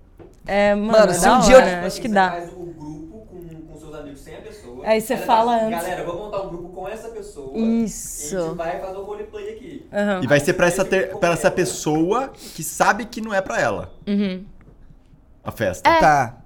É, 0.47 0.75
mano, 0.75 0.93
Mano, 0.93 1.11
é 1.13 1.15
se 1.15 1.29
um 1.29 1.41
dia 1.41 1.57
eu- 1.81 1.87
acho 1.87 2.01
que 2.01 2.09
dá. 2.09 2.31
faz 2.33 2.53
o 2.53 2.57
grupo 2.57 3.27
com, 3.31 3.39
com 3.73 3.79
seus 3.79 3.95
amigos 3.95 4.21
sem 4.21 4.35
a 4.37 4.41
pessoa. 4.41 4.83
Aí 4.85 5.01
você 5.01 5.17
fala 5.17 5.53
fala, 5.53 5.67
antes. 5.67 5.81
Galera, 5.83 6.05
vou 6.05 6.17
montar 6.19 6.43
um 6.43 6.49
grupo 6.49 6.69
com 6.71 6.89
essa 6.89 7.09
pessoa. 7.11 7.53
E 7.57 7.63
a 7.63 7.85
Isso. 7.85 8.39
gente 8.47 8.57
vai 8.57 8.81
fazer 8.81 8.97
um 8.99 9.03
roleplay 9.05 9.51
aqui. 9.55 9.87
Aham. 9.93 10.21
E 10.25 10.27
vai 10.27 10.41
ser 10.41 10.55
pra 10.55 10.67
essa, 10.67 10.85
ter- 10.85 11.17
pra 11.19 11.31
essa 11.33 11.51
pessoa 11.51 12.29
que 12.55 12.65
sabe 12.65 13.05
que 13.05 13.21
não 13.21 13.33
é 13.33 13.41
pra 13.41 13.61
ela. 13.61 13.93
Uhum. 14.07 14.45
A 15.45 15.51
festa. 15.53 15.89
É. 15.89 16.01
Tá. 16.01 16.39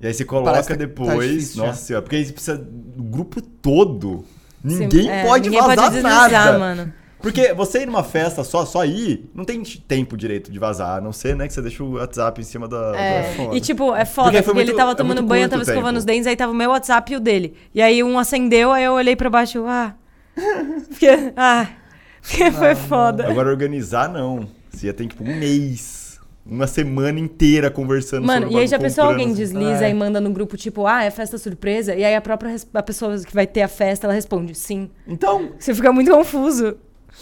E 0.00 0.06
aí 0.06 0.14
você 0.14 0.24
coloca 0.24 0.62
tá 0.62 0.74
depois. 0.74 1.28
difícil 1.30 1.56
já. 1.56 1.66
nossa 1.66 1.82
senhora, 1.84 2.02
porque 2.02 2.16
aí 2.16 2.24
você 2.24 2.32
precisa 2.32 2.56
do 2.56 3.02
grupo 3.02 3.42
todo. 3.42 4.24
Ninguém 4.62 5.02
Sim, 5.02 5.08
é, 5.10 5.24
pode 5.24 5.50
ninguém 5.50 5.66
vazar 5.66 5.84
pode 5.90 6.02
nada. 6.02 6.58
mano. 6.58 6.92
Porque 7.20 7.52
você 7.52 7.82
ir 7.82 7.86
numa 7.86 8.04
festa 8.04 8.44
só, 8.44 8.64
só 8.64 8.84
ir, 8.84 9.28
não 9.34 9.44
tem 9.44 9.62
tempo 9.62 10.16
direito 10.16 10.50
de 10.52 10.58
vazar, 10.58 10.98
a 10.98 11.00
não 11.00 11.12
ser, 11.12 11.34
né, 11.34 11.46
que 11.48 11.52
você 11.52 11.60
deixa 11.60 11.82
o 11.82 11.94
WhatsApp 11.94 12.40
em 12.40 12.44
cima 12.44 12.68
da. 12.68 12.92
É. 12.96 13.34
da- 13.36 13.54
E 13.56 13.60
tipo, 13.60 13.94
é 13.94 14.04
foda, 14.04 14.28
Porque 14.30 14.38
porque, 14.38 14.42
foi 14.52 14.62
ele 14.62 14.70
muito- 14.70 14.76
tava 14.76 14.92
é 14.92 14.94
tomando 14.94 15.16
muito 15.18 15.28
banho, 15.28 15.44
eu 15.44 15.48
tava 15.48 15.64
tempo. 15.64 15.72
escovando 15.76 15.96
os 15.96 16.04
dentes, 16.04 16.26
aí 16.26 16.36
tava 16.36 16.52
o 16.52 16.54
meu 16.54 16.70
WhatsApp 16.70 17.12
e 17.12 17.16
o 17.16 17.20
dele. 17.20 17.54
E 17.74 17.82
aí 17.82 18.02
um 18.04 18.18
acendeu, 18.18 18.70
aí 18.70 18.84
eu 18.84 18.92
olhei 18.92 19.16
pra 19.16 19.28
baixo, 19.28 19.64
ah. 19.66 19.94
Porque, 20.88 21.32
ah. 21.36 21.68
Porque 22.22 22.50
foi 22.52 22.74
foda. 22.74 23.26
Agora 23.28 23.48
organizar, 23.48 24.08
não. 24.08 24.48
Você 24.70 24.86
ia 24.86 24.92
ter, 24.94 25.06
tipo, 25.06 25.24
um 25.24 25.36
mês. 25.38 26.06
Uma 26.46 26.66
semana 26.66 27.18
inteira 27.20 27.70
conversando 27.70 28.24
Mano, 28.26 28.42
sobre 28.46 28.56
e 28.56 28.60
aí 28.60 28.66
já 28.66 28.78
pensou 28.78 29.04
alguém 29.04 29.34
desliza 29.34 29.84
É. 29.86 29.90
e 29.90 29.94
manda 29.94 30.18
no 30.18 30.30
grupo, 30.30 30.56
tipo, 30.56 30.86
ah, 30.86 31.04
é 31.04 31.10
festa 31.10 31.36
surpresa? 31.36 31.94
E 31.94 32.02
aí 32.02 32.14
a 32.14 32.22
própria 32.22 32.56
a 32.72 32.82
pessoa 32.82 33.18
que 33.18 33.34
vai 33.34 33.46
ter 33.46 33.60
a 33.60 33.68
festa, 33.68 34.06
ela 34.06 34.14
responde, 34.14 34.54
sim. 34.54 34.88
Então, 35.06 35.50
Você 35.58 35.74
fica 35.74 35.92
muito 35.92 36.10
confuso. 36.10 36.76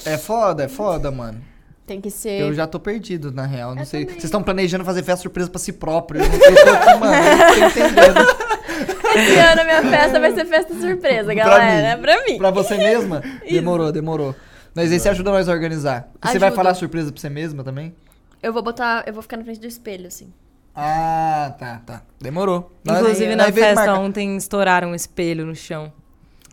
É 0.05 0.16
foda, 0.18 0.64
é 0.64 0.68
foda, 0.68 1.11
mano. 1.11 1.40
Tem 1.86 2.01
que 2.01 2.11
ser. 2.11 2.40
Eu 2.40 2.53
já 2.53 2.66
tô 2.66 2.80
perdido, 2.80 3.30
na 3.32 3.47
real. 3.47 3.74
Não 3.74 3.82
Eu 3.82 3.86
sei. 3.86 4.01
também. 4.01 4.14
Vocês 4.14 4.24
estão 4.24 4.42
planejando 4.42 4.84
fazer 4.84 5.03
festa 5.05 5.22
surpresa 5.22 5.49
pra 5.49 5.59
si 5.61 5.72
próprio. 5.72 6.20
Eu, 6.20 6.28
não, 6.28 6.38
tô 6.38 6.44
aqui, 6.72 6.99
mano. 7.01 7.14
Eu 7.14 7.36
não 7.36 7.70
tô 7.70 7.80
entendendo. 7.80 8.47
Esse 9.16 9.38
ano 9.38 9.61
a 9.61 9.64
minha 9.64 9.82
festa 9.82 10.20
vai 10.20 10.32
ser 10.34 10.44
festa 10.47 10.74
surpresa, 10.74 11.32
galera. 11.32 11.88
É 11.88 11.97
pra 11.97 12.24
mim. 12.24 12.36
Pra 12.38 12.51
você 12.51 12.76
mesma? 12.76 13.22
Demorou, 13.49 13.90
demorou. 13.92 14.34
Mas 14.74 14.92
aí 14.92 14.99
você 15.01 15.09
ajuda 15.09 15.30
nós 15.30 15.49
a 15.49 15.53
organizar. 15.53 16.09
E 16.22 16.26
você 16.28 16.38
vai 16.38 16.49
Ajuda. 16.49 16.62
falar 16.62 16.74
surpresa 16.74 17.11
pra 17.11 17.20
você 17.20 17.30
mesma 17.30 17.64
também? 17.64 17.94
Eu 18.42 18.53
vou 18.53 18.62
botar. 18.62 19.05
Eu 19.07 19.14
vou 19.14 19.22
ficar 19.22 19.36
na 19.38 19.44
frente 19.44 19.61
do 19.61 19.66
espelho, 19.66 20.07
assim. 20.09 20.30
Ah, 20.74 21.55
tá, 21.59 21.80
tá. 21.86 22.03
Demorou. 22.20 22.70
Inclusive, 22.84 23.30
Aí- 23.30 23.36
na 23.36 23.51
festa 23.51 23.74
marca. 23.86 23.94
ontem 23.99 24.36
estouraram 24.36 24.88
um 24.90 24.94
espelho 24.94 25.47
no 25.47 25.55
chão. 25.57 25.90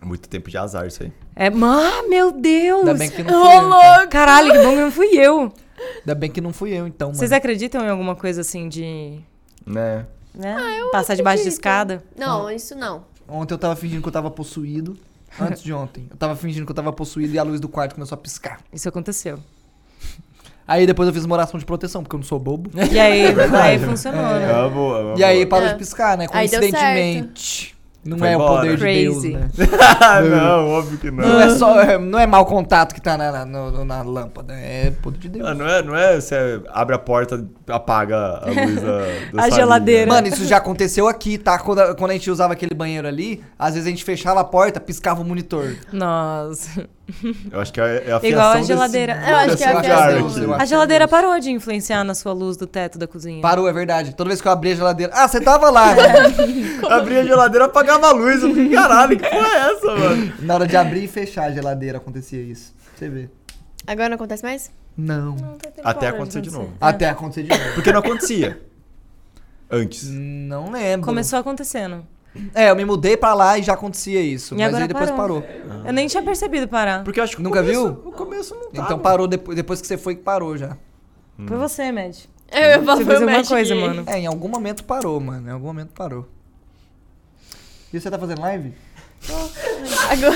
muito 0.01 0.29
tempo 0.29 0.49
de 0.49 0.57
azar 0.57 0.85
isso 0.87 1.03
aí. 1.03 1.11
É, 1.35 1.47
ah, 1.47 2.03
meu 2.09 2.31
Deus! 2.31 2.79
Ainda 2.87 2.93
bem 2.93 3.09
que 3.09 3.23
não 3.23 3.31
fui 3.31 3.55
eu. 3.55 3.67
então. 3.67 4.07
Caralho, 4.09 4.51
que 4.51 4.57
bom 4.59 4.69
que 4.71 4.81
não 4.81 4.91
fui 4.91 5.07
eu. 5.17 5.53
Ainda 6.01 6.15
bem 6.15 6.29
que 6.31 6.41
não 6.41 6.53
fui 6.53 6.71
eu, 6.71 6.87
então, 6.87 7.09
mano. 7.09 7.17
Vocês 7.17 7.31
acreditam 7.31 7.83
em 7.83 7.89
alguma 7.89 8.15
coisa 8.15 8.41
assim 8.41 8.69
de. 8.69 9.19
Né? 9.65 10.05
Né? 10.33 10.55
Passar 10.91 11.15
debaixo 11.15 11.43
de 11.43 11.49
escada? 11.49 12.03
Não, 12.17 12.49
isso 12.49 12.75
não. 12.75 13.05
Ontem 13.27 13.53
eu 13.53 13.57
tava 13.57 13.75
fingindo 13.75 14.01
que 14.01 14.07
eu 14.07 14.11
tava 14.11 14.29
possuído. 14.29 14.97
Antes 15.39 15.63
de 15.63 15.73
ontem. 15.73 16.07
Eu 16.11 16.17
tava 16.17 16.35
fingindo 16.35 16.65
que 16.65 16.71
eu 16.71 16.75
tava 16.75 16.93
possuído 16.93 17.33
e 17.33 17.39
a 17.39 17.43
luz 17.43 17.59
do 17.59 17.67
quarto 17.67 17.95
começou 17.95 18.15
a 18.15 18.19
piscar. 18.19 18.59
Isso 18.71 18.87
aconteceu. 18.87 19.39
Aí 20.67 20.85
depois 20.85 21.07
eu 21.07 21.13
fiz 21.13 21.25
uma 21.25 21.35
oração 21.35 21.59
de 21.59 21.65
proteção, 21.65 22.03
porque 22.03 22.15
eu 22.15 22.19
não 22.19 22.25
sou 22.25 22.39
bobo. 22.39 22.69
E 22.91 22.99
aí, 22.99 23.25
aí 23.61 23.79
funcionou, 23.79 24.21
É 24.35 24.39
né? 24.39 24.53
uma 24.53 24.69
boa, 24.69 24.99
é 24.99 25.03
uma 25.03 25.19
E 25.19 25.23
aí 25.23 25.45
parou 25.45 25.67
É. 25.67 25.71
de 25.73 25.77
piscar, 25.77 26.17
né? 26.17 26.27
Aí 26.31 26.47
deu 26.47 26.59
Coincidentemente. 26.59 27.72
Não 28.05 28.17
Foi 28.17 28.27
é 28.27 28.33
embora. 28.33 28.51
o 28.51 28.55
poder 28.57 28.71
de 28.75 28.81
Crazy. 28.81 29.31
Deus, 29.31 29.33
né? 29.33 29.49
Não, 30.29 30.69
óbvio 30.71 30.97
que 30.97 31.09
não. 31.09 31.25
Não 31.25 31.39
é 31.41 31.49
só. 31.55 31.79
é- 31.81 31.97
Não 31.97 32.19
é 32.19 32.27
mau 32.27 32.45
contato 32.45 32.93
que 32.93 33.01
tá 33.01 33.17
na, 33.17 33.45
na, 33.45 33.85
na 33.85 34.01
lâmpada. 34.01 34.53
É 34.53 34.91
poder 35.01 35.17
de 35.19 35.29
Deus. 35.29 35.47
Ah, 35.47 35.53
não 35.53 35.65
é, 35.67 35.81
não 35.81 35.95
é 35.95 36.19
você 36.19 36.61
abre 36.73 36.95
a 36.95 36.99
porta, 36.99 37.45
apaga 37.67 38.41
a 38.43 38.47
luz 38.47 38.75
da, 38.81 38.91
da 39.33 39.37
A 39.37 39.41
salinha. 39.43 39.51
geladeira. 39.51 40.11
Mano, 40.11 40.27
isso 40.27 40.45
já 40.45 40.57
aconteceu 40.57 41.07
aqui, 41.07 41.37
tá? 41.37 41.57
Quando 41.59 41.79
a, 41.79 41.95
quando 41.95 42.11
a 42.11 42.13
gente 42.13 42.29
usava 42.29 42.51
aquele 42.53 42.75
banheiro 42.75 43.07
ali, 43.07 43.41
às 43.57 43.73
vezes 43.75 43.87
a 43.87 43.89
gente 43.89 44.03
fechava 44.03 44.41
a 44.41 44.43
porta, 44.43 44.79
piscava 44.81 45.21
o 45.21 45.25
monitor. 45.25 45.73
Nossa. 45.91 46.85
Eu 47.51 47.59
acho 47.59 47.73
que 47.73 47.81
é, 47.81 48.05
é 48.07 48.13
a 48.13 48.19
Igual 48.25 48.51
a 48.51 48.61
geladeira. 48.61 49.15
Desse, 49.15 49.29
Eu 49.29 49.35
acho 49.35 49.57
que 49.57 49.63
é 49.63 49.67
a 49.67 49.71
dessa 49.73 49.83
fiação. 49.83 50.25
arte. 50.25 50.39
Eu 50.39 50.53
acho 50.53 50.61
A 50.61 50.65
geladeira 50.65 51.03
é 51.03 51.07
parou 51.07 51.39
de 51.39 51.51
influenciar 51.51 52.03
na 52.03 52.15
sua 52.15 52.31
luz 52.31 52.55
do 52.55 52.65
teto 52.65 52.97
da 52.97 53.05
cozinha. 53.07 53.41
Parou, 53.41 53.67
é 53.67 53.73
verdade. 53.73 54.15
Toda 54.15 54.29
vez 54.29 54.41
que 54.41 54.47
eu 54.47 54.51
abria 54.51 54.73
a 54.73 54.75
geladeira. 54.75 55.11
Ah, 55.13 55.27
você 55.27 55.41
tava 55.41 55.69
lá, 55.69 55.93
né? 55.93 56.03
Abria 56.89 57.21
a 57.21 57.25
geladeira, 57.25 57.65
apagava 57.65 58.07
a 58.07 58.11
luz. 58.11 58.41
Eu 58.41 58.49
falei, 58.51 58.69
caralho, 58.69 59.17
que 59.19 59.29
porra 59.29 59.47
é 59.47 59.71
essa, 59.71 59.95
mano? 59.95 60.33
Na 60.39 60.53
hora 60.55 60.67
de 60.67 60.77
abrir 60.77 61.03
e 61.03 61.07
fechar 61.07 61.45
a 61.45 61.51
geladeira 61.51 61.97
acontecia 61.97 62.41
isso. 62.41 62.73
Você 62.95 63.09
vê. 63.09 63.29
Agora 63.85 64.09
não 64.09 64.15
acontece 64.15 64.43
mais? 64.43 64.71
Não. 64.97 65.35
Até 65.83 66.07
acontecer 66.07 66.41
de 66.41 66.51
novo. 66.51 66.73
Até 66.79 67.09
acontecer 67.09 67.43
de 67.43 67.49
novo. 67.49 67.73
Porque 67.75 67.91
não 67.91 67.99
acontecia. 67.99 68.61
Antes. 69.69 70.09
Não 70.09 70.71
lembro. 70.71 71.05
Começou 71.05 71.39
acontecendo. 71.39 72.05
É, 72.55 72.69
eu 72.71 72.75
me 72.75 72.83
mudei 72.83 73.15
pra 73.15 73.33
lá 73.33 73.57
e 73.57 73.63
já 73.63 73.73
acontecia 73.73 74.19
isso. 74.21 74.55
E 74.55 74.57
mas 74.57 74.73
aí 74.73 74.87
depois 74.87 75.11
parou. 75.11 75.41
parou. 75.43 75.83
Eu 75.85 75.93
nem 75.93 76.07
tinha 76.07 76.23
percebido 76.23 76.67
parar. 76.67 77.03
Porque 77.03 77.19
eu 77.19 77.23
acho 77.23 77.35
que 77.35 77.41
o 77.41 77.43
Nunca 77.43 77.59
começo- 77.61 77.83
viu? 77.85 78.01
O 78.07 78.11
começo 78.11 78.55
não 78.55 78.71
tava. 78.71 78.85
Então 78.85 78.99
parou 78.99 79.27
depois, 79.27 79.55
depois 79.55 79.79
que 79.81 79.87
você 79.87 79.97
foi 79.97 80.15
que 80.15 80.21
parou 80.23 80.57
já. 80.57 80.75
Foi 81.47 81.57
você, 81.57 81.91
Mad. 81.91 82.15
Eu 82.51 82.59
ia 82.61 82.79
falar 82.83 82.97
Você 82.97 83.05
foi 83.05 83.15
fez 83.17 83.21
alguma 83.21 83.45
coisa, 83.47 83.75
que- 83.75 83.81
mano. 83.81 84.03
É, 84.07 84.19
em 84.19 84.25
algum 84.27 84.47
momento 84.47 84.83
parou, 84.83 85.19
mano. 85.19 85.47
Em 85.47 85.51
algum 85.51 85.65
momento 85.67 85.91
parou. 85.93 86.27
E 87.93 87.99
você 87.99 88.09
tá 88.09 88.17
fazendo 88.17 88.41
live? 88.41 88.73
Agora, 90.09 90.35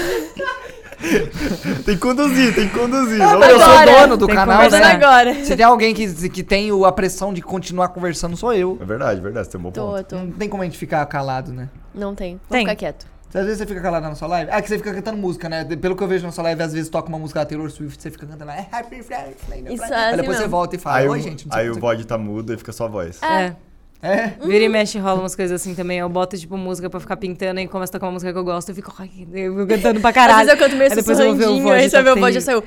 Tem 1.86 1.96
que 1.96 1.98
conduzir, 2.02 2.54
tem 2.56 2.68
que 2.68 2.78
conduzir. 2.78 3.22
Eu 3.22 3.30
Vamos 3.40 3.46
sou 3.64 3.86
dono 4.00 4.18
do 4.18 4.26
Tem 4.26 4.36
canal, 4.36 4.70
né? 4.70 4.84
agora. 4.84 5.34
Se 5.46 5.56
tem 5.56 5.66
alguém 5.66 5.94
que, 5.94 6.30
que 6.30 6.44
tem 6.44 6.72
o- 6.72 6.86
a 6.86 6.92
pressão 6.92 7.32
de 7.34 7.42
continuar 7.42 7.90
conversando, 7.90 8.36
sou 8.36 8.54
eu. 8.54 8.78
É 8.82 8.86
verdade, 8.86 9.22
verdade, 9.22 9.46
você 9.46 9.52
tem 9.52 9.60
um 9.60 9.64
bom 9.64 9.72
Tô, 9.72 9.88
ponto. 9.92 10.04
tô. 10.04 10.16
Não 10.18 10.32
tem 10.32 10.50
como 10.50 10.64
a 10.64 10.66
gente 10.66 10.78
ficar 10.78 11.06
calado, 11.06 11.52
né? 11.54 11.70
Não 11.94 12.16
tem. 12.16 12.34
Vou 12.38 12.42
Tem. 12.50 12.62
ficar 12.62 12.76
quieto. 12.76 13.06
Às 13.34 13.44
vezes 13.44 13.58
você 13.60 13.66
fica 13.68 13.82
calado 13.82 14.08
na 14.08 14.16
sua 14.16 14.28
live. 14.30 14.50
Ah, 14.52 14.60
que 14.62 14.68
você 14.70 14.78
fica 14.78 14.92
cantando 14.94 15.18
música, 15.18 15.48
né? 15.48 15.64
Pelo 15.66 15.96
que 15.96 16.02
eu 16.02 16.08
vejo 16.08 16.26
na 16.26 16.32
sua 16.32 16.46
live, 16.46 16.64
às 16.64 16.74
vezes 16.74 16.90
toca 16.90 17.10
uma 17.10 17.20
música 17.20 17.42
da 17.42 17.46
Taylor 17.46 17.70
Swift, 17.70 18.02
você 18.02 18.10
fica 18.10 18.26
cantando 18.26 18.46
lá. 18.46 18.56
"É 18.56 18.68
Happy 18.72 19.04
Friday, 19.04 19.36
Isso 19.36 19.46
Friday." 19.46 19.66
é 19.68 19.96
Aí 19.96 20.08
assim 20.08 20.18
depois 20.18 20.38
você 20.38 20.44
mesmo. 20.44 20.50
volta 20.50 20.76
e 20.76 20.80
fala, 20.80 20.98
Aí, 20.98 21.08
oi, 21.08 21.20
o, 21.20 21.22
gente. 21.22 21.46
não 21.46 21.54
sei 21.54 21.62
aí 21.64 21.70
o 21.70 21.76
bode 21.78 22.08
tá 22.08 22.18
mudo 22.18 22.54
e 22.54 22.58
fica 22.58 22.72
só 22.72 22.86
a 22.86 22.88
voz. 22.88 23.22
É. 23.22 23.28
É. 23.44 23.56
É? 24.02 24.28
Vira 24.46 24.64
e 24.66 24.70
mexe 24.70 25.00
rola 25.00 25.20
umas 25.22 25.36
coisas 25.36 25.60
assim 25.62 25.74
também. 25.74 25.98
Eu 26.00 26.08
boto, 26.10 26.38
tipo, 26.38 26.56
música 26.56 26.90
pra 26.90 27.00
ficar 27.00 27.18
pintando 27.18 27.60
e 27.60 27.68
começa 27.68 27.92
a 27.92 27.94
tocar 27.94 28.06
uma 28.08 28.14
música 28.14 28.32
que 28.32 28.38
eu 28.38 28.44
gosto. 28.44 28.70
Eu 28.70 28.76
fico, 28.76 28.94
ai, 29.00 29.10
eu 29.34 29.54
fico 29.56 29.68
cantando 29.68 30.00
pra 30.00 30.10
Às 30.10 30.16
caralho. 30.16 30.38
vezes 30.48 30.54
eu 30.54 30.58
canto 30.68 30.76
meio 30.78 30.92
Aí 30.92 30.96
depois 30.98 31.20
eu 31.20 31.26
vou 31.28 31.36
ver 31.36 31.46
o 31.46 31.48
sussurrandinho, 31.48 31.64
voz 31.64 31.84
aí 31.84 31.90
você 31.90 32.04
vê 32.04 32.10
o 32.12 32.16
voz 32.16 32.36
já 32.36 32.42
ten. 32.42 32.46
saiu. 32.46 32.64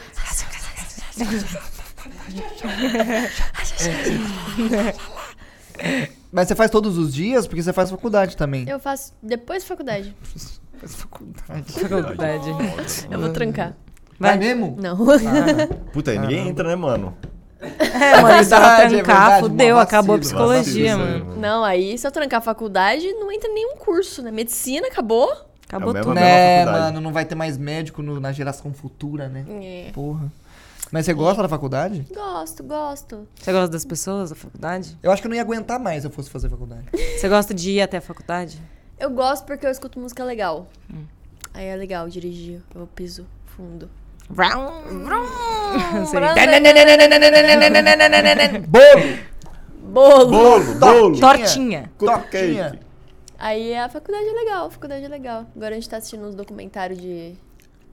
Mas 6.33 6.49
você 6.49 6.55
faz 6.55 6.70
todos 6.70 6.97
os 6.99 7.12
dias? 7.12 7.47
Porque 7.47 7.62
você 7.62 7.72
faz 7.72 7.91
faculdade 7.91 8.37
também. 8.37 8.68
Eu 8.68 8.78
faço 8.78 9.12
depois 9.22 9.62
da 9.62 9.68
faculdade. 9.68 10.14
Faz 10.78 10.95
faculdade. 10.95 11.72
Faculdade. 11.72 12.49
Eu 13.11 13.20
vou 13.20 13.31
trancar. 13.31 13.76
Vai 14.18 14.37
mesmo? 14.37 14.76
Não. 14.81 14.97
Puta, 15.93 16.11
aí 16.11 16.18
ninguém 16.18 16.49
entra, 16.49 16.68
né, 16.68 16.76
mano? 16.76 17.16
É, 17.61 18.21
mano, 18.23 18.45
se 18.45 18.55
ela 18.55 18.69
verdade, 18.77 18.95
é 18.95 19.03
trancar, 19.03 19.21
verdade, 19.25 19.41
fudeu, 19.43 19.77
mó 19.77 19.81
acabou 19.83 20.15
a 20.15 20.19
vacilo, 20.19 20.21
psicologia, 20.39 20.97
Vacilo, 20.97 21.25
mano. 21.27 21.37
Não, 21.41 21.65
aí 21.65 21.99
se 21.99 22.07
eu 22.07 22.11
trancar 22.11 22.39
a 22.39 22.43
faculdade, 22.43 23.07
não 23.15 23.31
entra 23.31 23.49
nenhum 23.53 23.77
curso, 23.77 24.23
né? 24.23 24.31
Medicina, 24.31 24.87
acabou. 24.89 25.31
Acabou 25.67 25.97
É 25.97 26.01
tudo. 26.01 26.15
Né, 26.15 26.59
faculdade. 26.65 26.85
mano, 26.87 27.01
não 27.01 27.13
vai 27.13 27.25
ter 27.25 27.35
mais 27.35 27.57
médico 27.59 28.03
no- 28.03 28.19
na 28.19 28.33
geração 28.33 28.73
futura, 28.73 29.29
né? 29.29 29.45
É. 29.49 29.91
Porra. 29.93 30.33
Mas 30.91 31.05
você 31.07 31.13
gosta 31.15 31.43
da 31.43 31.49
faculdade? 31.49 32.05
Gosto, 32.13 32.65
gosto. 32.65 33.29
Você 33.37 33.53
gosta 33.53 33.69
das 33.69 33.85
pessoas 33.85 34.31
da 34.31 34.37
faculdade? 34.37 34.97
Eu 35.03 35.13
acho 35.13 35.23
que 35.23 35.29
eu 35.29 35.31
não 35.31 35.37
ia 35.37 35.43
aguentar 35.43 35.79
mais 35.79 36.01
se 36.03 36.09
eu 36.09 36.11
fosse 36.11 36.29
fazer 36.29 36.49
faculdade. 36.49 36.83
Você 37.17 37.29
gosta 37.29 37.55
de 37.55 37.71
ir 37.73 37.81
até 37.83 37.99
a 37.99 38.01
faculdade? 38.01 38.61
Eu 38.99 39.11
gosto 39.11 39.45
porque 39.45 39.65
eu 39.65 39.71
escuto 39.71 40.01
música 40.01 40.25
legal. 40.25 40.67
Hum. 40.93 41.05
Aí 41.55 41.67
é 41.67 41.77
legal 41.77 42.09
dirigir, 42.09 42.61
eu 42.75 42.87
piso 42.89 43.25
fundo. 43.57 43.89
Sei. 46.07 46.20
Bolo! 48.66 49.18
Bolo! 49.83 50.31
Bolo, 50.31 50.74
bolo. 50.78 51.20
Tortinha. 51.20 51.91
Tortinha. 51.99 52.78
Aí 53.39 53.74
a 53.74 53.89
faculdade 53.89 54.26
é 54.26 54.33
legal, 54.33 54.66
a 54.66 54.70
faculdade 54.70 55.05
é 55.05 55.09
legal. 55.09 55.47
Agora 55.57 55.70
a 55.70 55.74
gente 55.74 55.89
tá 55.89 55.97
assistindo 55.97 56.26
uns 56.26 56.35
documentários 56.35 57.01
de. 57.01 57.35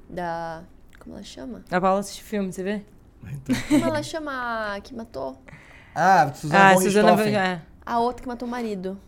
Da. 0.09 0.63
Como 0.99 1.15
ela 1.15 1.23
chama? 1.23 1.63
A 1.71 1.81
Paula 1.81 2.01
assiste 2.01 2.23
filme, 2.23 2.51
você 2.51 2.63
vê? 2.63 2.81
Como 3.69 3.85
ela 3.85 4.03
chama 4.03 4.75
a 4.75 4.81
que 4.81 4.93
matou? 4.93 5.37
Ah, 5.95 6.31
Suzana 6.33 6.69
Ah, 6.69 6.73
von 6.73 6.81
Suzana 6.81 7.15
Richthofen. 7.15 7.61
A 7.85 7.99
outra 7.99 8.21
que 8.21 8.27
matou 8.27 8.47
o 8.47 8.51
marido. 8.51 8.99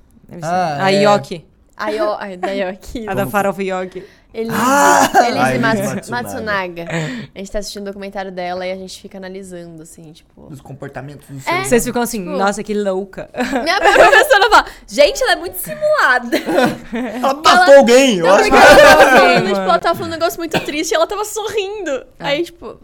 Ah, 0.41 0.85
a 0.85 0.91
é. 0.91 1.03
Yoki. 1.03 1.45
A 1.75 1.89
Yo... 1.89 2.13
Ai, 2.19 2.37
da 2.37 2.51
Yoki. 2.51 3.07
A 3.07 3.13
da 3.13 3.27
Farofa 3.27 3.61
Yoki. 3.61 4.03
Elise, 4.31 4.55
Ah, 4.55 5.09
Elise 5.27 5.57
Mats- 5.59 5.81
Matsunaga. 6.09 6.11
Matsunaga. 6.11 6.85
A 7.33 7.39
gente 7.39 7.51
tá 7.51 7.59
assistindo 7.59 7.81
o 7.81 7.85
documentário 7.85 8.31
dela 8.31 8.65
e 8.65 8.71
a 8.71 8.75
gente 8.75 9.01
fica 9.01 9.17
analisando, 9.17 9.81
assim, 9.81 10.11
tipo. 10.11 10.47
Dos 10.49 10.61
comportamentos 10.61 11.27
do 11.27 11.39
É. 11.47 11.49
humano. 11.51 11.65
Vocês 11.65 11.83
ficam 11.83 12.01
assim, 12.03 12.19
Tipo- 12.23 12.37
nossa, 12.37 12.63
que 12.63 12.73
louca. 12.75 13.27
Minha 13.63 13.79
professora 13.81 14.49
fala, 14.51 14.65
gente, 14.87 15.21
ela 15.23 15.31
é 15.31 15.35
muito 15.35 15.55
simulada. 15.57 16.37
Ela 17.21 17.33
matou 17.33 17.75
alguém, 17.77 18.17
eu 18.17 18.25
Não, 18.27 18.35
acho 18.35 18.49
ela 18.49 18.61
tava 18.61 19.05
falando, 19.11 19.45
tipo, 19.47 19.59
ela 19.59 19.79
tava 19.79 19.95
falando 19.95 20.11
um 20.11 20.15
negócio 20.15 20.39
muito 20.39 20.59
triste 20.59 20.91
e 20.91 20.95
ela 20.95 21.07
tava 21.07 21.25
sorrindo. 21.25 22.05
Aí, 22.19 22.43
tipo, 22.43 22.77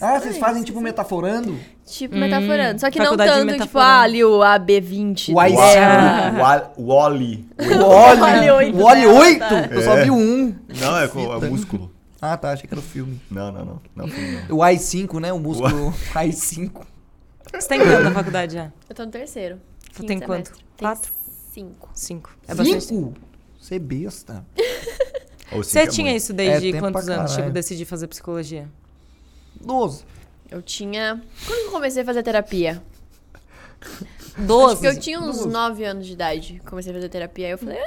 Ah, 0.00 0.18
vocês 0.18 0.38
fazem 0.38 0.62
tipo 0.62 0.80
metaforando? 0.80 1.58
tipo, 1.86 2.16
metaforando. 2.16 2.80
Só 2.80 2.90
que 2.90 2.98
não 2.98 3.04
faculdade 3.06 3.30
de 3.32 3.36
tanto, 3.36 3.48
tipo, 3.48 3.58
metaforando. 3.60 3.90
ah, 3.90 4.00
ali 4.00 4.24
o 4.24 4.38
AB20. 4.40 5.32
O 5.34 5.56
dela. 5.56 6.72
O 6.78 6.86
Wally. 6.94 7.48
O 7.58 7.62
oito 8.56 8.76
O 8.78 8.84
Oli 8.84 9.00
dela, 9.00 9.20
8? 9.20 9.38
tá. 9.38 9.66
Eu 9.70 9.82
só 9.82 9.98
É. 9.98 10.04
vi 10.04 10.10
um. 10.10 10.54
Não, 10.80 10.98
é, 10.98 11.08
co- 11.08 11.44
é 11.44 11.48
músculo. 11.50 11.92
Ah, 12.22 12.36
tá. 12.36 12.52
Achei 12.52 12.66
que 12.66 12.74
era 12.74 12.80
o 12.80 12.82
filme. 12.82 13.20
Não, 13.30 13.50
não, 13.52 13.64
não. 13.64 13.80
Não, 13.96 14.08
filme 14.08 14.40
não. 14.48 14.56
O 14.56 14.60
AI5, 14.60 15.20
né? 15.20 15.32
O 15.32 15.38
músculo 15.38 15.92
AI5. 16.14 16.70
Você 17.52 17.68
tá 17.68 17.76
em 17.76 17.80
quanto 17.80 18.02
na 18.04 18.12
faculdade 18.12 18.54
já? 18.54 18.70
Eu 18.88 18.94
tô 18.94 19.04
no 19.04 19.10
terceiro. 19.10 19.56
Tu 19.92 19.96
quinto 19.96 20.06
tem 20.06 20.18
semestre. 20.18 20.26
quanto? 20.26 20.52
Tem 20.76 20.88
Quatro? 20.88 21.12
Cinco. 21.52 21.90
Cinco. 21.94 22.30
É 22.46 22.54
bastante. 22.54 22.84
Cinco? 22.84 23.14
Você 23.60 23.74
é 23.74 23.78
besta. 23.78 24.44
Ou 25.52 25.64
cinco 25.64 25.64
Você 25.64 25.78
é 25.80 25.86
tinha 25.88 26.10
muito. 26.10 26.16
isso 26.22 26.32
desde 26.32 26.76
É 26.76 26.78
quantos 26.78 27.08
anos? 27.08 27.30
caralho. 27.32 27.36
Tipo, 27.36 27.50
decidir 27.50 27.84
fazer 27.84 28.06
psicologia? 28.06 28.68
Doze. 29.60 30.04
Eu 30.50 30.60
tinha... 30.62 31.22
Quando 31.46 31.66
eu 31.66 31.70
comecei 31.70 32.02
a 32.02 32.04
fazer 32.04 32.22
terapia? 32.22 32.82
Acho 33.80 34.46
Doze? 34.46 34.80
que 34.80 34.86
eu 34.86 34.98
tinha 34.98 35.20
uns 35.20 35.38
Doze. 35.38 35.48
9 35.48 35.84
anos 35.84 36.06
de 36.06 36.12
idade. 36.12 36.62
Comecei 36.68 36.90
a 36.92 36.94
fazer 36.94 37.08
terapia. 37.08 37.46
Aí 37.46 37.52
eu 37.52 37.58
falei, 37.58 37.78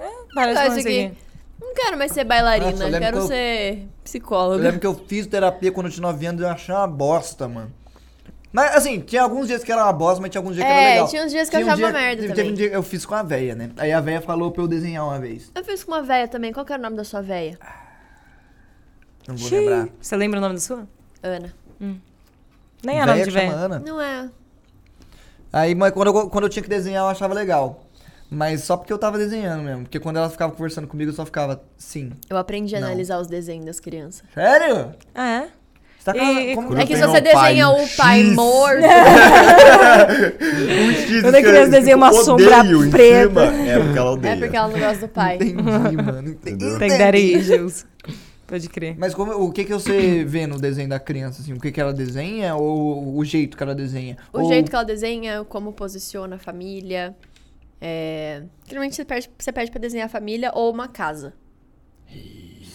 ah, 0.00 0.10
Parece 0.34 0.60
isso 0.62 0.78
isso 0.80 0.88
aqui. 0.88 1.04
aqui. 1.06 1.16
não 1.60 1.74
quero 1.74 1.96
mais 1.96 2.10
ser 2.12 2.24
Nossa, 2.24 2.28
bailarina. 2.28 2.70
eu 2.70 2.76
lembro 2.88 3.00
quero 3.00 3.16
que 3.18 3.22
eu- 3.22 3.26
ser 3.28 3.78
Eu 3.78 3.88
psicóloga. 4.02 4.62
lembro 4.62 4.80
que 4.80 4.86
eu 4.86 4.94
fiz 5.06 5.26
terapia 5.26 5.70
quando 5.72 5.86
eu 5.86 5.92
tinha 5.92 6.02
9 6.02 6.26
anos 6.26 6.40
e 6.40 6.44
eu 6.44 6.48
achei 6.48 6.74
uma 6.74 6.86
bosta, 6.86 7.48
mano. 7.48 7.72
Mas 8.52 8.76
assim, 8.76 9.00
tinha 9.00 9.22
alguns 9.22 9.48
dias 9.48 9.64
que 9.64 9.72
era 9.72 9.82
uma 9.82 9.92
bosta, 9.92 10.20
mas 10.20 10.30
tinha 10.30 10.38
alguns 10.40 10.54
dias 10.54 10.64
que 10.66 10.72
era 10.72 10.80
É, 10.82 10.88
legal. 10.94 11.08
tinha 11.08 11.24
uns 11.24 11.32
dias 11.32 11.48
que 11.48 11.56
eu 11.56 11.60
Tinha 11.60 11.70
um 11.70 11.74
achava 11.74 11.92
dia- 11.92 12.00
merda 12.00 12.22
teve, 12.22 12.34
também. 12.34 12.50
Um 12.50 12.54
dia 12.54 12.70
que 12.70 12.76
eu 12.76 12.82
fiz 12.84 13.04
com 13.04 13.14
a 13.14 13.22
véia, 13.22 13.54
né? 13.54 13.70
Aí 13.76 13.92
a 13.92 14.00
véia 14.00 14.20
falou 14.20 14.52
pra 14.52 14.62
eu 14.62 14.68
desenhar 14.68 15.04
uma 15.04 15.18
vez. 15.18 15.50
Eu 15.54 15.64
fiz 15.64 15.82
com 15.82 15.90
uma 15.90 16.02
véia 16.02 16.28
também. 16.28 16.52
Qual 16.52 16.64
que 16.64 16.72
era 16.72 16.78
o 16.80 16.82
nome 16.84 16.96
da 16.96 17.02
sua 17.04 17.20
véia? 17.20 17.58
Não 19.26 19.36
vou 19.36 19.48
Xiii. 19.48 19.58
lembrar. 19.58 19.88
Você 20.00 20.16
lembra 20.16 20.38
o 20.38 20.40
nome 20.42 20.54
da 20.54 20.60
sua? 20.60 20.86
Ana. 21.24 21.52
Nem 22.84 23.00
é 23.00 23.06
nome 23.06 23.12
Véia 23.12 23.24
de 23.26 23.32
que 23.32 23.40
chama. 23.40 23.52
Ana. 23.54 23.78
Não 23.78 24.00
é. 24.00 24.28
Aí, 25.52 25.74
mas 25.74 25.92
quando 25.92 26.08
eu, 26.08 26.28
quando 26.28 26.44
eu 26.44 26.50
tinha 26.50 26.62
que 26.62 26.68
desenhar, 26.68 27.02
eu 27.04 27.08
achava 27.08 27.32
legal. 27.34 27.84
Mas 28.30 28.62
só 28.64 28.76
porque 28.76 28.92
eu 28.92 28.98
tava 28.98 29.16
desenhando 29.16 29.62
mesmo. 29.62 29.82
Porque 29.84 30.00
quando 30.00 30.16
ela 30.16 30.28
ficava 30.28 30.52
conversando 30.52 30.86
comigo, 30.88 31.10
eu 31.10 31.14
só 31.14 31.24
ficava, 31.24 31.62
sim. 31.78 32.10
Eu 32.28 32.36
aprendi 32.36 32.74
a 32.76 32.80
Não. 32.80 32.88
analisar 32.88 33.18
os 33.20 33.26
desenhos 33.28 33.64
das 33.64 33.78
crianças. 33.80 34.22
Sério? 34.34 34.92
É? 35.14 35.48
Você 35.98 36.12
tá 36.12 36.16
E- 36.16 36.54
como- 36.54 36.68
Quando 36.68 36.80
é 36.80 36.86
que 36.86 36.96
se 36.96 37.00
você 37.02 37.06
um 37.06 37.12
pai 37.12 37.22
desenha 37.22 37.68
o 37.70 37.88
pai 37.96 38.20
X. 38.22 38.34
morto. 38.34 38.82
Um 40.44 40.92
X 40.92 41.22
Quando 41.22 41.34
a 41.34 41.38
que 41.38 41.48
criança 41.48 41.70
desenha 41.70 41.96
uma 41.96 42.12
sombra 42.12 42.62
preta. 42.90 43.40
É 43.44 43.78
porque 43.78 43.98
ela 43.98 44.10
odeia. 44.12 44.32
é 44.32 44.36
porque 44.36 44.56
ela 44.56 44.68
não 44.68 44.78
gosta 44.78 45.06
do 45.06 45.08
pai. 45.12 45.36
Entendi, 45.36 45.96
mano. 45.96 46.28
Entendeu? 46.28 46.78
Tem 46.78 47.32
issues. 47.38 47.86
Pode 48.46 48.68
crer. 48.68 48.94
Mas 48.98 49.14
como, 49.14 49.32
o 49.32 49.50
que 49.52 49.64
que 49.64 49.72
você 49.72 50.24
vê 50.26 50.46
no 50.46 50.60
desenho 50.60 50.88
da 50.88 51.00
criança, 51.00 51.40
assim? 51.40 51.52
O 51.52 51.60
que 51.60 51.72
que 51.72 51.80
ela 51.80 51.92
desenha 51.92 52.54
ou 52.54 53.16
o 53.16 53.24
jeito 53.24 53.56
que 53.56 53.62
ela 53.62 53.74
desenha? 53.74 54.16
O 54.32 54.40
Ou- 54.40 54.48
jeito 54.48 54.68
que 54.70 54.76
ela 54.76 54.84
desenha, 54.84 55.44
como 55.44 55.72
posiciona 55.72 56.36
a 56.36 56.38
família. 56.38 57.16
É... 57.80 58.42
Geralmente 58.66 58.96
você 58.96 59.04
pede, 59.04 59.30
você 59.38 59.52
pede 59.52 59.70
pra 59.70 59.80
desenhar 59.80 60.06
a 60.06 60.08
família 60.08 60.50
ou 60.54 60.70
uma 60.72 60.88
casa. 60.88 61.34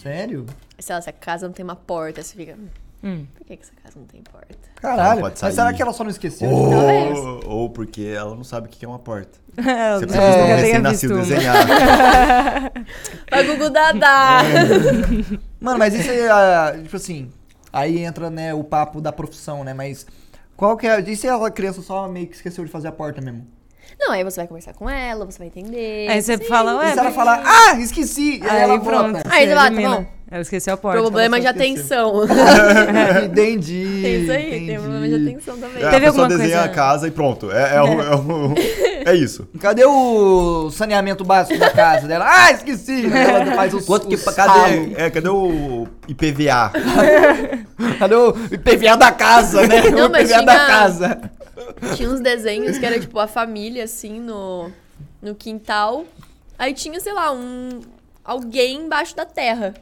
Sério? 0.02 0.46
Sei 0.78 0.94
lá, 0.94 1.00
se 1.00 1.10
a 1.10 1.12
casa 1.12 1.46
não 1.46 1.52
tem 1.52 1.62
uma 1.62 1.76
porta, 1.76 2.22
você 2.22 2.34
fica. 2.34 2.56
"Hum. 3.02 3.26
Por 3.34 3.46
que, 3.46 3.56
que 3.56 3.62
essa 3.62 3.72
casa 3.82 3.98
não 3.98 4.06
tem 4.06 4.22
porta? 4.22 4.56
Caralho. 4.76 5.20
pode 5.20 5.32
Mas 5.32 5.38
sair. 5.38 5.52
será 5.52 5.72
que 5.72 5.82
ela 5.82 5.92
só 5.92 6.04
não 6.04 6.10
esqueceu? 6.10 6.48
Talvez. 6.50 7.18
Ou, 7.18 7.48
ou 7.48 7.70
porque 7.70 8.02
ela 8.02 8.34
não 8.34 8.44
sabe 8.44 8.66
o 8.66 8.70
que 8.70 8.84
é 8.84 8.88
uma 8.88 8.98
porta. 8.98 9.38
Eu 9.56 9.98
Você 10.00 10.06
precisa 10.06 10.32
de 10.32 10.38
um 10.38 10.46
recém-nascido 10.46 11.16
desenhar. 11.18 11.56
Vai, 13.30 13.46
Gugu 13.46 13.70
Dadá! 13.70 14.42
Mano, 15.60 15.78
mas 15.78 15.94
isso 15.94 16.10
é, 16.10 16.82
tipo 16.82 16.96
assim, 16.96 17.30
aí 17.72 17.98
entra, 17.98 18.30
né, 18.30 18.54
o 18.54 18.64
papo 18.64 19.00
da 19.00 19.12
profissão, 19.12 19.62
né, 19.64 19.74
mas 19.74 20.06
qual 20.56 20.76
que 20.76 20.86
é, 20.86 21.00
e 21.00 21.16
se 21.16 21.28
a 21.28 21.50
criança 21.50 21.82
só 21.82 22.08
meio 22.08 22.26
que 22.26 22.36
esqueceu 22.36 22.64
de 22.64 22.70
fazer 22.70 22.88
a 22.88 22.92
porta 22.92 23.20
mesmo? 23.20 23.46
Não, 23.98 24.12
aí 24.12 24.24
você 24.24 24.36
vai 24.40 24.46
conversar 24.48 24.72
com 24.74 24.88
ela, 24.88 25.24
você 25.26 25.38
vai 25.38 25.46
entender. 25.48 26.08
Aí 26.08 26.20
você 26.22 26.36
Sim. 26.38 26.44
fala, 26.44 26.76
ué, 26.78 26.90
e 26.90 26.92
se 26.92 26.98
ela 26.98 27.10
falar, 27.12 27.42
ah, 27.44 27.78
esqueci, 27.80 28.40
aí, 28.42 28.50
Aí 28.50 28.62
ela 28.62 28.78
pronto. 28.80 29.12
volta. 29.12 29.22
Aí 29.30 29.46
você 29.48 29.54
vai, 29.54 29.56
tá 29.56 29.66
elimina. 29.68 29.96
bom. 29.96 30.06
Ela 30.32 30.42
esqueceu 30.42 30.74
a 30.74 30.76
porta. 30.76 31.00
Problema 31.00 31.40
de 31.40 31.46
atenção. 31.48 32.22
entendi. 33.24 33.98
Tem 34.02 34.22
isso 34.22 34.30
aí, 34.32 34.46
entendi. 34.48 34.66
tem 34.66 34.78
problema 34.80 35.08
de 35.08 35.14
atenção 35.28 35.56
também. 35.58 35.82
É, 35.82 35.86
a 35.86 35.90
Teve 35.90 36.06
pessoa 36.06 36.22
alguma 36.24 36.28
desenha 36.38 36.58
coisa- 36.58 36.70
a 36.70 36.74
casa 36.74 37.08
e 37.08 37.10
pronto. 37.10 37.50
É, 37.50 37.76
é, 37.76 37.82
o- 37.82 38.00
é, 38.00 38.14
o- 38.14 38.54
é 39.10 39.14
isso. 39.16 39.48
Cadê 39.60 39.84
o 39.84 40.70
saneamento 40.70 41.24
básico 41.24 41.58
da 41.58 41.70
casa 41.70 42.06
dela? 42.06 42.26
Ah, 42.28 42.52
esqueci! 42.52 43.06
Ela 43.12 43.56
faz 43.56 43.74
os, 43.74 43.84
Quanto 43.84 44.06
que, 44.06 44.16
cadê, 44.16 44.92
é, 44.96 45.10
cadê 45.10 45.28
o 45.28 45.88
IPVA? 46.06 46.70
Cadê 47.98 48.14
o 48.14 48.34
IPVA 48.52 48.96
da 48.96 49.10
casa, 49.10 49.66
né? 49.66 49.82
Não, 49.90 50.06
o 50.06 50.10
mas 50.12 50.30
IPVA 50.30 50.44
da 50.44 50.52
tinha- 50.54 50.66
casa. 50.66 51.20
Tinha 51.96 52.10
uns 52.10 52.20
desenhos 52.20 52.78
que 52.78 52.86
era 52.86 52.98
tipo 52.98 53.18
a 53.18 53.26
família, 53.26 53.84
assim, 53.84 54.20
no, 54.20 54.70
no 55.20 55.34
quintal. 55.34 56.04
Aí 56.58 56.74
tinha, 56.74 57.00
sei 57.00 57.12
lá, 57.12 57.32
um. 57.32 57.80
Alguém 58.24 58.82
embaixo 58.82 59.16
da 59.16 59.24
terra. 59.24 59.74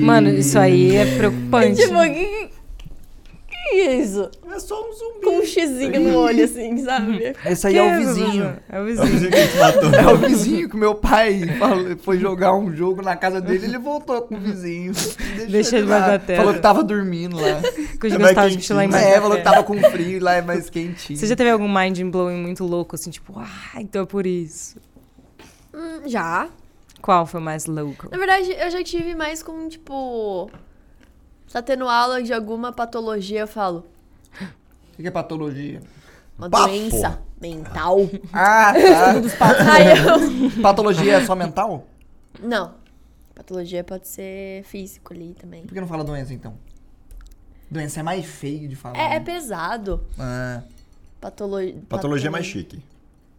Mano, 0.00 0.28
isso 0.30 0.58
aí 0.58 0.96
é 0.96 1.16
preocupante. 1.16 1.80
Tipo, 1.82 1.94
que, 3.68 3.80
é 3.80 3.94
isso? 3.96 4.30
É 4.52 4.58
só 4.58 4.80
um 4.88 4.92
zumbi. 4.92 5.20
Com 5.24 5.38
um 5.38 5.44
xizinho 5.44 6.00
no 6.00 6.18
olho, 6.18 6.44
assim, 6.44 6.78
sabe? 6.84 7.34
Esse 7.44 7.66
aí 7.66 7.72
Que 7.74 7.78
é 7.78 7.82
o 7.82 8.00
isso, 8.00 8.14
vizinho. 8.14 8.44
mano? 8.44 8.56
É 8.68 8.74
o 8.74 8.78
É 8.78 8.82
o 8.82 8.84
vizinho. 8.86 9.06
vizinho 9.06 9.30
que 9.32 9.48
te 9.48 9.56
matou. 9.58 9.94
É 9.94 10.06
o 10.12 10.16
vizinho 10.16 10.68
que 10.70 10.76
meu 10.76 10.94
pai 10.94 11.40
foi 12.02 12.18
jogar 12.18 12.54
um 12.54 12.74
jogo 12.74 13.02
na 13.02 13.16
casa 13.16 13.40
dele 13.40 13.66
ele 13.66 13.78
voltou 13.78 14.22
com 14.22 14.34
o 14.36 14.38
vizinho. 14.40 14.92
Deixou 15.48 15.78
ele 15.78 15.86
debaixo 15.86 16.10
lá. 16.12 16.18
terra. 16.18 16.38
Falou 16.38 16.54
que 16.54 16.60
tava 16.60 16.82
dormindo 16.84 17.36
lá. 17.36 17.60
Com 18.00 18.06
os 18.06 18.12
É 18.12 18.18
nostálgicos 18.18 18.68
lá 18.70 18.84
embaixo. 18.84 19.06
É, 19.06 19.20
falou 19.20 19.36
que 19.36 19.42
tava 19.42 19.62
com 19.62 19.78
frio 19.90 20.16
e 20.16 20.18
lá 20.20 20.34
é 20.34 20.42
mais 20.42 20.70
quentinho. 20.70 21.18
Você 21.18 21.26
já 21.26 21.36
teve 21.36 21.50
algum 21.50 21.68
mind 21.72 22.00
blowing 22.04 22.36
muito 22.40 22.64
louco, 22.64 22.94
assim, 22.94 23.10
tipo, 23.10 23.34
ah, 23.38 23.80
então 23.80 24.02
é 24.02 24.06
por 24.06 24.26
isso. 24.26 24.76
Hum, 25.74 26.00
já. 26.06 26.48
Qual 27.02 27.26
foi 27.26 27.40
o 27.40 27.42
mais 27.42 27.66
louco? 27.66 28.08
Na 28.10 28.16
verdade, 28.18 28.50
eu 28.58 28.70
já 28.70 28.82
tive 28.82 29.14
mais 29.14 29.42
com, 29.42 29.68
tipo. 29.68 30.50
Tá 31.56 31.62
tendo 31.62 31.88
aula 31.88 32.22
de 32.22 32.34
alguma 32.34 32.70
patologia, 32.70 33.40
eu 33.40 33.48
falo. 33.48 33.86
O 34.38 34.96
que 34.96 35.00
que 35.00 35.08
é 35.08 35.10
patologia? 35.10 35.80
Uma 36.36 36.50
Bafo. 36.50 36.68
doença 36.68 37.18
mental. 37.40 37.96
Ah, 38.30 38.74
tá. 39.38 39.72
Aí 39.72 39.86
eu... 39.86 40.60
Patologia 40.60 41.14
é 41.14 41.24
só 41.24 41.34
mental? 41.34 41.86
Não. 42.38 42.74
Patologia 43.34 43.82
pode 43.82 44.06
ser 44.06 44.64
físico 44.64 45.14
ali 45.14 45.32
também. 45.32 45.62
Por 45.62 45.72
que 45.72 45.80
não 45.80 45.88
fala 45.88 46.04
doença, 46.04 46.34
então? 46.34 46.52
Doença 47.70 48.00
é 48.00 48.02
mais 48.02 48.26
feio 48.26 48.68
de 48.68 48.76
falar. 48.76 48.98
É, 48.98 49.06
é 49.16 49.18
né? 49.18 49.20
pesado. 49.20 50.04
Ah. 50.18 50.60
Patolo... 51.18 51.56
Patologia 51.88 52.28
é 52.28 52.30
mais 52.30 52.44
chique. 52.44 52.82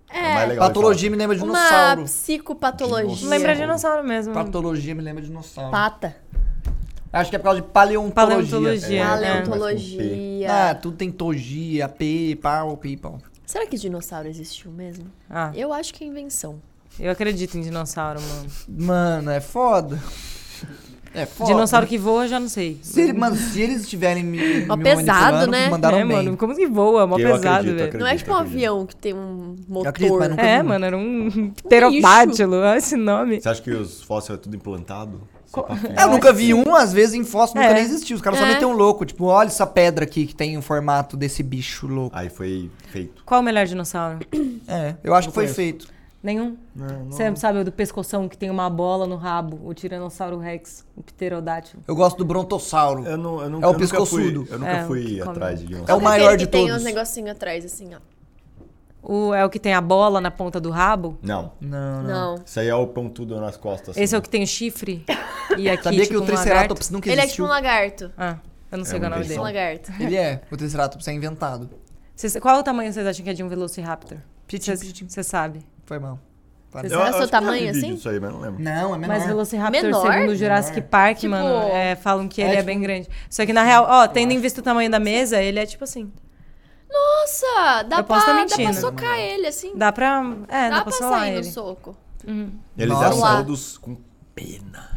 É, 0.09 0.33
mais 0.33 0.49
legal 0.49 0.67
de 0.67 0.73
Patologia 0.73 1.11
me 1.11 1.17
lembra 1.17 1.35
de 1.35 1.43
uma 1.43 1.53
dinossauro. 1.53 2.03
psicopatologia. 2.05 3.29
Lembra 3.29 3.55
dinossauro 3.55 4.03
mesmo. 4.03 4.33
Patologia 4.33 4.95
me 4.95 5.03
lembra 5.03 5.21
de 5.21 5.27
dinossauro. 5.27 5.69
Pata. 5.69 6.15
Acho 7.11 7.29
que 7.29 7.35
é 7.35 7.39
por 7.39 7.45
causa 7.45 7.61
de 7.61 7.67
paleontologia. 7.67 8.59
Paleontologia. 8.59 9.01
É, 9.01 9.05
Paleontologia. 9.07 10.47
Ah, 10.69 10.75
tudo 10.75 10.97
tem 10.97 11.11
togia, 11.11 11.87
p, 11.87 12.37
pau, 12.41 12.75
pipau. 12.77 13.19
Será 13.45 13.65
que 13.65 13.77
dinossauro 13.77 14.27
existiu 14.27 14.69
mesmo? 14.71 15.05
Ah, 15.29 15.51
Eu 15.55 15.71
acho 15.71 15.93
que 15.93 16.03
é 16.03 16.07
invenção. 16.07 16.59
eu 16.99 17.09
acredito 17.11 17.57
em 17.57 17.61
dinossauro, 17.61 18.19
mano. 18.21 18.49
Mano, 18.67 19.31
é 19.31 19.39
foda. 19.39 19.97
É 21.13 21.25
foda. 21.25 21.51
Dinossauro 21.51 21.87
que 21.87 21.97
voa, 21.97 22.27
já 22.27 22.39
não 22.39 22.49
sei. 22.49 22.77
Se, 22.81 23.01
ele- 23.01 23.13
mano, 23.13 23.35
se 23.37 23.59
eles 23.61 23.81
estiverem 23.83 24.23
me, 24.23 24.67
Ó, 24.69 24.75
me 24.75 24.83
pesado, 24.83 25.49
né? 25.49 25.69
mandaram 25.69 25.97
é, 25.99 26.05
bem. 26.05 26.15
mano, 26.17 26.37
como 26.37 26.53
que 26.55 26.67
voa? 26.67 27.07
Mó 27.07 27.17
Eu 27.17 27.31
pesado, 27.31 27.47
acredito, 27.47 27.75
velho. 27.75 27.85
acredito. 27.87 27.99
Não 28.01 28.07
é 28.07 28.17
tipo 28.17 28.31
um 28.31 28.35
acredito. 28.35 28.53
avião 28.55 28.85
que 28.85 28.95
tem 28.95 29.13
um 29.13 29.55
motor. 29.67 29.87
acredito, 29.87 30.19
mas 30.19 30.29
nunca 30.29 30.41
É, 30.43 30.61
vi. 30.61 30.67
mano, 30.67 30.85
era 30.85 30.97
um 30.97 31.51
pterodátilo, 31.63 32.55
olha 32.61 32.77
esse 32.77 32.95
nome. 32.97 33.39
Você 33.41 33.49
acha 33.49 33.61
que 33.61 33.71
os 33.71 34.03
fósseis 34.03 34.37
é 34.37 34.41
tudo 34.41 34.55
implantado? 34.57 35.21
Só 35.47 35.65
É, 35.97 36.03
eu 36.03 36.09
nunca 36.09 36.31
vi 36.31 36.53
um, 36.53 36.75
às 36.75 36.93
vezes 36.93 37.15
em 37.15 37.23
fóssil 37.23 37.55
nunca 37.55 37.71
É. 37.71 37.73
nem 37.73 37.83
existiu. 37.83 38.15
Os 38.15 38.21
caras 38.21 38.37
só 38.39 38.45
É. 38.45 38.49
metem 38.49 38.67
um 38.67 38.73
louco. 38.73 39.05
Tipo, 39.05 39.25
olha 39.25 39.47
essa 39.47 39.65
pedra 39.65 40.03
aqui 40.03 40.25
que 40.27 40.35
tem 40.35 40.57
o 40.57 40.61
formato 40.61 41.17
desse 41.17 41.41
bicho 41.41 41.87
louco. 41.87 42.15
Aí 42.15 42.29
foi 42.29 42.69
feito. 42.89 43.23
Qual 43.25 43.39
o 43.41 43.43
melhor 43.43 43.65
dinossauro? 43.65 44.19
É, 44.67 44.95
eu 45.03 45.13
acho 45.15 45.27
Não 45.27 45.31
que 45.31 45.35
foi 45.35 45.43
conheço. 45.45 45.55
feito. 45.55 45.87
Nenhum? 46.21 46.57
Você 47.09 47.33
sabe 47.37 47.59
o 47.59 47.63
do 47.63 47.71
pescoção 47.71 48.27
que 48.27 48.37
tem 48.37 48.49
uma 48.49 48.69
bola 48.69 49.05
no 49.07 49.15
rabo? 49.15 49.61
O 49.63 49.73
Tiranossauro 49.73 50.37
Rex, 50.39 50.83
o 50.95 51.01
pterodátilo. 51.01 51.81
Eu 51.87 51.95
gosto 51.95 52.17
do 52.17 52.25
brontossauro. 52.25 53.05
Eu 53.05 53.17
não, 53.17 53.39
eu 53.41 53.49
nunca, 53.49 53.65
É 53.65 53.69
o 53.69 53.73
eu 53.73 53.79
nunca 53.79 53.87
fui, 54.05 54.23
pescoçudo. 54.23 54.47
eu 54.49 54.59
nunca 54.59 54.71
É, 54.71 54.83
fui 54.85 55.05
que 55.05 55.19
come. 55.19 55.31
atrás 55.31 55.59
de 55.65 55.75
É 55.87 55.93
o 55.93 56.01
maior 56.01 56.35
de 56.35 56.45
que 56.45 56.51
tem 56.51 56.65
todos. 56.67 56.81
uns 56.81 56.83
negocinhos 56.83 57.29
atrás, 57.31 57.63
assim, 57.63 57.91
ó. 57.95 57.99
O, 59.01 59.33
é 59.33 59.45
o 59.45 59.49
que 59.49 59.59
tem 59.59 59.73
a 59.73 59.79
bola 59.81 60.19
na 60.19 60.29
ponta 60.31 60.59
do 60.59 60.69
rabo? 60.69 61.17
Não. 61.21 61.51
Não, 61.61 62.03
não. 62.03 62.35
Isso 62.45 62.59
aí 62.59 62.67
é 62.67 62.75
o 62.75 62.85
pontudo 62.87 63.39
nas 63.39 63.55
costas. 63.55 63.89
assim. 63.89 64.01
Esse 64.01 64.15
é 64.15 64.17
o 64.17 64.21
que 64.21 64.29
tem 64.29 64.43
o 64.43 64.47
chifre? 64.47 65.05
E 65.57 65.69
aqui, 65.69 65.83
Sabia 65.85 65.99
tipo, 66.01 66.11
que 66.11 66.17
o 66.17 66.23
um 66.23 66.25
Triceratops 66.25 66.89
nunca 66.89 67.09
Ele 67.09 67.21
é 67.21 67.23
existiu? 67.23 67.45
tipo 67.45 67.47
um 67.47 67.55
lagarto. 67.55 68.03
lagarto? 68.03 68.13
Ah, 68.17 68.37
eu 68.71 68.77
não 68.77 68.85
sei 68.85 68.97
É 68.97 68.99
qual 68.99 69.05
é 69.05 69.07
o 69.07 69.15
nome 69.15 69.25
Um 69.25 69.27
dele. 69.29 69.39
lagarto. 69.39 69.91
Ele 69.99 70.15
é. 70.15 70.41
O 70.51 70.57
Triceratops 70.57 71.07
é 71.07 71.13
inventado. 71.13 71.69
Vocês- 72.13 72.37
qual 72.37 72.59
o 72.59 72.63
tamanho 72.63 72.91
vocês 72.91 73.07
acham 73.07 73.23
que 73.23 73.29
é 73.29 73.33
de 73.33 73.41
um 73.43 73.47
Velociraptor? 73.47 74.17
Você 75.07 75.23
sabe. 75.23 75.61
Foi 75.85 75.97
mal. 75.99 76.19
Eu 76.83 76.89
Será 76.89 77.03
acho 77.05 77.17
seu 77.19 77.27
tamanho 77.29 77.71
assim? 77.71 77.95
disso 77.95 78.07
aí, 78.09 78.19
mas 78.19 78.31
não 78.31 78.39
lembro. 78.41 78.61
Não, 78.61 78.93
é 78.93 78.97
menor. 78.99 79.07
Mas 79.15 79.25
Velociraptor, 79.25 79.81
Menor? 79.83 80.11
segundo 80.13 80.29
o 80.31 80.35
Jurassic 80.35 80.81
Park, 80.81 81.17
Tipo- 81.19 81.31
mano, 81.31 81.69
é, 81.73 81.95
falam 81.95 82.27
que 82.27 82.41
É, 82.41 82.45
ele 82.45 82.53
é 82.53 82.55
tipo- 82.57 82.65
bem 82.67 82.79
grande. 82.81 83.07
Só 83.29 83.45
que 83.45 83.53
na 83.53 83.63
real, 83.63 83.85
ó, 83.89 84.07
tendo 84.07 84.33
em 84.33 84.39
vista 84.39 84.59
o 84.59 84.63
tamanho 84.63 84.91
da 84.91 84.99
mesa, 84.99 85.41
ele 85.41 85.59
é 85.59 85.65
tipo 85.65 85.83
assim. 85.85 86.11
Nossa, 86.89 87.83
dá 87.83 87.97
Eu 87.97 88.03
pra, 88.03 88.21
tá 88.21 88.45
dá 88.45 88.55
pra 88.55 88.73
socar 88.73 89.19
ele, 89.19 89.47
assim. 89.47 89.71
Dá 89.75 89.91
pra. 89.91 90.23
É, 90.47 90.69
dá, 90.69 90.77
dá 90.77 90.83
pra 90.83 90.97
pra 90.97 91.09
sair 91.09 91.31
no 91.33 91.37
ele. 91.39 91.43
soco. 91.51 91.95
Eles 92.77 92.93
Nossa. 92.93 93.05
eram 93.05 93.37
todos 93.43 93.77
com 93.77 93.97
pena. 94.33 94.95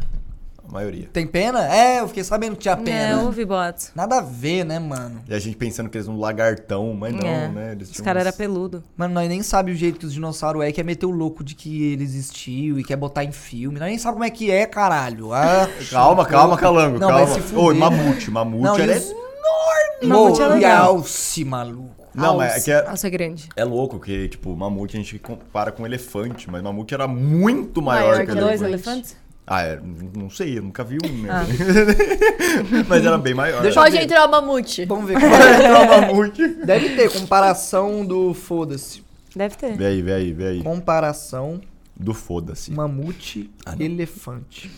A 0.67 0.71
maioria. 0.71 1.09
Tem 1.11 1.27
pena? 1.27 1.67
É, 1.73 1.99
eu 1.99 2.07
fiquei 2.07 2.23
sabendo 2.23 2.55
que 2.55 2.61
tinha 2.61 2.75
É, 2.75 2.77
pena. 2.77 3.23
houve 3.23 3.43
boatos. 3.43 3.91
Nada 3.93 4.19
a 4.19 4.21
ver, 4.21 4.63
né, 4.63 4.79
mano? 4.79 5.21
E 5.27 5.33
a 5.33 5.39
gente 5.39 5.57
pensando 5.57 5.89
que 5.89 5.97
eles 5.97 6.07
eram 6.07 6.17
um 6.17 6.21
lagartão, 6.21 6.93
mas 6.93 7.13
não, 7.13 7.27
É. 7.27 7.47
né? 7.49 7.71
Eles 7.73 7.91
Os 7.91 7.99
caras 7.99 8.21
uns- 8.23 8.27
eram 8.27 8.37
peludo. 8.37 8.83
Mano, 8.95 9.13
nós 9.13 9.27
nem 9.27 9.43
sabe 9.43 9.71
o 9.71 9.75
jeito 9.75 9.99
que 9.99 10.05
os 10.05 10.13
dinossauros 10.13 10.63
é, 10.63 10.71
que 10.71 10.79
é 10.79 10.83
meter 10.83 11.05
o 11.05 11.09
louco 11.11 11.43
de 11.43 11.55
que 11.55 11.91
ele 11.91 12.03
existiu 12.03 12.79
e 12.79 12.83
quer 12.85 12.95
botar 12.95 13.25
em 13.25 13.33
filme. 13.33 13.79
Nós 13.79 13.89
nem 13.89 13.97
sabe 13.97 14.13
como 14.13 14.23
é 14.23 14.29
que 14.29 14.49
é, 14.49 14.65
caralho. 14.65 15.33
Ah, 15.33 15.67
Calma, 15.91 16.25
calma, 16.25 16.57
calango, 16.57 16.99
Não, 16.99 17.09
vai 17.09 17.25
calma. 17.25 17.33
se 17.33 17.41
fuder. 17.41 17.59
Ô, 17.65 17.73
mamute, 17.73 18.31
mamute 18.31 18.63
Não, 18.63 18.77
era 18.77 18.97
os- 18.97 19.13
enorme. 19.41 20.07
Mamute 20.07 20.41
é 20.41 20.47
legal. 20.47 20.85
alce, 20.95 21.45
maluco. 21.45 22.01
Não, 22.13 22.37
mas 22.37 22.55
é 22.57 22.59
que 22.65 22.71
é, 22.71 22.89
Nossa, 22.89 23.07
é 23.07 23.09
grande. 23.09 23.47
é 23.55 23.63
louco 23.63 23.97
que, 23.99 24.27
tipo, 24.27 24.53
mamute 24.55 24.97
a 24.97 24.99
gente 24.99 25.17
compara 25.19 25.71
com 25.71 25.85
elefante, 25.85 26.49
mas 26.51 26.61
mamute 26.61 26.93
era 26.93 27.07
muito 27.07 27.81
maior, 27.81 28.11
Maior 28.11 28.19
que 28.25 28.25
que 28.25 28.31
o 28.31 28.35
Dois 28.41 28.61
elefante. 28.61 28.65
elefantes? 28.89 29.17
Ah, 29.47 29.63
é, 29.63 29.79
não 30.15 30.29
sei, 30.29 30.57
eu 30.57 30.61
nunca 30.63 30.83
vi 30.83 30.97
um, 31.03 31.21
né? 31.23 31.29
Ah. 31.31 31.43
mas 32.87 33.05
era 33.05 33.17
bem 33.17 33.33
maior. 33.33 33.61
Deixa 33.61 33.79
eu 33.79 33.83
Pode 33.83 33.97
entrar 33.97 34.25
o 34.27 34.31
mamute. 34.31 34.85
Vamos 34.85 35.07
ver. 35.07 35.17
Era 35.21 35.79
um 35.81 35.87
mamute. 36.07 36.47
Deve 36.65 36.95
ter 36.95 37.11
comparação 37.11 38.05
do 38.05 38.33
foda-se. 38.33 39.03
Deve 39.35 39.55
ter. 39.55 39.75
Vê 39.77 39.85
aí, 39.87 40.01
vê 40.01 40.13
aí, 40.13 40.33
vê 40.33 40.47
aí. 40.47 40.63
Comparação 40.63 41.59
Do 41.97 42.13
foda-se. 42.13 42.71
mamute 42.71 43.49
Ah, 43.65 43.75
não. 43.75 43.85
elefante. 43.85 44.71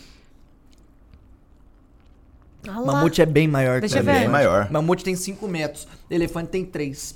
Ah. 2.68 2.82
Mamute 2.82 3.22
é 3.22 3.26
bem 3.26 3.48
maior 3.48 3.80
Deixa 3.80 3.96
que 3.96 4.00
eu 4.00 4.04
o 4.04 4.06
ver. 4.06 4.12
elefante. 4.12 4.26
Bem 4.26 4.32
maior. 4.32 4.72
Mamute 4.72 5.04
tem 5.04 5.16
5 5.16 5.48
metros. 5.48 5.88
Elefante 6.10 6.50
tem 6.50 6.66
3. 6.66 7.16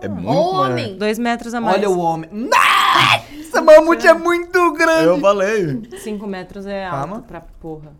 É 0.00 0.08
muito 0.08 0.28
Homem. 0.28 0.84
maior. 0.86 0.98
Dois 0.98 1.18
metros 1.18 1.54
a 1.54 1.60
mais. 1.60 1.76
Olha 1.76 1.88
o 1.88 1.98
homem. 1.98 2.28
Nossa, 2.32 3.60
mamute 3.62 4.06
é 4.06 4.12
muito 4.14 4.72
grande. 4.72 5.06
Eu 5.06 5.20
falei. 5.20 5.82
Cinco 6.02 6.26
metros 6.26 6.66
é 6.66 6.84
alto 6.86 6.98
Calma. 7.08 7.22
pra 7.22 7.40
porra. 7.40 7.92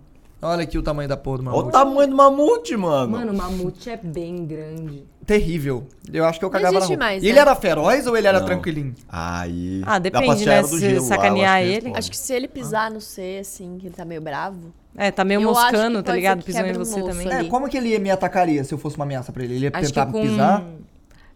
Olha 0.44 0.64
aqui 0.64 0.76
o 0.76 0.82
tamanho 0.82 1.08
da 1.08 1.16
porra 1.16 1.38
do 1.38 1.42
Olha 1.44 1.50
o 1.52 1.56
mamute. 1.58 1.72
tamanho 1.72 2.10
do 2.10 2.16
mamute, 2.16 2.76
mano. 2.76 3.12
Mano, 3.12 3.32
o 3.32 3.36
mamute 3.36 3.88
é 3.88 3.96
bem 3.96 4.44
grande. 4.44 5.04
Terrível. 5.24 5.86
Eu 6.12 6.24
acho 6.24 6.40
que 6.40 6.44
eu 6.44 6.48
Não 6.48 6.52
cagava 6.52 6.72
na 6.72 6.78
existe 6.80 6.96
mais, 6.96 7.22
E 7.22 7.26
ele 7.26 7.34
né? 7.34 7.40
era 7.42 7.54
feroz 7.54 8.04
ou 8.08 8.16
ele 8.16 8.26
era 8.26 8.40
Não. 8.40 8.46
tranquilinho? 8.46 8.92
Aí. 9.08 9.82
Ah, 9.86 10.00
depende, 10.00 10.44
né? 10.44 10.64
Se 10.64 11.00
sacanear 11.02 11.58
acho 11.60 11.68
que 11.68 11.76
ele. 11.86 11.92
Acho 11.96 12.10
que 12.10 12.16
se 12.16 12.32
ele 12.34 12.48
pisar 12.48 12.90
no 12.90 13.00
C, 13.00 13.38
assim, 13.40 13.78
que 13.78 13.86
ele 13.86 13.94
tá 13.94 14.04
meio 14.04 14.20
bravo. 14.20 14.72
É, 14.96 15.10
tá 15.10 15.24
meio 15.24 15.40
Eu 15.40 15.48
moscando, 15.48 16.02
tá 16.02 16.14
ligado? 16.14 16.42
Pisou 16.44 16.64
em 16.66 16.72
você 16.74 17.02
também. 17.02 17.32
ali. 17.32 17.46
É, 17.46 17.50
como 17.50 17.68
que 17.68 17.76
ele 17.76 17.98
me 17.98 18.10
atacaria 18.10 18.62
se 18.62 18.74
eu 18.74 18.78
fosse 18.78 18.96
uma 18.96 19.04
ameaça 19.04 19.32
pra 19.32 19.42
ele? 19.42 19.54
Ele 19.54 19.64
ia 19.66 19.70
Acho 19.72 19.88
tentar 19.92 20.06
com... 20.12 20.20
pisar? 20.20 20.64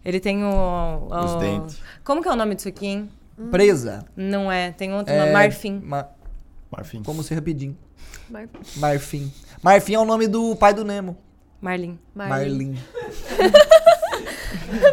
Ele 0.05 0.19
tem 0.19 0.43
o... 0.43 0.47
o- 1.09 1.25
Os 1.25 1.35
dentes. 1.35 1.79
Como 2.03 2.21
que 2.21 2.27
é 2.27 2.31
o 2.31 2.35
nome 2.35 2.53
disso 2.55 2.67
aqui, 2.69 2.85
hein? 2.85 3.09
Presa? 3.51 4.05
Não 4.15 4.51
é, 4.51 4.71
tem 4.71 4.93
outro 4.93 5.13
É, 5.13 5.19
nome. 5.19 5.31
Marfim. 5.31 5.81
Ma- 5.83 6.07
Marfim. 6.71 7.01
Como 7.03 7.23
ser 7.23 7.35
rapidinho. 7.35 7.75
Mar... 8.29 8.47
Marfim. 8.77 9.31
Marfim 9.61 9.93
é 9.95 9.99
o 9.99 10.05
nome 10.05 10.27
do 10.27 10.55
pai 10.55 10.73
do 10.73 10.85
Nemo. 10.85 11.17
Marlin. 11.59 11.97
Marlin. 12.13 12.29
Marlin. 12.29 12.77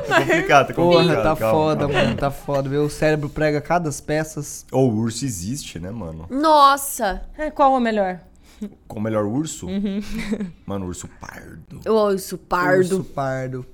Tá 0.08 0.20
complicado, 0.20 0.68
tá 0.68 0.74
Porra, 0.74 0.98
complicado. 1.02 1.22
tá 1.22 1.36
calma, 1.36 1.52
foda, 1.58 1.80
calma. 1.80 1.94
mano. 1.94 2.16
Tá 2.16 2.30
foda. 2.30 2.68
Meu 2.68 2.88
cérebro 2.88 3.28
prega 3.28 3.60
cada 3.60 3.90
peças. 4.04 4.64
Ô, 4.72 4.78
o 4.78 4.94
urso 4.96 5.24
existe, 5.24 5.78
né, 5.78 5.90
mano? 5.90 6.26
Nossa! 6.30 7.22
É, 7.36 7.50
qual 7.50 7.74
é 7.74 7.78
o 7.78 7.80
melhor? 7.80 8.20
Qual 8.86 8.98
o 8.98 9.02
melhor 9.02 9.24
urso? 9.24 9.66
Uhum. 9.66 10.00
Mano, 10.66 10.86
urso 10.86 11.08
pardo. 11.20 11.80
O 11.86 11.92
urso 11.92 12.38
pardo. 12.38 12.78
Urso 12.98 13.04
pardo. 13.04 13.66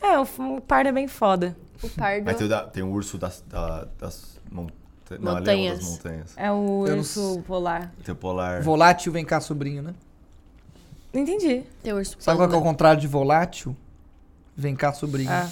É, 0.00 0.18
o, 0.18 0.22
o 0.56 0.60
pardo 0.60 0.88
é 0.88 0.92
bem 0.92 1.08
foda. 1.08 1.56
O 1.82 1.88
pardo. 1.88 2.28
Aí 2.28 2.34
tem, 2.34 2.46
o 2.46 2.50
da- 2.50 2.64
tem 2.66 2.82
o 2.82 2.90
urso 2.90 3.18
das, 3.18 3.42
da- 3.48 3.86
das 3.98 4.38
não, 4.50 4.66
é 5.10 5.18
Montanhas. 5.18 5.78
das 5.80 5.88
montanhas. 5.88 6.32
É 6.36 6.50
o 6.52 6.84
não 6.86 6.98
urso 6.98 7.42
polar. 7.46 7.92
Tem 8.04 8.12
o 8.12 8.16
polar. 8.16 8.62
Volátil, 8.62 9.12
vem 9.12 9.24
cá, 9.24 9.40
sobrinho, 9.40 9.82
né? 9.82 9.94
Não 11.12 11.22
entendi. 11.22 11.62
Tem 11.82 11.92
urso 11.92 12.16
Sabe 12.20 12.36
qual 12.38 12.52
é 12.52 12.56
o 12.56 12.62
contrário 12.62 13.00
de 13.00 13.06
volátil? 13.06 13.74
Vem 14.56 14.74
cá, 14.76 14.92
sobrinho. 14.92 15.30
Ah. 15.30 15.48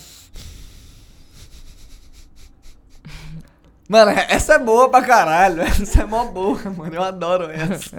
Mano, 3.89 4.11
essa 4.11 4.55
é 4.55 4.59
boa 4.59 4.89
pra 4.89 5.03
caralho. 5.03 5.63
Essa 5.83 6.03
é 6.03 6.05
mó 6.05 6.25
boa, 6.25 6.59
mano. 6.77 6.95
Eu 6.95 7.03
adoro 7.03 7.51
essa. 7.51 7.97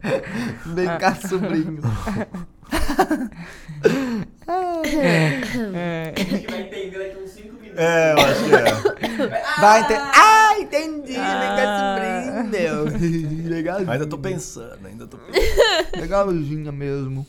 Vem 0.64 0.86
cá, 0.98 1.14
sobrinho. 1.28 1.82
É. 5.74 6.12
A 6.16 6.20
gente 6.20 6.46
vai 6.46 6.60
entender 6.62 6.98
daqui 6.98 7.22
uns 7.22 7.30
5 7.30 7.54
minutos. 7.54 7.78
É, 7.78 8.12
eu 8.12 8.18
acho 8.18 8.44
que 8.44 8.54
é. 8.54 9.60
Vai 9.60 9.86
ter. 9.86 10.00
Ah, 10.00 10.54
entendi. 10.58 11.12
Vem 11.12 11.16
cá, 11.16 11.78
sobrinho. 11.78 12.44
Meu. 12.50 12.84
Legalzinho. 13.50 13.90
Ainda 13.90 14.06
tô 14.06 14.18
pensando, 14.18 14.86
ainda 14.86 15.06
tô 15.06 15.18
pensando. 15.18 16.00
Legalzinha 16.00 16.72
mesmo. 16.72 17.26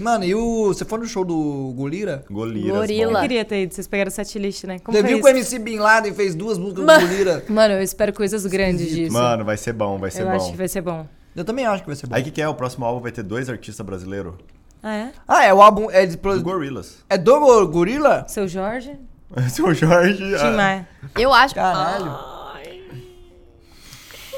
Mano, 0.00 0.24
e 0.24 0.34
o. 0.34 0.68
Você 0.68 0.84
foi 0.84 0.98
no 0.98 1.06
show 1.06 1.24
do 1.24 1.72
Golira? 1.76 2.24
Goliras. 2.30 2.76
Gorila. 2.78 3.12
Eu 3.18 3.20
queria 3.20 3.44
ter 3.44 3.62
ido, 3.62 3.74
vocês 3.74 3.86
pegaram 3.86 4.08
o 4.08 4.12
setlist, 4.12 4.64
né? 4.64 4.78
Como 4.78 4.96
Você 4.96 5.02
viu 5.02 5.18
isso? 5.18 5.22
que 5.26 5.30
o 5.32 5.36
MC 5.36 5.58
Bin 5.58 5.78
Laden 5.78 6.14
fez 6.14 6.34
duas 6.34 6.58
músicas 6.58 6.84
Mano. 6.84 7.00
do 7.00 7.06
Golira? 7.08 7.44
Mano, 7.48 7.74
eu 7.74 7.82
espero 7.82 8.12
coisas 8.12 8.44
grandes 8.46 8.88
disso. 8.90 9.12
Mano, 9.12 9.44
vai 9.44 9.56
ser 9.56 9.72
bom, 9.72 9.98
vai 9.98 10.10
ser 10.10 10.22
eu 10.22 10.26
bom. 10.26 10.32
acho 10.32 10.50
que 10.50 10.56
vai 10.56 10.68
ser 10.68 10.80
bom. 10.80 11.06
Eu 11.36 11.44
também 11.44 11.66
acho 11.66 11.82
que 11.82 11.88
vai 11.88 11.96
ser 11.96 12.06
bom. 12.06 12.14
Aí 12.16 12.22
o 12.22 12.24
que, 12.24 12.30
que 12.30 12.42
é? 12.42 12.48
O 12.48 12.54
próximo 12.54 12.84
álbum 12.84 13.00
vai 13.00 13.12
ter 13.12 13.22
dois 13.22 13.48
artistas 13.48 13.84
brasileiros. 13.84 14.34
Ah, 14.82 14.94
é? 14.96 15.12
Ah, 15.28 15.44
é 15.44 15.52
o 15.54 15.60
álbum. 15.60 15.90
É, 15.90 16.06
de, 16.06 16.16
Do 16.16 16.42
Gorillaz. 16.42 17.04
é 17.08 17.18
do 17.18 17.38
Go- 17.38 17.66
Gorila? 17.68 18.24
Seu 18.26 18.48
Jorge? 18.48 18.96
Seu 19.50 19.72
Jorge. 19.74 20.16
Tim 20.16 20.46
ah, 20.46 20.50
Maia. 20.52 20.88
Eu 21.18 21.32
acho. 21.32 21.54
Caralho. 21.54 22.18
Ai. 22.54 22.82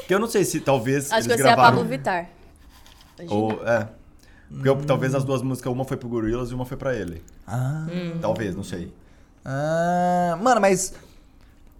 que 0.07 0.13
eu 0.13 0.19
não 0.19 0.27
sei 0.27 0.43
se 0.43 0.59
talvez 0.59 1.05
Acho 1.05 1.15
eles 1.15 1.23
que 1.23 1.29
vai 1.29 1.37
ser 1.37 1.43
a 1.43 1.55
gravaram. 1.55 1.77
Pablo 1.77 1.89
Vittar. 1.89 2.29
Ou, 3.29 3.53
é. 3.65 3.87
Porque 4.53 4.69
eu- 4.69 4.75
talvez 4.85 5.13
as 5.15 5.23
duas 5.23 5.41
músicas, 5.41 5.71
uma 5.73 5.83
foi 5.85 5.97
pro 5.97 6.07
Gorillaz 6.07 6.49
e 6.49 6.53
uma 6.53 6.65
foi 6.65 6.77
pra 6.77 6.95
ele. 6.95 7.21
Ah. 7.47 7.85
Talvez, 8.21 8.55
não 8.55 8.63
sei. 8.63 8.91
Ah, 9.45 10.37
mano, 10.41 10.61
mas 10.61 10.93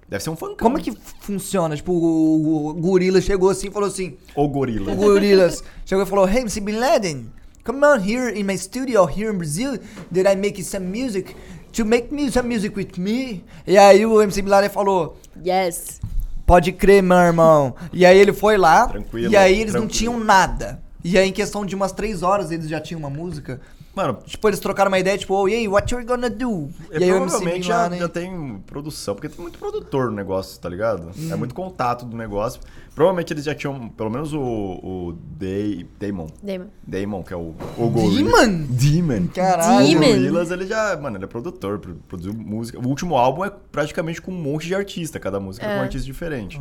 Deve 0.10 0.24
ser 0.24 0.30
um 0.30 0.36
funk. 0.36 0.58
como 0.58 0.78
é 0.78 0.82
que 0.82 0.92
funciona? 1.22 1.76
Tipo, 1.76 1.92
o, 1.94 2.68
o 2.70 2.74
gorila 2.74 3.22
chegou 3.22 3.50
assim 3.50 3.68
e 3.68 3.72
falou 3.72 3.88
assim: 3.88 4.18
Ou 4.36 4.48
gorila. 4.50 4.92
O 4.92 4.96
Gorillaz 4.96 5.64
chegou 5.86 6.04
e 6.04 6.08
falou: 6.08 6.28
Hey, 6.28 6.42
MC 6.42 6.60
Bin 6.60 6.74
Laden, 6.74 7.28
come 7.64 7.84
on 7.86 7.96
here 8.00 8.38
in 8.38 8.44
my 8.44 8.58
studio 8.58 9.06
here 9.10 9.34
in 9.34 9.38
Brazil 9.38 9.80
that 10.14 10.28
I 10.32 10.36
make 10.36 10.62
some 10.64 10.86
music 10.86 11.34
to 11.72 11.86
make 11.86 12.14
me 12.14 12.30
some 12.30 12.48
music 12.54 12.76
with 12.78 12.98
me. 13.00 13.44
E 13.66 13.78
aí 13.78 14.06
o 14.06 14.22
MC 14.22 14.42
Bin 14.42 14.50
Laden 14.50 14.70
falou: 14.70 15.18
Yes. 15.44 16.02
Pode 16.46 16.74
crer, 16.74 17.02
meu 17.02 17.18
irmão. 17.18 17.74
E 17.94 18.06
aí 18.06 18.18
ele 18.20 18.34
foi 18.34 18.58
lá 18.58 18.86
Tranquilo, 18.90 19.32
e 19.32 19.38
aí 19.38 19.54
eles 19.62 19.74
não 19.74 19.82
tranquilo. 19.88 19.98
tinham 19.98 20.20
nada. 20.24 20.83
E 21.04 21.18
aí 21.18 21.28
em 21.30 21.34
questão 21.34 21.66
de 21.66 21.76
umas 21.76 21.92
três 21.92 22.24
horas 22.24 22.52
eles 22.52 22.68
já 22.70 22.80
tinham 22.80 23.00
uma 23.00 23.10
música. 23.10 23.60
Mano, 23.96 24.18
Tipo, 24.26 24.48
eles 24.48 24.60
trocaram 24.60 24.90
uma 24.90 24.98
ideia, 24.98 25.16
tipo, 25.16 25.36
oh, 25.36 25.48
e 25.48 25.54
aí, 25.54 25.68
what 25.68 25.94
you 25.94 26.04
gonna 26.04 26.28
do? 26.28 26.68
é, 26.90 26.98
E 26.98 27.04
aí 27.04 27.12
o 27.12 27.18
provavelmente 27.18 27.68
já, 27.68 27.78
Laden... 27.84 28.00
já 28.00 28.10
tem 28.10 28.58
produção, 28.66 29.14
porque 29.14 29.30
tem 29.30 29.40
muito 29.40 29.60
produtor 29.60 30.06
no 30.10 30.16
negócio, 30.16 30.60
tá 30.60 30.68
ligado? 30.68 31.12
Hum. 31.16 31.30
É 31.32 31.36
muito 31.36 31.54
contato 31.54 32.04
do 32.04 32.18
negócio. 32.18 32.60
Provavelmente 32.96 33.32
eles 33.34 33.44
já 33.44 33.54
tinham, 33.54 33.90
pelo 33.90 34.10
menos 34.10 34.34
o, 34.34 34.40
o 34.42 35.16
Day, 35.38 35.88
Damon. 36.00 36.28
Damon. 36.42 36.66
Damon, 36.88 37.22
que 37.24 37.34
é 37.34 37.38
o, 37.38 37.54
o 37.78 37.88
gorila. 37.90 38.48
Demon? 38.48 38.66
Demon. 38.70 39.28
Caralho. 39.28 39.86
O 39.86 39.88
Demon. 39.88 40.08
Gorillaz, 40.08 40.50
ele 40.50 40.66
já, 40.66 40.98
mano, 40.98 41.18
ele 41.18 41.26
é 41.26 41.28
produtor, 41.28 41.78
pro- 41.78 41.94
produziu 42.08 42.34
música. 42.34 42.80
O 42.80 42.88
último 42.88 43.16
álbum 43.16 43.46
é 43.46 43.52
praticamente 43.72 44.20
com 44.20 44.32
um 44.32 44.42
monte 44.42 44.66
de 44.66 44.74
artista, 44.74 45.20
cada 45.20 45.40
música 45.40 45.68
é, 45.68 45.70
com 45.76 45.80
um 45.82 45.84
artista 45.84 46.06
diferente. 46.08 46.60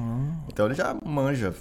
Então 0.48 0.66
ele 0.66 0.74
já 0.74 0.94
manja. 1.02 1.54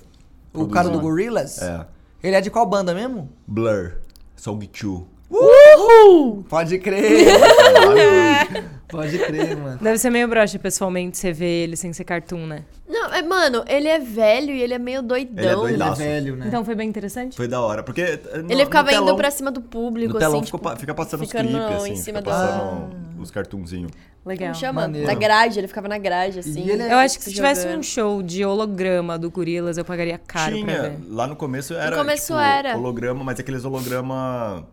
O 0.53 0.67
cara 0.67 0.89
do. 0.89 0.99
Gorillaz? 0.99 1.61
É. 1.61 1.85
Ele 2.23 2.35
é 2.35 2.41
de 2.41 2.49
qual 2.51 2.65
banda 2.65 2.93
mesmo? 2.93 3.29
Blur. 3.47 3.93
Song 4.35 4.65
2. 4.67 5.03
Uhul! 5.33 6.43
Pode 6.49 6.77
crer. 6.79 7.25
Pode 8.89 9.17
crer, 9.17 9.55
mano. 9.55 9.77
Deve 9.81 9.97
ser 9.97 10.09
meio 10.09 10.27
broxa 10.27 10.59
pessoalmente 10.59 11.17
você 11.17 11.31
ver 11.31 11.63
ele 11.63 11.77
sem 11.77 11.93
ser 11.93 12.03
cartoon, 12.03 12.45
né? 12.45 12.65
Não, 12.89 13.13
é, 13.13 13.21
mano, 13.21 13.63
ele 13.67 13.87
é 13.87 13.97
velho 13.97 14.51
e 14.53 14.61
ele 14.61 14.73
é 14.73 14.77
meio 14.79 15.01
doidão. 15.01 15.65
Ele 15.65 15.71
é 15.71 15.75
Ele 15.75 15.83
é 15.83 15.93
velho, 15.93 16.35
né? 16.35 16.47
Então 16.47 16.65
foi 16.65 16.75
bem 16.75 16.89
interessante. 16.89 17.37
Foi 17.37 17.47
da 17.47 17.61
hora, 17.61 17.81
porque... 17.83 18.01
eh, 18.01 18.19
no- 18.43 18.51
Ele 18.51 18.65
ficava 18.65 18.89
no 18.89 18.97
telão, 18.97 19.07
indo 19.07 19.15
pra 19.17 19.31
cima 19.31 19.49
do 19.49 19.61
público, 19.61 20.13
No 20.13 20.19
telão 20.19 20.39
assim, 20.39 20.45
ficou 20.47 20.59
tipo, 20.59 20.75
fica 20.77 20.93
passando 20.93 21.21
os 21.23 21.27
ficando 21.31 21.47
clipes, 21.47 21.75
assim. 21.83 21.91
em 21.93 21.95
cima 21.95 22.19
fica 22.19 22.29
do... 22.31 22.35
passando 22.35 22.95
os 23.21 23.31
cartunzinhos. 23.31 23.91
Legal. 24.25 24.49
Como 24.49 24.59
chama? 24.59 24.81
Maneiro. 24.81 25.07
Da 25.07 25.13
grade, 25.15 25.57
ele 25.59 25.67
ficava 25.67 25.87
na 25.87 25.97
grade, 25.97 26.39
assim. 26.39 26.69
ele 26.69 26.83
é- 26.83 26.93
Eu 26.93 26.97
acho 26.99 27.17
que 27.17 27.23
se 27.23 27.31
se 27.31 27.35
tivesse 27.35 27.63
jogando. 27.63 27.79
um 27.79 27.83
show 27.83 28.21
de 28.21 28.45
holograma 28.45 29.17
do 29.17 29.31
Gorillaz, 29.31 29.77
eu 29.79 29.85
pagaria 29.85 30.17
caro 30.19 30.51
pra 30.63 30.73
Tinha, 30.75 30.89
ver. 30.91 30.99
lá 31.09 31.25
no 31.25 31.35
começo 31.35 31.73
era, 31.73 31.97
começo 31.97 32.27
tipo, 32.27 32.37
era. 32.39 32.77
holograma, 32.77 33.23
mas 33.23 33.39
aqueles 33.39 33.65
holograma... 33.65 34.63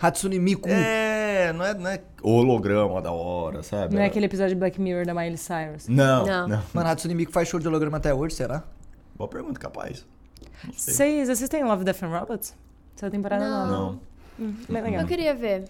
Hatsune 0.00 0.38
Miku. 0.38 0.68
É, 0.68 1.52
não 1.52 1.64
é, 1.64 1.74
não 1.74 1.90
é 1.90 2.00
holograma 2.22 3.02
da 3.02 3.10
hora, 3.10 3.62
sabe? 3.64 3.94
Não 3.96 4.02
é 4.02 4.06
aquele 4.06 4.26
episódio 4.26 4.50
de 4.54 4.58
Black 4.60 4.80
Mirror 4.80 5.04
da 5.06 5.12
Miley 5.12 5.36
Cyrus. 5.36 5.88
Não, 5.88 6.24
Não. 6.24 6.48
não. 6.48 6.62
Mano, 6.72 6.88
Hatsune 6.90 7.14
Miku 7.14 7.32
faz 7.32 7.48
show 7.48 7.58
de 7.58 7.66
holograma 7.66 7.96
até 7.96 8.14
hoje, 8.14 8.34
será? 8.36 8.62
Boa 9.16 9.26
pergunta, 9.28 9.58
capaz. 9.58 10.06
Não. 10.64 10.72
Vocês 10.72 11.28
assistem 11.28 11.64
Love, 11.64 11.82
Death 11.84 12.02
and 12.04 12.08
Robots? 12.16 12.54
Essa 12.96 13.10
temporada 13.10 13.44
Não. 13.48 13.66
nova. 13.66 13.72
Não. 14.38 14.46
Hum, 14.46 14.54
bem 14.68 14.82
legal. 14.82 15.00
Eu 15.02 15.06
queria 15.08 15.34
ver. 15.34 15.64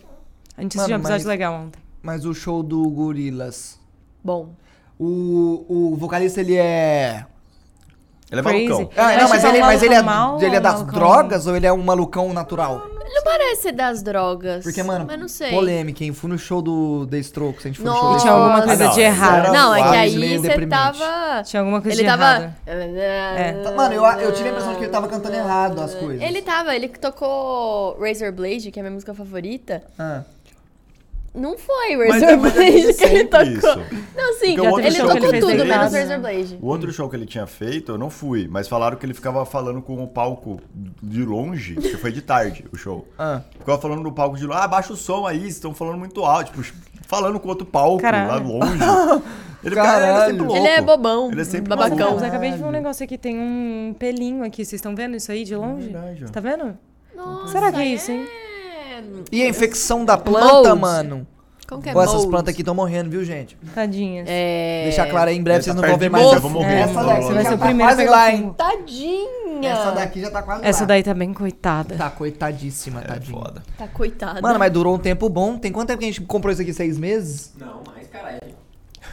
A 0.56 0.62
gente 0.62 0.76
assistiu 0.76 0.96
um 0.96 1.00
episódio 1.00 1.24
mas- 1.24 1.26
legal 1.26 1.54
ontem. 1.54 1.80
Mas 2.02 2.24
o 2.24 2.32
show 2.34 2.62
do 2.62 2.88
Gorillaz. 2.90 3.78
Bom. 4.22 4.50
O, 4.98 5.64
o 5.68 5.96
vocalista, 5.96 6.40
ele 6.40 6.56
é. 6.56 7.24
Ele 8.30 8.40
é 8.40 8.44
Crazy. 8.44 8.68
malucão. 8.68 8.90
Ah, 8.94 9.04
Mas 9.04 9.22
não, 9.22 9.28
mas 9.30 9.40
tipo, 9.40 9.46
ele, 9.48 9.58
é 9.58 9.62
um 9.62 9.66
mas 9.66 9.82
ele 9.82 9.94
é, 9.94 10.02
malucão 10.02 10.46
ele 10.46 10.54
é 10.54 10.58
ou 10.58 10.62
das 10.62 10.72
malucão? 10.74 10.98
drogas 10.98 11.46
ou 11.46 11.56
ele 11.56 11.66
é 11.66 11.72
um 11.72 11.82
malucão 11.82 12.32
natural? 12.34 12.82
Ele 13.00 13.14
não 13.14 13.22
parece 13.24 13.72
das 13.72 14.02
drogas. 14.02 14.62
Porque, 14.62 14.82
mano, 14.82 15.06
Mas 15.08 15.18
não 15.18 15.28
sei. 15.28 15.50
polêmica, 15.50 16.04
hein? 16.04 16.12
Fui 16.12 16.28
no 16.28 16.36
show 16.38 16.60
do 16.60 17.06
The 17.06 17.18
Strokes, 17.20 17.64
a 17.64 17.68
gente 17.68 17.80
foi 17.80 17.88
no 17.90 17.96
show 17.96 18.12
do 18.12 18.20
Tinha 18.20 18.32
alguma 18.34 18.62
coisa 18.62 18.84
não, 18.84 18.92
de 18.92 19.00
errado. 19.00 19.52
Não, 19.52 19.74
é 19.74 19.82
que 19.82 19.96
aí 19.96 20.38
você 20.38 20.66
tava... 20.66 21.42
Tinha 21.42 21.60
alguma 21.60 21.80
coisa 21.80 21.96
Ele 21.96 22.02
de 22.02 22.16
tava... 22.16 22.54
errado. 22.66 23.62
Tá, 23.62 23.72
Mano, 23.72 23.94
eu, 23.94 24.04
eu 24.04 24.32
tive 24.34 24.48
a 24.48 24.50
impressão 24.50 24.72
de 24.72 24.78
que 24.78 24.84
ele 24.84 24.92
tava 24.92 25.08
cantando 25.08 25.34
errado 25.34 25.80
as 25.80 25.94
coisas. 25.94 26.20
Ele 26.20 26.42
tava, 26.42 26.76
ele 26.76 26.88
que 26.88 26.98
tocou 26.98 27.98
Razor 27.98 28.30
Blade, 28.30 28.70
que 28.70 28.78
é 28.78 28.82
a 28.82 28.84
minha 28.84 28.92
música 28.92 29.14
favorita. 29.14 29.82
Ah. 29.98 30.20
Não 31.38 31.56
foi 31.56 31.96
Mas 31.96 32.22
Razor 32.22 32.28
é- 32.28 32.36
mas 32.36 32.56
é 32.56 32.58
Blade 32.70 32.94
que 32.94 33.04
ele 33.04 33.24
tocou. 33.24 33.46
isso. 33.46 34.04
Não, 34.16 34.32
sim, 34.34 34.58
o 34.58 34.78
ele 34.80 34.90
show 34.90 35.06
que 35.08 35.14
tocou 35.14 35.16
ele 35.16 35.28
fez 35.30 35.44
tudo, 35.44 35.64
menos 35.64 35.92
né? 35.92 36.00
Razor 36.00 36.20
Blade. 36.20 36.58
O 36.60 36.66
outro 36.66 36.92
show 36.92 37.08
que 37.08 37.16
ele 37.16 37.26
tinha 37.26 37.46
feito, 37.46 37.92
eu 37.92 37.98
não 37.98 38.10
fui, 38.10 38.48
mas 38.50 38.68
falaram 38.68 38.96
que 38.96 39.06
ele 39.06 39.14
ficava 39.14 39.44
falando 39.46 39.80
com 39.80 40.02
o 40.02 40.06
palco 40.08 40.60
de 41.02 41.22
longe, 41.24 41.76
que 41.76 41.96
foi 41.96 42.12
de 42.12 42.20
tarde 42.22 42.64
o 42.72 42.76
show. 42.76 43.06
Ah. 43.18 43.40
Ficava 43.58 43.78
falando 43.80 44.02
no 44.02 44.12
palco 44.12 44.36
de 44.36 44.46
longe, 44.46 44.58
ah, 44.60 44.66
baixa 44.68 44.92
o 44.92 44.96
som 44.96 45.26
aí, 45.26 45.38
vocês 45.40 45.54
estão 45.54 45.72
falando 45.74 45.98
muito 45.98 46.24
alto, 46.24 46.52
tipo, 46.52 46.76
falando 47.06 47.38
com 47.40 47.48
outro 47.48 47.66
palco 47.66 48.00
Caralho. 48.02 48.28
lá 48.28 48.36
longe. 48.36 48.78
Ele, 49.64 49.74
fica- 49.74 49.96
ele 49.96 50.06
é 50.06 50.26
sempre 50.26 50.42
louco. 50.44 50.56
Ele 50.56 50.68
é 50.68 50.80
bobão, 50.80 51.32
Ele 51.32 51.40
é 51.40 51.44
sempre 51.44 51.68
babacão. 51.68 51.96
maluco. 51.98 52.14
Mas 52.14 52.22
eu 52.22 52.28
acabei 52.28 52.50
de 52.52 52.58
ver 52.58 52.64
um 52.64 52.70
negócio 52.70 53.02
aqui, 53.04 53.18
tem 53.18 53.36
um 53.36 53.92
pelinho 53.98 54.44
aqui. 54.44 54.64
Vocês 54.64 54.74
estão 54.78 54.94
vendo 54.94 55.16
isso 55.16 55.32
aí 55.32 55.42
de 55.42 55.56
longe? 55.56 55.88
verdade, 55.88 56.24
ó. 56.26 56.28
Tá 56.30 56.38
vendo? 56.38 56.78
Nossa, 57.16 57.52
Será 57.52 57.72
que 57.72 57.80
é 57.80 57.86
isso, 57.86 58.12
hein? 58.12 58.24
é- 58.24 58.47
E 59.32 59.42
a 59.42 59.48
infecção 59.48 60.04
da 60.04 60.16
planta, 60.18 60.68
Mold. 60.74 60.80
mano? 60.80 61.26
Como 61.68 61.82
que 61.82 61.90
é 61.90 61.92
Pô, 61.92 62.00
essas 62.00 62.14
mold? 62.14 62.30
plantas 62.30 62.52
aqui 62.54 62.62
estão 62.62 62.74
morrendo, 62.74 63.10
viu, 63.10 63.22
gente? 63.22 63.54
Tadinhas. 63.74 64.26
É... 64.26 64.84
Deixar 64.84 65.06
claro 65.10 65.28
aí, 65.28 65.36
em 65.36 65.42
breve 65.42 65.62
vocês 65.64 65.76
não 65.76 65.82
vão 65.82 65.98
ver 65.98 66.08
mais. 66.10 66.24
essa. 66.26 66.36
eu 66.36 66.40
vou 66.40 66.50
morrer. 66.50 66.74
Essa 66.80 66.92
Você 66.94 67.04
daqui 67.06 67.34
vai 67.34 67.42
já 67.44 67.48
ser 67.50 67.54
o 67.54 67.58
tá 67.58 67.64
primeiro 67.66 67.92
a 67.92 67.94
quase 67.94 68.02
pegar 68.02 68.10
lá, 68.16 68.24
o 68.24 68.28
hein? 68.30 68.38
fungo. 68.38 68.54
Tadinha! 68.54 69.70
Essa 69.70 69.90
daqui 69.92 70.20
já 70.22 70.30
tá 70.30 70.42
quase 70.42 70.64
Essa 70.66 70.80
lá. 70.80 70.86
daí 70.86 71.02
tá 71.02 71.12
bem 71.14 71.34
coitada. 71.34 71.94
Tá 71.96 72.08
coitadíssima, 72.10 73.00
É 73.02 73.04
tadinha. 73.04 73.38
foda. 73.38 73.62
Tá 73.76 73.86
coitada. 73.86 74.40
Mano, 74.40 74.58
mas 74.58 74.72
durou 74.72 74.94
um 74.94 74.98
tempo 74.98 75.28
bom. 75.28 75.58
Tem 75.58 75.70
quanto 75.70 75.88
tempo 75.88 75.98
que 75.98 76.04
a 76.06 76.08
gente 76.08 76.22
comprou 76.22 76.50
isso 76.52 76.62
aqui? 76.62 76.72
Seis 76.72 76.96
meses? 76.96 77.52
Não, 77.58 77.82
mais 77.86 78.06
caralho. 78.08 78.38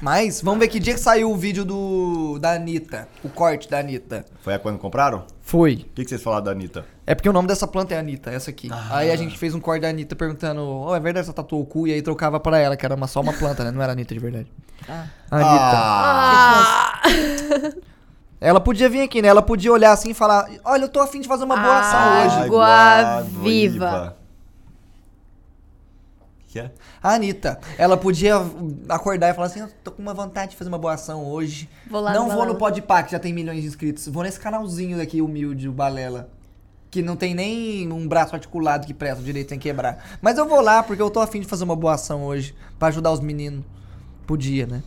Mais? 0.02 0.42
Vamos 0.42 0.60
ver 0.60 0.68
que 0.68 0.80
dia 0.80 0.94
que 0.94 1.00
saiu 1.00 1.32
o 1.32 1.36
vídeo 1.36 1.64
do 1.66 2.38
da 2.40 2.54
Anitta. 2.54 3.08
O 3.24 3.30
corte 3.30 3.70
da 3.70 3.80
Anitta. 3.80 4.26
Foi 4.42 4.54
a 4.54 4.60
quando 4.60 4.78
compraram? 4.78 5.24
Foi. 5.42 5.74
O 5.74 5.94
que, 5.94 6.04
que 6.04 6.10
vocês 6.10 6.22
falaram 6.22 6.44
da 6.46 6.52
Anitta? 6.52 6.86
É 7.06 7.14
porque 7.14 7.30
o 7.30 7.34
nome 7.34 7.48
dessa 7.48 7.68
planta 7.68 7.94
é 7.94 8.00
Anitta, 8.00 8.32
essa 8.32 8.50
aqui. 8.50 8.70
Aí 8.90 9.12
a 9.12 9.16
gente 9.16 9.38
fez 9.38 9.54
um 9.54 9.60
corte 9.60 9.82
da 9.82 9.90
Anitta 9.90 10.16
perguntando, 10.16 10.62
oh, 10.62 10.96
é 10.96 11.00
verdade 11.00 11.26
que 11.26 11.32
você 11.32 11.36
tatuou 11.36 11.62
o 11.62 11.66
cu? 11.66 11.88
E 11.88 11.94
aí 11.94 12.02
trocava 12.02 12.40
pra 12.40 12.58
ela, 12.58 12.76
que 12.76 12.86
era 12.86 12.96
uma, 12.96 13.08
só 13.08 13.22
uma 13.22 13.34
planta, 13.34 13.64
né? 13.64 13.72
Não 13.72 13.82
era 13.82 13.92
Anitta 13.94 14.14
de 14.14 14.20
verdade. 14.20 14.52
Ah. 14.90 15.06
Anitta. 15.32 15.60
Ah, 15.78 17.02
Ela 18.42 18.60
podia 18.60 18.90
vir 18.90 19.02
aqui, 19.02 19.22
né? 19.22 19.28
Ela 19.28 19.42
podia 19.42 19.72
olhar 19.72 19.92
assim 19.92 20.12
e 20.12 20.14
falar, 20.14 20.48
olha, 20.64 20.84
eu 20.84 20.90
tô 20.90 21.00
afim 21.00 21.22
de 21.22 21.28
fazer 21.28 21.46
uma 21.46 21.56
boa 21.58 21.80
ação 21.80 22.00
Ah, 22.00 22.26
hoje. 22.26 22.46
Água 22.46 23.22
viva. 23.42 24.15
Que 26.56 26.60
é? 26.62 26.72
A 27.04 27.16
Anitta, 27.16 27.60
ela 27.78 27.98
podia 27.98 28.36
acordar 28.88 29.30
e 29.30 29.34
falar 29.34 29.48
assim, 29.48 29.60
eu 29.60 29.68
tô 29.84 29.92
com 29.92 30.02
uma 30.02 30.14
vontade 30.14 30.52
de 30.52 30.58
fazer 30.58 30.70
uma 30.70 30.78
boa 30.78 30.94
ação 30.94 31.26
hoje. 31.26 31.68
Vou 31.86 32.00
lá 32.00 32.14
Não 32.14 32.22
no 32.22 32.28
vou 32.30 32.38
Balela. 32.38 32.54
no 32.54 32.58
Podpah, 32.58 33.04
que 33.04 33.12
já 33.12 33.20
tem 33.20 33.34
milhões 33.34 33.60
de 33.62 33.68
inscritos. 33.68 34.08
Vou 34.08 34.24
nesse 34.24 34.40
canalzinho 34.40 34.96
daqui, 34.96 35.22
humilde, 35.22 35.68
o 35.68 35.74
Balela. 35.74 36.30
Que 36.90 37.02
não 37.02 37.18
tem 37.18 37.36
nem 37.36 37.92
um 37.92 38.08
braço 38.08 38.34
articulado 38.36 38.88
que 38.88 38.94
presta 38.94 39.22
direito 39.22 39.50
sem 39.50 39.60
quebrar. 39.60 40.18
Mas 40.22 40.38
eu 40.38 40.48
vou 40.48 40.62
lá 40.62 40.82
porque 40.82 41.02
eu 41.02 41.10
tô 41.10 41.20
afim 41.20 41.42
de 41.42 41.46
fazer 41.46 41.66
uma 41.66 41.76
boa 41.76 41.96
ação 41.96 42.24
hoje. 42.24 42.56
Pra 42.80 42.88
ajudar 42.88 43.12
os 43.12 43.20
meninos. 43.20 43.66
Podia, 44.26 44.66
né? 44.66 44.82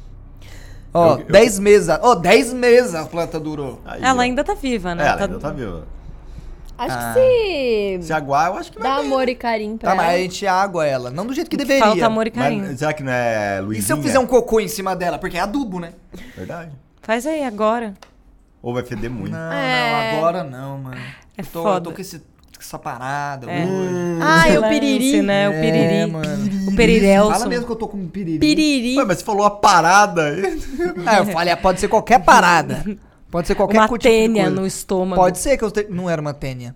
Ó, 0.95 1.17
Eu- 1.17 1.19
eu- 1.21 1.27
10 1.27 1.59
meses. 1.59 1.91
Ó, 2.01 2.15
10 2.15 2.51
meses 2.55 2.95
a 2.95 3.05
planta 3.05 3.39
durou. 3.39 3.79
Aí, 3.85 4.03
Ela 4.03 4.21
ó. 4.21 4.23
ainda 4.23 4.43
tá 4.43 4.55
viva, 4.55 4.95
né? 4.95 5.03
É, 5.05 5.07
ela 5.09 5.19
Tá- 5.19 5.25
ainda 5.27 5.39
tá 5.39 5.51
viva. 5.51 5.87
Acho 6.79 6.95
Ah. 6.97 7.13
que 7.15 7.99
se 8.01 8.07
Se 8.07 8.13
aguar, 8.13 8.47
eu 8.53 8.57
acho 8.57 8.71
que 8.71 8.79
vai 8.79 8.89
dá 8.89 8.99
bem. 8.99 9.07
amor 9.07 9.29
e 9.29 9.35
carinho 9.35 9.77
pra 9.77 9.91
Tá, 9.91 9.97
mas 9.97 10.07
a 10.07 10.13
ela. 10.13 10.23
gente 10.23 10.47
água 10.47 10.87
ela. 10.87 11.11
Não 11.11 11.27
do 11.27 11.35
jeito 11.35 11.51
que 11.51 11.57
deveria. 11.57 11.85
Falta 11.85 12.07
amor 12.07 12.27
e 12.29 12.31
carinho. 12.31 12.65
Mas 12.67 12.79
será 12.79 12.93
que 12.93 13.03
não 13.03 13.11
é 13.13 13.59
E 13.59 13.61
Luizinha? 13.63 13.87
se 13.87 13.93
eu 13.93 14.01
fizer 14.03 14.19
um 14.21 14.27
cocô 14.27 14.61
em 14.61 14.69
cima 14.69 14.95
dela? 14.95 15.19
Porque 15.19 15.37
é 15.37 15.41
adubo, 15.41 15.81
né? 15.81 15.93
Verdade. 16.37 16.71
Faz 17.03 17.27
aí 17.27 17.43
agora. 17.43 17.95
Ou 18.63 18.73
vai 18.75 18.85
feder 18.85 19.11
muito. 19.11 19.33
Não, 19.33 19.53
É. 19.53 20.13
não, 20.13 20.19
agora 20.19 20.45
não, 20.45 20.79
mano. 20.79 20.97
É 21.37 21.41
Eu 21.43 21.47
tô, 21.47 21.59
eu 21.61 21.63
foda. 21.65 21.81
tô 21.81 21.93
com, 21.93 22.01
esse, 22.01 22.23
essa 22.61 22.79
parada 22.79 23.51
É. 23.51 23.65
hoje. 23.65 24.19
Ai, 24.21 24.51
o 24.51 24.55
Silêncio, 24.61 24.69
piriri. 24.81 25.23
né? 25.23 25.49
O 25.49 25.53
É, 25.53 25.61
piriri. 25.61 26.11
mano. 26.13 26.69
O 26.69 26.77
perirelson. 26.77 27.33
Fala 27.33 27.47
mesmo 27.47 27.67
que 27.67 27.73
eu 27.73 27.77
tô 27.77 27.89
com 27.89 28.07
piriri. 28.09 28.39
Piriri. 28.39 28.99
Ué, 28.99 29.05
mas 29.05 29.19
você 29.19 29.25
falou 29.25 29.45
a 29.47 29.51
parada. 29.51 30.33
Ah, 31.07 31.19
eu 31.19 31.27
falei, 31.27 31.53
ah, 31.53 31.57
pode 31.57 31.81
ser 31.81 31.89
qualquer 31.89 32.21
parada. 32.25 32.85
Pode 33.31 33.47
ser 33.47 33.55
qualquer 33.55 33.77
Uma 33.79 33.85
tipo 33.85 33.99
de 33.99 34.03
tênia 34.09 34.45
coisa. 34.45 34.61
no 34.61 34.67
estômago. 34.67 35.21
Pode 35.21 35.39
ser 35.39 35.57
que 35.59 35.65
eu 35.65 35.71
te... 35.71 35.87
Não 35.91 36.09
era 36.09 36.21
uma 36.21 36.33
tênia. 36.33 36.75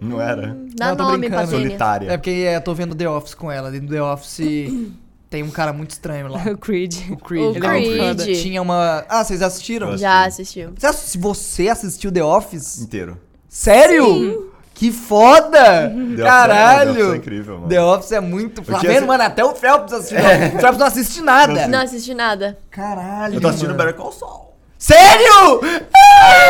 Não 0.00 0.20
era? 0.20 0.56
Dá 0.76 0.88
Não, 0.90 0.96
tô 0.96 1.02
nome 1.04 1.18
brincando. 1.28 1.50
Solitária. 1.50 2.10
É 2.12 2.16
porque 2.16 2.30
é, 2.30 2.56
eu 2.56 2.60
tô 2.60 2.74
vendo 2.74 2.94
The 2.94 3.08
Office 3.08 3.34
com 3.34 3.50
ela. 3.50 3.74
E 3.76 3.80
no 3.80 3.88
The 3.88 4.02
Office 4.02 4.38
tem 5.30 5.42
um 5.42 5.50
cara 5.50 5.72
muito 5.72 5.90
estranho 5.92 6.28
lá. 6.28 6.42
O 6.50 6.56
Creed. 6.58 6.94
O 7.10 7.16
Creed. 7.16 7.42
O 7.44 7.50
Ele 7.56 7.58
é 7.58 7.70
Creed. 7.70 7.98
foda. 7.98 8.24
Tinha 8.24 8.62
uma... 8.62 9.04
Ah, 9.08 9.22
vocês 9.24 9.40
assistiram? 9.42 9.96
Já 9.96 10.24
assistiu. 10.24 10.72
Você 10.76 10.86
ass- 10.86 10.96
Se 10.96 11.18
você 11.18 11.68
assistiu 11.68 12.10
The 12.12 12.24
Office? 12.24 12.80
Inteiro. 12.80 13.18
Sério? 13.48 14.52
Que 14.74 14.92
foda! 14.92 15.92
The 16.16 16.22
é- 16.22 16.24
Caralho! 16.24 16.94
The 16.94 17.00
Office 17.02 17.12
é 17.12 17.16
incrível, 17.16 17.54
mano. 17.56 17.68
The 17.68 17.82
Office 17.82 18.12
é 18.12 18.20
muito... 18.20 18.62
Tá 18.62 18.78
vendo, 18.78 18.90
esse- 18.92 19.06
mano? 19.06 19.22
Até 19.24 19.44
o 19.44 19.54
Phelps 19.54 19.92
assistiu. 19.92 20.18
O 20.18 20.60
Phelps 20.60 20.78
não 20.78 20.86
assiste 20.86 21.20
nada. 21.20 21.66
Não 21.66 21.80
assisti 21.80 22.14
nada. 22.14 22.58
Caralho, 22.70 23.34
Eu 23.34 23.40
tô 23.40 23.48
assistindo 23.48 23.70
mano. 23.70 23.78
Better 23.78 23.94
Call 23.94 24.12
Saul. 24.12 24.47
Sério? 24.78 25.60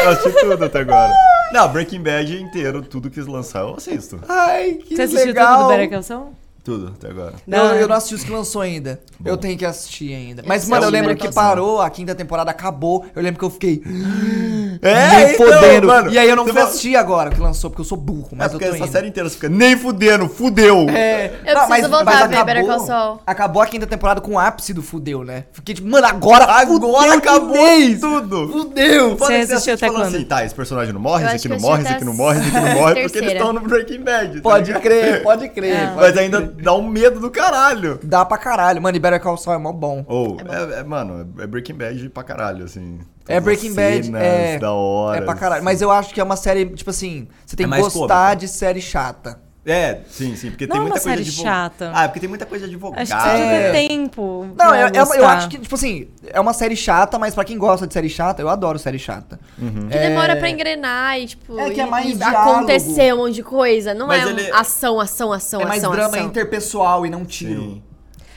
Eu 0.05 0.11
assisti 0.11 0.41
tudo 0.41 0.65
até 0.65 0.81
agora. 0.81 1.13
Não, 1.53 1.69
Breaking 1.73 2.03
Bad 2.03 2.41
inteiro, 2.43 2.83
tudo 2.83 3.09
que 3.11 3.19
eles 3.19 3.29
lançar, 3.29 3.61
eu 3.61 3.75
assisto. 3.75 4.21
Ai, 4.29 4.75
que 4.75 4.95
Você 4.95 5.03
assistiu 5.03 5.29
legal. 5.29 5.55
tudo 5.57 5.63
do 5.65 5.69
Better 5.71 5.91
Call 5.91 6.03
Saul? 6.03 6.33
Tudo, 6.65 6.93
até 6.99 7.09
agora. 7.09 7.33
Eu, 7.33 7.39
Não. 7.47 7.75
eu 7.77 7.89
não 7.89 7.97
assisti 7.97 8.15
os 8.17 8.25
que 8.25 8.31
lançou 8.31 8.61
ainda. 8.61 9.01
Bom. 9.19 9.31
Eu 9.31 9.37
tenho 9.39 9.57
que 9.57 9.65
assistir 9.65 10.13
ainda. 10.15 10.43
Eu 10.43 10.47
Mas, 10.47 10.59
assisti 10.59 10.71
mano, 10.71 10.85
eu 10.85 10.89
o 10.89 10.93
lembro 10.93 11.17
que 11.17 11.33
parou, 11.33 11.81
a 11.81 11.89
quinta 11.89 12.15
temporada 12.15 12.51
acabou. 12.51 13.07
Eu 13.17 13.23
lembro 13.23 13.39
que 13.39 13.45
eu 13.45 13.51
fiquei. 13.51 13.83
É, 14.81 15.25
nem 15.25 15.35
então, 15.35 15.47
fodendo. 15.53 15.87
mano, 15.89 16.09
e 16.11 16.17
aí 16.17 16.29
eu 16.29 16.37
não 16.37 16.45
você 16.45 16.53
fui 16.53 16.61
fala- 16.61 16.71
assistir 16.71 16.95
agora 16.95 17.31
que 17.31 17.41
lançou, 17.41 17.69
porque 17.69 17.81
eu 17.81 17.85
sou 17.85 17.99
burro, 17.99 18.29
É 18.33 18.37
mas 18.37 18.47
eu 18.53 18.59
porque 18.61 18.67
tô 18.67 18.75
essa 18.77 18.85
indo. 18.85 18.93
série 18.93 19.09
inteira 19.09 19.29
você 19.29 19.35
fica 19.35 19.49
nem 19.49 19.77
fudendo, 19.77 20.29
fudeu. 20.29 20.89
É, 20.89 21.33
Eu 21.45 21.67
preciso 21.67 21.89
voltar 21.89 22.23
a 22.23 22.27
ver 22.29 22.45
Better 22.45 22.65
Call 22.65 22.79
Saul. 22.87 23.21
Acabou 23.27 23.61
a 23.61 23.67
quinta 23.67 23.89
temporada 23.89 24.21
com 24.21 24.35
o 24.35 24.39
ápice 24.39 24.73
do 24.73 24.81
fudeu, 24.81 25.25
né? 25.25 25.45
Fiquei 25.53 25.75
tipo, 25.75 25.89
mano, 25.89 26.07
agora, 26.07 26.45
Agora 26.45 26.67
fudeu 26.69 26.97
acabou 27.13 27.57
de 27.57 27.59
vez. 27.87 28.01
tudo. 28.01 28.49
Fudeu. 28.53 29.17
Que 29.17 29.33
assistiu 29.35 29.75
até 29.75 29.89
quando? 29.91 30.03
Assim, 30.15 30.25
tá, 30.25 30.45
esse 30.45 30.55
personagem 30.55 30.93
não 30.95 31.01
morre, 31.01 31.25
Eu 31.25 31.29
esse 31.31 31.37
aqui 31.37 31.49
não 31.49 31.57
eu 31.57 31.61
morre, 31.63 31.83
esse 31.83 31.93
aqui 31.95 32.05
não 32.05 32.15
morre, 32.15 32.39
esse 32.39 32.49
aqui 32.49 32.61
não 32.69 32.75
morre, 32.75 33.01
porque 33.03 33.19
eles 33.19 33.33
estão 33.33 33.53
no 33.53 33.61
Breaking 33.61 34.03
Bad. 34.05 34.35
tá 34.37 34.41
Pode 34.43 34.75
crer, 34.75 35.23
pode 35.25 35.49
crer. 35.49 35.75
É. 35.75 35.93
Mas 35.97 36.17
ainda 36.17 36.48
dá 36.49 36.75
um 36.75 36.87
medo 36.89 37.21
do 37.21 37.31
caralho. 37.31 37.99
Dá 38.03 38.25
pra 38.25 38.39
caralho. 38.39 38.81
Mano, 38.83 38.97
e 38.97 39.01
Better 39.01 39.21
Call 39.21 39.37
Saul 39.37 39.57
é 39.57 39.59
mó 39.59 39.73
bom. 39.73 40.05
Ou, 40.09 40.37
é, 40.41 40.81
é, 40.81 40.85
mano, 40.85 41.29
é 41.39 41.47
Breaking 41.47 41.75
Bad 41.75 42.09
pra 42.11 42.23
caralho, 42.23 42.65
assim. 42.65 42.99
É 43.27 43.39
Breaking 43.41 43.75
Bad, 43.75 44.11
é. 44.17 44.59
da 44.59 44.73
hora. 44.73 45.19
É 45.19 45.21
pra 45.21 45.35
caralho. 45.35 45.63
Mas 45.63 45.83
eu 45.83 45.91
acho 45.91 46.15
que 46.15 46.21
é 46.21 46.25
uma 46.25 46.37
série, 46.37 46.67
tipo 46.67 46.91
assim, 46.91 47.29
você 47.45 47.55
tem 47.57 47.65
É 47.65 47.67
que 47.67 47.71
mais 47.71 47.83
gostar 47.83 48.27
cômica. 48.31 48.37
de 48.37 48.49
série 48.49 48.81
chata. 48.81 49.39
É, 49.69 50.01
sim, 50.09 50.35
sim, 50.35 50.51
porque 50.51 50.67
Não 50.67 50.73
tem 50.73 50.79
é 50.79 50.83
muita 50.83 50.97
uma 50.97 51.03
coisa 51.03 51.17
série 51.19 51.25
de... 51.25 51.31
chata. 51.33 51.93
Ah, 51.95 52.05
é 52.05 52.09
porque 52.09 52.21
tem 52.21 52.29
muita 52.29 52.47
coisa 52.47 52.65
de 52.67 52.71
advogado. 52.75 53.03
Acho 53.03 53.15
que 53.15 53.23
você 53.23 53.29
É. 53.29 53.71
ter 53.73 53.89
tempo. 53.89 54.49
Não, 54.57 54.75
eu, 54.75 54.89
eu, 54.89 55.15
eu 55.15 55.27
acho 55.27 55.49
que, 55.49 55.59
tipo 55.59 55.75
assim, 55.75 56.09
é 56.27 56.41
uma 56.41 56.53
série 56.55 56.75
chata, 56.75 57.19
mas 57.19 57.35
pra 57.35 57.45
quem 57.45 57.59
gosta 57.59 57.87
de 57.87 57.93
série 57.93 58.09
chata, 58.09 58.41
eu 58.41 58.49
adoro 58.49 58.79
série 58.79 58.99
chata. 58.99 59.39
Uhum. 59.59 59.89
Que 59.89 59.99
demora 59.99 60.37
pra 60.37 60.49
engrenar 60.49 61.19
e, 61.21 61.27
tipo, 61.27 61.59
É 61.59 61.71
que 61.71 61.81
é 61.81 61.87
mais 61.87 62.19
e 62.19 62.23
acontecer 62.23 63.13
um 63.15 63.19
monte 63.19 63.35
de 63.35 63.43
coisa. 63.43 63.93
Não 63.93 64.07
Mas 64.07 64.27
é 64.27 64.31
ele- 64.31 64.51
ação, 64.53 64.99
ação, 65.01 65.33
ação, 65.33 65.61
é 65.61 65.67
mais 65.67 65.83
ação, 65.85 65.93
drama 65.93 66.17
ação. 66.17 66.27
interpessoal 66.29 67.05
e 67.05 67.11
não 67.11 67.25
tiro. 67.25 67.61
Sim. 67.61 67.83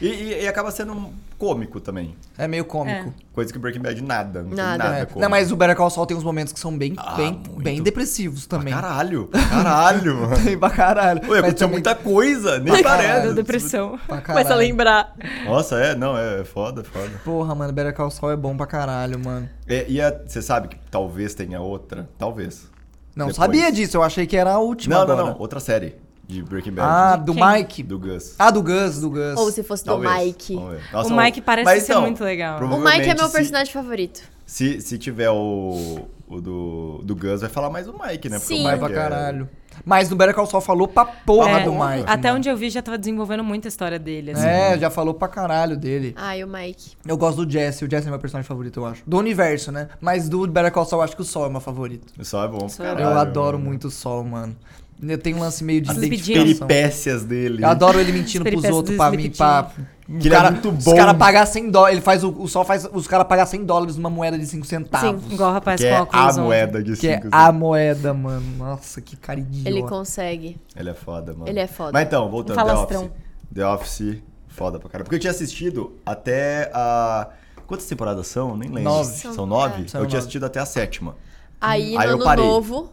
E, 0.01 0.07
e- 0.07 0.43
e 0.43 0.47
acaba 0.47 0.69
sendo 0.71 0.93
um 0.93 1.13
cômico 1.41 1.79
também. 1.79 2.15
É 2.37 2.47
meio 2.47 2.63
cômico. 2.63 3.11
Coisa 3.33 3.51
que 3.51 3.57
o 3.57 3.61
Breaking 3.61 3.81
Bad 3.81 3.99
nada. 4.03 4.41
Não 4.43 4.49
tem 4.49 4.57
Nada. 4.57 4.83
nada 4.83 4.95
É. 4.97 4.99
cômico. 5.05 5.19
Não, 5.19 5.27
mas 5.29 5.51
o 5.51 5.55
Better 5.55 5.75
Call 5.75 5.89
Saul 5.89 6.05
tem 6.05 6.15
uns 6.15 6.23
momentos 6.23 6.53
que 6.53 6.59
são 6.59 6.77
bem, 6.77 6.93
Ah, 6.97 7.15
bem, 7.15 7.31
muito. 7.33 7.51
bem 7.63 7.81
depressivos 7.81 8.45
Pra 8.45 8.59
também. 8.59 8.71
Caralho, 8.71 9.25
pra 9.25 9.41
caralho, 9.43 10.15
mano. 10.21 10.43
Tem 10.43 10.55
pra 10.57 10.69
caralho. 10.69 11.19
Ué, 11.21 11.27
Mas 11.27 11.37
aconteceu 11.39 11.55
também- 11.67 11.71
muita 11.71 11.95
coisa, 11.95 12.59
nem 12.59 12.73
Pra 12.73 12.83
parece. 12.83 13.07
caralho. 13.09 13.33
Depressão. 13.33 13.99
Pra 14.07 14.21
Começa 14.21 14.31
a 14.41 14.43
caralho. 14.43 14.59
lembrar. 14.59 15.15
Nossa, 15.45 15.75
é, 15.77 15.95
não, 15.95 16.15
é 16.15 16.43
foda, 16.43 16.83
foda. 16.83 17.09
Porra, 17.25 17.55
mano, 17.55 17.73
Better 17.73 17.95
Call 17.95 18.11
Saul 18.11 18.31
é 18.33 18.35
bom 18.37 18.55
pra 18.55 18.67
caralho, 18.67 19.17
mano. 19.17 19.49
É, 19.67 19.85
e 19.89 19.97
você 20.27 20.41
sabe 20.43 20.67
que 20.67 20.77
talvez 20.91 21.33
tenha 21.33 21.59
outra? 21.59 22.07
Talvez. 22.19 22.69
Não 23.15 23.27
Depois. 23.27 23.35
sabia 23.35 23.71
disso, 23.71 23.97
eu 23.97 24.03
achei 24.03 24.25
que 24.27 24.37
era 24.37 24.53
a 24.53 24.59
última 24.59 24.95
Não, 24.95 25.01
agora. 25.01 25.17
não, 25.23 25.27
não. 25.31 25.39
Outra 25.39 25.59
série 25.59 25.95
de 26.31 26.41
Breaking 26.43 26.71
Bad. 26.71 26.87
Ah, 26.89 27.15
do 27.17 27.33
Quem? 27.33 27.43
Mike. 27.45 27.83
Do 27.83 27.99
Gus. 27.99 28.35
Ah, 28.39 28.49
do 28.49 28.63
Gus, 28.63 28.99
do 29.01 29.09
Gus. 29.09 29.37
Ou 29.37 29.51
se 29.51 29.61
fosse 29.63 29.83
do 29.83 29.87
Talvez. 29.87 30.25
Mike. 30.25 30.55
Vamos 30.55 30.71
ver. 30.71 30.81
O 30.91 30.97
Nossa, 30.97 31.15
Mike 31.15 31.41
parece 31.41 31.65
mas 31.65 31.83
ser 31.83 31.91
então, 31.91 32.01
muito 32.01 32.23
legal. 32.23 32.61
O 32.63 32.79
Mike 32.79 33.09
é 33.09 33.13
meu 33.15 33.27
se- 33.27 33.33
personagem 33.33 33.73
favorito. 33.73 34.21
Se, 34.45 34.81
se 34.81 34.97
tiver 34.97 35.29
o, 35.29 36.07
o 36.27 36.41
do, 36.41 37.01
do 37.03 37.15
Gus, 37.15 37.41
vai 37.41 37.49
falar 37.49 37.69
mais 37.69 37.85
do 37.85 37.93
Mike, 37.93 38.27
né? 38.29 38.37
Porque 38.39 38.55
Sim. 38.55 38.65
o 38.65 38.67
Mike 38.67 38.79
pra 38.79 38.89
é- 38.89 38.93
caralho. 38.93 39.49
Mas 39.85 40.09
no 40.09 40.17
Better 40.17 40.35
Call 40.35 40.45
Saul 40.45 40.61
falou 40.61 40.85
pra 40.85 41.05
porra 41.05 41.61
É, 41.61 41.63
do 41.63 41.71
Mike. 41.71 42.03
até 42.05 42.31
onde 42.33 42.49
eu 42.49 42.57
vi 42.57 42.69
já 42.69 42.81
tava 42.81 42.97
desenvolvendo 42.97 43.41
muito 43.41 43.65
a 43.65 43.69
história 43.69 43.97
dele. 43.97 44.31
Assim. 44.31 44.45
É, 44.45 44.77
já 44.77 44.89
falou 44.89 45.13
pra 45.13 45.29
caralho 45.29 45.77
dele. 45.77 46.13
Ai, 46.17 46.43
o 46.43 46.47
Mike. 46.47 46.91
Eu 47.07 47.15
gosto 47.17 47.45
do 47.45 47.49
Jesse, 47.51 47.85
o 47.85 47.89
Jesse 47.89 48.05
é 48.05 48.09
meu 48.09 48.19
personagem 48.19 48.45
favorito, 48.47 48.81
eu 48.81 48.85
acho. 48.85 49.01
Do 49.07 49.17
universo, 49.17 49.71
né? 49.71 49.87
Mas 50.01 50.27
do 50.27 50.45
Better 50.45 50.71
Call 50.73 50.83
Saul, 50.85 51.01
eu 51.01 51.05
acho 51.05 51.15
que 51.15 51.21
o 51.21 51.25
Sol 51.25 51.45
é 51.45 51.49
meu 51.49 51.61
favorito. 51.61 52.11
O 52.19 52.25
Sol 52.25 52.43
é 52.43 52.47
bom 52.49 52.67
Sol 52.67 52.85
é 52.85 52.89
caralho. 52.89 53.05
eu 53.15 53.17
adoro 53.17 53.57
mano. 53.57 53.69
muito 53.69 53.87
o 53.87 53.91
Sol, 53.91 54.25
mano. 54.25 54.55
Eu 55.01 55.17
tenho 55.17 55.37
um 55.37 55.39
lance 55.39 55.63
meio 55.63 55.81
de 55.81 55.89
As 55.89 55.97
identificação. 55.97 56.43
Peripécias 56.67 57.23
dele. 57.23 57.63
Eu 57.63 57.69
adoro 57.69 57.99
ele 57.99 58.11
mentindo 58.11 58.45
pros 58.45 58.63
outros 58.65 58.95
pra 58.95 59.09
mim, 59.11 59.29
pra... 59.31 59.71
Que 60.19 60.27
ele 60.27 60.35
é 60.35 60.51
muito 60.51 60.69
Os 60.71 60.83
bom. 60.83 60.95
caras 60.95 61.15
pagar 61.15 61.45
100 61.45 61.71
dólares, 61.71 61.95
ele 61.95 62.03
faz 62.03 62.21
o, 62.23 62.29
o 62.31 62.45
Sol 62.47 62.65
faz 62.65 62.85
os 62.91 63.07
caras 63.07 63.25
pagar 63.27 63.45
100 63.45 63.63
dólares 63.63 63.95
numa 63.95 64.09
moeda 64.09 64.37
de 64.37 64.45
5 64.45 64.65
centavos. 64.65 65.23
Igual 65.31 65.51
o 65.51 65.53
rapaz 65.53 65.79
Que 65.79 65.87
com 65.87 65.95
é 65.95 66.07
a 66.19 66.33
moeda 66.33 66.83
de 66.83 66.97
Que 66.97 67.07
é 67.07 67.21
a 67.31 67.51
moeda, 67.51 68.13
mano. 68.13 68.45
Nossa, 68.57 68.99
que 68.99 69.15
cara 69.15 69.39
idiota. 69.39 69.69
Ele 69.69 69.81
consegue. 69.83 70.59
Ele 70.75 70.89
é 70.89 70.93
foda, 70.93 71.31
mano. 71.33 71.47
Ele 71.47 71.59
é 71.61 71.67
foda. 71.67 71.91
Mas 71.93 72.05
então, 72.07 72.29
voltando, 72.29 72.57
The 72.57 72.61
Falastrão. 72.61 73.01
Office. 73.05 73.13
The 73.55 73.65
Office, 73.67 74.17
foda 74.49 74.79
pra 74.79 74.89
caralho. 74.89 75.05
Porque 75.05 75.15
eu 75.15 75.19
tinha 75.19 75.31
assistido 75.31 75.93
até 76.05 76.69
a... 76.73 77.29
Quantas 77.65 77.85
temporadas 77.87 78.27
são? 78.27 78.57
Nem 78.57 78.67
lembro. 78.69 78.83
Nove. 78.91 79.13
São 79.33 79.45
nove? 79.45 79.83
É. 79.83 79.87
São 79.87 80.01
eu 80.01 80.07
tinha 80.07 80.17
nove. 80.17 80.17
assistido 80.17 80.45
até 80.45 80.59
a 80.59 80.65
sétima. 80.65 81.15
Aí, 81.61 81.95
Aí 81.95 82.05
no 82.07 82.11
eu 82.11 82.15
ano 82.15 82.23
parei. 82.25 82.45
novo. 82.45 82.91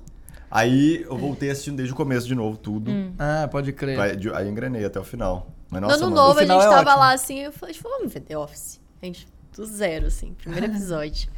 Aí 0.50 1.02
eu 1.08 1.16
voltei 1.16 1.50
assistindo 1.50 1.76
desde 1.76 1.92
o 1.92 1.96
começo 1.96 2.26
de 2.26 2.34
novo, 2.34 2.56
tudo. 2.56 2.90
Ah, 3.18 3.48
pode 3.50 3.72
crer. 3.72 3.98
Aí, 4.00 4.16
de- 4.16 4.32
aí 4.32 4.48
engrenei 4.48 4.84
até 4.84 4.98
o 4.98 5.04
final. 5.04 5.48
Mas 5.70 5.82
No 5.82 5.88
nossa, 5.88 6.00
ano 6.04 6.10
mano. 6.14 6.26
novo, 6.28 6.38
a 6.40 6.42
gente 6.46 6.52
é 6.52 6.68
tava 6.68 6.76
ótimo. 6.90 6.98
lá 6.98 7.12
assim, 7.12 7.38
eu 7.40 7.52
falei, 7.52 7.74
tipo, 7.74 7.88
vamos 7.88 8.12
ver 8.12 8.20
The 8.20 8.38
Office. 8.38 8.80
A 9.02 9.06
gente, 9.06 9.28
do 9.54 9.64
zero, 9.66 10.06
assim, 10.06 10.32
primeiro 10.34 10.66
episódio. 10.72 11.28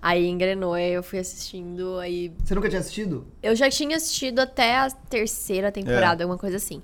aí 0.00 0.26
engrenou, 0.28 0.74
aí 0.74 0.92
eu 0.92 1.02
fui 1.02 1.18
assistindo, 1.18 1.98
aí... 1.98 2.32
Você 2.44 2.54
nunca 2.54 2.68
tinha 2.68 2.80
assistido? 2.80 3.26
Eu 3.42 3.56
já 3.56 3.68
tinha 3.68 3.96
assistido 3.96 4.38
até 4.38 4.76
a 4.78 4.90
terceira 4.90 5.72
temporada, 5.72 6.22
alguma 6.22 6.38
coisa 6.38 6.56
assim. 6.56 6.80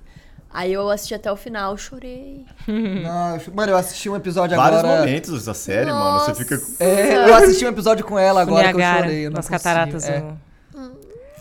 Aí 0.51 0.73
eu 0.73 0.89
assisti 0.89 1.13
até 1.13 1.31
o 1.31 1.35
final, 1.37 1.77
chorei. 1.77 2.43
Eu- 2.67 3.53
mano, 3.53 3.71
eu 3.71 3.77
assisti 3.77 4.09
um 4.09 4.15
episódio 4.15 4.57
Vários 4.57 4.79
agora. 4.79 4.99
momentos 4.99 5.31
dessa 5.31 5.53
série, 5.53 5.91
mano. 5.91 6.19
Você 6.21 6.33
fica. 6.35 6.59
É, 6.83 7.29
eu 7.29 7.35
assisti 7.35 7.63
um 7.65 7.69
episódio 7.69 8.03
com 8.03 8.17
ela 8.17 8.41
agora 8.41 8.73
que 8.73 8.81
eu 8.81 8.95
chorei. 8.97 9.27
Eu 9.27 9.31
nas 9.31 9.47
cataratas. 9.47 10.03
É, 10.09 10.19
do- 10.21 10.48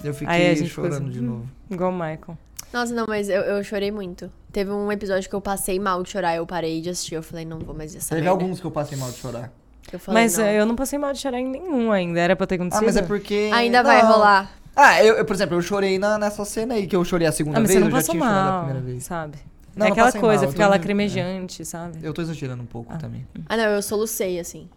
eu 0.05 0.15
fiquei 0.15 0.57
chorando 0.67 0.95
assim, 0.95 1.11
de 1.11 1.21
novo. 1.21 1.49
Igual 1.71 1.91
o 1.91 1.95
Michael. 1.95 2.39
Nossa, 2.73 2.95
não, 2.95 3.07
mas 3.09 3.29
eu, 3.29 3.41
eu 3.43 3.65
chorei 3.65 3.91
muito. 3.91 4.31
Teve 4.53 4.71
um 4.71 4.93
episódio 4.93 5.29
que 5.29 5.35
eu 5.35 5.41
passei 5.41 5.79
mal 5.81 6.03
de 6.03 6.11
chorar, 6.11 6.37
eu 6.37 6.47
parei 6.47 6.81
de 6.83 6.91
assistir. 6.91 7.15
Eu 7.15 7.23
falei, 7.23 7.45
não 7.45 7.59
vou 7.59 7.75
mais 7.75 7.95
essa 7.97 8.11
Teve 8.11 8.23
merda. 8.23 8.31
alguns 8.31 8.61
que 8.61 8.67
eu 8.67 8.71
passei 8.71 8.99
mal 8.99 9.11
de 9.11 9.17
chorar. 9.17 9.51
Eu 9.91 9.99
falei, 9.99 10.23
Mas 10.25 10.37
não. 10.37 10.45
eh, 10.45 10.61
eu 10.61 10.67
não 10.67 10.77
passei 10.77 10.99
mal 10.99 11.13
de 11.15 11.19
chorar 11.19 11.41
em 11.41 11.49
nenhum 11.49 11.91
ainda. 11.91 12.21
Era 12.21 12.37
pra 12.37 12.47
ter 12.47 12.57
acontecido. 12.57 12.83
Ah, 12.83 12.87
mas 12.87 12.97
é 12.97 13.03
porque. 13.03 13.51
Ainda 13.55 13.83
vai 13.83 14.03
Não. 14.03 14.13
rolar. 14.13 14.51
Ah, 14.77 15.03
eu, 15.03 15.15
eu, 15.17 15.25
por 15.25 15.35
exemplo, 15.35 15.57
eu 15.57 15.63
chorei 15.63 15.99
na, 15.99 16.19
nessa 16.19 16.45
cena 16.45 16.75
aí, 16.75 16.87
que 16.87 16.95
eu 16.95 17.03
chorei 17.05 17.27
a 17.27 17.33
segunda 17.33 17.57
Ah, 17.57 17.61
mas 17.61 17.69
vez, 17.71 17.81
você 17.81 17.89
não 17.89 17.97
eu 17.97 18.03
já 18.03 18.13
tinha 18.13 18.23
chorado 18.23 18.39
a 18.39 18.53
mal, 18.53 18.65
primeira 18.65 18.87
vez. 18.87 19.05
sabe? 19.05 19.39
Não, 19.75 19.87
é 19.87 19.91
aquela 19.91 20.13
coisa, 20.13 20.27
mal, 20.43 20.45
eu 20.45 20.51
fica 20.51 20.65
tô- 20.65 20.71
lacrimejante, 20.71 21.65
sabe? 21.65 21.99
Eu 22.03 22.13
tô 22.13 22.21
exagerando 22.21 22.63
um 22.63 22.67
pouco 22.67 22.97
também. 22.99 23.27
Ah, 23.49 23.57
não, 23.57 23.65
eu 23.65 23.81
solucei, 23.83 24.39
assim. 24.39 24.69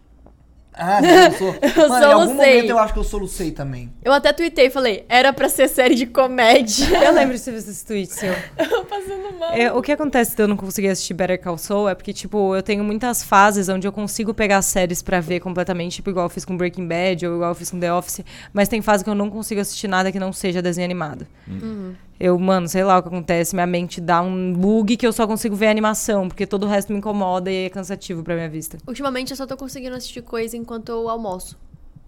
Ah, 0.74 1.00
você 1.00 1.38
soluçou. 1.38 1.56
Eu 1.82 1.88
Mano, 1.88 2.04
em 2.04 2.12
algum 2.12 2.34
momento 2.34 2.70
eu 2.70 2.78
acho 2.78 2.92
que 2.92 2.98
eu 2.98 3.04
solucei 3.04 3.50
também. 3.50 3.92
Eu 4.02 4.12
até 4.12 4.32
tuitei 4.32 4.66
e 4.66 4.70
falei, 4.70 5.04
era 5.08 5.32
pra 5.32 5.48
ser 5.48 5.68
série 5.68 5.94
de 5.94 6.06
comédia. 6.06 6.86
Eu 7.04 7.12
lembro 7.12 7.36
de 7.36 7.42
ter 7.42 7.52
visto 7.52 7.68
esse 7.68 7.84
tweet 7.84 8.12
seu. 8.12 8.32
Passando 8.88 9.38
mal. 9.38 9.52
É, 9.52 9.72
o 9.72 9.82
que 9.82 9.92
acontece 9.92 10.34
de 10.36 10.42
eu 10.42 10.48
não 10.48 10.56
conseguir 10.56 10.88
assistir 10.88 11.14
Better 11.14 11.40
Call 11.40 11.58
Saul 11.58 11.88
é 11.88 11.94
porque, 11.94 12.12
tipo, 12.12 12.54
eu 12.54 12.62
tenho 12.62 12.82
muitas 12.84 13.22
fases 13.22 13.68
onde 13.68 13.86
eu 13.86 13.92
consigo 13.92 14.32
pegar 14.32 14.62
séries 14.62 15.02
pra 15.02 15.20
ver 15.20 15.40
completamente, 15.40 15.96
tipo, 15.96 16.10
igual 16.10 16.26
eu 16.26 16.30
fiz 16.30 16.44
com 16.44 16.56
Breaking 16.56 16.86
Bad 16.86 17.26
ou 17.26 17.34
igual 17.36 17.50
eu 17.50 17.54
fiz 17.54 17.70
com 17.70 17.78
The 17.78 17.92
Office, 17.92 18.20
mas 18.52 18.68
tem 18.68 18.80
fase 18.80 19.04
que 19.04 19.10
eu 19.10 19.14
não 19.14 19.30
consigo 19.30 19.60
assistir 19.60 19.88
nada 19.88 20.10
que 20.12 20.18
não 20.18 20.32
seja 20.32 20.62
desenho 20.62 20.84
animado. 20.84 21.26
Eu, 22.20 22.38
mano, 22.38 22.68
sei 22.68 22.84
lá 22.84 22.98
o 22.98 23.02
que 23.02 23.08
acontece, 23.08 23.52
minha 23.52 23.66
mente 23.66 24.00
dá 24.00 24.22
um 24.22 24.52
bug 24.52 24.96
que 24.96 25.04
eu 25.04 25.12
só 25.12 25.26
consigo 25.26 25.56
ver 25.56 25.66
a 25.66 25.70
animação, 25.72 26.28
porque 26.28 26.46
todo 26.46 26.64
o 26.64 26.68
resto 26.68 26.92
me 26.92 26.98
incomoda 26.98 27.50
e 27.50 27.64
é 27.64 27.68
cansativo 27.68 28.22
pra 28.22 28.36
minha 28.36 28.48
vista. 28.48 28.78
Ultimamente 28.86 29.32
eu 29.32 29.36
só 29.36 29.44
tô 29.44 29.56
conseguindo 29.56 29.96
assistir 29.96 30.22
coisa 30.22 30.56
enquanto 30.62 30.88
eu 30.88 31.08
almoço. 31.08 31.58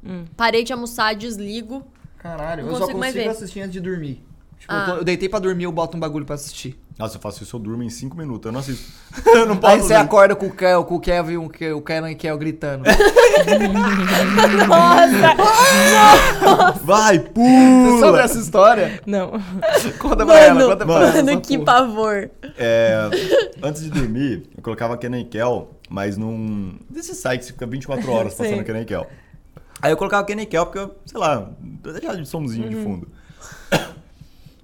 Hum. 0.05 0.25
Parei 0.37 0.65
de 0.65 0.73
almoçar, 0.73 1.15
desligo. 1.15 1.83
Caralho, 2.19 2.67
eu 2.67 2.73
só 2.75 2.81
consigo 2.81 2.99
mais 2.99 3.13
consigo 3.15 3.31
ver. 3.31 3.37
assistir 3.37 3.61
antes 3.61 3.73
de 3.73 3.81
dormir. 3.81 4.25
Tipo, 4.59 4.73
Ah. 4.73 4.85
eu, 4.89 4.93
tô- 4.95 4.99
eu 5.01 5.05
deitei 5.05 5.29
pra 5.29 5.39
dormir, 5.39 5.65
eu 5.65 5.73
boto 5.73 5.97
um 5.97 6.01
bagulho 6.01 6.25
pra 6.25 6.37
assistir. 6.37 6.79
Nossa, 6.99 7.17
eu 7.17 7.21
faço 7.21 7.43
isso, 7.43 7.57
eu 7.57 7.61
durmo 7.61 7.83
em 7.83 7.91
5 7.91 8.17
minutos. 8.17 8.47
Eu 8.47 8.53
não 8.53 8.61
assisto. 8.61 8.85
eu 9.27 9.45
não 9.47 9.57
posso. 9.57 9.75
Aí 9.75 9.81
você 9.83 9.95
acorda 9.95 10.35
com 10.37 10.47
o, 10.47 10.51
Kel, 10.53 10.85
com 10.85 10.95
o 10.95 11.01
Kevin, 11.01 11.37
o 11.39 11.49
Ke- 11.51 11.73
o 11.73 11.83
Kenan 11.83 12.11
e 12.13 12.15
o 12.15 12.17
Kel 12.17 12.39
gritando. 12.39 12.85
Vai, 16.83 17.19
Você 17.19 17.29
pula! 17.31 18.01
sabe 18.01 18.19
essa 18.19 18.39
história? 18.39 19.01
Não. 19.07 19.33
Conta 19.99 20.25
pra 20.25 20.39
ela, 20.41 20.55
Mano, 20.55 20.67
conta 20.71 20.77
pra 20.87 20.87
mano, 20.87 21.07
ela. 21.07 21.23
mano, 21.25 21.41
que 21.41 21.59
pavor. 21.59 22.31
É, 22.59 23.11
antes 23.63 23.83
de 23.83 23.91
dormir, 23.91 24.45
eu 24.57 24.63
colocava 24.63 24.97
Kenan 24.97 25.21
e 25.21 25.25
Kel, 25.25 25.71
mas 25.89 26.17
num. 26.17 26.79
desses 26.89 27.17
sites 27.19 27.47
que 27.49 27.53
fica 27.55 27.67
24 27.67 28.11
horas 28.11 28.35
passando 28.37 28.59
Sim. 28.59 28.65
Kenan 28.65 28.81
e 28.83 28.85
Kel. 28.85 29.07
Aí 29.83 29.93
eu 29.93 29.97
colocava 29.97 30.25
Kenan 30.27 30.43
e 30.43 30.47
Kel 30.47 30.65
porque, 30.67 30.79
eu, 30.79 30.95
sei 31.05 31.19
lá, 31.19 31.51
deixava 31.61 32.17
de 32.17 32.27
somzinho 32.29 32.69
de 32.71 32.77
fundo. 32.77 33.09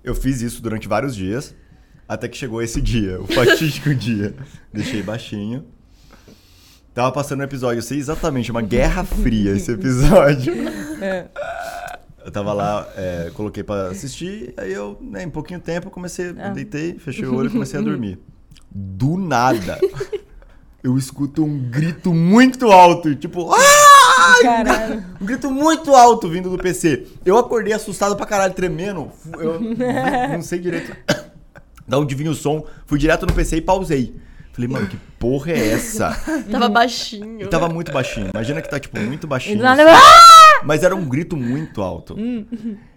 Eu 0.02 0.14
fiz 0.14 0.40
isso 0.40 0.62
durante 0.62 0.88
vários 0.88 1.14
dias, 1.14 1.54
até 2.08 2.26
que 2.26 2.34
chegou 2.34 2.62
esse 2.62 2.80
dia, 2.80 3.20
o 3.20 3.26
fatídico 3.26 3.92
dia. 3.94 4.34
Deixei 4.72 5.02
baixinho. 5.02 5.66
Tava 6.94 7.12
passando 7.12 7.40
um 7.40 7.44
episódio, 7.44 7.78
eu 7.80 7.82
sei 7.82 7.98
exatamente, 7.98 8.50
uma 8.50 8.62
guerra 8.62 9.04
fria 9.04 9.52
esse 9.52 9.70
episódio. 9.72 10.54
É. 11.02 11.26
Eu 12.24 12.30
tava 12.30 12.52
lá, 12.52 12.86
é, 12.96 13.30
coloquei 13.34 13.62
pra 13.62 13.88
assistir, 13.88 14.52
aí 14.56 14.70
eu, 14.72 14.98
né, 15.02 15.22
em 15.22 15.30
pouquinho 15.30 15.58
tempo, 15.60 15.86
eu 15.86 15.90
comecei, 15.90 16.34
Ah. 16.38 16.48
deitei, 16.50 16.98
fechei 16.98 17.24
o 17.26 17.34
olho 17.34 17.48
e 17.48 17.52
comecei 17.52 17.78
a 17.78 17.82
dormir. 17.82 18.18
Do 18.70 19.16
nada, 19.18 19.78
eu 20.82 20.96
escuto 20.96 21.44
um 21.44 21.58
grito 21.58 22.12
muito 22.12 22.70
alto, 22.70 23.14
tipo, 23.14 23.52
ah! 23.52 24.38
Caralho. 24.42 25.04
Um 25.20 25.24
grito 25.26 25.50
muito 25.50 25.94
alto 25.94 26.28
vindo 26.28 26.48
do 26.48 26.58
PC. 26.58 27.06
Eu 27.24 27.36
acordei 27.38 27.72
assustado 27.72 28.16
pra 28.16 28.26
caralho, 28.26 28.54
tremendo. 28.54 29.10
Eu 29.38 29.60
não 30.32 30.42
sei 30.42 30.58
direito 30.58 30.96
Da 31.86 31.98
onde 31.98 32.14
vinha 32.14 32.30
o 32.30 32.34
som, 32.34 32.64
fui 32.86 32.98
direto 32.98 33.26
no 33.26 33.32
PC 33.32 33.56
e 33.56 33.60
pausei. 33.60 34.14
Falei, 34.52 34.68
mano, 34.68 34.86
que 34.86 34.96
porra 35.18 35.52
é 35.52 35.72
essa? 35.72 36.10
Tava 36.50 36.68
baixinho. 36.68 37.42
E 37.42 37.46
tava 37.48 37.68
muito 37.68 37.92
baixinho. 37.92 38.30
Imagina 38.32 38.60
que 38.62 38.68
tá, 38.70 38.78
tipo, 38.78 38.98
muito 39.00 39.26
baixinho. 39.26 39.58
assim. 39.92 40.02
Mas 40.64 40.82
era 40.82 40.94
um 40.94 41.04
grito 41.04 41.36
muito 41.36 41.82
alto. 41.82 42.16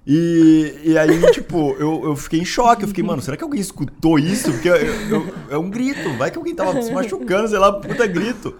E, 0.05 0.81
e 0.83 0.97
aí, 0.97 1.31
tipo, 1.31 1.75
eu, 1.79 2.01
eu 2.05 2.15
fiquei 2.15 2.39
em 2.41 2.45
choque. 2.45 2.83
Eu 2.83 2.87
fiquei, 2.89 3.03
mano, 3.03 3.21
será 3.21 3.37
que 3.37 3.43
alguém 3.43 3.61
escutou 3.61 4.19
isso? 4.19 4.51
Porque 4.51 4.67
eu- 4.69 4.75
eu- 4.75 5.33
é 5.49 5.57
um 5.57 5.69
grito. 5.69 6.13
Vai 6.17 6.29
que 6.29 6.37
alguém 6.37 6.53
tava 6.53 6.81
se 6.81 6.91
machucando, 6.91 7.47
sei 7.47 7.57
lá, 7.57 7.71
puta 7.71 8.05
grito. 8.05 8.53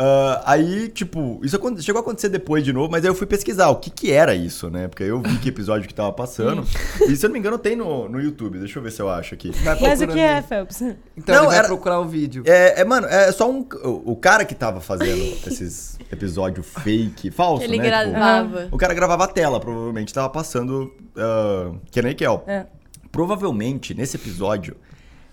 Ah, 0.00 0.42
aí, 0.52 0.88
tipo, 0.88 1.40
isso 1.42 1.58
chegou 1.82 1.98
a 1.98 2.02
acontecer 2.02 2.28
depois 2.28 2.62
de 2.62 2.72
novo, 2.72 2.88
mas 2.88 3.04
aí 3.04 3.10
eu 3.10 3.16
fui 3.16 3.26
pesquisar 3.26 3.68
o 3.68 3.74
que 3.76 3.90
que 3.90 4.12
era 4.12 4.32
isso, 4.32 4.70
né? 4.70 4.86
Porque 4.86 5.02
eu 5.02 5.20
vi 5.20 5.36
que 5.38 5.48
episódio 5.48 5.88
que 5.88 5.92
tava 5.94 6.12
passando. 6.12 6.64
e 7.08 7.16
se 7.16 7.26
eu 7.26 7.28
não 7.28 7.32
me 7.34 7.40
engano, 7.40 7.58
tem 7.58 7.74
no, 7.74 8.08
no 8.08 8.20
YouTube. 8.20 8.58
Deixa 8.60 8.78
eu 8.78 8.82
ver 8.84 8.92
se 8.92 9.02
eu 9.02 9.10
acho 9.10 9.34
aqui. 9.34 9.50
Vai 9.50 9.76
Mas 9.80 10.00
o 10.00 10.06
que 10.06 10.20
é. 10.20 10.40
Phelps? 10.40 10.82
Então 11.16 11.34
Não, 11.34 11.42
ele 11.42 11.46
vai 11.48 11.58
era- 11.58 11.66
procurar 11.66 11.98
o 11.98 12.04
vídeo. 12.06 12.44
É, 12.46 12.80
é, 12.80 12.84
mano, 12.84 13.08
é 13.08 13.32
só 13.32 13.50
um. 13.50 13.66
O, 13.82 14.14
cara 14.14 14.44
que 14.44 14.54
tava 14.54 14.80
fazendo 14.80 15.20
esses 15.44 15.98
episódios 16.12 16.64
fake, 16.64 17.32
falso, 17.32 17.64
Ele 17.64 17.76
né? 17.78 17.84
Tipo, 17.84 18.12
gravava. 18.12 18.68
o 18.70 18.76
cara 18.76 18.94
gravava 18.94 19.24
a 19.24 19.28
tela, 19.28 19.58
provavelmente 19.58 20.14
tava 20.14 20.28
passando 20.30 20.92
uh, 21.16 21.76
Kenan 21.90 22.10
e 22.10 22.14
Kel. 22.14 22.44
É. 22.46 22.66
Provavelmente, 23.10 23.94
nesse 23.94 24.16
episódio, 24.16 24.76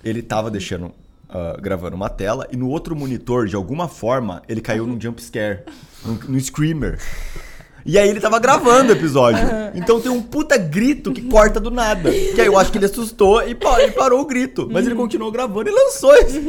ele 0.04 0.24
tava 0.24 0.50
deixando. 0.50 0.92
Ah, 1.30 1.58
gravando 1.62 1.96
uma 1.96 2.10
tela 2.10 2.48
e 2.52 2.58
no 2.58 2.70
outro 2.70 2.96
monitor, 2.96 3.48
de 3.48 3.56
alguma 3.56 3.88
forma, 3.88 4.42
ele 4.48 4.62
caiu 4.62 4.86
num 4.86 5.00
jump 5.00 5.22
scare, 5.22 5.60
no, 6.28 6.40
screamer. 6.40 7.00
E 7.88 8.00
aí 8.00 8.10
ele 8.10 8.20
tava 8.20 8.40
gravando 8.40 8.90
o 8.90 8.96
episódio. 8.96 9.40
Então 9.76 10.02
tem 10.02 10.12
um 10.12 10.20
puta 10.20 10.58
grito 10.58 11.12
que 11.14 11.22
corta 11.22 11.60
do 11.60 11.70
nada. 11.70 12.10
Que 12.12 12.42
aí 12.42 12.48
eu 12.48 12.58
acho 12.58 12.72
que 12.72 12.80
ele 12.80 12.86
assustou 12.86 13.48
e, 13.48 13.54
pa- 13.54 13.78
parou 13.96 14.22
o 14.22 14.26
grito. 14.26 14.68
Mas 14.72 14.88
ele 14.88 14.96
continuou 14.96 15.32
gravando 15.32 15.70
e 15.70 15.72
lançou 15.72 16.12
esse. 16.16 16.40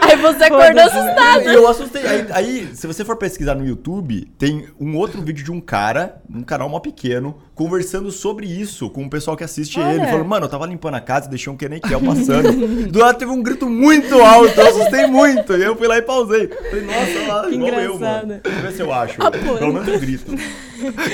Aí 0.00 0.16
você 0.16 0.44
acordou 0.44 0.80
assustado. 0.82 1.42
E 1.42 1.54
eu 1.54 1.66
assustei. 1.66 2.06
Aí, 2.06 2.26
aí, 2.30 2.70
se 2.72 2.86
você 2.86 3.04
for 3.04 3.16
pesquisar 3.16 3.56
no 3.56 3.66
YouTube, 3.66 4.32
tem 4.38 4.68
um 4.78 4.96
outro 4.96 5.20
vídeo 5.22 5.44
de 5.44 5.50
um 5.50 5.60
cara, 5.60 6.22
um 6.32 6.42
canal 6.42 6.68
mó 6.68 6.78
pequeno, 6.78 7.36
conversando 7.58 8.12
sobre 8.12 8.46
isso 8.46 8.88
com 8.88 9.04
o 9.04 9.10
pessoal 9.10 9.36
que 9.36 9.42
assiste 9.42 9.80
Olha. 9.80 9.96
ele. 9.96 10.06
Falando, 10.06 10.24
mano, 10.24 10.46
eu 10.46 10.48
tava 10.48 10.64
limpando 10.64 10.94
a 10.94 11.00
casa, 11.00 11.28
deixei 11.28 11.52
um 11.52 11.56
Kenekel 11.56 12.00
passando. 12.00 12.52
Do 12.86 13.00
lado 13.00 13.18
teve 13.18 13.32
um 13.32 13.42
grito 13.42 13.68
muito 13.68 14.14
alto, 14.22 14.60
eu 14.60 14.68
assustei 14.68 15.08
muito. 15.08 15.52
E 15.56 15.64
eu 15.64 15.74
fui 15.74 15.88
lá 15.88 15.98
e 15.98 16.02
pausei. 16.02 16.46
Falei, 16.46 16.84
nossa, 16.84 17.26
lá, 17.26 17.48
Que 17.48 17.54
igual 17.56 17.80
eu, 17.80 17.98
mano. 17.98 18.40
Deixa 18.40 18.58
eu 18.58 18.62
ver 18.62 18.72
se 18.72 18.80
eu 18.82 18.92
acho. 18.92 19.16
Ah. 19.20 19.30
Pelo 19.32 19.72
menos 19.72 19.88
o 19.92 19.98
grito. 19.98 20.32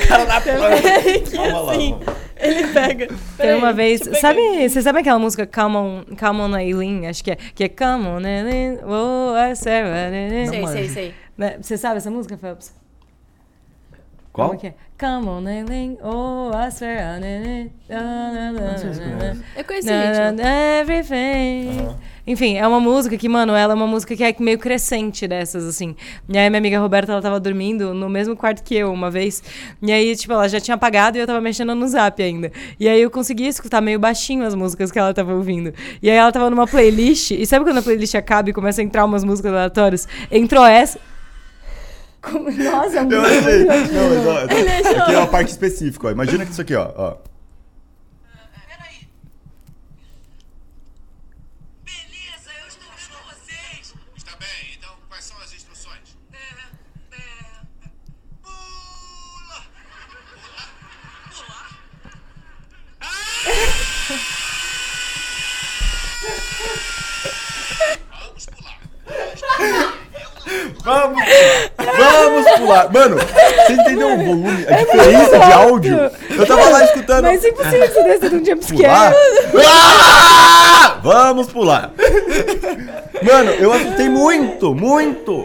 cara 0.07 0.27
da 0.27 0.41
que 0.43 1.31
Calma 1.35 1.61
lá, 1.61 1.73
assim, 1.73 1.91
mano. 1.93 2.05
ele 2.37 2.67
pega. 2.69 3.09
Tem 3.39 3.55
uma 3.55 3.73
vez. 3.73 4.03
Sabe, 4.21 4.69
você 4.69 4.83
sabe 4.83 4.99
aquela 4.99 5.19
música 5.19 5.47
Come 5.47 5.77
On, 5.77 6.05
Come 6.15 6.41
On 6.43 6.59
Eileen? 6.59 7.07
Acho 7.07 7.25
que 7.25 7.31
é. 7.31 7.37
Que 7.55 7.65
é 7.65 7.69
Come 7.71 8.07
On 8.07 8.21
Eileen. 8.21 8.81
Oh, 8.85 9.33
I 9.35 9.57
say, 9.57 9.81
aqui. 9.81 10.51
Sei, 10.51 10.67
sei, 10.67 10.89
sei. 10.89 11.15
Né, 11.39 11.57
Você 11.59 11.79
sabe 11.79 11.97
essa 11.97 12.11
música, 12.11 12.37
Phelps? 12.37 12.84
Qual? 14.35 14.49
Como 14.49 14.61
que 14.61 14.67
é? 14.67 14.75
Come 14.99 15.29
on, 15.29 15.49
Eileen. 15.49 15.97
Oh, 16.03 16.51
I 16.53 16.69
swear. 16.73 17.21
na, 17.21 17.39
na, 17.39 17.69
na, 17.89 18.53
na, 18.53 18.53
na, 18.53 19.33
na. 19.35 19.41
Eu 19.57 19.65
conheci 19.65 19.87
Na, 19.87 20.07
na, 20.07 20.15
gente. 20.31 20.43
na, 20.43 20.81
Everything. 20.81 21.89
Enfim, 22.27 22.57
é 22.57 22.67
uma 22.67 22.81
música 22.81 23.17
que, 23.17 23.29
mano, 23.29 23.55
ela 23.55 23.75
é 23.75 23.77
uma 23.77 23.87
música 23.87 24.17
que 24.17 24.25
é 24.25 24.35
meio 24.41 24.59
crescente 24.59 25.29
dessas, 25.29 25.65
assim. 25.65 25.95
E 26.29 26.37
aí 26.37 26.51
minha 26.51 26.59
amiga 26.59 26.81
Roberta, 26.81 27.13
ela 27.13 27.23
tava 27.23 27.39
dormindo 27.39 27.95
no 27.95 28.09
mesmo 28.09 28.35
quarto 28.35 28.65
que 28.65 28.75
eu 28.75 28.93
uma 28.93 29.09
vez. 29.09 29.41
E 29.81 29.93
aí, 29.93 30.17
tipo, 30.17 30.33
ela 30.33 30.49
já 30.49 30.59
tinha 30.59 30.75
apagado 30.75 31.17
e 31.17 31.21
eu 31.21 31.27
tava 31.29 31.41
mexendo 31.41 31.73
no 31.73 31.87
zap 31.87 32.21
ainda. 32.21 32.51
E 32.81 32.89
aí 32.89 33.01
eu 33.01 33.13
conseguia 33.13 33.49
escutar 33.49 33.81
meio 33.81 34.01
baixinho 34.01 34.45
as 34.45 34.57
músicas 34.57 34.91
que 34.91 34.99
ela 34.99 35.15
tava 35.15 35.33
ouvindo. 35.33 35.73
E 36.03 36.11
aí 36.11 36.17
ela 36.17 36.33
tava 36.33 36.51
numa 36.51 36.67
playlist. 36.67 37.31
E 37.31 37.47
sabe 37.47 37.65
quando 37.65 37.79
a 37.79 37.83
playlist 37.83 38.17
acaba 38.17 38.51
e 38.51 38.53
começa 38.53 38.81
a 38.81 38.85
entrar 38.85 39.05
umas 39.05 39.23
músicas 39.23 39.53
aleatórias? 39.53 40.09
Entrou 40.29 40.67
essa. 40.67 40.99
Como- 42.25 42.51
Nossa, 42.51 42.99
é 42.99 43.03
um 43.03 43.11
Eu 43.11 43.23
achei. 43.23 43.65
Não, 43.65 43.75
mas 43.77 44.27
ó, 44.27 45.01
aqui 45.03 45.13
é 45.15 45.19
uma 45.19 45.27
parte 45.27 45.49
específica, 45.49 46.09
ó. 46.09 46.11
Imagina 46.11 46.45
que 46.45 46.53
isso 46.53 46.61
aqui, 46.61 46.75
ó. 46.75 46.91
ó. 46.97 47.17
Vamos 70.85 71.25
pular! 71.25 71.97
Vamos 71.97 72.51
pular! 72.59 72.93
Mano, 72.93 73.17
você 73.17 73.73
entendeu 73.73 74.09
o 74.09 74.17
volume, 74.19 74.67
a 74.69 74.73
diferença 74.77 75.39
de 75.39 75.53
áudio? 75.53 76.11
Eu 76.31 76.47
tava 76.47 76.69
lá 76.69 76.85
escutando. 76.85 77.23
Mas 77.25 77.43
é 77.43 77.49
impossível 77.49 77.89
que 77.89 77.95
você 77.95 78.03
desça 78.03 78.29
de 78.29 78.37
um 78.37 78.41
pular. 78.59 79.13
jumpscare. 79.13 79.15
Ah! 79.67 80.84
Vamos 81.05 81.49
pular! 81.49 81.93
Mano, 83.23 83.51
eu 83.51 83.71
assustei 83.73 84.09
muito, 84.09 84.75
muito! 84.75 85.45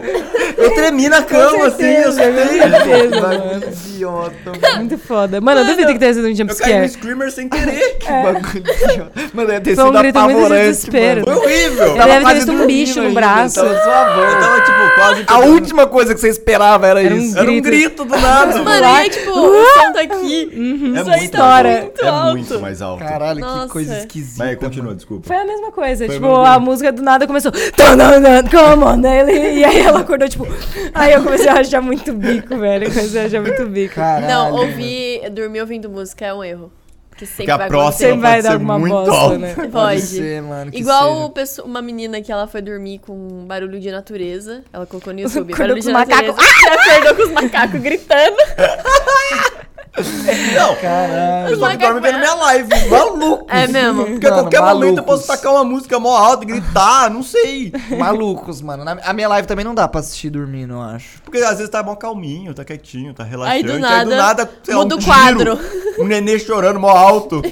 Eu 0.56 0.74
tremi 0.74 1.08
na 1.08 1.22
cama, 1.22 1.66
assim, 1.66 1.84
eu 1.84 2.08
assustei. 2.08 2.60
certeza, 2.60 3.20
Bagulho 3.20 3.20
mano. 3.20 3.62
idiota. 3.86 4.52
Muito 4.78 4.98
foda. 4.98 5.40
Mano, 5.40 5.60
eu 5.60 5.66
duvido 5.66 5.92
que 5.92 5.98
tenha 5.98 6.14
sido 6.14 6.26
um 6.26 6.30
Eu 6.30 6.36
caí 6.36 6.44
no 6.44 6.54
jumpscare. 6.54 6.88
Screamer 6.88 7.30
sem 7.30 7.48
querer. 7.48 7.98
Bagulho 8.04 8.56
idiota. 8.56 9.12
Mano, 9.34 9.48
deve 9.48 9.60
ter 9.60 9.74
Foi 9.76 9.84
um 9.84 9.86
sido 9.88 9.92
muito 9.92 10.02
de 10.02 10.18
apavorante, 10.18 10.64
desespero. 10.64 11.24
Foi 11.24 11.34
mano. 11.34 11.44
horrível. 11.46 11.86
Ele 11.86 11.96
Tava 11.96 12.08
deve 12.08 12.16
ter 12.18 12.22
quase 12.22 12.36
visto 12.36 12.52
um 12.52 12.66
bicho 12.66 13.02
no 13.02 13.12
braço. 13.12 13.54
tava 13.56 14.20
Eu 14.20 14.40
tava, 14.40 14.60
tipo, 14.62 14.94
quase... 14.94 15.24
A 15.26 15.38
última 15.40 15.86
coisa 15.86 16.14
que 16.14 16.20
você 16.20 16.28
esperava 16.28 16.86
era, 16.86 17.02
Era 17.02 17.14
um 17.14 17.18
isso. 17.18 17.38
Era 17.38 17.50
um 17.50 17.60
grito. 17.60 18.04
do 18.04 18.16
nada. 18.16 18.62
Mano, 18.62 18.82
e 18.82 18.84
aí, 18.84 19.10
tipo, 19.10 19.30
o 19.30 19.64
som 19.74 19.92
tá 19.92 20.00
aqui. 20.00 20.50
É 20.96 21.00
Isso 21.00 21.10
aí 21.10 21.20
muito 21.20 21.32
tá 21.32 21.44
alto. 21.56 21.68
muito 21.82 22.02
É 22.04 22.08
alto. 22.08 22.30
muito 22.32 22.60
mais 22.60 22.82
alto. 22.82 23.04
Caralho, 23.04 23.40
que 23.62 23.68
coisa 23.68 23.98
esquisita. 23.98 24.34
Mas 24.38 24.48
aí, 24.48 24.56
continua, 24.56 24.94
desculpa. 24.94 25.26
Foi 25.26 25.36
a 25.36 25.44
mesma 25.50 25.72
coisa. 25.72 26.06
Foi 26.06 26.14
tipo, 26.14 26.34
a 26.34 26.58
música 26.58 26.92
do 26.92 27.02
nada 27.02 27.26
começou. 27.26 27.50
"Tan, 27.52 27.96
tan, 27.96 28.22
tan, 28.22 28.44
Come 28.48 28.84
on? 28.84 29.04
Ele- 29.10 29.58
E 29.60 29.64
aí 29.64 29.78
ela 29.80 30.00
acordou, 30.00 30.28
tipo. 30.28 30.46
Aí 30.94 31.12
eu 31.12 31.22
comecei 31.22 31.48
a 31.48 31.54
achar 31.60 31.80
muito 31.80 32.12
bico, 32.12 32.56
velho. 32.56 32.84
Eu 32.86 32.90
comecei 32.90 33.22
a 33.22 33.24
achar 33.26 33.40
muito 33.40 33.66
bico. 33.66 33.94
Caralho. 33.96 34.26
Não, 34.26 34.52
ouvir, 34.52 35.28
dormir 35.30 35.60
ouvindo 35.60 35.88
música 35.90 36.26
é 36.26 36.34
um 36.34 36.42
erro. 36.44 36.72
Que 37.16 37.26
sempre 37.26 37.36
Porque 37.36 37.50
a 37.50 37.56
vai 37.58 37.68
próxima. 37.68 38.08
Sempre 38.08 38.20
vai 38.22 38.42
dar 38.42 38.52
alguma 38.54 38.78
muito 38.78 38.92
bosta, 38.94 39.12
alta. 39.14 39.38
né? 39.38 39.54
Pode 39.54 39.68
Pode. 39.70 40.00
ser, 40.00 40.40
mano. 40.42 40.70
Igual 40.72 41.12
seja. 41.14 41.24
o 41.26 41.30
pesso- 41.30 41.62
uma 41.64 41.82
menina 41.82 42.20
que 42.22 42.32
ela 42.32 42.46
foi 42.46 42.62
dormir 42.62 42.98
com 43.00 43.12
um 43.12 43.44
barulho 43.44 43.78
de 43.78 43.90
natureza. 43.90 44.62
Ela 44.72 44.86
colocou 44.86 45.12
no 45.12 45.20
YouTube. 45.20 45.52
Acordou 45.52 45.74
barulho 45.74 45.74
com 45.74 45.80
de 45.80 45.86
os 45.88 45.92
macacos. 45.92 46.36
natureza. 46.36 46.86
E 46.86 46.90
acordou 46.90 47.14
com 47.16 47.22
os 47.22 47.30
macacos 47.32 47.80
gritando. 47.82 48.36
Não, 50.54 50.76
Caralho. 50.76 51.50
eu 51.52 51.58
só 51.58 51.68
que 51.70 51.76
dorme 51.78 52.00
vendo 52.00 52.18
minha 52.18 52.34
live, 52.34 52.88
maluco. 52.88 53.46
É 53.48 53.66
mesmo? 53.66 54.06
Porque 54.06 54.26
a 54.26 54.30
Mano, 54.30 54.42
qualquer 54.42 54.60
momento 54.60 54.82
eu 54.82 54.92
malucos. 54.94 55.04
posso 55.04 55.26
tacar 55.26 55.52
uma 55.52 55.64
música 55.64 55.98
mó 55.98 56.16
alta, 56.16 56.44
gritar, 56.44 57.10
não 57.10 57.22
sei. 57.24 57.72
Malucos, 57.98 58.62
mano. 58.62 58.84
Na- 58.84 58.98
A 59.04 59.12
minha 59.12 59.28
live 59.28 59.48
também 59.48 59.64
não 59.64 59.74
dá 59.74 59.88
pra 59.88 60.00
assistir 60.00 60.30
dormindo, 60.30 60.74
eu 60.74 60.80
acho. 60.80 61.20
Porque 61.22 61.38
às 61.38 61.56
vezes 61.58 61.68
tá 61.68 61.82
mó 61.82 61.96
calminho, 61.96 62.54
tá 62.54 62.64
quietinho, 62.64 63.12
tá 63.12 63.24
relaxante. 63.24 63.56
Aí 63.56 63.62
do 63.64 63.78
nada, 63.80 64.48
sei 64.62 64.74
lá, 64.74 64.80
muda 64.82 64.94
um 64.94 64.98
o 64.98 65.04
quadro. 65.04 65.56
tiro, 65.56 66.02
Um 66.02 66.06
nenê 66.06 66.38
chorando 66.38 66.78
mó 66.78 66.90
alto. 66.90 67.42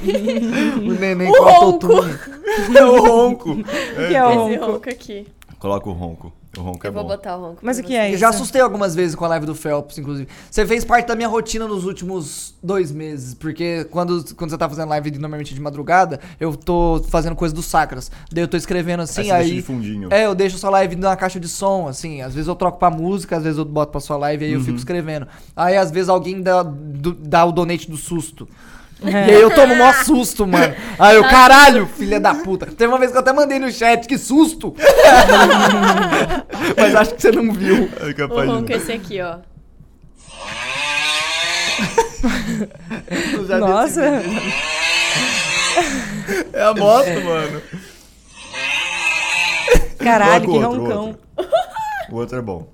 O 0.79 0.93
neném 0.95 1.29
O 1.31 1.33
com 1.33 1.43
ronco. 1.45 1.65
autotune. 1.93 2.19
é 2.77 2.85
o 2.85 3.01
ronco. 3.03 3.57
Que 4.09 4.15
é 4.15 4.25
o 4.25 4.49
Esse 4.49 4.57
ronco 4.59 4.89
aqui. 4.91 5.27
Coloca 5.59 5.89
o 5.89 5.93
ronco. 5.93 6.33
O 6.59 6.63
ronco 6.63 6.87
é 6.87 6.89
Eu 6.89 6.93
vou 6.93 7.03
bom. 7.03 7.09
botar 7.11 7.37
o 7.37 7.41
ronco. 7.41 7.59
Mas 7.63 7.79
o 7.79 7.83
que 7.83 7.95
é. 7.95 8.07
Eu 8.07 8.11
isso? 8.11 8.19
já 8.19 8.31
assustei 8.31 8.61
algumas 8.61 8.95
vezes 8.95 9.15
com 9.15 9.25
a 9.25 9.29
live 9.29 9.47
do 9.47 9.55
Phelps, 9.55 9.97
inclusive. 9.99 10.29
Você 10.51 10.67
fez 10.67 10.85
parte 10.85 11.07
da 11.07 11.15
minha 11.15 11.29
rotina 11.29 11.67
nos 11.67 11.85
últimos 11.85 12.55
dois 12.63 12.91
meses. 12.91 13.35
Porque 13.35 13.85
quando, 13.91 14.25
quando 14.35 14.51
você 14.51 14.59
tá 14.59 14.69
fazendo 14.69 14.89
live 14.89 15.11
de- 15.11 15.19
normalmente 15.19 15.55
de 15.55 15.61
madrugada, 15.61 16.19
eu 16.41 16.57
tô 16.57 17.03
fazendo 17.09 17.37
coisa 17.37 17.55
dos 17.55 17.67
sacras. 17.67 18.11
Daí 18.33 18.43
eu 18.43 18.49
tô 18.49 18.57
escrevendo 18.57 19.01
assim, 19.01 19.21
Aí 19.21 19.27
você 19.29 19.33
deixa 19.35 19.51
aí. 19.53 19.57
de 19.57 19.63
fundinho. 19.63 20.09
É, 20.13 20.27
eu 20.27 20.35
deixo 20.35 20.59
sua 20.59 20.71
live 20.71 20.97
na 20.97 21.15
caixa 21.17 21.39
de 21.39 21.49
som, 21.49 21.87
assim. 21.87 22.23
Às 22.23 22.35
vezes 22.35 22.49
eu 22.49 22.57
troco 22.57 22.79
pra 22.79 22.91
música, 22.91 23.37
às 23.37 23.45
vezes 23.45 23.59
eu 23.59 23.65
boto 23.65 23.93
pra 23.93 24.01
sua 24.01 24.17
live 24.17 24.45
e 24.45 24.49
aí 24.49 24.53
eu 24.55 24.59
Uhum. 24.59 24.65
fico 24.65 24.79
escrevendo. 24.79 25.27
Aí 25.55 25.77
às 25.77 25.91
vezes 25.91 26.09
alguém 26.09 26.43
dá, 26.43 26.63
do- 26.63 27.15
dá 27.15 27.45
o 27.45 27.53
donate 27.53 27.91
do 27.91 27.97
susto. 27.97 28.49
É. 29.05 29.11
E 29.11 29.31
aí 29.37 29.41
eu 29.41 29.51
tomo 29.55 29.77
mó 29.77 29.93
susto, 29.93 30.47
mano. 30.47 30.75
Aí 30.99 31.17
eu, 31.17 31.23
caralho, 31.23 31.87
filha 31.87 32.19
da 32.19 32.35
puta. 32.35 32.67
Teve 32.67 32.89
uma 32.93 32.99
vez 32.99 33.13
que 33.13 33.17
eu 33.17 33.21
até 33.21 33.33
mandei 33.33 33.59
no 33.59 33.71
chat, 33.71 34.07
que 34.07 34.19
susto! 34.19 34.75
Mas 36.77 36.95
acho 36.97 37.15
que 37.15 37.23
você 37.23 37.31
não 37.31 37.53
viu. 37.53 37.89
É 38.01 38.11
O 38.11 38.15
capaz 38.15 38.49
ronco 38.49 38.73
é 38.73 38.77
esse 38.77 38.93
aqui, 38.93 39.21
ó. 39.21 39.39
Nossa. 43.61 44.03
É 46.53 46.63
a 46.63 46.75
moto, 46.75 47.25
mano. 47.25 47.63
Caralho, 49.99 50.45
que 50.45 50.51
o 50.51 50.55
outro, 50.55 50.71
o 50.71 50.85
roncão. 50.85 51.07
outro. 51.07 51.21
O 52.11 52.17
outro 52.17 52.39
é 52.39 52.43
bom. 52.43 52.69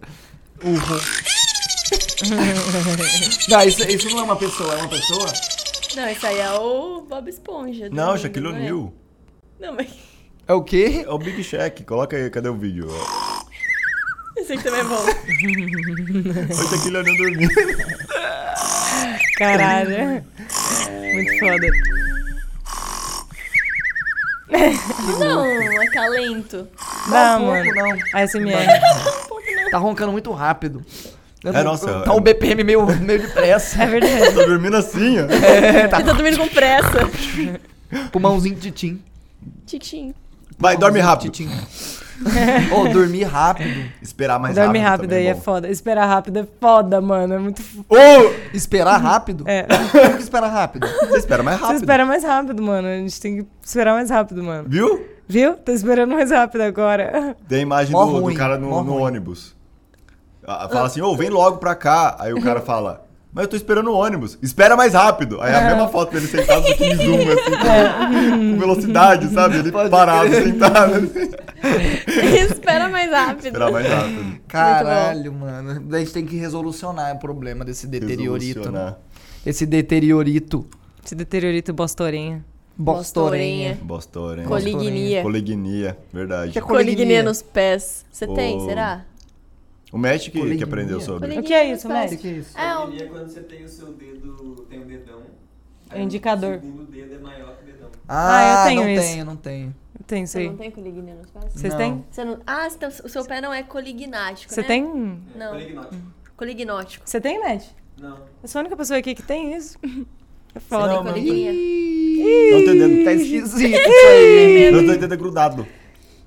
Não, 3.49 3.63
isso, 3.63 3.83
isso 3.89 4.11
não 4.11 4.21
é 4.21 4.23
uma 4.23 4.37
pessoa, 4.37 4.73
é 4.73 4.77
uma 4.77 4.89
pessoa? 4.89 5.27
Não, 5.97 6.09
esse 6.09 6.27
aí 6.27 6.39
é 6.41 6.51
o 6.53 7.03
Bob 7.03 7.29
Esponja. 7.29 7.89
Não, 7.91 8.13
do- 8.15 8.19
Shaquille 8.19 8.47
não 8.49 8.57
é? 8.57 8.59
O'Neal. 8.61 8.93
Não, 9.61 9.73
mas 9.75 9.89
É 10.47 10.53
o 10.53 10.63
quê? 10.63 11.05
É 11.07 11.11
o 11.11 11.19
Big 11.19 11.43
Shack, 11.45 11.85
coloca 11.85 12.17
aí, 12.17 12.29
cadê 12.31 12.49
o 12.49 12.57
vídeo? 12.57 12.89
esse 14.37 14.53
aqui 14.55 14.65
também 14.65 14.81
é 14.81 14.85
bom. 14.85 14.97
Olha 15.05 16.69
tá 16.69 16.77
aqui 16.77 16.89
ele 16.89 16.97
olhando 16.99 17.17
dormindo. 17.17 17.55
Caralho. 19.39 20.25
Muito 21.15 21.39
foda. 21.39 21.67
Não, 25.19 25.45
é 25.83 25.87
calento. 25.89 26.69
Não, 27.09 27.43
um 27.43 27.47
mano. 27.47 27.65
pouco, 27.75 27.89
não. 27.89 28.21
ASMR. 28.21 28.67
Tá 29.71 29.79
roncando 29.79 30.13
muito 30.13 30.31
rápido. 30.33 30.85
Eu 31.45 31.53
É, 31.53 31.57
não- 31.59 31.65
nossa, 31.73 32.01
Tá 32.01 32.11
é- 32.13 32.17
um 32.17 32.21
BPM 32.21 32.65
meio, 32.65 32.87
meio 33.01 33.21
depressa. 33.21 33.83
É 33.83 33.87
verdade. 33.87 34.33
Tô 34.35 34.45
dormindo 34.47 34.77
assim, 34.77 35.19
ó. 35.21 35.25
Ele 35.25 35.89
tá 35.89 36.01
dormindo 36.01 36.39
com 36.39 36.49
pressa. 36.49 37.09
Pulmãozinho 38.11 38.57
de 38.57 38.71
tim. 38.71 39.03
Tic-tim. 39.67 40.15
Vai, 40.59 40.77
dorme 40.77 41.01
rápido. 41.01 41.31
Titim. 41.31 41.51
Ou 42.73 42.89
dormir 42.93 43.25
rápido. 43.25 43.91
Esperar 44.01 44.39
mais 44.39 44.55
Dorme 44.55 44.79
rápido. 44.79 44.91
rápido 44.91 45.11
também 45.11 45.25
aí 45.25 45.27
é 45.31 45.35
bom. 45.35 45.41
foda. 45.41 45.69
Esperar 45.69 46.07
rápido 46.07 46.39
é 46.39 46.47
foda, 46.61 47.01
mano. 47.01 47.35
É 47.35 47.39
muito. 47.39 47.63
Ou 47.89 48.35
esperar 48.53 48.97
rápido? 48.99 49.45
É. 49.47 49.65
Como 49.65 50.17
que 50.17 50.23
espera 50.23 50.47
rápido? 50.49 50.87
Você 50.87 51.19
espera 51.19 51.43
mais 51.43 51.59
Você 51.59 51.65
rápido. 51.67 51.81
espera 51.83 52.07
mais 52.07 52.25
rápido, 52.25 52.63
mano. 52.63 52.89
A 52.89 52.97
gente 52.97 53.21
tem 53.21 53.37
que 53.43 53.47
esperar 53.63 53.95
mais 53.95 54.11
rápido, 54.11 54.43
mano. 54.43 54.65
Viu? 54.69 55.07
Viu? 55.29 55.55
Tô 55.55 55.73
esperando 55.73 56.13
mais 56.15 56.31
rápido 56.31 56.61
agora. 56.63 57.37
Tem 57.49 57.59
a 57.59 57.63
imagem 57.63 57.93
do, 57.93 58.05
do 58.05 58.19
ruim, 58.21 58.35
cara 58.35 58.59
mó 58.59 58.83
no, 58.83 58.95
no 58.95 58.97
ônibus. 58.99 59.55
Ah, 60.47 60.69
Fala 60.69 60.87
assim, 60.87 61.01
ô, 61.01 61.17
vem 61.17 61.31
logo 61.31 61.59
pra 61.59 61.75
cá. 61.75 62.17
Aí 62.19 62.33
o 62.33 62.41
cara 62.41 62.61
fala, 62.61 63.05
mas 63.33 63.45
eu 63.45 63.49
tô 63.49 63.57
esperando 63.57 63.91
o 63.91 63.95
ônibus. 63.95 64.39
Espera 64.41 64.77
mais 64.77 64.95
rápido. 64.95 65.41
Aí 65.41 65.53
é 65.53 65.57
a 65.57 65.63
mesma 65.63 65.89
foto 65.89 66.13
dele 66.13 66.27
sentado 66.27 66.63
que 66.77 66.85
em 66.85 66.95
zoom, 66.97 67.19
assim, 67.33 67.51
com, 67.51 68.53
com 68.53 68.59
velocidade, 68.59 69.29
sabe? 69.29 69.59
Ele 69.59 69.73
Pode 69.73 69.91
parado, 69.91 70.31
crer. 70.31 70.45
sentado. 70.45 70.95
assim. 70.95 71.31
Espera 72.53 72.89
mais 72.89 73.11
rápido. 73.11 73.47
Esperar 73.47 73.73
mais 73.73 73.87
rápido. 73.89 74.41
Caralho, 74.47 75.33
mano. 75.33 75.95
A 75.95 75.99
gente 75.99 76.13
tem 76.13 76.25
que 76.25 76.37
resolucionar 76.37 77.15
o 77.15 77.19
problema 77.19 77.65
desse 77.65 77.87
deteriorito. 77.87 78.71
Né? 78.71 78.79
Resolucionar. 78.79 78.99
Esse 79.45 79.67
deteriorito. 79.67 80.67
Esse 81.05 81.15
deteriorito 81.15 81.73
bostorinha. 81.73 82.45
Bostorenha. 82.77 83.79
Bostoren. 83.83 84.45
Colignia. 84.47 85.23
Colignia, 85.23 85.97
verdade. 86.13 86.53
Que 86.53 86.59
é 86.59 86.63
Colignia 86.63 87.23
nos 87.23 87.41
pés. 87.41 88.05
Você 88.11 88.25
Ô. 88.25 88.35
tem, 88.35 88.59
será? 88.65 89.05
O 89.95 89.99
Magic 89.99 90.31
que, 90.33 90.57
que 90.57 90.65
aprendeu 90.65 91.01
sobre. 91.01 91.21
Colignia 91.29 91.41
O 91.41 91.45
que 91.47 91.55
é 91.55 91.73
isso. 91.73 91.87
O 91.89 92.09
que, 92.09 92.17
que 92.17 92.27
é 92.29 92.31
isso? 92.33 92.59
É, 92.59 92.77
um- 92.77 92.83
Colignia 92.83 93.05
é 93.05 93.09
quando 93.09 93.29
você 93.29 93.41
tem 93.41 93.65
o 93.65 93.69
seu 93.69 93.93
dedo, 93.93 94.67
tem 94.69 94.81
um 94.81 94.87
dedão. 94.87 95.21
É 95.91 96.03
indicador. 96.03 96.57
O 96.57 96.61
segundo 96.61 96.85
dedo 96.91 97.15
é 97.15 97.19
maior 97.19 97.57
que 97.57 97.63
o 97.63 97.67
dedão. 97.67 97.89
Ah, 98.09 98.63
eu 98.65 98.69
tenho 98.69 98.83
não 98.83 98.91
isso. 98.91 99.03
tenho, 99.13 99.25
não 99.25 99.37
tenho. 99.37 99.75
Tem 100.07 100.23
isso 100.25 100.33
Você 100.33 100.49
não 100.49 100.57
tem 100.57 100.71
colignia 100.73 101.15
nos 101.15 101.31
pés? 101.31 101.45
Vocês 101.55 101.73
Não. 101.73 101.79
têm? 101.79 102.05
Você 102.11 102.25
não... 102.25 102.39
Ah, 102.47 102.67
então 102.67 102.89
o 103.05 103.09
seu 103.09 103.25
pé 103.25 103.41
não 103.41 103.55
é 103.55 103.63
colignático, 103.63 104.53
Você 104.53 104.61
né? 104.63 104.67
tem? 104.67 104.83
É, 104.85 105.39
Não. 105.39 105.53
Polignótico. 105.53 106.03
Colignótico. 106.37 107.09
Você 107.09 107.21
tem, 107.21 107.41
Matt? 107.41 107.65
Não. 108.01 108.19
Eu 108.43 108.49
sou 108.49 108.59
a 108.59 108.63
única 108.63 108.77
pessoa 108.77 108.99
aqui 108.99 109.15
que 109.15 109.23
tem 109.23 109.55
isso. 109.55 109.79
É 110.57 110.61
Você 110.61 110.67
foda. 110.69 110.87
tem 110.87 110.95
Não, 110.97 111.05
mas- 111.05 111.13
colignia. 111.15 111.53
Não 111.53 112.65
tem 112.65 112.79
dedo. 112.79 113.05
Tá 113.05 113.13
esquisito 113.13 113.47
isso 113.47 113.57
aí. 114.07 114.71
Não 114.71 114.87
tem 114.87 114.99
dedo 114.99 115.17
grudado. 115.17 115.67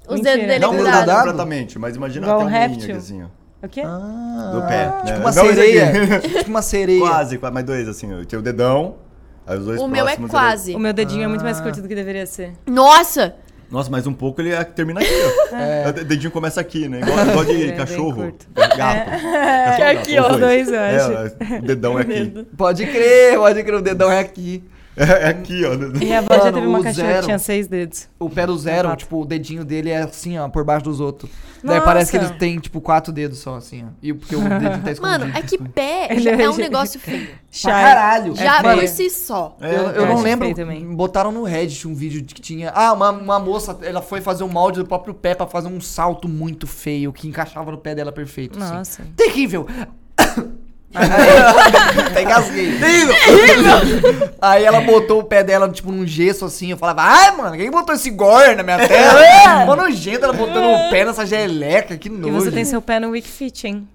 Os 0.07 0.15
Mentira. 0.15 0.23
dedos 0.35 0.47
dele 0.47 0.59
Não 0.59 0.71
Dedo 0.71 0.81
grudado 0.83 0.97
grudado? 1.05 1.19
completamente, 1.29 1.79
mas 1.79 1.95
imagina 1.95 2.25
Igual 2.25 2.39
até 2.39 2.45
um 2.45 2.49
réptil. 2.49 2.83
aqui 2.83 2.91
assim, 2.91 3.23
ó. 3.23 3.27
O 3.63 3.67
quê? 3.67 3.81
Ah, 3.85 4.51
Do 4.53 4.61
pé, 4.67 4.85
né? 4.85 5.01
Tipo 5.05 5.19
uma 5.19 5.31
Não, 5.31 5.45
sereia. 5.45 6.19
tipo 6.21 6.49
uma 6.49 6.61
sereia. 6.61 6.99
Quase, 6.99 7.37
quase, 7.37 7.53
mais 7.53 7.65
dois 7.65 7.87
assim. 7.87 8.07
ó. 8.13 8.23
Tem 8.23 8.37
o 8.37 8.41
dedão, 8.41 8.95
aí 9.45 9.57
os 9.57 9.65
dois 9.65 9.81
O 9.81 9.87
meu 9.87 10.03
é 10.03 10.15
próximos, 10.15 10.31
quase. 10.31 10.75
O 10.75 10.79
meu 10.79 10.93
dedinho 10.93 11.23
é 11.23 11.27
muito 11.27 11.43
mais 11.43 11.59
Ah. 11.59 11.63
curto 11.63 11.81
do 11.81 11.87
que 11.87 11.95
deveria 11.95 12.25
ser. 12.25 12.53
Nossa! 12.67 13.35
Nossa, 13.69 13.89
mais 13.91 14.07
um 14.07 14.13
pouco 14.13 14.39
ele 14.41 14.55
termina 14.65 15.01
aqui, 15.01 15.09
ó. 15.11 15.89
O 16.01 16.05
dedinho 16.05 16.31
começa 16.31 16.61
aqui, 16.61 16.87
né? 16.87 17.01
Igual, 17.01 17.19
igual 17.27 17.45
de 17.45 17.51
É, 17.63 17.65
bem 17.67 17.75
cachorro. 17.75 18.13
curto. 18.15 18.45
Gato. 18.55 18.77
É 18.77 19.65
Cachorro, 19.65 19.89
aqui, 19.99 20.15
gato, 20.15 20.27
ó. 20.29 20.33
os 20.33 20.39
Dois, 20.39 20.67
eu 20.69 20.75
É, 20.79 20.95
acho. 20.95 21.11
ó, 21.11 21.57
o 21.57 21.61
dedão 21.63 21.99
é 21.99 22.01
aqui. 22.03 22.47
Pode 22.55 22.85
crer, 22.85 23.37
pode 23.37 23.63
crer. 23.63 23.75
O 23.75 23.81
dedão 23.81 24.11
é 24.11 24.19
aqui. 24.19 24.63
É 25.07 25.27
aqui, 25.29 25.63
ó. 25.63 25.77
Minha 25.77 26.19
avó 26.19 26.33
já 26.35 26.51
teve 26.51 26.65
uma 26.65 26.81
cachorra 26.81 27.07
zero. 27.07 27.19
que 27.19 27.25
tinha 27.25 27.37
seis 27.39 27.67
dedos. 27.67 28.09
O 28.19 28.29
pé 28.31 28.47
do 28.47 28.57
zero, 28.57 28.87
Exato. 28.87 28.97
tipo, 29.03 29.21
o 29.21 29.25
dedinho 29.25 29.63
dele 29.63 29.91
é 29.91 30.01
assim, 30.01 30.39
ó, 30.39 30.49
por 30.49 30.63
baixo 30.63 30.85
dos 30.85 30.99
outros. 30.99 31.29
Daí 31.63 31.75
Nossa. 31.75 31.81
parece 31.85 32.11
que 32.11 32.17
eles 32.17 32.31
têm, 32.31 32.57
tipo, 32.59 32.81
quatro 32.81 33.13
dedos 33.13 33.37
só, 33.37 33.55
assim, 33.57 33.83
ó. 33.83 33.87
E 34.01 34.11
porque 34.11 34.35
o 34.35 34.39
dedinho 34.49 34.81
tá 34.83 34.91
escondido. 34.91 35.01
Mano, 35.01 35.37
é 35.37 35.41
que 35.43 35.57
pé 35.69 36.07
Ele 36.09 36.21
já 36.21 36.31
é 36.31 36.41
é 36.41 36.49
um 36.49 36.55
negócio 36.57 36.99
feio. 36.99 37.29
Pra 37.61 37.71
caralho. 37.71 38.35
Já 38.35 38.61
feio. 38.61 38.79
por 38.79 38.87
si 38.87 39.09
só. 39.11 39.55
É, 39.61 39.69
eu 39.75 39.81
eu 39.81 39.89
eu 39.91 40.05
não 40.07 40.13
acho 40.15 40.23
lembro. 40.23 40.95
Botaram 40.95 41.31
no 41.31 41.43
Reddit 41.43 41.87
um 41.87 41.93
vídeo 41.93 42.19
de 42.21 42.33
que 42.33 42.41
tinha. 42.41 42.71
Ah, 42.73 42.91
uma, 42.93 43.11
uma 43.11 43.39
moça, 43.39 43.77
ela 43.83 44.01
foi 44.01 44.19
fazer 44.19 44.43
um 44.43 44.49
molde 44.49 44.79
do 44.79 44.85
próprio 44.87 45.13
pé 45.13 45.35
pra 45.35 45.45
fazer 45.45 45.67
um 45.67 45.79
salto 45.79 46.27
muito 46.27 46.65
feio 46.65 47.13
que 47.13 47.27
encaixava 47.27 47.69
no 47.71 47.77
pé 47.77 47.93
dela 47.93 48.11
perfeito. 48.11 48.57
assim. 48.61 48.73
Nossa. 48.73 49.03
Terrível! 49.15 49.67
Aí, 50.93 52.01
até 52.07 52.23
engasguei. 52.23 52.77
Terrível! 52.79 53.13
Aí 54.41 54.63
ela 54.63 54.81
botou 54.81 55.19
o 55.19 55.23
pé 55.23 55.43
dela, 55.43 55.69
tipo, 55.69 55.91
num 55.91 56.05
gesso 56.07 56.45
assim. 56.45 56.71
Eu 56.71 56.77
falava, 56.77 57.01
ai, 57.03 57.35
mano, 57.35 57.55
quem 57.57 57.69
botou 57.69 57.93
esse 57.93 58.09
gore 58.09 58.55
na 58.55 58.63
minha 58.63 58.87
tela? 58.87 59.21
Mó 59.65 59.75
nojento 59.75 60.23
ela 60.25 60.33
botando 60.33 60.65
o 60.65 60.89
pé 60.89 61.05
nessa 61.05 61.25
geleca, 61.25 61.97
que 61.97 62.09
nojo. 62.09 62.29
E 62.29 62.31
você 62.41 62.51
tem 62.51 62.65
seu 62.65 62.81
pé 62.81 62.99
no 62.99 63.09
Wikifit, 63.09 63.67
hein? 63.67 63.87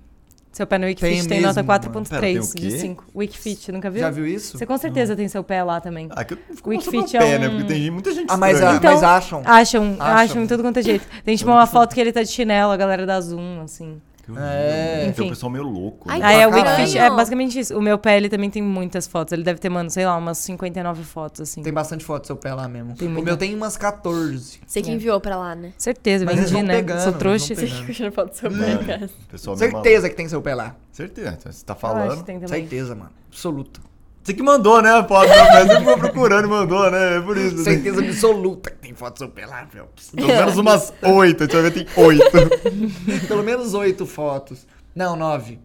Seu 0.52 0.66
pé 0.66 0.76
no 0.76 0.84
Wikifit 0.84 1.20
Tem 1.20 1.26
tem, 1.26 1.40
nota 1.40 1.62
mesmo, 1.62 1.94
mano. 1.94 2.06
Pera, 2.06 2.20
tem 2.20 2.36
4.3 2.38 2.50
o 2.50 2.54
quê? 2.54 2.60
de 2.60 2.70
5. 2.78 3.04
Wikifit, 3.16 3.72
nunca 3.72 3.90
viu? 3.90 4.00
Já 4.00 4.10
viu 4.10 4.26
isso? 4.26 4.58
Você 4.58 4.66
com 4.66 4.76
certeza 4.76 5.16
tem 5.16 5.26
seu 5.26 5.42
pé 5.42 5.62
lá 5.62 5.80
também. 5.80 6.08
Aqui 6.14 6.34
eu 6.34 6.38
não 6.46 6.56
fico 6.56 6.68
Wikifit 6.68 7.16
o 7.16 7.20
pé, 7.20 7.30
é 7.30 7.38
né? 7.38 7.48
um- 7.48 7.52
Porque 7.56 7.72
tem 7.72 7.90
muita 7.90 8.12
gente 8.12 8.26
Ah, 8.28 8.36
mas, 8.36 8.52
estranha. 8.56 8.74
a- 8.74 8.76
Então- 8.76 8.92
mas 8.92 9.02
acham. 9.02 9.42
Acham, 9.46 9.96
Acham. 9.98 10.14
acham, 10.16 10.42
em 10.42 10.46
tudo 10.46 10.62
quanto 10.62 10.78
é 10.78 10.82
jeito. 10.82 11.06
Tem 11.24 11.34
tipo 11.36 11.50
uma 11.50 11.66
foto 11.66 11.94
que 11.94 12.00
ele 12.02 12.12
tá 12.12 12.22
de 12.22 12.28
chinelo, 12.28 12.70
a 12.70 12.76
galera 12.76 13.06
da 13.06 13.18
Zoom, 13.18 13.62
assim. 13.64 13.98
É. 14.36 14.98
Tem 15.00 15.06
um 15.06 15.10
Enfim. 15.10 15.28
pessoal 15.30 15.50
meio 15.50 15.64
louco. 15.64 16.08
Ai, 16.08 16.20
né? 16.20 16.26
Aí 16.26 16.40
é 16.40 16.46
o 16.48 16.54
é 16.54 17.10
basicamente 17.10 17.58
isso. 17.58 17.76
O 17.76 17.82
meu 17.82 17.98
pé, 17.98 18.16
ele 18.16 18.28
também 18.28 18.48
tem 18.50 18.62
muitas 18.62 19.06
fotos. 19.06 19.32
Ele 19.32 19.42
deve 19.42 19.58
ter, 19.58 19.68
mano, 19.68 19.90
sei 19.90 20.06
lá, 20.06 20.16
umas 20.16 20.38
59 20.38 21.02
fotos, 21.02 21.40
assim. 21.40 21.62
Tem 21.62 21.72
bastante 21.72 22.04
foto 22.04 22.22
do 22.22 22.26
seu 22.28 22.36
pé 22.36 22.54
lá 22.54 22.68
mesmo. 22.68 22.94
Tem 22.94 23.08
o 23.08 23.10
muita. 23.10 23.24
meu 23.24 23.36
tem 23.36 23.54
umas 23.54 23.76
14. 23.76 24.60
Você 24.66 24.80
que 24.80 24.90
É. 24.90 24.94
enviou 24.94 25.20
pra 25.20 25.36
lá, 25.36 25.54
né? 25.54 25.72
Certeza, 25.76 26.24
Mas 26.24 26.50
vendi, 26.50 26.62
né? 26.62 26.74
pegando, 26.76 27.00
Sou 27.02 27.12
trouxa. 27.12 27.54
Você 27.54 27.66
que 27.66 27.92
tirando 27.92 28.12
foto 28.12 28.28
do 28.30 28.34
seu 28.36 28.50
pé, 28.50 28.92
É, 29.04 29.08
pessoal 29.30 29.56
Certeza 29.56 30.08
que 30.08 30.14
tem 30.16 30.28
seu 30.28 30.40
pé 30.40 30.54
lá. 30.54 30.76
Certeza. 30.92 31.38
Você 31.44 31.64
tá 31.64 31.74
falando. 31.74 32.24
Certeza, 32.46 32.94
mano. 32.94 33.10
Absoluta. 33.28 33.80
Você 34.22 34.34
que 34.34 34.42
mandou, 34.42 34.80
né, 34.80 34.90
a 34.90 35.04
foto? 35.04 35.28
Mas 35.28 35.66
você 35.68 35.78
ficou 35.78 35.98
procurando 35.98 36.46
e 36.46 36.48
mandou, 36.50 36.90
né? 36.90 37.16
É 37.16 37.20
por 37.20 37.36
isso. 37.36 37.56
né? 37.56 37.64
Certeza 37.64 38.00
absoluta 38.00 38.70
que 38.70 38.76
tem 38.78 38.94
foto 38.94 39.28
lá, 39.48 39.66
Phelps. 39.66 40.10
Pelo 40.14 40.28
menos 40.28 40.56
umas 40.58 40.92
oito. 41.02 41.44
Você 41.44 41.60
vai 41.60 41.70
ver, 41.70 41.70
tem 41.72 41.86
oito. 42.04 42.30
Pelo 43.26 43.42
menos 43.42 43.74
oito 43.74 44.06
fotos. 44.06 44.66
Não, 44.94 45.16
nove. 45.16 45.58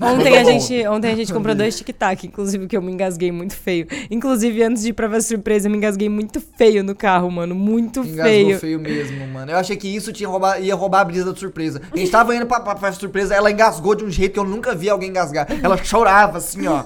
Ontem 0.00 0.28
a, 0.28 0.38
Tá 0.38 0.42
bom. 0.42 0.60
gente, 0.60 0.86
ontem 0.88 1.12
a 1.12 1.16
gente 1.16 1.32
comprou 1.32 1.54
dois 1.54 1.76
tic-tac, 1.76 2.26
inclusive, 2.26 2.66
que 2.66 2.76
eu 2.76 2.82
me 2.82 2.92
engasguei 2.92 3.32
muito 3.32 3.56
feio. 3.56 3.86
Inclusive, 4.10 4.62
antes 4.62 4.82
de 4.82 4.90
ir 4.90 4.92
pra 4.92 5.06
a 5.06 5.20
surpresa, 5.20 5.68
eu 5.68 5.70
me 5.70 5.78
engasguei 5.78 6.08
muito 6.08 6.40
feio 6.58 6.82
no 6.84 6.94
carro, 6.94 7.30
mano. 7.30 7.54
Muito 7.54 8.00
Engasgou 8.00 8.24
feio. 8.24 8.58
feio. 8.58 8.80
mesmo, 8.80 9.26
mano. 9.28 9.52
Eu 9.52 9.56
achei 9.56 9.76
que 9.76 9.88
isso 9.88 10.12
tinha 10.12 10.28
roubar, 10.28 10.60
ia 10.60 10.74
roubar 10.74 11.00
a 11.00 11.04
brisa 11.04 11.32
da 11.32 11.34
surpresa. 11.38 11.80
A 11.92 11.96
gente 11.96 12.10
tava 12.10 12.34
indo 12.34 12.44
pra, 12.46 12.60
pra, 12.60 12.74
pra 12.74 12.92
surpresa, 12.92 13.34
ela 13.34 13.50
engasgou 13.50 13.94
de 13.94 14.04
um 14.04 14.10
jeito 14.10 14.32
que 14.34 14.38
eu 14.38 14.44
nunca 14.44 14.74
vi 14.74 14.90
alguém 14.90 15.08
engasgar. 15.08 15.46
Ela 15.62 15.76
chorava 15.82 16.38
assim, 16.38 16.66
ó. 16.66 16.84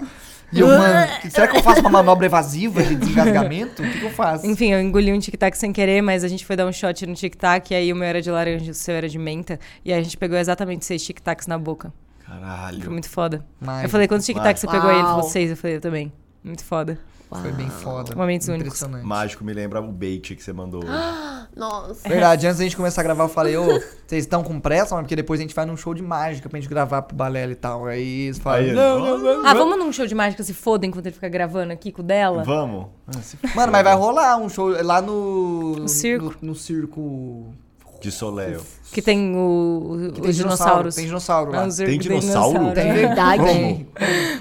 E 0.52 0.60
eu, 0.60 0.66
mano, 0.66 1.20
que- 1.20 1.30
será 1.30 1.46
que 1.46 1.56
eu 1.58 1.62
faço 1.62 1.80
uma 1.80 1.90
manobra 1.90 2.24
evasiva 2.26 2.82
de 2.82 2.94
desengasgamento? 2.94 3.82
O 3.82 3.90
que, 3.90 3.98
que 4.00 4.04
eu 4.04 4.10
faço? 4.10 4.46
Enfim, 4.46 4.72
eu 4.72 4.80
engoli 4.80 5.12
um 5.12 5.18
tic-tac 5.18 5.56
sem 5.56 5.72
querer, 5.72 6.00
mas 6.02 6.24
a 6.24 6.28
gente 6.28 6.44
foi 6.46 6.56
dar 6.56 6.66
um 6.66 6.72
shot 6.72 7.06
no 7.06 7.14
tic-tac, 7.14 7.70
e 7.72 7.76
aí 7.76 7.92
o 7.92 7.96
meu 7.96 8.08
era 8.08 8.22
de 8.22 8.30
laranja, 8.30 8.70
o 8.70 8.74
seu 8.74 8.94
era 8.94 9.08
de 9.08 9.18
menta, 9.18 9.58
e 9.84 9.92
aí 9.92 9.98
a 10.00 10.02
gente 10.02 10.16
pegou 10.16 10.38
exatamente 10.38 10.84
seis 10.86 11.02
tic-tacs 11.04 11.46
na 11.46 11.58
boca. 11.58 11.92
Foi 12.26 12.34
Caralho. 12.38 12.90
muito 12.90 13.08
foda. 13.08 13.44
Eu 13.82 13.88
falei, 13.88 14.06
quantos 14.08 14.24
tic-tacs 14.26 14.60
você 14.60 14.66
pegou 14.68 14.88
aí? 14.88 14.96
Ele 14.96 15.04
falou 15.06 15.22
seis, 15.22 15.50
eu 15.50 15.56
falei, 15.56 15.76
eu 15.76 15.80
também. 15.80 16.12
Muito 16.42 16.64
foda. 16.64 16.98
Foi 17.30 17.52
bem 17.52 17.68
foda. 17.68 18.14
Momentos 18.16 18.48
únicos. 18.48 18.68
Impressionante. 18.68 19.04
Mágico 19.04 19.44
me 19.44 19.52
lembra 19.52 19.80
o 19.80 19.92
bait 19.92 20.34
que 20.34 20.42
você 20.42 20.52
mandou. 20.52 20.82
Nossa. 21.54 22.08
Verdade, 22.08 22.46
antes 22.46 22.58
da 22.58 22.64
gente 22.64 22.76
começar 22.76 23.00
a 23.00 23.04
gravar, 23.04 23.24
eu 23.24 23.28
falei, 23.28 23.56
ô, 23.56 23.64
vocês 24.06 24.24
estão 24.24 24.42
com 24.42 24.58
pressa, 24.60 24.94
mano? 24.94 25.04
Porque 25.04 25.16
depois 25.16 25.38
a 25.40 25.42
gente 25.42 25.54
vai 25.54 25.66
num 25.66 25.76
show 25.76 25.92
de 25.92 26.02
mágica 26.02 26.48
pra 26.48 26.58
gente 26.58 26.68
gravar 26.68 27.02
pro 27.02 27.16
Balela 27.16 27.52
e 27.52 27.56
tal. 27.56 27.86
Aí 27.86 28.26
eles 28.26 28.38
falam, 28.38 28.60
Aí, 28.60 28.72
não, 28.72 28.98
não, 28.98 29.18
não. 29.18 29.46
Ah, 29.46 29.54
vamos 29.54 29.78
num 29.78 29.92
show 29.92 30.06
de 30.06 30.14
mágica 30.14 30.42
se 30.42 30.54
foda 30.54 30.86
enquanto 30.86 31.06
ele 31.06 31.14
fica 31.14 31.28
gravando 31.28 31.72
aqui 31.72 31.92
com 31.92 32.00
o 32.00 32.04
dela? 32.04 32.44
Vamos. 32.44 32.86
Ah, 33.06 33.20
Mano, 33.54 33.72
mas 33.72 33.84
vai 33.84 33.94
rolar 33.94 34.36
um 34.38 34.48
show 34.48 34.68
lá 34.82 35.02
no. 35.02 35.76
No 35.76 35.88
circo. 35.88 36.36
No, 36.40 36.48
no 36.48 36.54
circo. 36.54 37.54
De 38.00 38.12
Soleil. 38.12 38.60
Que 38.92 39.02
tem 39.02 39.34
o, 39.36 40.10
Que 40.14 40.20
o- 40.20 40.22
tem 40.22 40.30
os 40.30 40.36
dinossauro. 40.36 40.90
dinossauros. 40.90 40.94
Tem 40.94 41.04
dinossauro 41.06 41.50
lá. 41.52 41.68
Tem 41.68 41.98
dinossauro? 41.98 42.72
Tem 42.72 42.88
É 42.90 42.92
verdade. 42.94 43.44
Tem. 43.44 43.88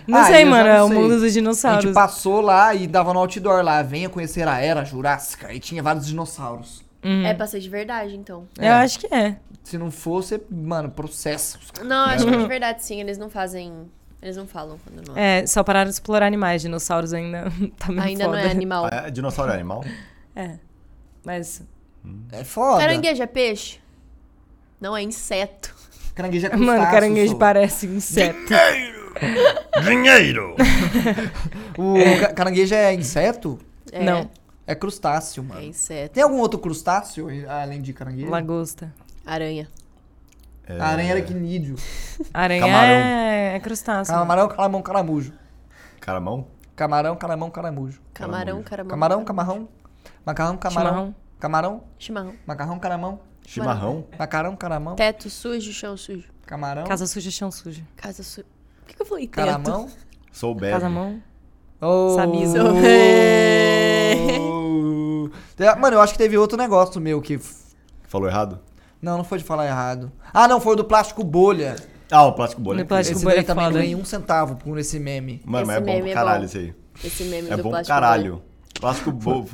Não 0.07 0.19
Ah, 0.19 0.23
sei, 0.25 0.45
mano, 0.45 0.63
não 0.63 0.75
é 0.75 0.83
o 0.83 0.89
mundo 0.89 1.15
dos 1.15 1.23
A 1.23 1.29
dinossauros. 1.29 1.83
gente 1.83 1.93
passou 1.93 2.39
lá 2.39 2.73
e 2.73 2.87
dava 2.87 3.13
no 3.13 3.19
outdoor 3.19 3.63
lá. 3.63 3.81
Venha 3.83 4.07
conhecer 4.09 4.47
a 4.47 4.59
era 4.59 4.85
Jurássica. 4.85 5.51
E 5.53 5.59
tinha 5.59 5.81
vários 5.83 6.05
dinossauros. 6.07 6.85
É 7.25 7.33
pra 7.33 7.47
ser 7.47 7.59
de 7.59 7.69
verdade, 7.69 8.15
então. 8.15 8.47
Eu 8.59 8.73
acho 8.73 8.99
que 8.99 9.13
é. 9.13 9.37
Se 9.63 9.77
não 9.77 9.89
fosse, 9.91 10.41
mano, 10.49 10.89
processo. 10.89 11.57
Não, 11.83 12.05
acho 12.05 12.25
que 12.25 12.33
é 12.33 12.37
de 12.37 12.47
verdade, 12.47 12.83
sim. 12.85 12.99
Eles 13.01 13.17
não 13.17 13.29
fazem. 13.29 13.73
Eles 14.21 14.35
não 14.37 14.47
falam 14.47 14.77
quando 14.83 15.07
não. 15.09 15.17
É, 15.17 15.45
só 15.45 15.63
pararam 15.63 15.89
de 15.89 15.93
explorar 15.93 16.25
animais. 16.25 16.61
Dinossauros 16.61 17.13
ainda 17.13 17.51
tá 17.77 17.89
meio 17.89 18.01
Ainda 18.01 18.25
foda. 18.25 18.37
não 18.37 18.43
é 18.47 18.51
animal. 18.51 18.85
Ah, 18.91 19.03
é? 19.07 19.11
Dinossauro 19.11 19.51
é 19.51 19.55
animal? 19.55 19.83
É. 20.35 20.51
Mas. 21.25 21.61
É 22.31 22.43
foda. 22.43 22.79
Caranguejo 22.81 23.21
é 23.23 23.27
peixe? 23.27 23.79
Não, 24.79 24.95
é 24.95 25.01
inseto. 25.01 25.73
Caranguejo 26.15 26.45
é 26.45 26.49
crustáceo. 26.49 26.77
Mano, 26.79 26.91
caranguejo 26.91 27.29
sou. 27.31 27.39
parece 27.39 27.87
inseto. 27.87 28.39
Dinheiro! 29.83 30.55
O 31.77 31.93
ca- 32.19 32.33
caranguejo 32.33 32.73
é 32.73 32.91
inseto? 32.93 33.59
É, 33.91 34.03
Não. 34.03 34.29
É 34.65 34.73
crustáceo, 34.75 35.43
mano. 35.43 35.61
É 35.61 35.65
inseto. 35.65 36.13
Tem 36.15 36.23
algum 36.23 36.39
outro 36.39 36.59
crustáceo 36.59 37.27
além 37.49 37.81
de 37.81 37.93
caranguejo? 37.93 38.29
Lagosta. 38.29 38.91
Aranha. 39.25 39.67
É, 40.67 40.77
aranha 40.79 41.11
era 41.11 41.21
quinídeo. 41.21 41.75
Aranha 42.33 42.61
Camarão. 42.61 42.89
é, 42.89 43.55
é 43.55 43.59
crustáceo. 43.59 44.13
Camarão, 44.13 44.47
calamão, 44.49 44.81
caramujo. 44.81 45.33
Caramão? 46.01 46.47
Camarão, 46.75 47.15
calamão, 47.15 47.49
caramujo. 47.51 48.01
Camarão, 48.13 48.61
caramão. 48.63 48.89
Camarão, 48.89 49.23
camarão. 49.23 49.69
Macarrão, 50.25 50.57
camarão. 50.57 50.89
Chimarrão. 50.89 51.15
Camarão, 51.39 51.83
Chimarrão. 51.99 52.33
macarrão, 52.45 52.79
caramão. 52.79 53.19
Chimarrão? 53.45 54.05
Macarão, 54.17 54.55
caramão. 54.55 54.95
Teto 54.95 55.29
sujo, 55.29 55.71
chão 55.71 55.95
sujo. 55.95 56.27
Camarão, 56.45 56.83
Casa 56.85 57.05
suja, 57.07 57.29
chão 57.31 57.51
sujo. 57.51 57.83
Casa 57.95 58.23
suja. 58.23 58.45
Por 58.81 58.87
que, 58.87 58.95
que 58.95 59.01
eu 59.01 59.05
falei 59.05 59.27
teto? 59.27 59.35
caramão. 59.35 59.87
Sou 60.31 60.53
bad. 60.55 60.73
Casa 60.73 60.89
mão. 60.89 61.21
Oh. 61.81 62.15
Samisa. 62.15 62.59
Oh. 64.39 65.29
É, 65.59 65.75
Mano, 65.75 65.97
eu 65.97 66.01
acho 66.01 66.13
que 66.13 66.17
teve 66.19 66.37
outro 66.37 66.57
negócio 66.57 66.99
meu 67.01 67.21
que. 67.21 67.39
Falou 68.07 68.27
errado? 68.27 68.59
Não, 69.01 69.17
não 69.17 69.23
foi 69.23 69.37
de 69.37 69.43
falar 69.43 69.65
errado. 69.67 70.11
Ah, 70.33 70.47
não, 70.47 70.61
foi 70.61 70.73
o 70.73 70.75
do 70.77 70.85
plástico 70.85 71.23
bolha. 71.23 71.75
Ah, 72.09 72.25
o 72.25 72.33
plástico 72.33 72.61
bolha. 72.61 72.79
No 72.79 72.85
plástico 72.85 73.17
Esse 73.17 73.23
bolha 73.25 73.35
daí 73.35 73.43
é 73.43 73.47
também 73.47 73.65
foda. 73.65 73.79
ganhei 73.79 73.95
um 73.95 74.05
centavo 74.05 74.55
por 74.55 74.77
esse 74.77 74.97
meme. 74.99 75.41
Mano, 75.45 75.67
mas 75.67 75.75
é 75.77 75.79
Esse 75.81 75.85
bom 75.91 75.99
pra 76.01 76.09
é 76.09 76.13
caralho 76.13 76.39
bom. 76.39 76.45
isso 76.45 76.57
aí. 76.57 76.73
Esse 77.03 77.23
meme 77.25 77.49
É 77.49 77.57
do 77.57 77.63
bom 77.63 77.69
pra 77.69 77.69
plástico. 77.79 77.87
caralho. 77.93 78.41
Plástico 78.79 79.11
bom. 79.11 79.45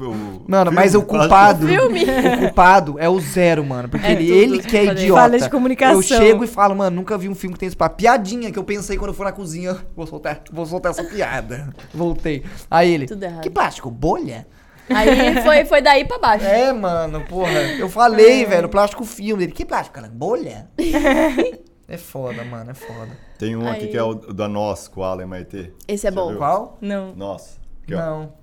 Mano, 0.47 0.71
mas 0.71 0.95
o 0.95 1.01
culpado. 1.01 1.65
O 1.65 2.39
culpado 2.39 2.99
é 2.99 3.07
o 3.07 3.19
zero, 3.19 3.63
mano. 3.63 3.87
Porque 3.89 4.05
É 4.05 4.11
ele, 4.11 4.25
tudo 4.27 4.33
ele 4.35 4.59
que 4.63 4.77
é 4.77 4.85
idiota. 4.85 5.21
Falha 5.21 5.39
de 5.39 5.49
comunicação. 5.49 5.95
Eu 5.95 6.01
chego 6.01 6.43
e 6.43 6.47
falo, 6.47 6.75
mano, 6.75 6.95
nunca 6.95 7.17
vi 7.17 7.29
um 7.29 7.35
filme 7.35 7.53
que 7.53 7.59
tem 7.59 7.67
esse 7.67 7.75
papo. 7.75 7.97
Piadinha 7.97 8.51
que 8.51 8.59
eu 8.59 8.63
pensei 8.63 8.97
quando 8.97 9.09
eu 9.09 9.13
for 9.13 9.23
na 9.23 9.31
cozinha. 9.31 9.77
Vou 9.95 10.05
soltar, 10.07 10.41
vou 10.51 10.65
soltar 10.65 10.91
essa 10.91 11.03
piada. 11.03 11.69
Voltei. 11.93 12.43
Aí 12.69 12.93
ele. 12.93 13.05
Tudo 13.05 13.23
errado. 13.23 13.41
Que 13.41 13.49
plástico? 13.49 13.89
Bolha? 13.89 14.45
Aí 14.89 15.41
foi, 15.43 15.65
foi 15.65 15.81
daí 15.81 16.05
pra 16.05 16.17
baixo. 16.19 16.45
É, 16.45 16.73
mano, 16.73 17.21
porra. 17.21 17.51
Eu 17.79 17.87
falei, 17.89 18.45
velho, 18.45 18.67
plástico 18.67 19.05
filme. 19.05 19.43
Ele, 19.43 19.51
que 19.53 19.63
plástico, 19.65 19.95
cara? 19.95 20.09
Bolha? 20.13 20.67
é 21.87 21.97
foda, 21.97 22.43
mano, 22.43 22.71
é 22.71 22.73
foda. 22.73 23.09
Tem 23.37 23.55
um 23.55 23.67
aqui 23.67 23.85
Aí. 23.85 23.87
que 23.89 23.97
é 23.97 24.03
o 24.03 24.13
da 24.15 24.47
Nós, 24.47 24.87
com 24.87 25.01
o 25.01 25.03
Alan 25.03 25.25
Maitê. 25.27 25.71
Esse 25.87 26.07
é 26.07 26.11
Você 26.11 26.15
bom. 26.15 26.29
viu? 26.29 26.37
Qual? 26.37 26.77
Não. 26.81 27.13
Nós. 27.15 27.59
Aqui, 27.83 27.93
ó. 27.93 27.97
Não. 27.97 28.33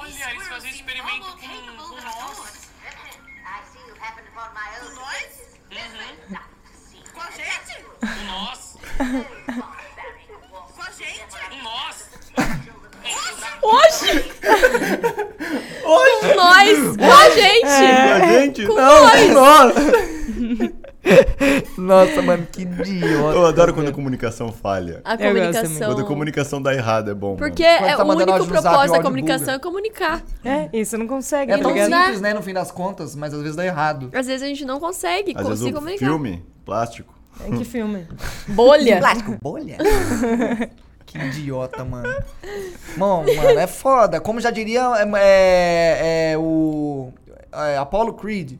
Olha, 0.00 0.30
eles 0.30 0.48
fazem 0.48 0.70
experimento 0.70 1.26
com, 1.26 1.36
com 1.36 2.00
nós. 2.00 2.16
Own. 2.16 2.60
Nós? 4.94 5.28
Com 7.12 7.20
a 7.20 7.30
gente? 7.30 7.84
Com 8.00 8.24
nós. 8.24 8.78
Com 10.74 10.82
a 10.82 10.90
gente? 10.92 11.36
Com 11.50 11.56
nós. 11.62 12.10
Oxi! 13.62 14.24
Com 15.82 16.34
nós! 16.34 16.96
Com 16.96 17.12
a 17.12 17.30
gente! 17.30 17.66
A 17.66 18.26
gente? 18.32 18.64
Não, 18.64 19.34
nossa. 19.34 20.79
Nossa, 21.78 22.22
mano, 22.22 22.46
que 22.50 22.62
idiota. 22.62 23.36
Eu 23.36 23.46
adoro 23.46 23.74
quando 23.74 23.88
a 23.88 23.92
comunicação 23.92 24.52
falha. 24.52 25.00
A 25.04 25.16
comunicação. 25.16 25.88
Quando 25.88 26.00
a 26.02 26.04
comunicação 26.04 26.62
dá 26.62 26.74
errado, 26.74 27.10
é 27.10 27.14
bom. 27.14 27.36
Porque 27.36 27.62
mano. 27.62 27.86
É, 27.86 27.96
tá 27.96 28.04
o 28.04 28.08
único 28.08 28.46
propósito 28.46 28.92
da 28.92 29.02
comunicação 29.02 29.46
buga. 29.46 29.56
é 29.56 29.58
comunicar. 29.58 30.22
É, 30.44 30.68
isso 30.72 30.98
não 30.98 31.06
consegue, 31.06 31.52
É 31.52 31.56
tá 31.56 31.62
tão 31.62 31.74
dá. 31.74 32.02
simples, 32.02 32.20
né, 32.20 32.34
no 32.34 32.42
fim 32.42 32.52
das 32.52 32.70
contas, 32.70 33.16
mas 33.16 33.32
às 33.32 33.40
vezes 33.40 33.56
dá 33.56 33.64
errado. 33.64 34.10
Às 34.12 34.26
vezes 34.26 34.42
a 34.42 34.46
gente 34.46 34.64
não 34.64 34.78
consegue 34.78 35.32
Às 35.34 35.48
vezes 35.48 35.72
comunicar. 35.72 36.06
filme, 36.06 36.44
plástico. 36.64 37.14
Em 37.46 37.56
que 37.56 37.64
filme? 37.64 38.06
Bolha. 38.48 38.98
Plástico 38.98 39.36
bolha? 39.40 39.78
que 41.06 41.18
idiota, 41.18 41.84
mano. 41.84 42.08
Bom, 42.96 43.24
mano, 43.24 43.58
é 43.58 43.66
foda. 43.66 44.20
Como 44.20 44.40
já 44.40 44.50
diria 44.50 44.82
é, 44.98 45.08
é, 45.16 46.32
é, 46.32 46.38
o 46.38 47.12
é, 47.52 47.78
Apollo 47.78 48.12
Creed. 48.14 48.58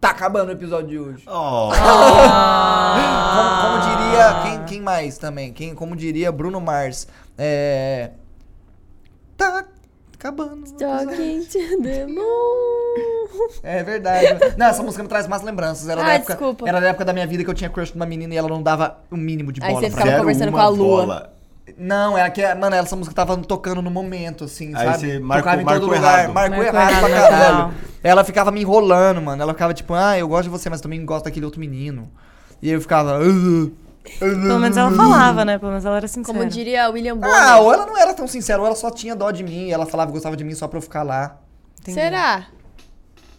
Tá 0.00 0.10
acabando 0.10 0.48
o 0.48 0.52
episódio 0.52 0.88
de 0.88 0.98
hoje. 0.98 1.24
Oh, 1.26 1.68
Como, 3.34 3.62
como 3.62 3.80
diria. 3.82 4.40
Quem, 4.42 4.64
quem 4.64 4.80
mais 4.80 5.18
também? 5.18 5.52
Quem, 5.52 5.74
como 5.74 5.94
diria 5.94 6.32
Bruno 6.32 6.58
Mars. 6.60 7.06
É. 7.36 8.10
Tá 9.36 9.66
acabando. 10.14 10.64
Talking 10.78 11.44
to 11.44 11.82
the 11.82 12.06
moon. 12.06 13.50
É 13.62 13.82
verdade. 13.82 14.26
Não, 14.56 14.66
essa 14.66 14.82
música 14.82 15.02
me 15.02 15.08
traz 15.08 15.26
mais 15.28 15.42
lembranças. 15.42 15.86
Era, 15.88 16.00
da 16.02 16.08
Ah, 16.08 16.14
época, 16.14 16.32
desculpa. 16.34 16.66
era 16.68 16.80
da 16.80 16.88
época 16.88 17.04
da 17.04 17.12
minha 17.12 17.26
vida 17.26 17.44
que 17.44 17.50
eu 17.50 17.54
tinha 17.54 17.68
crush 17.70 17.92
numa 17.94 18.06
menina 18.06 18.32
e 18.34 18.36
ela 18.38 18.48
não 18.48 18.62
dava 18.62 18.98
o 19.10 19.16
mínimo 19.16 19.52
de 19.52 19.62
Aí 19.62 19.68
bola 19.74 19.80
você 19.86 19.90
pra 19.94 20.02
ficava 20.02 20.18
conversando 20.20 20.52
com 20.52 20.58
a 20.58 20.68
lua. 20.68 21.00
bola. 21.06 21.39
Não, 21.82 22.18
é 22.18 22.28
que, 22.28 22.42
mano, 22.56 22.76
essa 22.76 22.94
música 22.94 23.14
tava 23.14 23.36
tocando 23.38 23.80
no 23.80 23.90
momento, 23.90 24.44
assim, 24.44 24.74
Aí 24.76 24.86
sabe? 24.86 24.98
você 24.98 25.18
marcou- 25.18 25.42
Tocava 25.52 25.62
em 25.62 25.64
todo 25.80 25.86
lugar. 25.86 26.18
errado. 26.18 26.32
Marcou, 26.34 26.56
Marcou 26.58 26.64
errado, 26.78 27.00
pra 27.00 27.08
errado, 27.08 27.30
caralho. 27.30 27.74
Ela 28.02 28.22
ficava 28.24 28.50
me 28.50 28.60
enrolando, 28.60 29.22
mano. 29.22 29.42
Ela 29.42 29.52
ficava 29.54 29.72
tipo, 29.72 29.94
ah, 29.94 30.18
eu 30.18 30.28
gosto 30.28 30.42
de 30.44 30.48
você, 30.50 30.68
mas 30.68 30.82
também 30.82 31.02
gosto 31.06 31.24
daquele 31.24 31.46
outro 31.46 31.58
menino. 31.58 32.10
E 32.60 32.70
eu 32.70 32.80
ficava. 32.82 33.16
"Ah, 33.16 34.18
Pelo 34.18 34.58
menos 34.58 34.76
ela 34.76 34.90
falava, 34.90 35.44
né? 35.44 35.56
Pelo 35.58 35.70
menos 35.70 35.84
ela 35.86 35.96
era 35.96 36.06
sincera. 36.08 36.36
Como 36.38 36.50
diria 36.50 36.90
William 36.90 37.16
Bonner. 37.16 37.34
Ah, 37.34 37.58
ou 37.60 37.72
ela 37.72 37.86
não 37.86 37.96
era 37.96 38.12
tão 38.12 38.26
sincera, 38.26 38.60
ou 38.60 38.66
ela 38.66 38.76
só 38.76 38.90
tinha 38.90 39.16
dó 39.16 39.30
de 39.30 39.42
mim. 39.42 39.68
E 39.68 39.72
ela 39.72 39.86
falava 39.86 40.10
que 40.10 40.14
gostava 40.14 40.36
de 40.36 40.44
mim 40.44 40.54
só 40.54 40.68
pra 40.68 40.76
eu 40.78 40.82
ficar 40.82 41.02
lá. 41.02 41.38
Entendi. 41.80 41.98
Será? 41.98 42.46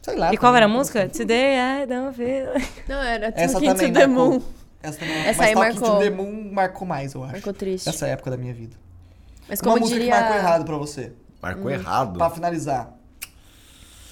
Sei 0.02 0.16
lá. 0.16 0.34
E 0.34 0.38
qual 0.38 0.56
era 0.56 0.66
a 0.66 0.70
música? 0.70 1.08
Today 1.08 1.56
I 1.84 1.86
don't 1.86 2.16
feel... 2.18 2.48
Não, 2.90 2.96
era 3.02 3.32
Essa 3.36 3.54
Talking 3.54 3.68
também 3.70 3.94
to 3.94 4.00
the 4.00 4.08
marcou. 4.08 4.30
moon. 4.32 4.42
Essa, 4.84 4.99
também, 4.99 5.18
Essa 5.18 5.38
mas 5.38 5.48
aí 5.49 5.53
Talking 5.53 5.80
marcou. 5.80 5.95
to 5.95 5.99
the 6.03 6.10
Moon 6.10 6.49
marcou 6.52 6.88
mais, 6.88 7.14
eu 7.14 7.24
acho. 7.24 7.34
Marcou 7.34 7.53
triste. 7.53 7.88
Essa 7.90 8.08
época 8.08 8.32
da 8.32 8.38
minha 8.38 8.53
vida. 8.53 8.76
Mas 9.48 9.60
Uma 9.60 9.74
como 9.74 9.80
música 9.82 9.99
diria... 9.99 10.14
que 10.16 10.20
marcou 10.22 10.38
errado 10.38 10.66
pra 10.66 10.78
você. 10.78 11.12
Marcou 11.41 11.70
errado. 11.72 12.18
Pra 12.18 12.30
finalizar. 12.30 12.94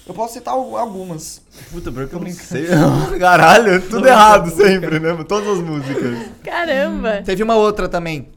Eu 0.06 0.14
posso 0.14 0.34
citar 0.34 0.54
al- 0.54 0.76
algumas. 0.76 1.42
Puta, 1.70 1.92
porque 1.92 2.14
eu 2.14 2.20
não 2.20 2.30
sei. 2.32 2.66
Caralho, 3.20 3.80
tudo 3.88 4.06
errado 4.08 4.50
sempre, 4.50 4.98
né? 4.98 5.24
Todas 5.28 5.58
as 5.58 5.64
músicas. 5.64 6.18
Caramba! 6.42 7.22
Teve 7.24 7.42
uma 7.42 7.54
outra 7.56 7.88
também 7.88 8.28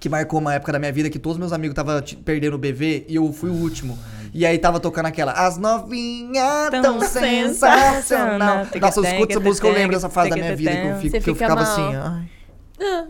que 0.00 0.08
marcou 0.08 0.38
uma 0.40 0.54
época 0.54 0.72
da 0.72 0.78
minha 0.78 0.92
vida 0.92 1.08
que 1.10 1.18
todos 1.18 1.36
meus 1.38 1.52
amigos 1.52 1.72
estavam 1.72 2.00
perdendo 2.24 2.54
o 2.54 2.58
BV 2.58 3.06
e 3.08 3.16
eu 3.16 3.30
fui 3.32 3.50
o 3.50 3.54
último. 3.54 3.98
E 4.34 4.44
aí 4.44 4.58
tava 4.58 4.80
tocando 4.80 5.06
aquela 5.06 5.30
As 5.32 5.56
novinhas 5.56 6.70
tão, 6.70 6.82
Tão 6.82 7.00
sensacional. 7.00 8.66
Nossa, 8.80 9.00
eu 9.00 9.04
escuto 9.04 9.32
essa 9.32 9.40
música, 9.40 9.66
eu 9.68 9.72
lembro 9.72 9.94
dessa 9.96 10.08
fase 10.10 10.30
da 10.30 10.36
minha 10.36 10.56
vida 10.56 10.72
que 10.72 10.86
eu, 10.88 10.96
fico, 10.96 11.10
que 11.12 11.16
eu 11.30 11.34
fica 11.34 11.48
ficava 11.48 11.54
mal. 11.54 11.62
assim. 11.62 11.96
Ai, 11.96 12.28
Ah, 12.80 13.04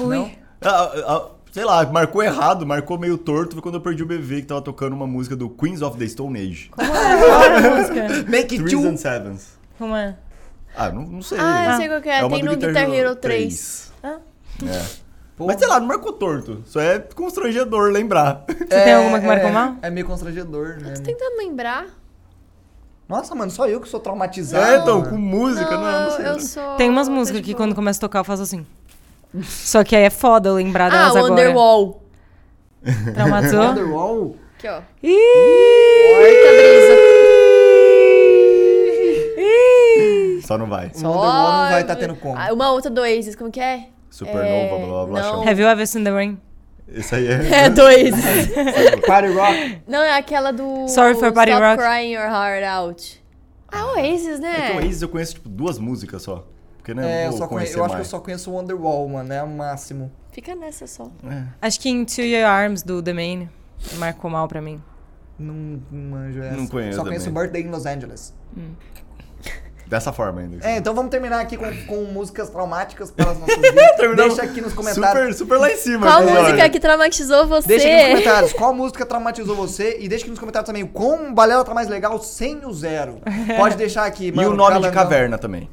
Ui. 0.00 0.16
não? 0.16 0.30
Ah, 0.62 0.92
ah, 1.06 1.28
sei 1.52 1.64
lá, 1.64 1.84
marcou 1.86 2.22
errado, 2.22 2.66
marcou 2.66 2.98
meio 2.98 3.18
torto. 3.18 3.52
Foi 3.52 3.62
quando 3.62 3.74
eu 3.74 3.80
perdi 3.82 4.02
o 4.02 4.06
BV 4.06 4.40
que 4.40 4.46
tava 4.46 4.62
tocando 4.62 4.94
uma 4.94 5.06
música 5.06 5.36
do 5.36 5.50
Queens 5.50 5.82
of 5.82 5.98
the 5.98 6.06
Stone 6.08 6.38
Age. 6.40 6.70
Qual 6.70 6.86
era 6.86 7.58
a 7.58 7.76
música? 7.76 8.08
Make 8.28 8.54
it 8.54 8.64
Threes 8.64 8.72
two. 8.72 8.88
and 8.88 8.96
Sevens. 8.96 9.58
Como 9.78 9.94
é? 9.94 10.16
Ah, 10.74 10.90
não, 10.90 11.02
não 11.02 11.22
sei. 11.22 11.38
Ah, 11.38 11.72
eu 11.72 11.76
sei 11.76 11.88
qual 11.88 12.00
que 12.00 12.08
é. 12.08 12.24
uma 12.24 12.30
Tem 12.36 12.42
no 12.42 12.56
Guitar 12.56 12.90
Hero 12.90 13.14
3. 13.16 13.92
Ah. 14.02 14.16
É. 14.66 15.03
Pô. 15.36 15.46
Mas 15.46 15.58
sei 15.58 15.66
lá, 15.66 15.80
não 15.80 15.86
marcou 15.88 16.12
torto. 16.12 16.62
Só 16.64 16.80
é 16.80 16.98
constrangedor 16.98 17.90
lembrar. 17.90 18.44
Você 18.46 18.64
tem 18.66 18.94
alguma 18.94 19.18
que 19.18 19.26
marcou 19.26 19.48
é, 19.48 19.52
mal? 19.52 19.76
É 19.82 19.90
meio 19.90 20.06
constrangedor, 20.06 20.78
né? 20.80 20.94
Tentando 21.02 21.36
lembrar. 21.38 21.86
Nossa, 23.08 23.34
mano, 23.34 23.50
só 23.50 23.66
eu 23.66 23.80
que 23.80 23.88
sou 23.88 23.98
traumatizado. 24.00 24.64
É, 24.64 24.76
então, 24.78 25.02
com 25.02 25.16
música, 25.16 25.70
não, 25.76 26.04
não, 26.04 26.10
sei. 26.10 26.28
eu 26.28 26.40
sou... 26.40 26.76
Tem 26.76 26.88
umas 26.88 27.08
tô 27.08 27.14
músicas 27.14 27.40
que 27.42 27.52
boa. 27.52 27.56
quando 27.58 27.74
começa 27.74 27.98
a 27.98 28.00
tocar 28.00 28.20
eu 28.20 28.24
faço 28.24 28.42
assim. 28.42 28.64
Só 29.42 29.82
que 29.82 29.96
aí 29.96 30.04
é 30.04 30.10
foda 30.10 30.48
eu 30.50 30.54
lembrar 30.54 30.86
Ah, 30.86 30.90
delas 30.90 31.16
agora. 31.16 31.32
Wonderwall. 31.32 32.02
Traumatizou? 33.12 33.60
Wonderwall. 33.66 34.36
Aqui, 34.56 34.68
ó. 34.68 34.80
Ih! 35.02 35.10
Ih! 39.36 40.42
Só 40.42 40.56
não 40.56 40.66
vai. 40.66 40.92
Wonderwall 40.94 41.52
não 41.52 41.70
vai 41.70 41.84
tá 41.84 41.96
tendo 41.96 42.14
como. 42.14 42.38
Ah, 42.38 42.52
Uma 42.52 42.70
outra 42.70 42.90
do 42.90 43.00
Oasis, 43.00 43.34
como 43.34 43.50
que 43.50 43.60
é? 43.60 43.88
Supernova, 44.14 44.46
É, 44.46 44.68
blá 44.68 44.86
blá 44.86 45.06
blá. 45.06 45.22
não. 45.22 45.48
Have 45.48 45.60
you 45.60 45.66
ever 45.68 45.86
seen 45.86 46.04
the 46.04 46.10
rain? 46.12 46.38
Esse 46.86 47.14
aí 47.16 47.26
é. 47.26 47.64
É, 47.64 47.70
do 47.70 47.82
Oasis. 47.82 48.14
Party 49.06 49.28
Rock. 49.32 49.78
Não, 49.88 50.00
é 50.02 50.16
aquela 50.16 50.52
do... 50.52 50.86
Sorry 50.88 51.14
for 51.14 51.32
Party 51.32 51.50
Stop 51.50 51.66
Rock. 51.66 51.82
Crying 51.82 52.12
Your 52.12 52.26
Heart 52.26 52.64
Out. 52.64 53.24
Ah, 53.68 53.86
Oasis, 53.86 54.38
É 54.40 54.54
que 54.66 54.72
o 54.72 54.74
né? 54.76 54.80
Oasis 54.84 55.02
eu 55.02 55.08
conheço, 55.08 55.34
tipo, 55.34 55.48
duas 55.48 55.78
músicas 55.78 56.22
só. 56.22 56.46
Porque, 56.76 56.94
né, 56.94 57.24
É, 57.24 57.26
eu 57.26 57.32
só 57.32 57.38
conhe- 57.48 57.48
conhecer 57.62 57.78
eu 57.78 57.84
acho 57.84 57.94
que 57.96 58.00
eu 58.02 58.04
só 58.04 58.20
conheço 58.20 58.50
o 58.50 58.54
Wonderwall, 58.54 59.08
mano. 59.08 59.32
É 59.32 59.42
o 59.42 59.48
máximo. 59.48 60.12
Fica 60.30 60.54
nessa 60.54 60.86
só. 60.86 61.10
É. 61.28 61.42
Acho 61.62 61.80
que 61.80 61.88
Into 61.88 62.20
Your 62.22 62.44
Arms 62.46 62.82
do 62.84 63.02
The 63.02 63.12
Main 63.12 63.48
marcou 63.96 64.30
mal 64.30 64.46
pra 64.46 64.60
mim. 64.60 64.80
Não, 65.38 65.80
não 65.90 66.10
manjo 66.10 66.40
essa. 66.40 66.56
Não 66.56 66.66
conheço 66.68 66.96
Só 66.98 67.02
conheço. 67.04 67.30
Birthday 67.32 67.62
in 67.62 67.70
Los 67.70 67.86
Angeles. 67.86 68.32
Dessa 69.94 70.12
forma 70.12 70.40
ainda. 70.40 70.68
É, 70.68 70.76
então 70.78 70.92
vamos 70.92 71.08
terminar 71.08 71.38
aqui 71.38 71.56
com, 71.56 71.66
com 71.86 72.02
músicas 72.02 72.50
traumáticas 72.50 73.12
para 73.12 73.30
as 73.30 73.38
nossas 73.38 73.56
vidas. 73.56 74.16
Deixa 74.16 74.42
aqui 74.42 74.60
nos 74.60 74.72
comentários. 74.72 75.36
Super, 75.36 75.54
super 75.54 75.58
lá 75.60 75.70
em 75.70 75.76
cima. 75.76 76.04
Qual 76.04 76.24
música 76.24 76.68
que 76.68 76.80
traumatizou 76.80 77.46
você? 77.46 77.68
Deixa 77.68 77.86
aqui 77.86 77.94
nos 77.94 78.08
comentários 78.08 78.52
qual 78.52 78.74
música 78.74 79.06
traumatizou 79.06 79.54
você 79.54 79.98
e 80.00 80.08
deixa 80.08 80.24
aqui 80.24 80.30
nos 80.30 80.40
comentários 80.40 80.66
também 80.66 80.84
como 80.84 81.28
o 81.28 81.32
Balela 81.32 81.64
tá 81.64 81.72
mais 81.72 81.86
legal 81.86 82.20
sem 82.20 82.64
o 82.64 82.72
zero. 82.72 83.20
Pode 83.56 83.76
deixar 83.76 84.04
aqui, 84.04 84.28
E 84.28 84.32
mano, 84.32 84.50
o 84.50 84.56
nome 84.56 84.80
de 84.80 84.90
caverna 84.90 85.38
também. 85.38 85.70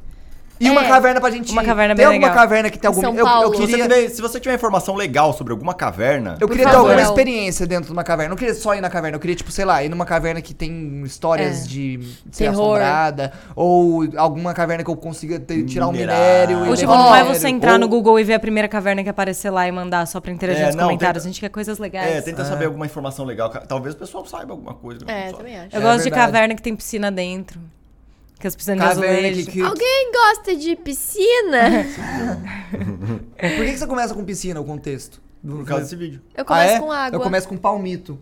E 0.62 0.70
uma 0.70 0.84
É. 0.84 0.88
caverna 0.88 1.20
pra 1.20 1.30
gente 1.30 1.50
Uma 1.52 1.62
ir. 1.62 1.66
caverna 1.66 1.94
Tem 1.94 2.04
bem 2.06 2.14
alguma 2.14 2.28
legal. 2.28 2.42
caverna 2.42 2.70
que 2.70 2.78
tem 2.78 2.88
algum... 2.88 3.00
São 3.00 3.12
eu, 3.12 3.18
eu 3.18 3.24
Paulo. 3.24 3.54
Se 3.54 3.60
você, 3.60 3.66
queria... 3.66 3.82
tiver, 3.88 4.08
se 4.10 4.22
você 4.22 4.40
tiver 4.40 4.54
informação 4.54 4.94
legal 4.94 5.32
sobre 5.32 5.52
alguma 5.52 5.74
caverna, 5.74 6.36
Eu 6.40 6.48
queria 6.48 6.66
ter 6.66 6.72
favor. 6.72 6.90
alguma 6.90 7.02
experiência 7.02 7.66
dentro 7.66 7.86
de 7.86 7.92
uma 7.92 8.04
caverna. 8.04 8.26
Eu 8.26 8.30
não 8.30 8.36
queria 8.36 8.54
só 8.54 8.74
ir 8.74 8.80
na 8.80 8.88
caverna. 8.88 9.16
Eu 9.16 9.20
queria, 9.20 9.34
tipo, 9.36 9.50
sei 9.50 9.64
lá, 9.64 9.82
ir 9.82 9.88
numa 9.88 10.04
caverna 10.06 10.40
que 10.40 10.54
tem 10.54 11.02
histórias 11.04 11.64
É. 11.64 11.68
de 11.68 12.00
ser 12.30 12.44
Terror. 12.44 12.76
assombrada. 12.76 13.32
Ou 13.56 14.08
alguma 14.16 14.54
caverna 14.54 14.84
que 14.84 14.90
eu 14.90 14.96
consiga 14.96 15.40
ter- 15.40 15.64
tirar 15.64 15.88
um 15.88 15.92
Minerar. 15.92 16.16
minério. 16.16 16.58
e 16.58 16.62
Ou 16.62 16.68
Ou 16.68 16.76
tipo, 16.76 16.90
levar 16.92 17.02
não 17.04 17.14
é 17.14 17.18
minério. 17.22 17.40
você 17.40 17.48
entrar 17.48 17.78
no 17.78 17.86
Ou- 17.86 17.90
Google 17.90 18.20
e 18.20 18.24
ver 18.24 18.34
a 18.34 18.40
primeira 18.40 18.68
caverna 18.68 19.02
que 19.02 19.08
aparecer 19.08 19.50
lá 19.50 19.66
e 19.66 19.72
mandar 19.72 20.06
só 20.06 20.20
pra 20.20 20.30
interagir 20.32 20.62
É, 20.62 20.66
nos 20.66 20.74
não, 20.76 20.84
comentários. 20.84 21.22
tenta- 21.24 21.28
A 21.28 21.32
gente 21.32 21.40
quer 21.40 21.48
coisas 21.48 21.78
legais. 21.78 22.14
é, 22.16 22.20
tenta 22.20 22.44
saber 22.44 22.66
alguma 22.66 22.86
informação 22.86 23.24
legal. 23.24 23.48
Talvez 23.50 23.94
o 23.94 23.98
pessoal 23.98 24.24
saiba 24.26 24.52
alguma 24.52 24.74
coisa. 24.74 25.04
que 25.04 25.10
É, 25.10 25.32
também 25.32 25.58
acho. 25.58 25.74
Eu 25.74 25.80
É 25.80 25.82
gosto 25.82 25.98
de 25.98 26.10
verdade. 26.10 26.26
caverna 26.26 26.54
que 26.54 26.62
tem 26.62 26.76
piscina 26.76 27.10
dentro. 27.10 27.58
Que 28.42 28.48
as 28.48 28.56
piscinas 28.56 28.80
de 28.80 28.94
Caverna 28.96 29.14
azulejo. 29.28 29.46
que, 29.46 29.52
que... 29.52 29.62
Alguém 29.62 30.10
gosta 30.12 30.56
de 30.56 30.74
piscina? 30.74 31.86
Por 33.38 33.64
que, 33.64 33.72
que 33.72 33.78
você 33.78 33.86
começa 33.86 34.12
com 34.12 34.24
piscina, 34.24 34.60
o 34.60 34.64
contexto? 34.64 35.22
Por 35.46 35.64
causa 35.64 35.84
desse 35.84 35.94
vídeo. 35.94 36.20
Eu 36.36 36.44
começo 36.44 36.72
Ah, 36.72 36.76
é? 36.76 36.80
com 36.80 36.90
água. 36.90 37.16
Eu 37.16 37.20
começo 37.20 37.48
com 37.48 37.56
palmito. 37.56 38.18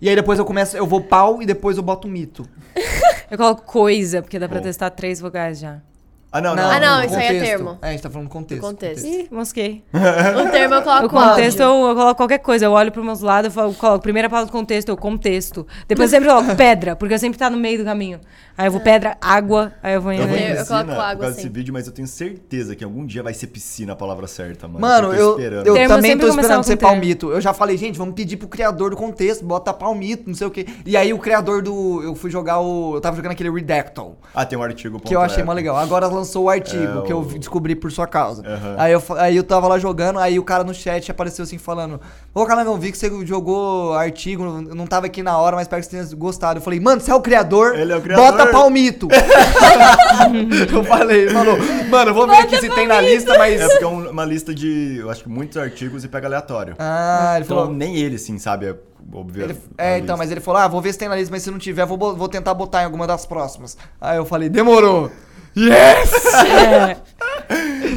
E 0.00 0.08
aí 0.08 0.16
depois 0.16 0.38
eu 0.38 0.44
começo, 0.46 0.74
eu 0.74 0.86
vou 0.86 1.02
pau 1.02 1.42
e 1.42 1.46
depois 1.46 1.76
eu 1.76 1.82
boto 1.82 2.08
mito. 2.08 2.48
Eu 3.30 3.36
coloco 3.36 3.62
coisa, 3.62 4.22
porque 4.22 4.38
dá 4.38 4.48
pra 4.48 4.58
Bom. 4.58 4.64
testar 4.64 4.88
três 4.90 5.18
vogais 5.20 5.58
já. 5.58 5.82
Ah, 6.32 6.40
não, 6.40 6.54
não. 6.54 6.70
Ah, 6.70 6.78
não, 6.80 7.02
isso 7.04 7.14
aí 7.14 7.24
é 7.24 7.28
contexto. 7.28 7.44
termo. 7.46 7.78
É, 7.80 7.88
a 7.88 7.90
gente 7.92 8.02
tá 8.02 8.10
falando 8.10 8.28
contexto. 8.28 8.60
Contexto. 8.62 9.06
Ih, 9.06 9.28
mosquei. 9.30 9.82
O 9.94 10.50
termo 10.50 10.74
eu 10.74 10.82
coloco 10.82 11.06
O 11.06 11.08
contexto 11.08 11.60
áudio. 11.62 11.82
eu, 11.84 11.88
eu 11.88 11.94
coloco 11.94 12.14
qualquer 12.16 12.38
coisa. 12.38 12.66
Eu 12.66 12.72
olho 12.72 12.92
pros 12.92 13.04
meus 13.04 13.20
lados, 13.20 13.46
eu 13.46 13.50
falo, 13.52 13.72
coloco 13.74 14.02
primeira 14.02 14.28
palavra 14.28 14.50
do 14.50 14.52
contexto, 14.52 14.88
eu 14.90 14.96
contexto. 14.96 15.66
Depois 15.88 16.12
eu 16.12 16.16
sempre 16.18 16.28
coloco 16.34 16.54
pedra, 16.56 16.94
porque 16.96 17.14
eu 17.14 17.18
sempre 17.18 17.38
tá 17.38 17.48
no 17.48 17.56
meio 17.56 17.78
do 17.78 17.84
caminho. 17.84 18.20
Aí 18.58 18.66
eu 18.66 18.72
vou 18.72 18.80
pedra, 18.80 19.16
água, 19.20 19.72
aí 19.82 19.94
eu 19.94 20.00
vou 20.00 20.12
Eu 20.12 20.26
vou 20.26 20.36
em 20.36 20.40
Eu- 20.40 20.48
eu 20.48 20.56
piscina 20.56 20.66
coloco 20.66 20.86
por 20.86 21.00
água, 21.00 21.20
causa 21.24 21.30
sim. 21.30 21.36
desse 21.42 21.48
vídeo, 21.50 21.72
mas 21.74 21.86
eu 21.86 21.92
tenho 21.92 22.08
certeza 22.08 22.74
que 22.74 22.82
algum 22.82 23.04
dia 23.06 23.22
vai 23.22 23.34
ser 23.34 23.46
piscina 23.48 23.92
a 23.92 23.96
palavra 23.96 24.26
certa, 24.26 24.66
mano. 24.66 24.80
Mano, 24.80 25.08
tô 25.08 25.14
eu, 25.14 25.40
eu 25.40 25.74
Termo 25.74 25.94
também 25.94 26.16
tô 26.18 26.26
esperando 26.28 26.62
ser 26.64 26.76
termo. 26.76 26.92
palmito. 26.94 27.30
Eu 27.30 27.40
já 27.40 27.52
falei, 27.52 27.76
gente, 27.76 27.98
vamos 27.98 28.14
pedir 28.14 28.36
pro 28.38 28.48
criador 28.48 28.90
do 28.90 28.96
contexto, 28.96 29.44
bota 29.44 29.72
palmito, 29.74 30.24
não 30.26 30.34
sei 30.34 30.46
o 30.46 30.50
quê. 30.50 30.66
E 30.86 30.96
aí 30.96 31.12
o 31.12 31.18
criador 31.18 31.62
do. 31.62 32.02
Eu 32.02 32.14
fui 32.14 32.30
jogar 32.30 32.60
o. 32.60 32.94
Eu 32.96 33.00
tava 33.00 33.14
jogando 33.16 33.32
aquele 33.32 33.50
Redactal, 33.50 34.16
Ah, 34.34 34.44
tem 34.46 34.58
um 34.58 34.62
artigo. 34.62 35.00
que 35.00 35.14
eu 35.14 35.20
achei 35.20 35.42
mó 35.44 35.52
legal. 35.52 35.76
Agora 35.76 36.06
lançou 36.16 36.44
o 36.44 36.50
artigo, 36.50 37.00
É, 37.00 37.02
que 37.02 37.12
eu 37.12 37.22
descobri 37.22 37.74
por 37.76 37.92
sua 37.92 38.06
causa. 38.06 38.42
Aham. 38.46 38.74
Aí, 38.78 38.92
eu, 38.92 39.02
aí 39.18 39.36
eu 39.36 39.44
tava 39.44 39.68
lá 39.68 39.78
jogando, 39.78 40.18
aí 40.18 40.38
o 40.38 40.42
cara 40.44 40.64
no 40.64 40.74
chat 40.74 41.10
apareceu 41.10 41.42
assim 41.44 41.58
falando: 41.58 42.00
Ô 42.34 42.44
Calangão, 42.46 42.76
vi 42.78 42.90
que 42.90 42.98
você 42.98 43.10
jogou 43.24 43.94
artigo, 43.94 44.44
não 44.44 44.86
tava 44.86 45.06
aqui 45.06 45.22
na 45.22 45.38
hora, 45.38 45.54
mas 45.56 45.64
espero 45.64 45.82
que 45.82 45.88
você 45.88 45.96
tenha 46.02 46.16
gostado. 46.16 46.58
Eu 46.58 46.62
falei, 46.62 46.80
mano, 46.80 47.00
você 47.00 47.10
é 47.10 47.14
o 47.14 47.20
criador? 47.20 47.78
Ele 47.78 47.92
é 47.92 47.96
o 47.96 48.00
criador. 48.02 48.24
Bota 48.32 48.46
palmito. 48.48 49.08
eu 50.72 50.84
falei, 50.84 51.22
ele 51.22 51.30
falou, 51.32 51.56
mano, 51.90 52.10
eu 52.10 52.14
vou 52.14 52.26
ver 52.26 52.36
aqui 52.36 52.56
se 52.58 52.68
tem 52.70 52.86
na 52.86 53.00
lista, 53.00 53.36
mas. 53.38 53.60
É 53.60 53.68
porque 53.68 53.84
é 53.84 53.86
um- 53.86 54.10
uma 54.10 54.24
lista 54.24 54.54
de, 54.54 54.96
eu 55.00 55.10
acho 55.10 55.22
que 55.22 55.28
muitos 55.28 55.56
artigos 55.56 56.04
e 56.04 56.08
pega 56.08 56.26
aleatório. 56.26 56.74
Ah, 56.78 57.34
ele 57.36 57.44
então 57.44 57.56
falou. 57.58 57.72
nem 57.72 57.96
ele, 57.96 58.16
assim, 58.16 58.38
sabe? 58.38 58.66
É, 58.66 58.74
óbvio, 59.12 59.44
Ele- 59.44 59.52
é, 59.78 59.90
lista. 59.92 59.98
então, 60.04 60.16
mas 60.16 60.30
ele 60.30 60.40
falou, 60.40 60.60
ah, 60.60 60.68
vou 60.68 60.80
ver 60.80 60.92
se 60.92 60.98
tem 60.98 61.08
na 61.08 61.16
lista, 61.16 61.30
mas 61.32 61.42
se 61.42 61.50
não 61.50 61.58
tiver, 61.58 61.84
vou, 61.86 61.98
vou 62.16 62.28
tentar 62.28 62.54
botar 62.54 62.82
em 62.82 62.84
alguma 62.84 63.06
das 63.06 63.26
próximas. 63.26 63.76
Aí 64.00 64.16
eu 64.16 64.24
falei, 64.24 64.48
demorou. 64.48 65.10
Yes! 65.56 66.34
É, 66.34 66.96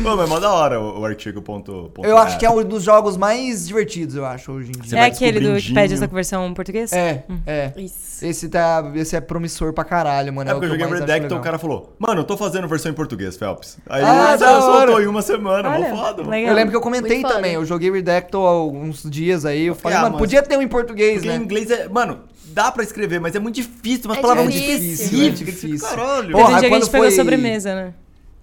Pô, 0.04 0.16
mas 0.16 0.30
mó 0.30 0.40
da 0.40 0.52
hora 0.52 0.80
o, 0.80 1.00
o 1.02 1.06
artigo 1.06 1.42
ponto, 1.42 1.90
ponto 1.94 2.08
Eu 2.08 2.18
acho 2.18 2.38
que 2.38 2.46
é 2.46 2.50
um 2.50 2.64
dos 2.64 2.84
jogos 2.84 3.18
mais 3.18 3.68
divertidos, 3.68 4.16
eu 4.16 4.26
acho, 4.26 4.52
hoje 4.52 4.70
em 4.72 4.82
Você 4.82 4.90
dia. 4.90 4.98
é 4.98 5.02
vai 5.02 5.10
aquele 5.10 5.32
do 5.32 5.34
descobrindo. 5.40 5.56
Wikipedia, 5.56 5.96
essa 5.96 6.08
versão 6.08 6.48
em 6.48 6.54
português? 6.54 6.94
É, 6.94 7.24
é. 7.46 7.74
Isso. 7.76 8.24
Esse, 8.26 8.48
tá, 8.50 8.92
esse 8.96 9.16
é 9.16 9.22
promissor 9.22 9.74
pra 9.74 9.84
caralho, 9.84 10.32
mano. 10.34 10.50
É 10.50 10.54
o 10.54 10.60
porque 10.60 10.74
eu 10.74 10.78
que 10.78 10.84
joguei 10.84 11.00
Redacted, 11.00 11.24
legal. 11.24 11.40
o 11.40 11.42
cara 11.42 11.58
falou, 11.58 11.94
mano, 11.98 12.22
eu 12.22 12.26
tô 12.26 12.38
fazendo 12.38 12.68
versão 12.68 12.92
em 12.92 12.96
português, 12.96 13.36
Phelps. 13.38 13.78
Aí 13.90 14.04
Ah, 14.04 14.38
você 14.38 14.46
da 14.46 14.62
soltou 14.62 14.94
hora. 14.96 15.04
em 15.04 15.08
uma 15.08 15.22
semana, 15.22 15.70
Olha, 15.70 15.90
mó 15.90 15.98
foda. 15.98 16.18
mano. 16.18 16.30
legal. 16.30 16.50
Eu 16.52 16.56
lembro 16.56 16.72
que 16.72 16.78
eu 16.78 16.82
comentei 16.82 17.22
também, 17.24 17.54
eu 17.56 17.66
joguei 17.66 17.90
Redactal 17.92 18.46
há 18.46 18.50
alguns 18.52 19.04
dias 19.04 19.46
aí, 19.46 19.66
eu 19.66 19.76
falei, 19.76 19.98
Ah, 19.98 20.02
mano, 20.04 20.18
podia 20.18 20.42
ter 20.44 20.58
um 20.58 20.62
em 20.62 20.68
português, 20.68 21.16
Porque 21.16 21.28
né? 21.30 21.36
em 21.38 21.42
inglês 21.42 21.72
é. 21.72 21.88
Mano, 21.90 22.20
dá 22.52 22.72
pra 22.72 22.84
escrever, 22.84 23.20
mas 23.20 23.36
é 23.36 23.40
muito 23.40 23.56
difícil, 23.56 24.06
umas 24.06 24.18
É 24.18 24.22
palavras 24.22 24.46
muito 24.46 24.58
difícil. 24.58 25.26
É 25.26 25.30
difícil. 25.30 25.88
Caralho. 25.88 26.32
Porra, 26.32 26.46
Teve 26.46 26.56
um 26.56 26.60
dia 26.60 26.70
que 26.70 26.76
a 26.76 26.80
gente 26.80 26.90
pegou 26.90 27.08
foi- 27.08 27.16
sobremesa, 27.16 27.76
né? 27.76 27.94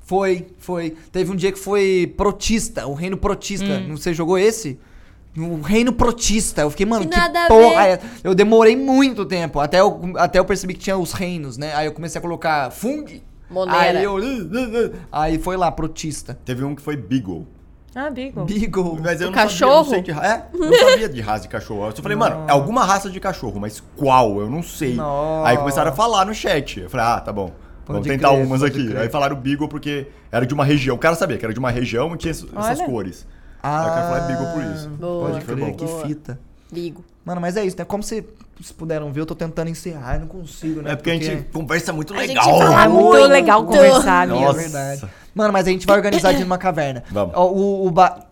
Foi, 0.05 0.47
foi. 0.59 0.95
Teve 1.11 1.33
um 1.33 1.37
dia 1.37 1.51
que 1.51 1.59
foi 1.59 2.13
Protista, 2.17 2.87
o 2.87 2.95
Reino 2.95 3.17
Protista. 3.17 3.67
Hum. 3.67 3.89
Não 3.89 3.97
Você 3.97 4.15
jogou 4.15 4.39
esse? 4.39 4.79
O 5.37 5.61
Reino 5.61 5.93
Protista. 5.93 6.63
Eu 6.63 6.71
fiquei, 6.71 6.87
mano, 6.87 7.07
Que 7.09 7.21
que, 7.21 7.49
porra 7.49 7.89
é? 7.89 8.01
Eu 8.23 8.35
demorei 8.35 8.77
muito 8.77 9.25
tempo, 9.27 9.59
até 9.61 9.81
eu, 9.81 10.13
até 10.17 10.39
eu 10.39 10.45
percebi 10.45 10.75
que 10.75 10.81
tinha 10.81 10.97
os 10.97 11.13
reinos, 11.13 11.59
né? 11.59 11.75
Aí 11.75 11.87
eu 11.87 11.93
comecei 11.93 12.19
a 12.19 12.23
colocar 12.23 12.71
Fung. 12.71 13.21
Monera. 13.51 13.99
Aí 13.99 14.05
eu... 14.05 14.17
Aí 15.13 15.39
foi 15.39 15.57
lá, 15.57 15.71
Protista. 15.71 16.39
Teve 16.45 16.65
um 16.65 16.75
que 16.75 16.83
foi 16.83 16.97
Beagle. 16.97 17.47
Ah, 17.99 18.11
Beagle. 18.11 18.45
Beagle. 18.45 18.99
Mas 19.03 19.21
eu 19.23 19.29
O 19.29 19.31
não 19.31 19.39
cachorro? 19.39 19.85
sabia, 19.91 19.99
não 19.99 20.05
sei 20.05 20.15
de 20.15 20.27
É, 20.27 20.47
eu 20.53 20.59
não 20.71 20.91
sabia 20.91 21.09
de 21.09 21.21
raça 21.23 21.43
de 21.43 21.49
cachorro. 21.49 21.87
Eu 21.87 21.97
só 21.97 22.03
falei, 22.03 22.17
mano, 22.17 22.45
é 22.47 22.53
alguma 22.53 22.85
raça 22.85 23.09
de 23.09 23.19
cachorro, 23.19 23.59
mas 23.59 23.83
qual? 23.97 24.39
Eu 24.39 24.51
não 24.51 24.63
sei. 24.63 24.95
Nossa. 24.95 25.49
Aí 25.49 25.57
começaram 25.57 25.91
a 25.91 25.95
falar 25.95 26.27
no 26.27 26.35
chat. 26.35 26.81
Eu 26.81 26.91
falei, 26.91 27.07
ah, 27.07 27.21
tá 27.21 27.33
bom. 27.33 27.47
Pode 27.87 28.01
Vamos 28.01 28.07
tentar 28.09 28.29
crer, 28.31 28.45
umas 28.47 28.63
aqui. 28.63 28.87
crer. 28.89 28.99
Aí 28.99 29.09
falaram 29.09 29.35
Beagle 29.37 29.67
porque 29.69 30.09
era 30.31 30.45
de 30.47 30.53
uma 30.53 30.65
região. 30.65 30.95
O 30.95 30.99
cara 30.99 31.15
sabia 31.15 31.39
que 31.39 31.45
era 31.45 31.55
de 31.55 31.59
uma 31.59 31.71
região 31.71 32.15
e 32.15 32.19
tinha 32.19 32.33
es- 32.33 32.45
essas 32.55 32.81
Olha. 32.81 32.87
cores. 32.89 33.27
Aí 33.63 33.87
o 33.87 33.89
cara 33.89 34.03
falou, 34.03 34.17
é 34.19 34.27
Beagle 34.27 34.47
por 34.53 34.75
isso. 34.75 34.89
Boa. 34.91 35.31
Pode 35.31 35.45
crer, 35.45 35.57
bom. 35.57 35.73
que 35.73 35.87
fita. 36.07 36.39
Bigo. 36.71 37.05
Mano, 37.25 37.41
mas 37.41 37.57
é 37.57 37.65
isso, 37.65 37.77
né? 37.79 37.85
Como 37.85 38.03
vocês 38.65 38.73
puderam 38.73 39.13
ver, 39.13 39.21
eu 39.21 39.27
tô 39.27 39.35
tentando 39.35 39.69
encerrar, 39.69 40.15
eu 40.15 40.21
não 40.21 40.27
consigo, 40.29 40.81
né? 40.83 40.93
É 40.93 40.97
porque 40.97 41.11
a 41.11 41.15
gente 41.15 41.45
conversa 41.53 41.93
muito 41.93 42.15
A 42.15 42.19
gente 42.19 42.29
legal. 42.29 42.45
fala 42.59 42.85
É 42.85 42.89
muito 42.89 43.05
Muito. 43.11 43.27
legal 43.29 43.65
conversar, 43.65 44.27
meu. 44.27 44.37
É 44.37 44.41
Nossa. 44.41 44.59
verdade. 44.59 45.05
Mano, 45.35 45.53
mas 45.53 45.67
a 45.67 45.71
gente 45.71 45.87
vai 45.87 45.97
organizar 45.97 46.33
de 46.33 46.39
ir 46.41 46.45
numa 46.45 46.57
caverna. 46.59 47.05
Vamos. 47.11 47.35
Ó, 47.37 47.47
O, 47.51 47.87
o 47.87 47.91
ba... 47.91 48.27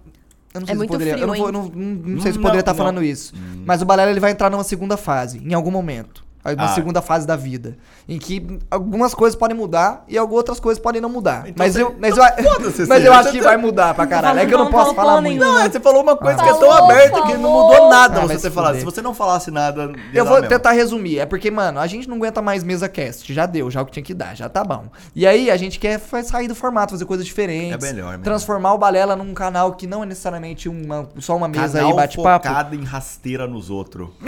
Eu 0.54 0.60
não 0.60 0.66
sei 0.66 0.72
É 0.72 0.74
se 0.74 0.78
muito 0.78 0.90
poderia. 0.90 1.16
eu 1.18 1.26
não, 1.26 1.34
frio, 1.34 1.42
vou- 1.42 1.52
não, 1.52 1.62
não, 1.64 2.14
não 2.14 2.20
sei 2.22 2.32
se 2.32 2.38
poderia 2.38 2.60
estar 2.60 2.72
não. 2.72 2.78
falando 2.78 3.02
isso. 3.02 3.34
Mas 3.66 3.82
o 3.82 3.84
Balela 3.84 4.10
ele 4.10 4.20
vai 4.20 4.30
entrar 4.30 4.48
numa 4.50 4.62
segunda 4.64 4.96
fase, 4.96 5.38
em 5.44 5.52
algum 5.52 5.70
momento. 5.70 6.23
Uma 6.44 6.64
Ah. 6.64 6.68
segunda 6.68 7.00
fase 7.00 7.26
da 7.26 7.36
vida. 7.36 7.76
Em 8.08 8.18
que 8.18 8.58
algumas 8.70 9.14
coisas 9.14 9.34
podem 9.34 9.56
mudar 9.56 10.04
e 10.06 10.18
algumas 10.18 10.38
outras 10.40 10.60
coisas 10.60 10.82
podem 10.82 11.00
não 11.00 11.08
mudar. 11.08 11.44
Então 11.48 11.54
mas 11.56 11.72
você- 11.72 11.82
eu, 11.82 11.94
mas 11.98 12.16
eu, 12.16 12.22
mas 12.36 12.66
assim, 12.68 12.82
eu 12.82 12.86
você 12.86 13.08
acho 13.08 13.30
que 13.32 13.40
vai 13.40 13.56
mudar 13.56 13.94
pra 13.94 14.06
caralho. 14.06 14.38
É 14.40 14.44
que 14.46 14.52
eu 14.52 14.58
não 14.58 14.64
Não 14.66 14.70
posso 14.72 14.94
falar 14.94 15.20
muito. 15.22 15.40
Não, 15.40 15.58
é, 15.58 15.70
você 15.70 15.80
falou 15.80 16.02
uma 16.02 16.16
coisa 16.16 16.42
que 16.42 16.48
é 16.48 16.54
tão 16.54 16.70
aberta 16.70 17.22
que 17.22 17.34
não 17.34 17.50
mudou 17.50 17.88
nada 17.88 18.18
Ah, 18.20 18.26
você 18.26 18.34
ter 18.34 18.40
se 18.40 18.50
falado. 18.50 18.76
Se 18.78 18.84
você 18.84 19.00
não 19.00 19.14
falasse 19.14 19.50
nada. 19.50 19.90
Eu 20.12 20.24
vou 20.24 20.34
mesmo. 20.36 20.48
tentar 20.48 20.72
resumir. 20.72 21.18
É 21.18 21.26
porque, 21.26 21.50
mano, 21.50 21.80
a 21.80 21.86
gente 21.86 22.08
não 22.08 22.16
aguenta 22.16 22.42
mais 22.42 22.62
mesa 22.62 22.88
cast. 22.88 23.32
Já 23.32 23.46
deu, 23.46 23.70
já 23.70 23.80
o 23.82 23.86
que 23.86 23.92
tinha 23.92 24.02
que 24.02 24.12
dar, 24.14 24.34
já 24.36 24.48
tá 24.48 24.62
bom. 24.64 24.84
E 25.14 25.26
aí 25.26 25.50
a 25.50 25.56
gente 25.56 25.78
quer 25.78 25.98
sair 26.24 26.48
do 26.48 26.54
formato, 26.54 26.92
fazer 26.92 27.04
coisas 27.06 27.24
diferentes. 27.24 27.82
É 27.84 27.92
melhor, 27.92 28.08
é 28.08 28.10
melhor. 28.12 28.22
Transformar 28.24 28.74
o 28.74 28.78
Balela 28.78 29.16
num 29.16 29.32
canal 29.32 29.72
que 29.72 29.86
não 29.86 30.02
é 30.02 30.06
necessariamente 30.06 30.68
uma, 30.68 31.08
só 31.20 31.36
uma 31.36 31.48
mesa 31.48 31.78
Canal 31.78 31.90
aí, 31.90 31.96
bate-papo. 31.96 32.48
focado 32.48 32.74
em 32.74 32.84
rasteira 32.84 33.46
nos 33.46 33.70
outros. 33.70 34.08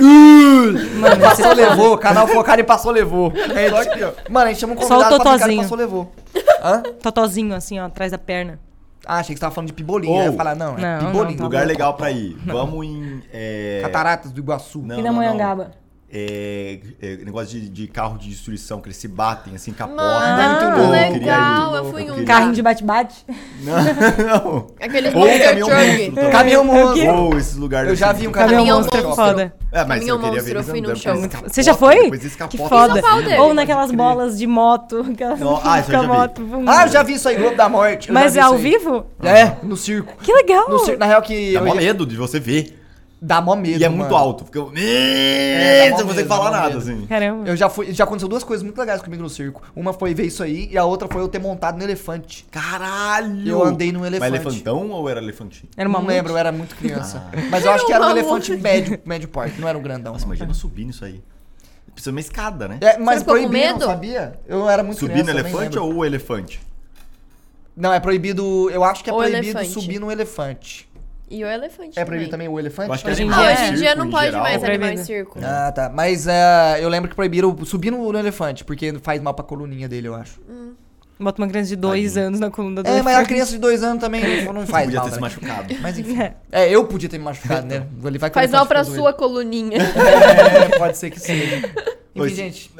Mano, 1.01 1.21
passou, 1.21 1.53
levou. 1.55 1.99
Canal 2.09 2.29
focado 2.29 2.61
em 2.61 2.65
passou, 2.65 2.93
levou. 2.93 3.33
É, 3.55 3.69
Só 3.71 3.81
aqui, 3.83 4.03
ó. 4.05 4.13
Mano, 4.31 4.47
a 4.47 4.49
gente 4.51 4.61
chama 4.61 4.73
um 4.75 4.77
Só 4.83 4.85
o 4.85 4.89
convidado 4.89 5.17
pra 5.17 5.19
brincar 5.19 5.33
de 5.35 5.39
totozinho. 5.41 5.63
passou, 5.63 5.77
levou. 5.79 6.13
Hã? 6.63 6.83
Totozinho, 7.03 7.55
assim, 7.55 7.79
ó, 7.79 7.87
atrás 7.87 8.13
da 8.13 8.19
perna. 8.19 8.59
Ah, 9.07 9.19
achei 9.19 9.35
que 9.35 9.39
você 9.39 9.41
tava 9.43 9.55
falando 9.55 9.69
de 9.69 9.73
pibolinho. 9.75 10.13
Ô. 10.15 10.21
eu 10.21 10.33
ia 10.33 10.37
falar, 10.37 10.57
não, 10.57 10.77
é 10.77 10.81
Não, 10.81 11.01
não, 11.03 11.07
pibolinho. 11.13 11.39
tá 11.39 11.45
Lugar 11.45 11.63
bom. 11.63 11.69
legal 11.69 11.95
pra 11.95 12.11
ir. 12.11 12.37
Vamos 12.45 12.85
em. 12.87 13.23
é, 13.33 13.79
Cataratas 13.83 14.33
do 14.33 14.41
Iguaçu. 14.41 14.81
Não, 14.83 14.99
e 14.99 15.03
da 15.03 15.13
não, 15.13 15.23
não. 15.23 15.71
É, 16.09 16.79
é, 17.03 17.17
negócio 17.17 17.49
de, 17.61 17.69
de 17.69 17.89
carro 17.89 18.17
de 18.17 18.29
destruição, 18.29 18.81
que 18.81 18.87
eles 18.87 18.97
se 18.97 19.09
batem, 19.09 19.57
assim, 19.57 19.73
capota. 19.73 20.03
Mano, 20.03 20.77
louco. 20.79 20.91
legal. 20.93 21.13
Queria 21.13 21.33
ir. 21.35 21.77
Eu 21.77 21.91
fui 21.93 22.03
um. 22.05 22.07
queria- 22.15 22.25
Carrinho 22.25 22.53
de 22.53 22.63
bate-bate. 22.63 23.27
Não, 23.63 23.75
não. 24.27 24.67
Aqueles 24.81 25.13
Ou 25.15 25.27
caminhão 25.27 25.69
monstro. 25.69 26.31
Caminhão 26.31 26.65
monstro. 26.65 27.09
Ou 27.15 27.39
esses 27.39 27.57
lugares 27.57 27.91
Eu 27.91 27.97
já 27.97 28.11
assim, 28.11 28.21
vi 28.21 28.29
um 28.29 28.33
que- 28.33 28.39
caminhão 28.39 28.59
Caminhão 28.59 28.77
monstro. 28.79 28.97
Muito 28.97 29.09
monstro. 29.09 29.25
foda. 29.27 29.55
É, 29.73 29.79
mas 29.85 29.99
Caminhão 29.99 30.17
eu 30.17 30.23
queria 30.23 30.43
ver 30.43 30.55
monstro, 30.55 30.55
eu 30.55 30.61
eles 30.61 30.71
fui 30.71 30.81
num 30.81 30.95
show. 30.97 31.15
Muito 31.21 31.33
capotam, 31.33 31.53
Você 31.55 31.63
já 31.65 31.75
foi? 31.75 32.11
Que 32.49 32.59
foda. 32.59 33.01
assim? 33.01 33.35
Ou 33.39 33.53
naquelas 33.55 33.91
bolas 33.91 34.39
de 34.39 34.47
moto. 34.47 35.05
Aquelas 35.13 35.41
Não, 35.41 35.61
ah, 35.65 35.79
eu 35.81 35.93
já 35.93 36.01
vi. 36.01 36.07
moto. 36.07 36.45
vum. 36.47 36.65
Ah, 36.69 36.83
eu 36.85 36.89
já 36.89 37.03
vi 37.03 37.15
isso 37.15 37.29
aí, 37.29 37.37
Globo 37.37 37.57
da 37.57 37.69
Morte. 37.69 38.09
eu 38.09 38.15
Mas 38.15 38.35
vi 38.35 38.39
é 38.39 38.43
ao 38.43 38.57
vivo? 38.57 39.07
É, 39.23 39.57
no 39.63 39.77
circo. 39.77 40.15
Que 40.23 40.33
legal. 40.33 40.69
No 40.69 40.79
circo, 40.79 41.01
na 41.01 41.07
real 41.07 41.21
que... 41.23 41.55
Dá 41.55 41.61
eu 41.61 41.75
medo 41.75 42.07
de 42.07 42.17
você 42.17 42.39
ver. 42.39 42.81
Dá 43.21 43.41
mó 43.41 43.57
medo, 43.57 43.81
E 43.81 43.85
é 43.85 43.89
mano. 43.89 44.03
muito 44.03 44.15
alto. 44.15 44.45
Fica. 44.45 44.59
dá 44.61 44.67
mó 44.67 44.71
Você 44.73 45.91
não 46.03 46.07
consegue 46.09 46.29
falar 46.29 46.51
nada, 46.51 46.67
medo. 46.69 46.79
assim. 46.79 47.07
Caramba. 47.07 47.49
Eu 47.49 47.57
já 47.57 47.69
fui, 47.71 47.93
já 47.93 48.05
aconteceu 48.05 48.29
duas 48.29 48.45
coisas 48.45 48.63
muito 48.63 48.79
legais 48.79 49.01
comigo 49.01 49.23
no 49.23 49.31
circo. 49.31 49.63
Uma 49.75 49.93
foi 49.95 50.13
ver 50.15 50.25
isso 50.27 50.43
aí 50.43 50.69
e 50.71 50.77
a 50.77 50.85
outra 50.85 51.09
foi 51.11 51.23
eu 51.23 51.29
ter 51.29 51.39
montado 51.39 51.79
no 51.79 51.83
elefante. 51.85 52.47
Caralho! 52.51 53.49
Eu 53.49 53.65
andei 53.65 53.91
num 53.91 54.05
elefante. 54.05 54.31
Mas 54.33 54.45
elefantão 54.45 54.91
ou 54.91 55.09
era 55.09 55.21
elefantinho? 55.21 55.71
Era 55.77 55.89
uma 55.89 55.99
não 55.99 56.07
lembro, 56.07 56.33
eu 56.35 56.37
era 56.37 56.53
muito 56.53 56.77
criança. 56.77 57.25
Mas 57.51 57.65
eu 57.65 57.73
acho 57.73 57.87
que 57.87 57.93
era 57.93 58.07
um 58.07 58.11
elefante 58.11 58.55
médio, 58.57 58.99
médio 59.05 59.29
porte, 59.29 59.59
não 59.61 59.67
era 59.67 59.79
um 59.79 59.83
grandão. 59.83 60.13
Nossa, 60.13 60.27
imagina 60.27 60.53
subir 60.53 60.85
nisso 60.85 61.05
aí. 61.05 61.23
Precisa 61.95 62.11
de 62.11 62.15
uma 62.17 62.21
escada, 62.21 62.69
né? 62.69 62.77
É, 62.83 62.99
mas 62.99 63.25
medo? 63.49 63.87
sabia? 63.87 64.35
Eu 64.47 64.69
era 64.69 64.83
muito 64.83 64.99
Subir 64.99 65.25
no 65.25 65.31
eu 65.31 65.39
elefante 65.39 65.79
ou 65.79 65.95
o 65.95 66.05
elefante? 66.05 66.61
Não, 67.75 67.93
é 67.93 67.99
proibido. 67.99 68.69
Eu 68.71 68.85
acho 68.85 69.03
que 69.03 69.09
é 69.09 69.13
Ou 69.13 69.19
proibido 69.21 69.59
elefante. 69.59 69.71
subir 69.71 69.99
no 69.99 70.13
elefante. 70.13 70.87
E 71.29 71.43
o 71.43 71.47
elefante 71.49 71.99
É 71.99 72.05
proibido 72.05 72.31
também 72.31 72.47
o 72.49 72.59
elefante? 72.59 72.89
Eu 72.89 72.95
acho 72.95 73.05
que 73.05 73.11
Hoje 73.11 73.23
em 73.25 73.31
Ah, 73.33 73.35
dia 73.37 73.53
hoje 73.53 73.65
em 73.65 73.75
dia 73.75 73.95
não 73.97 74.07
em 74.07 74.11
pode 74.11 74.27
geral. 74.27 74.43
mais 74.43 74.63
É 74.63 74.67
animar 74.67 74.93
em 74.93 74.97
circo. 74.99 75.39
Ah, 75.43 75.73
tá. 75.73 75.89
Mas 75.93 76.27
é, 76.29 76.79
eu 76.81 76.89
lembro 76.89 77.09
que 77.11 77.17
proibiram 77.17 77.57
subir 77.65 77.91
no, 77.91 78.13
no 78.13 78.19
elefante, 78.19 78.65
porque 78.65 78.95
faz 79.03 79.21
mal 79.21 79.35
pra 79.35 79.45
coluninha 79.45 79.89
dele, 79.89 80.07
eu 80.09 80.15
acho. 80.15 80.41
Bota 81.19 81.41
uma 81.41 81.49
criança 81.49 81.69
de 81.71 81.77
dois 81.77 82.13
Tadinho. 82.13 82.27
anos 82.27 82.41
na 82.41 82.51
coluna 82.51 82.83
do 82.83 82.89
É, 82.91 83.01
mas 83.03 83.17
a 83.17 83.25
criança 83.25 83.51
de 83.53 83.59
dois 83.59 83.83
anos 83.83 84.01
também 84.03 84.23
não, 84.45 84.53
não 84.53 84.67
faz 84.67 84.85
Podia 84.85 85.01
mal. 85.01 85.09
ter 85.09 85.15
se 85.15 85.17
né? 85.17 85.21
machucado. 85.23 85.75
Mas 85.81 85.99
enfim. 85.99 86.19
É, 86.53 86.69
eu 86.69 86.85
podia 86.87 87.09
ter 87.09 87.17
me 87.19 87.25
machucado, 87.25 87.67
né? 87.67 87.87
Ele 88.05 88.19
vai 88.19 88.31
Faz 88.31 88.51
mal 88.51 88.67
pra 88.67 88.85
sua 88.85 89.13
coluninha. 89.15 89.79
doido. 89.79 89.95
É, 90.75 90.79
pode 90.79 90.97
ser 90.99 91.11
que 91.11 91.19
seja. 91.19 91.57
Enfim, 92.15 92.35
gente. 92.35 92.71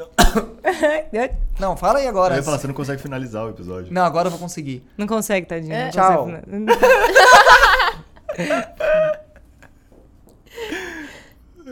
É, 1.13 1.31
Não, 1.59 1.75
fala 1.75 1.97
aí 1.99 2.05
Eu 2.05 2.09
agora. 2.11 2.35
ia 2.35 2.43
falar, 2.43 2.59
você 2.59 2.67
não 2.67 2.73
consegue 2.75 3.01
finalizar 3.01 3.43
o 3.45 3.49
episódio. 3.49 3.91
Não, 3.91 4.03
agora 4.03 4.27
eu 4.27 4.31
vou 4.31 4.39
conseguir. 4.39 4.83
Não 4.97 5.05
consegue, 5.07 5.45
tadinho. 5.47 5.73
É. 5.73 5.85
não 5.85 5.91
Tchau. 5.91 6.25
consegue. 6.25 6.45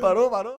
Parou, 0.02 0.30
parou? 0.30 0.54